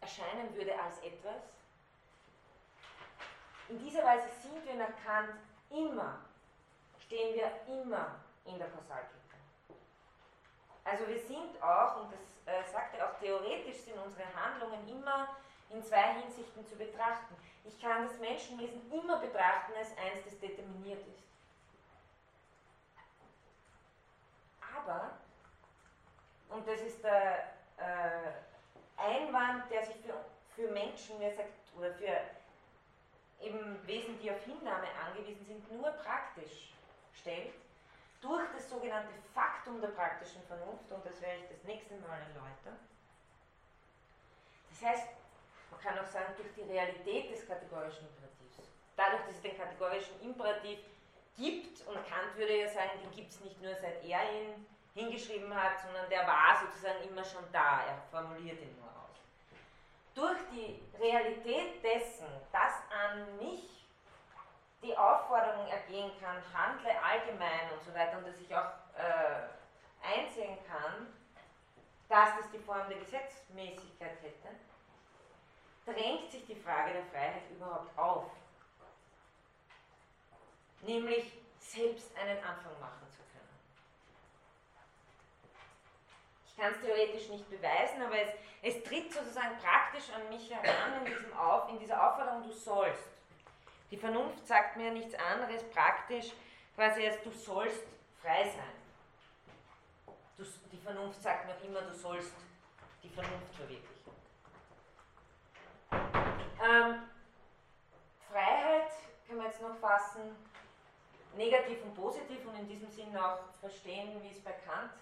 erscheinen 0.01 0.52
würde 0.56 0.72
als 0.80 0.98
etwas. 0.98 1.43
In 3.68 3.78
dieser 3.78 4.02
Weise 4.02 4.26
sind 4.43 4.66
wir 4.66 4.74
nach 4.74 4.97
Kant 5.05 5.30
immer, 5.70 6.24
stehen 6.98 7.36
wir 7.36 7.52
immer 7.68 8.16
in 8.44 8.59
der 8.59 8.66
Kausalkette. 8.66 9.14
Also 10.82 11.06
wir 11.06 11.20
sind 11.20 11.62
auch, 11.62 12.02
und 12.02 12.12
das 12.12 12.20
äh, 12.52 12.68
sagt 12.68 12.97
er 12.97 13.09
auch 13.09 13.18
theoretisch, 13.20 13.76
sind 13.76 13.98
unsere 13.98 14.24
Handlungen 14.35 14.89
immer 14.89 15.36
in 15.70 15.82
zwei 15.82 16.14
Hinsichten 16.20 16.66
zu 16.66 16.76
betrachten. 16.76 17.36
Ich 17.64 17.80
kann 17.80 18.06
das 18.08 18.18
Menschenwesen 18.18 18.90
immer 18.90 19.18
betrachten 19.18 19.72
als 19.76 19.90
eins, 19.98 20.24
das 20.24 20.38
determiniert 20.38 21.06
ist. 21.06 21.22
Aber, 24.76 25.18
und 26.48 26.66
das 26.66 26.80
ist 26.80 27.02
der 27.04 27.52
äh, 27.76 28.32
Einwand, 28.96 29.70
der 29.70 29.84
sich 29.84 29.96
für, 29.96 30.14
für 30.54 30.70
Menschen, 30.70 31.20
wie 31.20 31.24
er 31.24 31.34
sagt, 31.34 31.52
oder 31.76 31.92
für 31.92 32.18
eben 33.40 33.86
Wesen, 33.86 34.18
die 34.20 34.30
auf 34.30 34.42
Hinnahme 34.44 34.86
angewiesen 35.06 35.44
sind, 35.44 35.72
nur 35.72 35.90
praktisch 35.90 36.72
stellt, 37.14 37.54
durch 38.20 38.50
das 38.52 38.68
sogenannte 38.68 39.12
Faktum 39.32 39.80
der 39.80 39.88
praktischen 39.88 40.42
Vernunft, 40.44 40.90
und 40.90 41.04
das 41.06 41.20
werde 41.20 41.42
ich 41.42 41.48
das 41.48 41.62
nächste 41.64 41.94
Mal 41.98 42.18
erläutern. 42.20 42.78
Das 44.70 44.82
heißt, 44.82 45.08
man 45.70 45.80
kann 45.80 45.98
auch 45.98 46.06
sagen, 46.06 46.34
durch 46.36 46.52
die 46.54 46.70
Realität 46.70 47.30
des 47.30 47.46
kategorischen 47.46 48.06
Imperativs. 48.08 48.70
Dadurch, 48.96 49.22
dass 49.26 49.36
es 49.36 49.42
den 49.42 49.56
kategorischen 49.56 50.20
Imperativ 50.22 50.78
gibt, 51.36 51.86
und 51.86 51.94
Kant 52.08 52.36
würde 52.36 52.58
ja 52.58 52.68
sagen, 52.68 52.90
den 53.02 53.10
gibt 53.12 53.30
es 53.30 53.40
nicht 53.40 53.60
nur 53.62 53.74
seit 53.74 54.04
er 54.04 54.22
ihn 54.32 54.66
hingeschrieben 54.94 55.54
hat, 55.54 55.80
sondern 55.80 56.08
der 56.10 56.26
war 56.26 56.60
sozusagen 56.60 57.02
immer 57.08 57.24
schon 57.24 57.44
da, 57.52 57.84
er 57.86 58.02
formuliert 58.10 58.60
ihn 58.60 58.76
nur 58.80 58.88
durch 60.18 60.38
die 60.50 60.82
Realität 61.00 61.82
dessen, 61.82 62.26
dass 62.50 62.74
an 62.90 63.38
mich 63.38 63.86
die 64.82 64.96
Aufforderung 64.96 65.66
ergehen 65.68 66.10
kann, 66.20 66.36
handle 66.52 66.90
allgemein 67.02 67.70
und 67.72 67.82
so 67.84 67.94
weiter 67.94 68.18
und 68.18 68.26
dass 68.26 68.38
ich 68.40 68.54
auch 68.54 68.70
äh, 68.96 69.46
einsehen 70.02 70.58
kann, 70.66 71.06
dass 72.08 72.36
das 72.36 72.50
die 72.52 72.58
Form 72.58 72.88
der 72.88 72.98
Gesetzmäßigkeit 72.98 74.20
hätte, 74.22 74.48
drängt 75.93 76.31
sich 76.31 76.44
die 76.47 76.55
Frage 76.55 76.93
der 76.93 77.05
Freiheit 77.05 77.51
überhaupt 77.51 77.97
auf. 77.98 78.31
Nämlich 80.82 81.32
selbst 81.59 82.16
einen 82.16 82.39
Anfang 82.39 82.78
machen 82.81 83.06
zu 83.10 83.19
können. 83.32 83.59
Ich 86.47 86.56
kann 86.56 86.73
es 86.73 86.81
theoretisch 86.81 87.28
nicht 87.28 87.48
beweisen, 87.51 88.02
aber 88.02 88.16
es, 88.19 88.31
es 88.62 88.82
tritt 88.85 89.12
sozusagen 89.12 89.59
praktisch 89.59 90.10
an 90.15 90.28
mich 90.28 90.51
heran 90.51 91.05
in, 91.05 91.12
diesem 91.12 91.36
auf, 91.36 91.69
in 91.69 91.78
dieser 91.78 92.06
Aufforderung, 92.06 92.43
du 92.43 92.52
sollst. 92.52 93.09
Die 93.90 93.97
Vernunft 93.97 94.47
sagt 94.47 94.77
mir 94.77 94.93
nichts 94.93 95.15
anderes 95.15 95.62
praktisch, 95.70 96.32
quasi 96.74 97.06
als 97.06 97.23
du 97.23 97.31
sollst 97.31 97.85
frei 98.20 98.44
sein. 98.44 100.15
Du, 100.36 100.44
die 100.70 100.78
Vernunft 100.78 101.23
sagt 101.23 101.47
mir 101.47 101.55
auch 101.55 101.65
immer, 101.65 101.82
du 101.82 101.94
sollst 101.94 102.32
die 103.02 103.09
Vernunft 103.09 103.55
verwirklichen. 103.56 103.97
Ähm, 106.68 107.00
Freiheit 108.30 108.90
können 109.26 109.40
wir 109.40 109.46
jetzt 109.46 109.62
noch 109.62 109.76
fassen, 109.76 110.36
negativ 111.34 111.82
und 111.82 111.94
positiv 111.94 112.46
und 112.46 112.56
in 112.56 112.68
diesem 112.68 112.90
Sinn 112.90 113.16
auch 113.16 113.38
verstehen, 113.60 114.20
wie 114.22 114.30
es 114.30 114.42
bei 114.44 114.52
Kant 114.52 114.92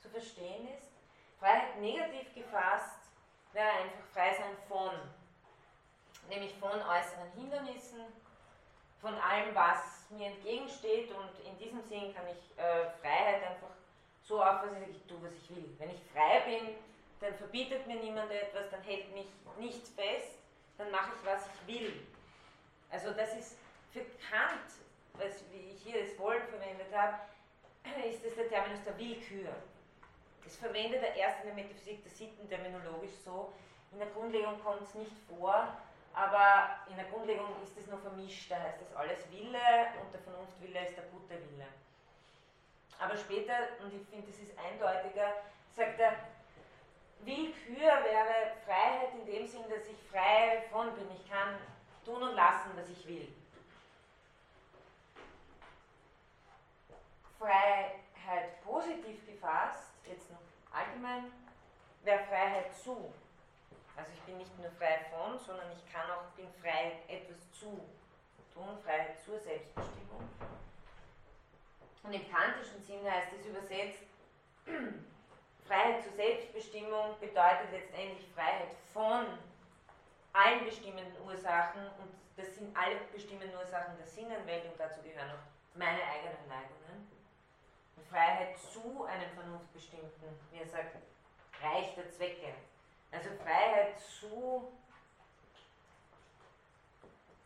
zu 0.00 0.10
verstehen 0.10 0.68
ist. 0.76 0.90
Freiheit 1.38 1.80
negativ 1.80 2.34
gefasst 2.34 2.98
wäre 3.52 3.68
einfach 3.68 4.04
frei 4.12 4.34
sein 4.34 4.56
von, 4.68 4.92
nämlich 6.28 6.54
von 6.56 6.72
äußeren 6.72 7.32
Hindernissen, 7.36 8.04
von 9.00 9.14
allem, 9.14 9.54
was 9.54 10.10
mir 10.10 10.26
entgegensteht 10.26 11.10
und 11.10 11.46
in 11.46 11.56
diesem 11.58 11.82
Sinn 11.82 12.14
kann 12.14 12.26
ich 12.28 12.58
äh, 12.58 12.90
Freiheit 13.00 13.42
einfach 13.42 13.70
so 14.22 14.42
auffassen, 14.42 14.80
dass 14.80 14.90
ich 14.90 15.06
tue, 15.06 15.22
was 15.22 15.32
ich 15.32 15.50
will. 15.50 15.74
Wenn 15.78 15.90
ich 15.90 16.00
frei 16.12 16.40
bin, 16.40 16.76
dann 17.20 17.34
verbietet 17.36 17.86
mir 17.86 17.96
niemand 17.96 18.30
etwas, 18.30 18.70
dann 18.70 18.82
hält 18.82 19.12
mich 19.14 19.26
nichts 19.58 19.88
fest, 19.90 20.41
dann 20.78 20.90
mache 20.90 21.12
ich, 21.16 21.26
was 21.26 21.46
ich 21.46 21.74
will. 21.74 22.06
Also 22.90 23.12
das 23.12 23.34
ist 23.36 23.56
für 23.92 24.04
Kant, 24.30 24.68
was, 25.14 25.44
wie 25.50 25.70
ich 25.70 25.82
hier 25.82 26.04
das 26.04 26.18
Wollen 26.18 26.42
verwendet 26.48 26.94
habe, 26.94 27.18
ist 28.08 28.24
das 28.24 28.34
der 28.34 28.48
Terminus 28.48 28.84
der 28.84 28.98
Willkür. 28.98 29.50
Das 30.44 30.56
verwendet 30.56 31.02
er 31.02 31.14
erst 31.14 31.40
in 31.40 31.46
der 31.46 31.54
Metaphysik 31.54 32.02
der 32.02 32.12
Sitten 32.12 32.48
terminologisch 32.48 33.14
so. 33.24 33.52
In 33.92 33.98
der 33.98 34.08
Grundlegung 34.08 34.60
kommt 34.62 34.82
es 34.82 34.94
nicht 34.94 35.12
vor, 35.28 35.68
aber 36.14 36.78
in 36.88 36.96
der 36.96 37.04
Grundlegung 37.06 37.48
ist 37.62 37.76
es 37.76 37.86
noch 37.86 38.00
vermischt. 38.00 38.50
Da 38.50 38.60
heißt 38.60 38.80
das 38.80 38.96
alles 38.96 39.30
Wille 39.30 39.60
und 40.00 40.12
der 40.12 40.20
Vernunftwille 40.20 40.88
ist 40.88 40.96
der 40.96 41.04
gute 41.04 41.34
Wille. 41.34 41.66
Aber 42.98 43.16
später, 43.16 43.54
und 43.82 43.92
ich 43.92 44.06
finde, 44.08 44.26
das 44.26 44.38
ist 44.38 44.52
eindeutiger, 44.58 45.34
sagt 45.74 45.98
er, 46.00 46.16
Willkür 47.24 48.04
wäre 48.04 48.56
Freiheit 48.66 49.14
in 49.14 49.26
dem 49.26 49.46
Sinn, 49.46 49.62
dass 49.70 49.86
ich 49.86 49.96
frei 50.10 50.64
von 50.70 50.92
bin. 50.94 51.06
Ich 51.14 51.30
kann 51.30 51.56
tun 52.04 52.22
und 52.22 52.34
lassen, 52.34 52.70
was 52.74 52.88
ich 52.88 53.06
will. 53.06 53.32
Freiheit 57.38 58.62
positiv 58.64 59.24
gefasst, 59.26 59.92
jetzt 60.04 60.30
noch 60.30 60.38
allgemein, 60.72 61.30
wäre 62.02 62.24
Freiheit 62.24 62.74
zu. 62.76 63.12
Also 63.96 64.10
ich 64.14 64.20
bin 64.22 64.38
nicht 64.38 64.58
nur 64.58 64.70
frei 64.72 65.06
von, 65.10 65.38
sondern 65.38 65.70
ich 65.72 65.92
kann 65.92 66.10
auch, 66.10 66.24
bin 66.36 66.48
frei, 66.60 67.02
etwas 67.06 67.52
zu 67.52 67.80
tun, 68.52 68.78
Freiheit 68.84 69.20
zur 69.24 69.38
Selbstbestimmung. 69.38 70.28
Und 72.02 72.12
im 72.12 72.30
kantischen 72.30 72.82
Sinne 72.82 73.10
heißt 73.10 73.32
es 73.38 73.46
übersetzt, 73.46 74.02
Freiheit 75.72 76.02
zur 76.02 76.12
Selbstbestimmung 76.12 77.18
bedeutet 77.18 77.72
letztendlich 77.72 78.28
Freiheit 78.34 78.76
von 78.92 79.24
allen 80.34 80.66
bestimmenden 80.66 81.16
Ursachen 81.26 81.86
und 81.98 82.12
das 82.36 82.54
sind 82.56 82.76
alle 82.76 82.96
bestimmenden 83.10 83.56
Ursachen 83.56 83.96
der 83.96 84.06
Sinnenwelt 84.06 84.66
und 84.66 84.78
dazu 84.78 85.00
gehören 85.00 85.30
auch 85.30 85.74
meine 85.74 86.02
eigenen 86.02 86.46
Neigungen. 86.46 87.10
Und 87.96 88.06
Freiheit 88.06 88.58
zu 88.58 89.04
einem 89.04 89.30
vernunftbestimmten, 89.30 90.38
wie 90.50 90.58
er 90.58 90.66
sagt, 90.66 90.96
Reich 91.62 91.94
der 91.94 92.10
Zwecke. 92.10 92.52
Also 93.10 93.30
Freiheit 93.42 93.98
zu. 93.98 94.70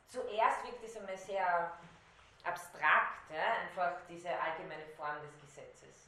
Zuerst 0.09 0.65
wirkt 0.65 0.83
es 0.83 0.97
einmal 0.97 1.17
sehr 1.17 1.79
abstrakt, 2.43 3.31
ja? 3.31 3.61
einfach 3.63 4.01
diese 4.09 4.31
allgemeine 4.31 4.87
Form 4.97 5.21
des 5.23 5.41
Gesetzes. 5.41 6.06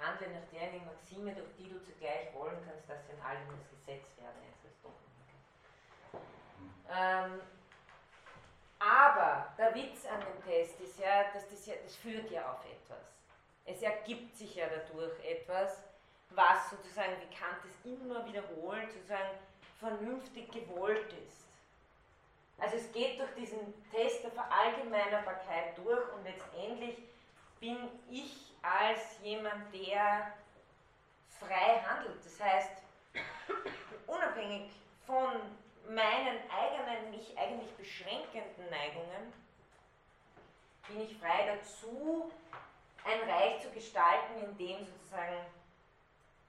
Handle 0.00 0.28
nach 0.28 0.48
derjenigen 0.50 0.86
Maxime, 0.86 1.32
durch 1.34 1.48
die 1.58 1.68
du 1.68 1.78
zugleich 1.84 2.32
wollen 2.34 2.56
kannst, 2.66 2.88
dass 2.88 3.06
sie 3.06 3.12
in 3.12 3.20
allem 3.22 3.46
das 3.48 3.68
Gesetz 3.70 4.04
werden. 4.16 4.50
Ähm, 6.92 7.40
aber 8.80 9.46
der 9.56 9.74
Witz 9.74 10.06
an 10.06 10.20
dem 10.20 10.44
Test 10.44 10.80
ist 10.80 10.98
ja, 10.98 11.24
dass 11.32 11.48
das, 11.48 11.66
ja, 11.66 11.74
das 11.84 11.94
führt 11.96 12.30
ja 12.30 12.50
auf 12.50 12.64
etwas. 12.64 13.12
Es 13.64 13.82
ergibt 13.82 14.34
sich 14.36 14.56
ja 14.56 14.66
dadurch 14.68 15.12
etwas, 15.24 15.84
was 16.30 16.70
sozusagen, 16.70 17.12
wie 17.20 17.34
Kant 17.34 17.58
es 17.64 17.84
immer 17.84 18.26
wiederholt, 18.26 18.90
sozusagen 18.92 19.38
vernünftig 19.78 20.50
gewollt 20.50 21.12
ist. 21.24 21.46
Also 22.58 22.76
es 22.76 22.92
geht 22.92 23.18
durch 23.20 23.32
diesen 23.34 23.72
Test 23.90 24.24
der 24.24 24.32
Verallgemeinerbarkeit 24.32 25.78
durch 25.78 26.12
und 26.12 26.24
letztendlich 26.24 26.98
bin 27.60 27.76
ich 28.10 28.52
als 28.62 29.18
jemand, 29.22 29.72
der 29.72 30.32
frei 31.38 31.82
handelt. 31.86 32.24
Das 32.24 32.40
heißt, 32.40 32.82
unabhängig 34.06 34.70
von 35.06 35.40
meinen 35.88 36.38
eigenen, 36.50 37.10
mich 37.10 37.36
eigentlich 37.38 37.70
beschränkenden 37.76 38.70
Neigungen, 38.70 39.32
bin 40.88 41.02
ich 41.02 41.16
frei 41.18 41.56
dazu, 41.56 42.32
ein 43.04 43.28
Reich 43.28 43.60
zu 43.60 43.70
gestalten, 43.70 44.42
in 44.42 44.58
dem 44.58 44.84
sozusagen 44.84 45.46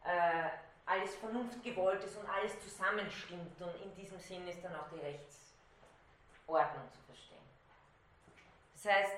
äh, 0.03 0.49
alles 0.85 1.15
vernunftgewollt 1.15 2.03
ist 2.03 2.17
und 2.17 2.27
alles 2.27 2.59
zusammenstimmt. 2.61 3.61
Und 3.61 3.75
in 3.81 3.93
diesem 3.95 4.19
Sinn 4.19 4.47
ist 4.47 4.63
dann 4.63 4.75
auch 4.75 4.89
die 4.89 4.99
Rechtsordnung 4.99 6.91
zu 6.91 7.01
verstehen. 7.03 7.37
Das 8.73 8.85
heißt, 8.85 9.13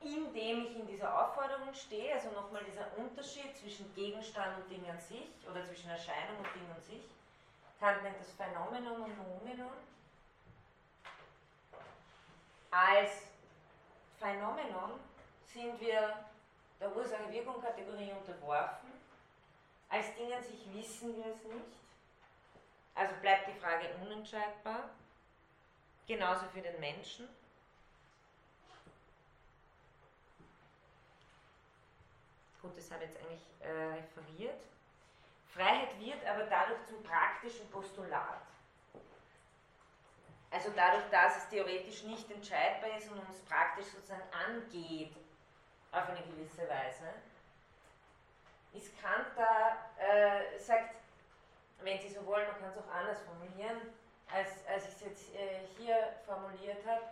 indem 0.00 0.66
ich 0.66 0.76
in 0.76 0.86
dieser 0.86 1.22
Aufforderung 1.22 1.74
stehe, 1.74 2.14
also 2.14 2.30
nochmal 2.30 2.64
dieser 2.64 2.86
Unterschied 2.96 3.56
zwischen 3.56 3.94
Gegenstand 3.94 4.56
und 4.56 4.70
Ding 4.70 4.88
an 4.88 4.98
sich 4.98 5.28
oder 5.48 5.64
zwischen 5.64 5.90
Erscheinung 5.90 6.38
und 6.38 6.54
Ding 6.54 6.70
an 6.74 6.82
sich, 6.82 7.02
Kant 7.78 8.02
nennt 8.02 8.20
das 8.20 8.32
Phänomenon 8.32 9.02
und 9.02 9.16
Nomenon, 9.16 9.72
als 12.70 13.22
Phänomenon 14.18 15.00
sind 15.46 15.80
wir 15.80 16.14
der 16.78 16.96
Ursache-Wirkung-Kategorie 16.96 18.12
unterworfen. 18.12 18.90
Als 19.88 20.14
Ding 20.14 20.32
an 20.32 20.42
sich 20.42 20.72
wissen 20.72 21.16
wir 21.16 21.32
es 21.32 21.42
nicht. 21.44 21.78
Also 22.94 23.14
bleibt 23.20 23.48
die 23.48 23.60
Frage 23.60 23.88
unentscheidbar. 24.02 24.90
Genauso 26.06 26.46
für 26.46 26.60
den 26.60 26.78
Menschen. 26.78 27.28
Gut, 32.62 32.76
das 32.76 32.90
habe 32.90 33.04
ich 33.04 33.10
jetzt 33.10 33.20
eigentlich 33.22 33.46
äh, 33.60 34.00
referiert. 34.00 34.60
Freiheit 35.46 35.98
wird 35.98 36.24
aber 36.26 36.44
dadurch 36.44 36.84
zum 36.86 37.02
praktischen 37.02 37.68
Postulat. 37.70 38.42
Also 40.50 40.70
dadurch, 40.74 41.08
dass 41.10 41.36
es 41.36 41.48
theoretisch 41.48 42.02
nicht 42.04 42.30
entscheidbar 42.30 42.96
ist 42.98 43.10
und 43.10 43.18
uns 43.18 43.40
praktisch 43.48 43.86
sozusagen 43.86 44.22
angeht, 44.32 45.16
auf 45.92 46.08
eine 46.08 46.22
gewisse 46.22 46.68
Weise, 46.68 47.08
ist 48.72 49.00
Kant 49.00 49.26
da, 49.36 49.90
äh, 49.98 50.58
sagt, 50.58 50.94
wenn 51.80 51.98
Sie 52.00 52.10
so 52.10 52.24
wollen, 52.26 52.46
man 52.46 52.60
kann 52.60 52.70
es 52.70 52.78
auch 52.78 52.92
anders 52.92 53.18
formulieren, 53.22 53.80
als, 54.32 54.66
als 54.66 54.88
ich 54.88 54.94
es 54.94 55.00
jetzt 55.00 55.34
äh, 55.34 55.66
hier 55.78 55.96
formuliert 56.26 56.84
habe, 56.86 57.02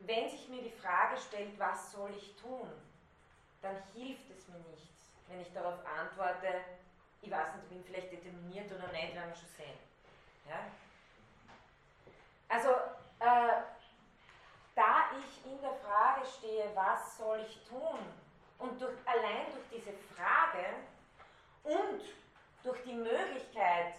wenn 0.00 0.28
sich 0.28 0.48
mir 0.48 0.62
die 0.62 0.70
Frage 0.70 1.16
stellt, 1.16 1.58
was 1.58 1.92
soll 1.92 2.10
ich 2.16 2.36
tun, 2.36 2.70
dann 3.66 3.82
hilft 3.94 4.30
es 4.30 4.48
mir 4.48 4.58
nichts, 4.70 5.14
wenn 5.28 5.40
ich 5.40 5.52
darauf 5.52 5.78
antworte, 5.86 6.60
ich 7.20 7.30
weiß 7.30 7.54
nicht, 7.54 7.64
ich 7.64 7.68
bin 7.70 7.84
vielleicht 7.84 8.12
determiniert 8.12 8.70
oder 8.70 8.86
nicht, 8.92 9.14
werden 9.14 9.30
wir 9.30 9.36
schon 9.36 9.48
sehen. 9.56 9.78
Ja? 10.48 10.58
Also, 12.48 12.70
äh, 13.18 13.62
da 14.74 15.10
ich 15.18 15.50
in 15.50 15.60
der 15.60 15.72
Frage 15.72 16.24
stehe, 16.38 16.70
was 16.74 17.18
soll 17.18 17.40
ich 17.40 17.66
tun, 17.68 17.98
und 18.58 18.80
durch, 18.80 18.96
allein 19.04 19.52
durch 19.52 19.66
diese 19.70 19.92
Frage 20.14 20.64
und 21.64 22.00
durch 22.62 22.82
die 22.84 22.94
Möglichkeit, 22.94 23.94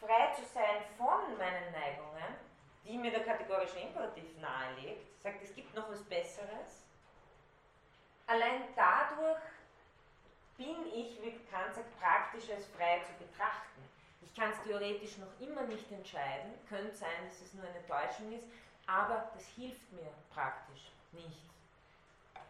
frei 0.00 0.32
zu 0.34 0.42
sein 0.44 0.82
von 0.96 1.36
meinen 1.36 1.72
Neigungen, 1.72 2.36
die 2.84 2.96
mir 2.96 3.10
der 3.10 3.24
kategorische 3.24 3.80
Imperativ 3.80 4.38
nahelegt, 4.38 5.20
sagt, 5.22 5.42
es 5.42 5.54
gibt 5.54 5.74
noch 5.74 5.90
was 5.90 6.02
Besseres. 6.04 6.81
Allein 8.26 8.62
dadurch 8.76 9.42
bin 10.56 10.86
ich, 10.94 11.20
wie 11.22 11.38
Kant 11.50 11.74
sagt, 11.74 11.98
praktisch 12.00 12.50
als 12.50 12.66
frei 12.66 13.00
zu 13.00 13.12
betrachten. 13.24 13.82
Ich 14.22 14.34
kann 14.34 14.50
es 14.50 14.62
theoretisch 14.62 15.18
noch 15.18 15.40
immer 15.40 15.62
nicht 15.62 15.90
entscheiden, 15.90 16.52
könnte 16.68 16.94
sein, 16.94 17.26
dass 17.26 17.40
es 17.40 17.54
nur 17.54 17.64
eine 17.64 17.84
Täuschung 17.86 18.32
ist, 18.32 18.46
aber 18.86 19.30
das 19.34 19.46
hilft 19.56 19.92
mir 19.92 20.12
praktisch 20.32 20.90
nicht 21.12 21.42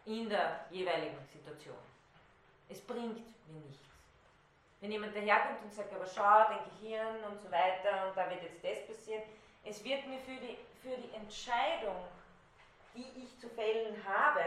in 0.05 0.29
der 0.29 0.65
jeweiligen 0.69 1.25
Situation. 1.31 1.77
Es 2.69 2.81
bringt 2.81 3.17
mir 3.47 3.59
nichts. 3.59 3.87
Wenn 4.81 4.91
jemand 4.91 5.15
daherkommt 5.15 5.63
und 5.63 5.73
sagt, 5.73 5.93
aber 5.93 6.05
schau, 6.05 6.43
dein 6.49 6.59
Gehirn 6.71 7.23
und 7.23 7.41
so 7.41 7.49
weiter 7.49 8.07
und 8.09 8.17
da 8.17 8.29
wird 8.29 8.43
jetzt 8.43 8.63
das 8.63 8.85
passieren, 8.85 9.23
es 9.63 9.83
wird 9.83 10.05
mir 10.07 10.19
für 10.19 10.35
die, 10.35 10.57
für 10.81 10.97
die 10.97 11.15
Entscheidung, 11.15 12.03
die 12.93 13.23
ich 13.23 13.39
zu 13.39 13.47
fällen 13.49 13.95
habe, 14.05 14.41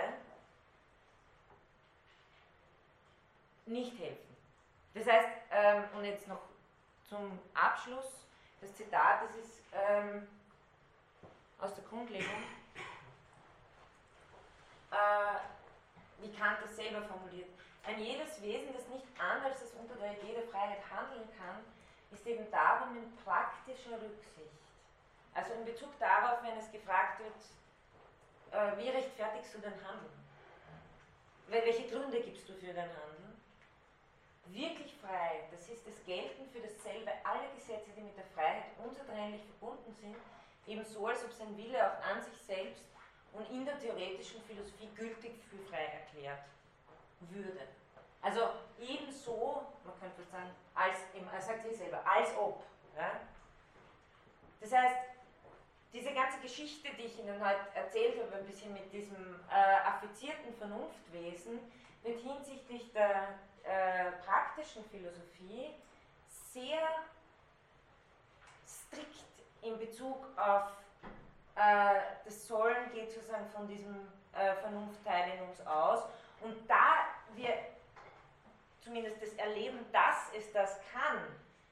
nicht 3.66 3.98
helfen. 3.98 4.36
Das 4.94 5.06
heißt, 5.06 5.28
ähm, 5.50 5.84
und 5.96 6.04
jetzt 6.04 6.26
noch 6.28 6.40
zum 7.04 7.38
Abschluss, 7.54 8.26
das 8.60 8.74
Zitat, 8.74 9.22
das 9.22 9.36
ist 9.36 9.62
ähm, 9.72 10.26
aus 11.58 11.74
der 11.74 11.84
Grundlegung, 11.84 12.42
äh, 14.90 16.22
wie 16.22 16.32
Kant 16.32 16.58
das 16.62 16.76
selber 16.76 17.02
formuliert. 17.02 17.50
Ein 17.84 18.00
jedes 18.00 18.40
Wesen, 18.40 18.72
das 18.72 18.88
nicht 18.88 19.06
anders 19.18 19.60
als 19.60 19.72
unter 19.74 19.94
der 19.96 20.12
Idee 20.12 20.34
der 20.34 20.48
Freiheit 20.48 20.80
handeln 20.90 21.28
kann, 21.38 21.64
ist 22.10 22.26
eben 22.26 22.50
darum 22.50 22.96
in 22.96 23.16
praktischer 23.16 24.00
Rücksicht. 24.00 24.50
Also 25.34 25.52
in 25.52 25.64
Bezug 25.64 25.96
darauf, 25.98 26.42
wenn 26.42 26.56
es 26.56 26.70
gefragt 26.72 27.20
wird, 27.20 27.34
äh, 28.52 28.78
wie 28.78 28.88
rechtfertigst 28.88 29.54
du 29.54 29.58
dein 29.58 29.74
Handeln? 29.86 30.12
Welche 31.48 31.88
Gründe 31.88 32.20
gibst 32.22 32.48
du 32.48 32.54
für 32.54 32.72
dein 32.72 32.88
Handeln? 32.88 33.25
Wirklich 34.48 34.94
frei, 35.00 35.44
das 35.50 35.68
ist 35.68 35.86
das 35.86 36.04
Gelten 36.04 36.48
für 36.50 36.60
dasselbe 36.60 37.10
alle 37.24 37.48
Gesetze, 37.54 37.90
die 37.96 38.00
mit 38.00 38.16
der 38.16 38.24
Freiheit 38.34 38.64
unzertrennlich 38.82 39.42
verbunden 39.44 39.92
sind, 40.00 40.16
ebenso 40.66 41.06
als 41.06 41.24
ob 41.24 41.32
sein 41.32 41.56
Wille 41.56 41.78
auch 41.78 42.02
an 42.02 42.22
sich 42.22 42.40
selbst 42.42 42.84
und 43.32 43.48
in 43.50 43.64
der 43.64 43.78
theoretischen 43.78 44.40
Philosophie 44.42 44.88
gültig 44.94 45.32
für 45.50 45.58
frei 45.68 45.84
erklärt 45.84 46.44
würde. 47.20 47.66
Also 48.22 48.40
ebenso, 48.80 49.62
man 49.84 49.98
könnte 50.00 50.22
sagen, 50.30 50.50
als, 50.74 50.98
er 51.14 51.40
sagt 51.40 51.68
sie 51.68 51.74
selber, 51.74 52.00
als 52.06 52.36
ob. 52.36 52.62
Ja? 52.96 53.20
Das 54.60 54.72
heißt, 54.72 54.96
diese 55.92 56.12
ganze 56.12 56.40
Geschichte, 56.40 56.88
die 56.98 57.04
ich 57.04 57.18
Ihnen 57.18 57.40
heute 57.40 57.60
erzählt 57.74 58.20
habe, 58.20 58.36
ein 58.36 58.46
bisschen 58.46 58.72
mit 58.72 58.92
diesem 58.92 59.40
äh, 59.50 59.86
affizierten 59.86 60.52
Vernunftwesen, 60.58 61.58
wird 62.02 62.20
hinsichtlich 62.20 62.92
der 62.92 63.38
äh, 63.66 64.12
praktischen 64.24 64.84
Philosophie 64.84 65.74
sehr 66.52 66.88
strikt 68.66 69.24
in 69.62 69.78
Bezug 69.78 70.26
auf 70.38 70.72
äh, 71.56 72.00
das 72.24 72.46
Sollen 72.46 72.92
geht 72.92 73.10
sozusagen 73.10 73.48
von 73.48 73.66
diesem 73.66 74.08
äh, 74.32 74.54
Vernunftteil 74.56 75.32
in 75.36 75.48
uns 75.48 75.66
aus. 75.66 76.04
Und 76.40 76.68
da 76.68 77.06
wir 77.34 77.54
zumindest 78.80 79.20
das 79.22 79.32
erleben, 79.34 79.84
dass 79.90 80.32
es 80.36 80.52
das 80.52 80.78
kann, 80.92 81.18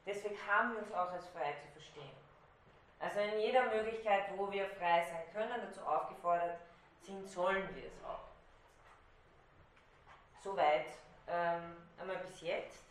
deswegen 0.06 0.36
haben 0.46 0.72
wir 0.72 0.78
uns 0.80 0.92
auch 0.92 1.12
als 1.12 1.28
frei 1.28 1.52
zu 1.52 1.68
verstehen. 1.72 2.10
Also 2.98 3.20
in 3.20 3.38
jeder 3.40 3.66
Möglichkeit, 3.66 4.24
wo 4.36 4.50
wir 4.50 4.66
frei 4.66 5.04
sein 5.04 5.22
können, 5.32 5.60
dazu 5.60 5.80
aufgefordert 5.82 6.58
sind, 7.02 7.28
sollen 7.28 7.68
wir 7.76 7.86
es 7.86 8.04
auch. 8.04 8.24
Soweit 10.42 10.86
ähm, 11.28 11.76
einmal 11.98 12.18
bis 12.18 12.40
jetzt. 12.40 12.82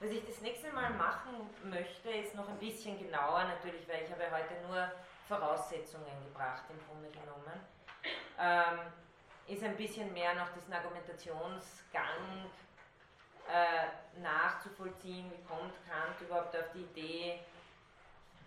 Was 0.00 0.10
ich 0.10 0.26
das 0.26 0.40
nächste 0.40 0.72
Mal 0.72 0.90
machen 0.90 1.48
möchte, 1.64 2.10
ist 2.10 2.34
noch 2.34 2.48
ein 2.48 2.58
bisschen 2.58 2.98
genauer, 2.98 3.44
natürlich, 3.44 3.88
weil 3.88 4.04
ich 4.04 4.10
habe 4.10 4.24
heute 4.30 4.54
nur 4.66 4.90
Voraussetzungen 5.28 6.24
gebracht, 6.26 6.64
im 6.68 6.78
Grunde 6.86 7.10
genommen. 7.10 7.60
Ähm, 8.38 8.80
ist 9.46 9.62
ein 9.62 9.76
bisschen 9.76 10.12
mehr 10.12 10.34
nach 10.34 10.52
diesem 10.52 10.72
Argumentationsgang 10.72 12.50
äh, 13.48 14.20
nachzuvollziehen, 14.20 15.30
wie 15.30 15.44
kommt 15.44 15.74
Kant 15.86 16.20
überhaupt 16.20 16.56
auf 16.56 16.70
die 16.74 16.82
Idee, 16.82 17.40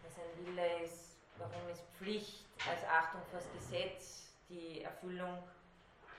was 0.03 0.13
ein 0.17 0.45
Wille 0.45 0.83
ist, 0.83 1.17
warum 1.37 1.69
ist 1.69 1.83
Pflicht 1.97 2.45
als 2.69 2.83
Achtung 2.83 3.21
vor 3.29 3.39
das 3.39 3.51
Gesetz 3.53 4.33
die 4.49 4.81
Erfüllung, 4.81 5.43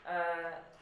äh, 0.04 0.77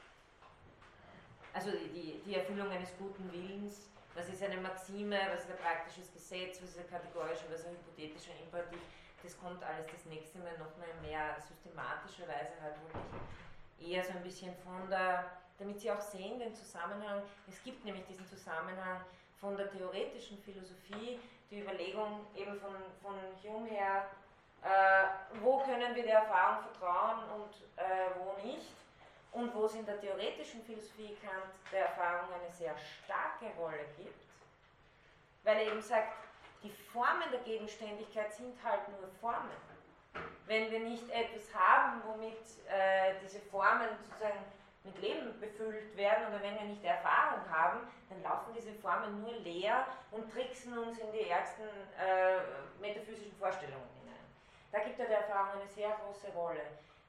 also 1.57 1.71
die, 1.73 2.21
die 2.25 2.35
Erfüllung 2.37 2.71
eines 2.71 2.93
guten 2.99 3.33
Willens, 3.33 3.89
was 4.15 4.29
ist 4.29 4.43
eine 4.43 4.61
Maxime, 4.61 5.19
was 5.33 5.45
ist 5.45 5.51
ein 5.51 5.57
praktisches 5.57 6.13
Gesetz, 6.13 6.61
was 6.63 6.71
ist 6.71 6.79
ein 6.79 6.91
kategorischer, 6.91 7.49
was 7.51 7.61
ist 7.61 7.69
ein 7.69 7.77
hypothetischer 7.77 8.33
Imperativ 8.45 8.81
das 9.27 9.39
kommt 9.41 9.63
alles 9.65 9.87
das 9.91 10.05
nächste 10.07 10.39
Mal 10.39 10.53
nochmal 10.53 10.93
mehr 11.03 11.37
systematischerweise 11.41 12.53
halt 12.63 12.77
wirklich 12.83 13.91
eher 13.91 14.05
so 14.05 14.13
ein 14.13 14.23
bisschen 14.23 14.55
von 14.65 14.89
der, 14.89 15.33
damit 15.59 15.81
Sie 15.81 15.91
auch 15.91 16.01
sehen 16.01 16.39
den 16.39 16.55
Zusammenhang, 16.55 17.23
es 17.49 17.63
gibt 17.63 17.85
nämlich 17.85 18.05
diesen 18.07 18.27
Zusammenhang 18.27 19.01
von 19.41 19.57
der 19.57 19.71
theoretischen 19.71 20.39
Philosophie, 20.39 21.19
die 21.51 21.61
Überlegung 21.61 22.27
eben 22.37 22.59
von, 22.61 22.77
von 23.03 23.17
Hume 23.43 23.69
her, 23.69 24.07
äh, 24.63 25.41
wo 25.43 25.59
können 25.59 25.95
wir 25.95 26.03
der 26.05 26.21
Erfahrung 26.21 26.65
vertrauen 26.65 27.19
und 27.31 27.53
äh, 27.77 28.11
wo 28.19 28.47
nicht. 28.47 28.73
Und 29.37 29.55
wo 29.55 29.67
es 29.67 29.75
in 29.75 29.85
der 29.85 30.01
theoretischen 30.01 30.65
Philosophie 30.65 31.15
Kant 31.21 31.53
der 31.71 31.89
Erfahrung 31.89 32.33
eine 32.33 32.51
sehr 32.51 32.75
starke 32.79 33.55
Rolle 33.61 33.85
gibt, 33.99 34.25
weil 35.45 35.59
er 35.59 35.73
eben 35.73 35.83
sagt, 35.83 36.15
die 36.63 36.71
Formen 36.71 37.31
der 37.31 37.41
Gegenständigkeit 37.41 38.33
sind 38.33 38.55
halt 38.65 38.89
nur 38.89 39.07
Formen. 39.21 39.53
Wenn 40.47 40.71
wir 40.71 40.81
nicht 40.81 41.11
etwas 41.11 41.55
haben, 41.55 42.01
womit 42.07 42.39
äh, 42.67 43.17
diese 43.23 43.41
Formen 43.41 43.91
sozusagen 44.07 44.43
mit 44.85 44.99
Leben 45.03 45.39
befüllt 45.39 45.95
werden 45.99 46.29
oder 46.29 46.43
wenn 46.43 46.55
wir 46.55 46.65
nicht 46.65 46.83
Erfahrung 46.83 47.43
haben, 47.51 47.81
dann 48.09 48.23
laufen 48.23 48.55
diese 48.57 48.73
Formen 48.73 49.21
nur 49.21 49.35
leer 49.41 49.87
und 50.13 50.33
tricksen 50.33 50.79
uns 50.79 50.99
in 50.99 51.13
die 51.13 51.29
ärgsten 51.29 51.69
äh, 52.01 52.39
metaphysischen 52.81 53.37
Vorstellungen 53.37 53.91
hinein. 54.01 54.25
Da 54.73 54.79
gibt 54.79 54.99
ja 54.99 55.05
der 55.05 55.27
Erfahrung 55.27 55.61
eine 55.61 55.69
sehr 55.69 55.91
große 55.91 56.33
Rolle. 56.33 56.63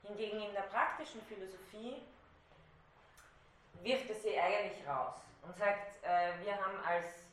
Hingegen 0.04 0.42
in 0.42 0.52
der 0.52 0.64
praktischen 0.64 1.22
Philosophie 1.22 2.02
wirft 3.84 4.10
er 4.10 4.16
sie 4.16 4.38
eigentlich 4.38 4.88
raus 4.88 5.14
und 5.44 5.58
sagt, 5.58 6.04
äh, 6.04 6.44
wir 6.44 6.54
haben 6.54 6.80
als 6.86 7.28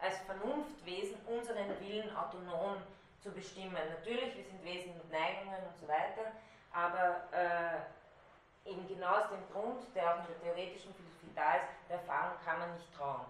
als 0.00 0.16
Vernunftwesen 0.26 1.16
unseren 1.26 1.68
Willen 1.80 2.14
autonom 2.16 2.76
zu 3.20 3.32
bestimmen. 3.32 3.74
Natürlich, 3.74 4.36
wir 4.36 4.44
sind 4.44 4.64
Wesen 4.64 4.96
mit 4.96 5.10
Neigungen 5.10 5.62
und 5.66 5.76
so 5.80 5.88
weiter, 5.88 6.32
aber 6.72 7.22
äh, 7.32 8.70
eben 8.70 8.86
genau 8.86 9.18
aus 9.18 9.28
dem 9.30 9.44
Grund, 9.52 9.82
der 9.94 10.14
auch 10.14 10.20
in 10.20 10.26
der 10.26 10.40
theoretischen 10.40 10.94
Philosophie 10.94 11.32
da 11.34 11.56
ist, 11.56 11.88
der 11.88 11.96
Erfahrung 11.98 12.36
kann 12.44 12.58
man 12.60 12.74
nicht 12.74 12.94
trauen. 12.94 13.26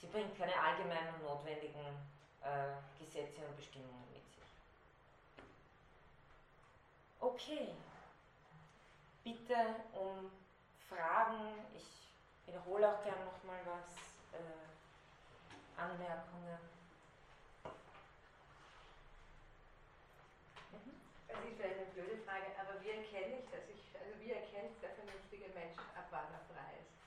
Sie 0.00 0.06
bringt 0.06 0.38
keine 0.38 0.54
allgemeinen 0.60 1.14
und 1.14 1.24
notwendigen 1.24 1.86
äh, 2.42 3.02
Gesetze 3.02 3.40
und 3.44 3.56
Bestimmungen 3.56 4.06
mit 4.12 4.22
sich. 4.30 4.44
Okay, 7.18 7.74
bitte 9.24 9.56
um 9.92 10.30
Fragen. 10.88 11.66
Ich 11.74 12.12
wiederhole 12.46 12.88
auch 12.88 13.02
gern 13.04 13.24
nochmal 13.24 13.60
was. 13.66 14.40
Äh, 14.40 14.68
Anmerkungen? 15.78 16.58
Mhm. 20.72 21.00
Das 21.28 21.38
ist 21.38 21.56
vielleicht 21.56 21.78
eine 21.78 21.86
blöde 21.86 22.18
Frage, 22.24 22.46
aber 22.60 22.82
wie 22.82 22.90
erkenne 22.90 23.38
ich 23.38 23.48
das? 23.50 23.60
Ich, 23.70 24.00
also 24.00 24.18
wie 24.20 24.32
erkennt 24.32 24.82
der 24.82 24.90
vernünftige 24.90 25.48
Mensch, 25.54 25.78
ab 25.94 26.06
wann 26.10 26.26
er 26.32 26.40
frei 26.52 26.78
ist? 26.80 26.98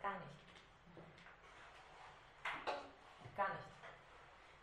Gar 0.00 0.14
nicht. 0.14 0.40
Gar 3.36 3.50
nicht. 3.50 3.60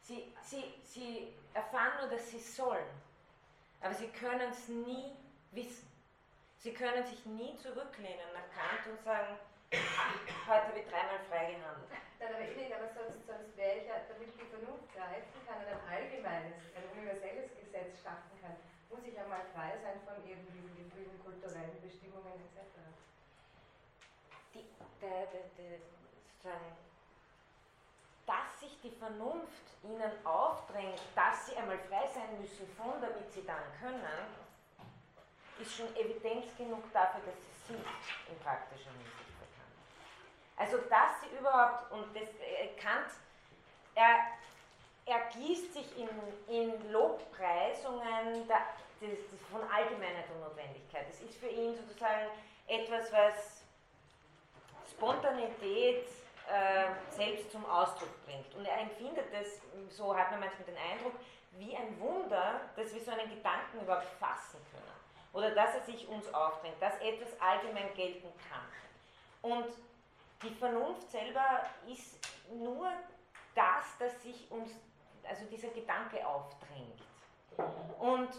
Sie, 0.02 0.34
sie, 0.42 0.74
sie 0.84 1.36
erfahren 1.54 2.00
nur, 2.00 2.10
dass 2.10 2.30
sie 2.30 2.40
sollen, 2.40 2.88
aber 3.82 3.94
sie 3.94 4.08
können 4.08 4.50
es 4.52 4.68
nie 4.68 5.16
wissen. 5.52 5.87
Sie 6.68 6.74
können 6.74 7.08
sich 7.08 7.26
nie 7.26 7.56
zurücklehnen 7.56 8.28
nach 8.36 8.44
Kant 8.52 8.84
und 8.92 9.00
sagen, 9.00 9.40
Heute 9.72 10.68
habe 10.68 10.76
ich 10.76 10.84
dreimal 10.92 11.24
frei 11.32 11.56
gehandelt. 11.56 11.88
Nein, 12.20 12.28
aber 12.28 12.44
ich 12.44 12.60
nicht, 12.60 12.76
aber 12.76 12.92
sonst, 12.92 13.24
sonst 13.24 13.56
wäre 13.56 13.80
ich 13.80 13.88
ja, 13.88 14.04
damit 14.12 14.36
die 14.36 14.52
Vernunft 14.52 14.92
greifen 14.92 15.40
kann 15.48 15.64
und 15.64 15.72
ein 15.72 15.80
allgemeines, 15.88 16.60
ein 16.76 16.84
universelles 16.92 17.56
Gesetz 17.56 18.04
schaffen 18.04 18.36
kann, 18.44 18.60
muss 18.92 19.00
ich 19.08 19.16
ja 19.16 19.24
mal 19.32 19.48
frei 19.56 19.80
sein 19.80 19.96
von 20.04 20.20
diesen 20.28 20.44
Gefühlen, 20.52 21.16
kulturellen 21.24 21.80
Bestimmungen 21.80 22.36
etc. 22.36 22.60
Die, 24.52 24.68
der, 25.00 25.24
der, 25.32 25.48
der, 25.56 25.80
sozusagen, 25.80 26.68
dass 28.28 28.60
sich 28.60 28.76
die 28.84 28.92
Vernunft 28.92 29.72
ihnen 29.88 30.12
aufdrängt, 30.28 31.00
dass 31.16 31.48
sie 31.48 31.56
einmal 31.56 31.80
frei 31.88 32.12
sein 32.12 32.36
müssen 32.44 32.68
von, 32.76 33.00
damit 33.00 33.32
sie 33.32 33.48
dann 33.48 33.64
können, 33.80 34.47
ist 35.60 35.76
schon 35.76 35.96
Evidenz 35.96 36.46
genug 36.58 36.84
dafür, 36.94 37.22
dass 37.26 37.36
sie 37.36 37.74
sind 37.74 37.86
in 38.30 38.40
praktischer 38.40 38.92
Hinsicht 38.92 39.36
bekannt. 39.40 39.76
Also 40.56 40.78
dass 40.90 41.22
sie 41.22 41.36
überhaupt, 41.38 41.92
und 41.92 42.16
das 42.16 42.30
äh, 42.40 42.68
Kant, 42.80 43.12
er, 43.96 44.20
er 45.06 45.30
gießt 45.32 45.74
sich 45.74 45.98
in, 45.98 46.10
in 46.48 46.92
Lobpreisungen 46.92 48.48
der, 48.48 48.62
des, 49.02 49.30
des, 49.30 49.42
von 49.52 49.62
Allgemeinheit 49.70 50.30
und 50.34 50.42
Notwendigkeit. 50.42 51.08
Das 51.10 51.22
ist 51.22 51.38
für 51.38 51.48
ihn 51.48 51.76
sozusagen 51.76 52.28
etwas, 52.68 53.12
was 53.12 53.64
Spontanität 54.92 56.08
äh, 56.48 56.90
selbst 57.10 57.52
zum 57.52 57.66
Ausdruck 57.66 58.26
bringt. 58.26 58.54
Und 58.56 58.66
er 58.66 58.80
empfindet 58.82 59.26
das, 59.34 59.62
so 59.90 60.16
hat 60.16 60.32
man 60.32 60.40
manchmal 60.40 60.66
den 60.66 60.78
Eindruck, 60.78 61.14
wie 61.54 61.76
ein 61.76 62.00
Wunder, 62.00 62.62
dass 62.76 62.94
wir 62.94 63.02
so 63.02 63.12
einen 63.12 63.30
Gedanken 63.30 63.82
überhaupt 63.82 64.08
fassen 64.20 64.60
können. 64.72 64.97
Oder 65.34 65.52
dass 65.52 65.76
er 65.76 65.82
sich 65.82 66.08
uns 66.08 66.34
aufdrängt, 66.34 66.82
dass 66.82 67.00
etwas 67.00 67.40
allgemein 67.40 67.94
gelten 67.96 68.32
kann. 68.50 69.52
Und 69.52 69.68
die 70.44 70.54
Vernunft 70.56 71.10
selber 71.12 71.66
ist 71.88 72.18
nur 72.52 72.92
das, 73.56 73.98
dass 74.00 74.22
sich 74.24 74.50
uns, 74.52 74.72
also 75.28 75.46
dieser 75.46 75.70
Gedanke 75.70 76.26
aufdrängt. 76.26 77.02
Und 78.00 78.30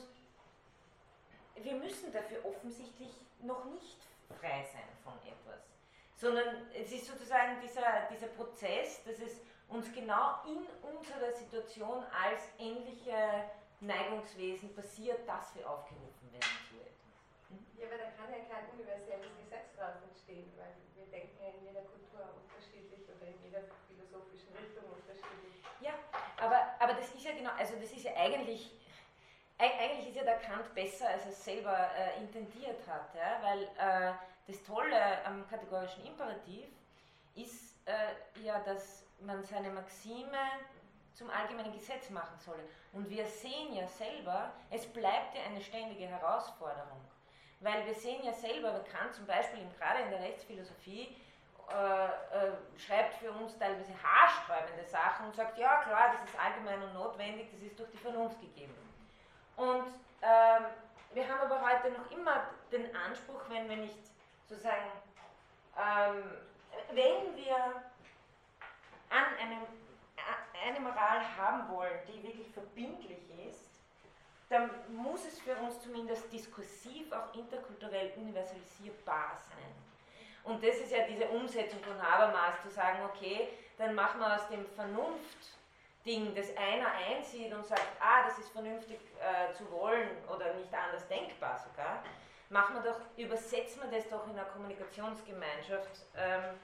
wir 1.56 1.74
müssen 1.74 2.12
dafür 2.12 2.44
offensichtlich 2.44 3.10
noch 3.40 3.64
nicht 3.66 3.98
frei 4.40 4.64
sein 4.72 4.88
von 5.02 5.14
etwas 5.26 5.68
sondern 6.18 6.66
es 6.74 6.90
ist 6.92 7.06
sozusagen 7.06 7.60
dieser, 7.62 8.08
dieser 8.10 8.26
Prozess, 8.28 9.02
dass 9.04 9.20
es 9.20 9.40
uns 9.68 9.92
genau 9.92 10.42
in 10.46 10.66
unserer 10.82 11.32
Situation 11.32 12.04
als 12.06 12.42
ähnliche 12.58 13.44
Neigungswesen 13.80 14.74
passiert, 14.74 15.26
dass 15.28 15.54
wir 15.54 15.68
aufgerufen 15.68 16.32
werden 16.32 16.58
zu 16.68 16.76
etwas. 16.76 17.50
Mhm. 17.50 17.66
Ja, 17.78 17.86
aber 17.86 17.98
da 17.98 18.10
kann 18.18 18.28
ja 18.34 18.42
kein 18.50 18.66
universelles 18.74 19.30
Gesetz 19.38 19.70
drauf 19.78 20.02
entstehen, 20.02 20.50
weil 20.58 20.74
wir 20.98 21.06
denken 21.14 21.38
ja 21.38 21.48
in 21.54 21.62
jeder 21.62 21.86
Kultur 21.86 22.26
unterschiedlich 22.42 23.06
oder 23.06 23.26
in 23.30 23.38
jeder 23.42 23.62
philosophischen 23.86 24.50
Richtung 24.58 24.90
unterschiedlich. 24.90 25.62
Ja, 25.80 25.94
aber, 26.42 26.74
aber 26.82 26.94
das 26.98 27.14
ist 27.14 27.22
ja 27.22 27.32
genau, 27.32 27.54
also 27.56 27.78
das 27.78 27.90
ist 27.92 28.02
ja 28.02 28.14
eigentlich 28.16 28.74
eigentlich 29.58 30.08
ist 30.08 30.16
ja 30.16 30.22
der 30.22 30.38
Kant 30.38 30.72
besser, 30.74 31.08
als 31.08 31.24
er 31.24 31.30
es 31.30 31.44
selber 31.44 31.90
äh, 31.96 32.20
intendiert 32.20 32.78
hat, 32.86 33.12
ja? 33.14 33.42
weil 33.42 33.62
äh, 33.62 34.14
das 34.46 34.62
Tolle 34.62 35.24
am 35.24 35.48
kategorischen 35.48 36.06
Imperativ 36.06 36.68
ist 37.34 37.74
äh, 37.86 38.44
ja, 38.44 38.60
dass 38.60 39.04
man 39.20 39.42
seine 39.42 39.70
Maxime 39.70 40.38
zum 41.14 41.28
allgemeinen 41.30 41.72
Gesetz 41.72 42.10
machen 42.10 42.38
solle. 42.38 42.62
Und 42.92 43.10
wir 43.10 43.26
sehen 43.26 43.74
ja 43.74 43.86
selber, 43.88 44.52
es 44.70 44.86
bleibt 44.86 45.34
ja 45.34 45.42
eine 45.42 45.60
ständige 45.60 46.06
Herausforderung. 46.06 47.00
Weil 47.60 47.86
wir 47.86 47.94
sehen 47.94 48.24
ja 48.24 48.32
selber, 48.32 48.72
man 48.72 48.84
kann 48.84 49.12
zum 49.12 49.26
Beispiel 49.26 49.60
gerade 49.78 50.02
in 50.02 50.10
der 50.10 50.20
Rechtsphilosophie 50.20 51.16
äh, 51.70 52.06
äh, 52.06 52.52
schreibt 52.78 53.14
für 53.14 53.30
uns 53.30 53.58
teilweise 53.58 53.92
haarsträubende 54.02 54.84
Sachen 54.84 55.26
und 55.26 55.34
sagt, 55.34 55.58
ja 55.58 55.82
klar, 55.82 56.12
das 56.12 56.24
ist 56.24 56.38
allgemein 56.38 56.82
und 56.82 56.94
notwendig, 56.94 57.50
das 57.52 57.60
ist 57.60 57.78
durch 57.78 57.90
die 57.90 57.98
Vernunft 57.98 58.40
gegeben. 58.40 58.74
Und 59.56 59.88
ähm, 60.22 60.64
wir 61.12 61.28
haben 61.28 61.40
aber 61.40 61.60
heute 61.60 61.90
noch 61.90 62.10
immer 62.10 62.44
den 62.72 62.94
Anspruch, 62.96 63.42
wenn 63.50 63.68
wir 63.68 63.76
nicht 63.76 63.98
sozusagen, 64.48 64.90
ähm, 65.76 66.24
wenn 66.92 67.36
wir 67.36 67.56
an 69.10 69.24
einem, 69.38 69.66
eine 70.66 70.80
Moral 70.80 71.20
haben 71.36 71.68
wollen, 71.68 71.98
die 72.06 72.22
wirklich 72.22 72.50
verbindlich 72.52 73.20
ist, 73.46 73.67
dann 74.48 74.70
muss 74.88 75.24
es 75.26 75.38
für 75.40 75.54
uns 75.56 75.80
zumindest 75.80 76.32
diskursiv 76.32 77.12
auch 77.12 77.34
interkulturell 77.34 78.12
universalisierbar 78.16 79.36
sein. 79.36 79.72
Und 80.44 80.64
das 80.64 80.76
ist 80.76 80.92
ja 80.92 81.06
diese 81.06 81.28
Umsetzung 81.28 81.80
von 81.80 82.00
Habermas, 82.00 82.62
zu 82.62 82.70
sagen, 82.70 83.00
okay, 83.04 83.48
dann 83.76 83.94
machen 83.94 84.20
wir 84.20 84.34
aus 84.34 84.48
dem 84.48 84.66
Vernunftding, 84.66 86.34
das 86.34 86.56
einer 86.56 86.90
einsieht 86.92 87.52
und 87.52 87.66
sagt, 87.66 87.86
ah, 88.00 88.24
das 88.24 88.38
ist 88.38 88.48
vernünftig 88.50 88.98
äh, 89.20 89.52
zu 89.52 89.70
wollen 89.70 90.08
oder 90.34 90.54
nicht 90.54 90.72
anders 90.72 91.06
denkbar 91.08 91.58
sogar, 91.58 92.02
machen 92.48 92.76
wir 92.76 92.90
doch, 92.90 93.00
übersetzen 93.18 93.82
wir 93.82 93.98
das 93.98 94.08
doch 94.08 94.26
in 94.26 94.32
einer 94.32 94.48
Kommunikationsgemeinschaft. 94.48 96.06
Ähm, 96.16 96.58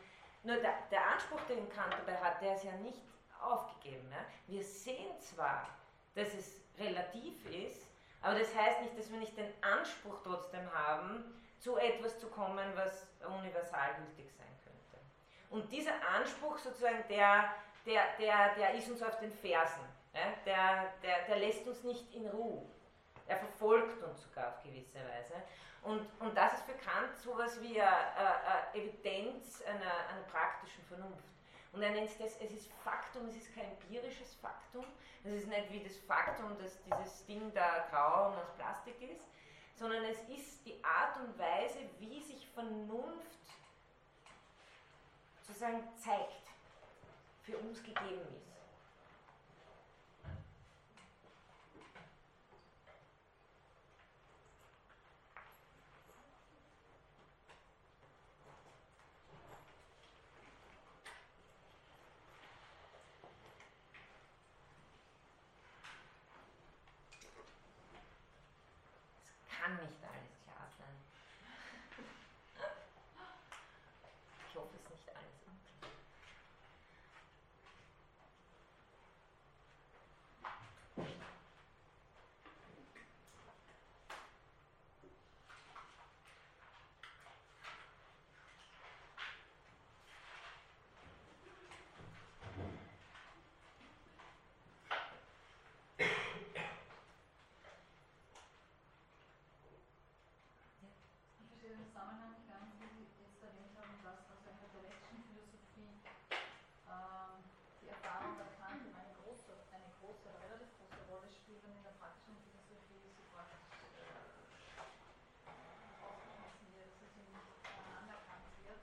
nur 0.44 0.56
der, 0.56 0.74
der, 0.90 1.12
Anspruch, 1.12 1.40
den 1.48 1.68
Kant 1.70 1.92
dabei 1.92 2.16
hat, 2.18 2.40
der 2.40 2.54
ist 2.54 2.64
ja 2.64 2.72
nicht 2.72 3.02
aufgegeben. 3.40 4.10
Ja? 4.10 4.24
Wir 4.46 4.64
sehen 4.64 5.18
zwar, 5.20 5.68
dass 6.14 6.32
es 6.34 6.63
relativ 6.78 7.44
ist, 7.50 7.86
aber 8.22 8.38
das 8.38 8.54
heißt 8.54 8.82
nicht, 8.82 8.98
dass 8.98 9.10
wir 9.10 9.18
nicht 9.18 9.36
den 9.36 9.52
Anspruch 9.60 10.18
trotzdem 10.22 10.72
haben, 10.72 11.24
zu 11.58 11.76
etwas 11.76 12.18
zu 12.18 12.28
kommen, 12.28 12.72
was 12.74 13.06
universal 13.20 13.94
gültig 13.96 14.32
sein 14.36 14.46
könnte. 14.64 15.04
Und 15.50 15.70
dieser 15.72 15.94
Anspruch 16.16 16.58
sozusagen, 16.58 17.04
der, 17.08 17.54
der, 17.86 18.02
der, 18.18 18.54
der 18.54 18.74
ist 18.74 18.90
uns 18.90 19.02
auf 19.02 19.18
den 19.18 19.32
Fersen. 19.32 19.84
Ja? 20.14 20.20
Der, 20.44 20.92
der, 21.02 21.26
der 21.26 21.38
lässt 21.38 21.66
uns 21.66 21.82
nicht 21.84 22.14
in 22.14 22.26
Ruhe. 22.28 22.62
Er 23.26 23.38
verfolgt 23.38 24.02
uns 24.02 24.22
sogar 24.22 24.48
auf 24.48 24.62
gewisse 24.62 24.98
Weise. 24.98 25.34
Und, 25.82 26.06
und 26.20 26.36
das 26.36 26.54
ist 26.54 26.66
Kant 26.66 27.16
so 27.16 27.32
etwas 27.32 27.60
wie 27.60 27.80
eine, 27.80 27.90
eine 27.90 28.74
Evidenz 28.74 29.62
einer, 29.62 30.08
einer, 30.08 30.22
praktischen 30.30 30.82
Vernunft. 30.84 31.33
Und 31.74 31.82
er 31.82 31.90
nennt 31.90 32.08
es, 32.08 32.20
es 32.20 32.52
ist 32.52 32.70
Faktum, 32.84 33.26
es 33.26 33.36
ist 33.36 33.52
kein 33.52 33.64
empirisches 33.64 34.34
Faktum. 34.34 34.84
Es 35.24 35.32
ist 35.32 35.48
nicht 35.48 35.72
wie 35.72 35.82
das 35.82 35.96
Faktum, 35.96 36.56
dass 36.58 36.78
dieses 36.84 37.26
Ding 37.26 37.52
da 37.52 37.86
grau 37.90 38.28
und 38.28 38.38
aus 38.38 38.54
Plastik 38.56 38.94
ist, 39.02 39.26
sondern 39.74 40.04
es 40.04 40.18
ist 40.28 40.64
die 40.64 40.82
Art 40.84 41.16
und 41.16 41.36
Weise, 41.36 41.78
wie 41.98 42.22
sich 42.22 42.46
Vernunft 42.48 43.40
sozusagen 45.46 45.82
zeigt, 45.96 46.48
für 47.42 47.58
uns 47.58 47.82
gegeben 47.82 48.20
ist. 48.36 48.54
kann 69.64 69.76
nicht 69.76 70.04
alles 70.04 70.36
klar 70.44 70.68
sein. 70.76 70.96
Ich 74.50 74.54
hoffe, 74.56 74.76
es 74.76 74.82
ist 74.82 75.06
nicht 75.06 75.16
alles 75.16 75.40
unklar. 75.46 75.90
Zusammenhang 101.94 102.34
ganz, 102.50 102.74
wie 102.82 103.06
Sie 103.06 103.22
jetzt 103.22 103.38
erwähnt 103.38 103.70
haben, 103.78 103.94
dass 104.02 104.26
aus 104.26 104.42
einer 104.50 104.66
dialektischen 104.66 105.30
Philosophie 105.30 105.94
ähm, 106.90 107.38
die 107.78 107.86
Erfahrung 107.86 108.34
der 108.34 108.50
Kant 108.58 108.82
eine 108.98 109.14
große, 109.22 109.54
eine 109.70 109.94
große, 110.02 110.26
relativ 110.42 110.74
große 110.74 111.06
Rolle 111.06 111.30
spielt 111.30 111.62
und 111.62 111.70
in 111.78 111.86
der 111.86 111.94
praktischen 112.02 112.34
Philosophie 112.50 113.14
sie 113.14 113.22
praktisch 113.30 113.78
äh, 113.94 114.26
ausgeschlossen 116.02 116.66
wird, 116.74 116.98
dass 116.98 117.14
sie 117.14 117.30
nicht 117.30 117.46
äh, 117.62 117.94
anerkannt 117.94 118.50
wird. 118.66 118.82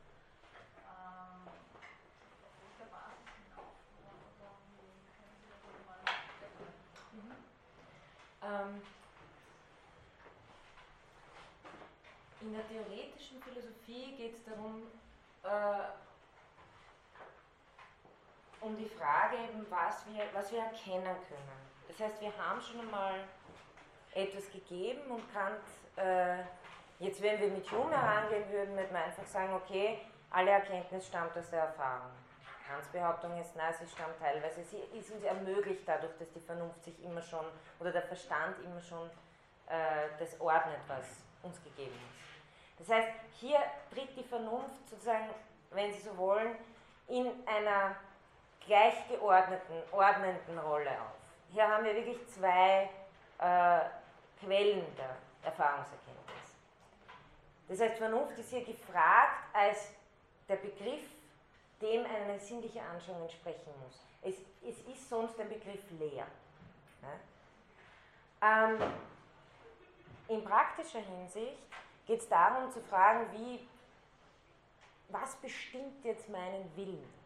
Ähm, 0.88 1.51
auf 1.51 2.55
welcher 2.63 2.88
Basis 2.95 3.27
hinauf? 3.43 3.76
Oder 3.76 4.55
wie 4.72 5.03
können 5.19 5.35
Sie 5.35 5.51
darüber 5.51 5.84
mal 5.84 5.99
mhm. 7.11 7.43
Ähm, 8.51 8.81
In 12.41 12.53
der 12.53 12.67
theoretischen 12.67 13.41
Philosophie 13.43 14.15
geht 14.17 14.33
es 14.33 14.43
darum, 14.43 14.87
äh, 15.43 15.83
um 18.61 18.75
die 18.75 18.89
Frage, 18.89 19.37
eben, 19.37 19.65
was, 19.69 20.05
wir, 20.07 20.23
was 20.33 20.51
wir 20.51 20.59
erkennen 20.59 21.03
können. 21.03 21.71
Das 21.87 21.99
heißt, 21.99 22.19
wir 22.19 22.35
haben 22.35 22.59
schon 22.59 22.79
einmal 22.79 23.25
etwas 24.15 24.51
gegeben 24.51 25.11
und 25.11 25.31
Kant, 25.31 25.61
äh, 25.97 26.43
jetzt 26.99 27.21
wenn 27.21 27.39
wir 27.39 27.49
mit 27.49 27.71
Hume 27.71 27.95
herangehen 27.95 28.51
würden, 28.51 28.75
würde 28.75 28.91
man 28.91 29.03
einfach 29.03 29.27
sagen, 29.27 29.53
okay, 29.53 29.99
alle 30.31 30.49
Erkenntnis 30.49 31.07
stammt 31.07 31.37
aus 31.37 31.49
der 31.51 31.61
Erfahrung. 31.61 32.11
Kants 32.72 32.88
Behauptung 32.88 33.38
ist, 33.38 33.52
na, 33.56 33.73
sie 33.73 33.85
stammt 33.85 34.18
teilweise, 34.18 34.64
sie 34.64 34.80
ist 34.98 35.11
uns 35.11 35.23
ermöglicht 35.23 35.81
dadurch, 35.85 36.14
dass 36.18 36.31
die 36.31 36.39
Vernunft 36.39 36.81
sich 36.84 37.03
immer 37.03 37.22
schon, 37.22 37.45
oder 37.80 37.91
der 37.91 38.03
Verstand 38.03 38.57
immer 38.64 38.80
schon 38.80 39.10
äh, 39.68 40.07
das 40.18 40.39
ordnet, 40.39 40.80
was 40.88 41.06
uns 41.43 41.61
gegeben 41.64 41.93
ist. 41.95 42.80
Das 42.80 42.98
heißt, 42.98 43.10
hier 43.39 43.60
tritt 43.93 44.15
die 44.15 44.23
Vernunft 44.23 44.89
sozusagen, 44.89 45.30
wenn 45.72 45.93
Sie 45.93 45.99
so 45.99 46.15
wollen, 46.18 46.56
in 47.07 47.27
einer 47.45 47.95
gleichgeordneten, 48.65 49.84
ordnenden 49.91 50.60
Rolle 50.60 50.91
auf. 50.91 51.15
Hier 51.52 51.68
haben 51.68 51.84
wir 51.84 51.93
wirklich 51.93 52.26
zwei 52.27 52.89
äh, 53.38 53.80
Quellen 54.39 54.85
der 54.95 55.18
Erfahrungserkenntnis. 55.43 56.56
Das 57.68 57.81
heißt, 57.81 57.98
Vernunft 57.98 58.38
ist 58.38 58.49
hier 58.49 58.64
gefragt 58.64 59.43
als 59.53 59.91
der 60.48 60.56
Begriff, 60.56 61.02
dem 61.81 62.05
eine 62.05 62.39
sinnliche 62.39 62.81
Anschauung 62.81 63.23
entsprechen 63.23 63.71
muss. 63.83 63.99
Es, 64.21 64.35
es 64.67 64.79
ist 64.87 65.09
sonst 65.09 65.39
ein 65.39 65.49
Begriff 65.49 65.83
leer. 65.99 66.27
Ja? 67.01 67.19
Ähm, 68.41 68.79
in 70.27 70.43
praktischer 70.43 70.99
Hinsicht 70.99 71.57
geht 72.05 72.19
es 72.19 72.29
darum 72.29 72.71
zu 72.71 72.81
fragen, 72.81 73.25
wie, 73.33 73.67
was 75.09 75.35
bestimmt 75.35 76.03
jetzt 76.03 76.29
meinen 76.29 76.71
Willen? 76.75 77.21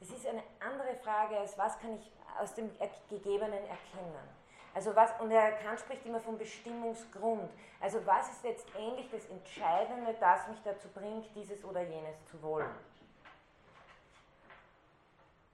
Das 0.00 0.10
ist 0.10 0.26
eine 0.26 0.42
andere 0.58 0.96
Frage 0.96 1.38
als 1.38 1.56
was 1.56 1.78
kann 1.78 1.96
ich 1.96 2.10
aus 2.38 2.54
dem 2.54 2.70
Gegebenen 3.08 3.52
erkennen. 3.52 4.42
Also 4.74 4.96
was, 4.96 5.12
und 5.20 5.30
Herr 5.30 5.52
Kant 5.52 5.78
spricht 5.80 6.04
immer 6.06 6.20
vom 6.20 6.38
Bestimmungsgrund. 6.38 7.50
Also 7.80 8.04
was 8.06 8.30
ist 8.30 8.42
letztendlich 8.42 9.10
das 9.10 9.26
Entscheidende, 9.26 10.14
das 10.18 10.48
mich 10.48 10.58
dazu 10.64 10.88
bringt, 10.88 11.26
dieses 11.36 11.62
oder 11.64 11.82
jenes 11.82 12.16
zu 12.24 12.42
wollen? 12.42 12.74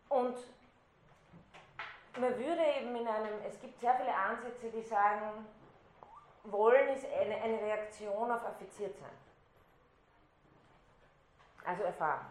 Und 0.08 0.36
man 2.18 2.38
würde 2.38 2.62
eben 2.80 2.96
in 2.96 3.06
einem, 3.06 3.40
es 3.46 3.60
gibt 3.60 3.80
sehr 3.80 3.94
viele 3.94 4.14
Ansätze, 4.14 4.70
die 4.70 4.82
sagen, 4.82 5.46
wollen 6.44 6.88
ist 6.88 7.04
eine, 7.06 7.36
eine 7.36 7.60
Reaktion 7.60 8.30
auf 8.30 8.44
Affiziertsein. 8.44 9.10
Also 11.64 11.82
Erfahrung. 11.82 12.26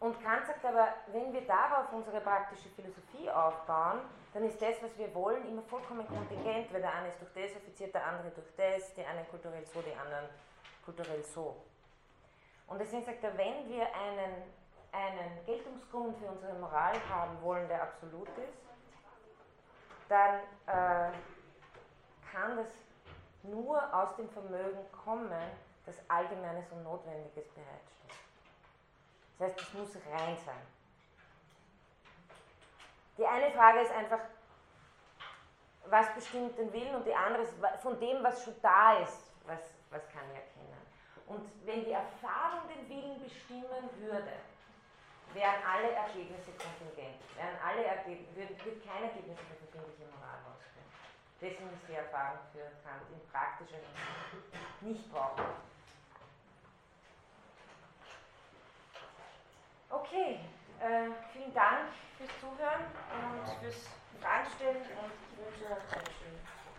Und 0.00 0.22
Kant 0.22 0.46
sagt 0.46 0.64
aber, 0.64 0.88
wenn 1.12 1.32
wir 1.32 1.46
darauf 1.46 1.92
unsere 1.92 2.20
praktische 2.20 2.68
Philosophie 2.70 3.30
aufbauen, 3.30 4.00
dann 4.34 4.44
ist 4.44 4.60
das, 4.60 4.82
was 4.82 4.98
wir 4.98 5.14
wollen, 5.14 5.48
immer 5.48 5.62
vollkommen 5.62 6.06
kontingent, 6.06 6.70
weil 6.72 6.82
der 6.82 6.92
eine 6.92 7.08
ist 7.08 7.20
durch 7.20 7.32
das 7.32 7.56
offiziert, 7.56 7.94
der 7.94 8.04
andere 8.04 8.30
durch 8.30 8.54
das, 8.56 8.92
die 8.94 9.04
einen 9.04 9.26
kulturell 9.28 9.64
so, 9.64 9.80
die 9.80 9.94
anderen 9.94 10.28
kulturell 10.84 11.22
so. 11.22 11.56
Und 12.66 12.80
deswegen 12.80 13.04
sagt 13.04 13.22
er, 13.22 13.36
wenn 13.38 13.68
wir 13.68 13.86
einen, 13.94 14.42
einen 14.94 15.44
Geltungsgrund 15.44 16.16
für 16.18 16.26
unsere 16.26 16.54
Moral 16.54 16.94
haben 17.10 17.42
wollen, 17.42 17.66
der 17.68 17.82
absolut 17.82 18.28
ist, 18.38 18.58
dann 20.08 20.40
äh, 20.66 21.12
kann 22.30 22.56
das 22.56 22.68
nur 23.42 23.82
aus 23.94 24.14
dem 24.16 24.28
Vermögen 24.30 24.78
kommen, 25.04 25.32
das 25.84 25.96
Allgemeines 26.08 26.70
und 26.70 26.82
Notwendiges 26.84 27.48
bereitstellt. 27.48 28.14
Das 29.38 29.48
heißt, 29.48 29.60
es 29.60 29.74
muss 29.74 29.96
rein 29.96 30.36
sein. 30.44 30.62
Die 33.18 33.26
eine 33.26 33.50
Frage 33.50 33.80
ist 33.80 33.92
einfach, 33.92 34.20
was 35.86 36.14
bestimmt 36.14 36.56
den 36.58 36.72
Willen 36.72 36.94
und 36.94 37.06
die 37.06 37.14
andere 37.14 37.42
ist 37.42 37.54
von 37.82 37.98
dem, 38.00 38.22
was 38.22 38.44
schon 38.44 38.54
da 38.62 38.98
ist, 39.00 39.32
was, 39.44 39.60
was 39.90 40.08
kann 40.08 40.22
ich 40.32 40.38
erkennen. 40.38 40.74
Und 41.26 41.66
wenn 41.66 41.84
die 41.84 41.92
Erfahrung 41.92 42.68
den 42.68 42.88
Willen 42.88 43.22
bestimmen 43.22 43.90
würde, 43.98 44.32
wären 45.34 45.62
alle 45.66 45.90
Ergebnisse 45.90 46.52
kontingent, 46.54 47.18
wären 47.34 47.58
alle 47.58 47.84
Ergebnisse, 47.84 48.34
würde, 48.36 48.54
würde 48.64 48.80
kein 48.86 49.02
Ergebnis 49.10 49.38
für 49.38 49.66
verbindliche 49.66 50.06
Moral 50.14 50.38
rauskommen. 50.46 50.90
Deswegen 51.40 51.68
ist 51.74 51.88
die 51.88 51.98
Erfahrung 51.98 52.38
für 52.54 52.70
Kant 52.86 53.02
in 53.10 53.20
praktischer 53.28 53.82
Hinsicht 53.82 54.80
nicht 54.80 55.12
brauchbar. 55.12 55.60
Okay, 59.90 60.40
äh, 60.80 61.10
vielen 61.32 61.54
Dank 61.54 61.90
fürs 62.16 62.30
Zuhören 62.40 62.86
und 63.12 63.46
fürs 63.60 63.90
Fragen 64.20 64.78
und 65.02 65.12
ich 65.12 65.36
wünsche 65.38 65.70
einen 65.70 66.14
schönen 66.18 66.53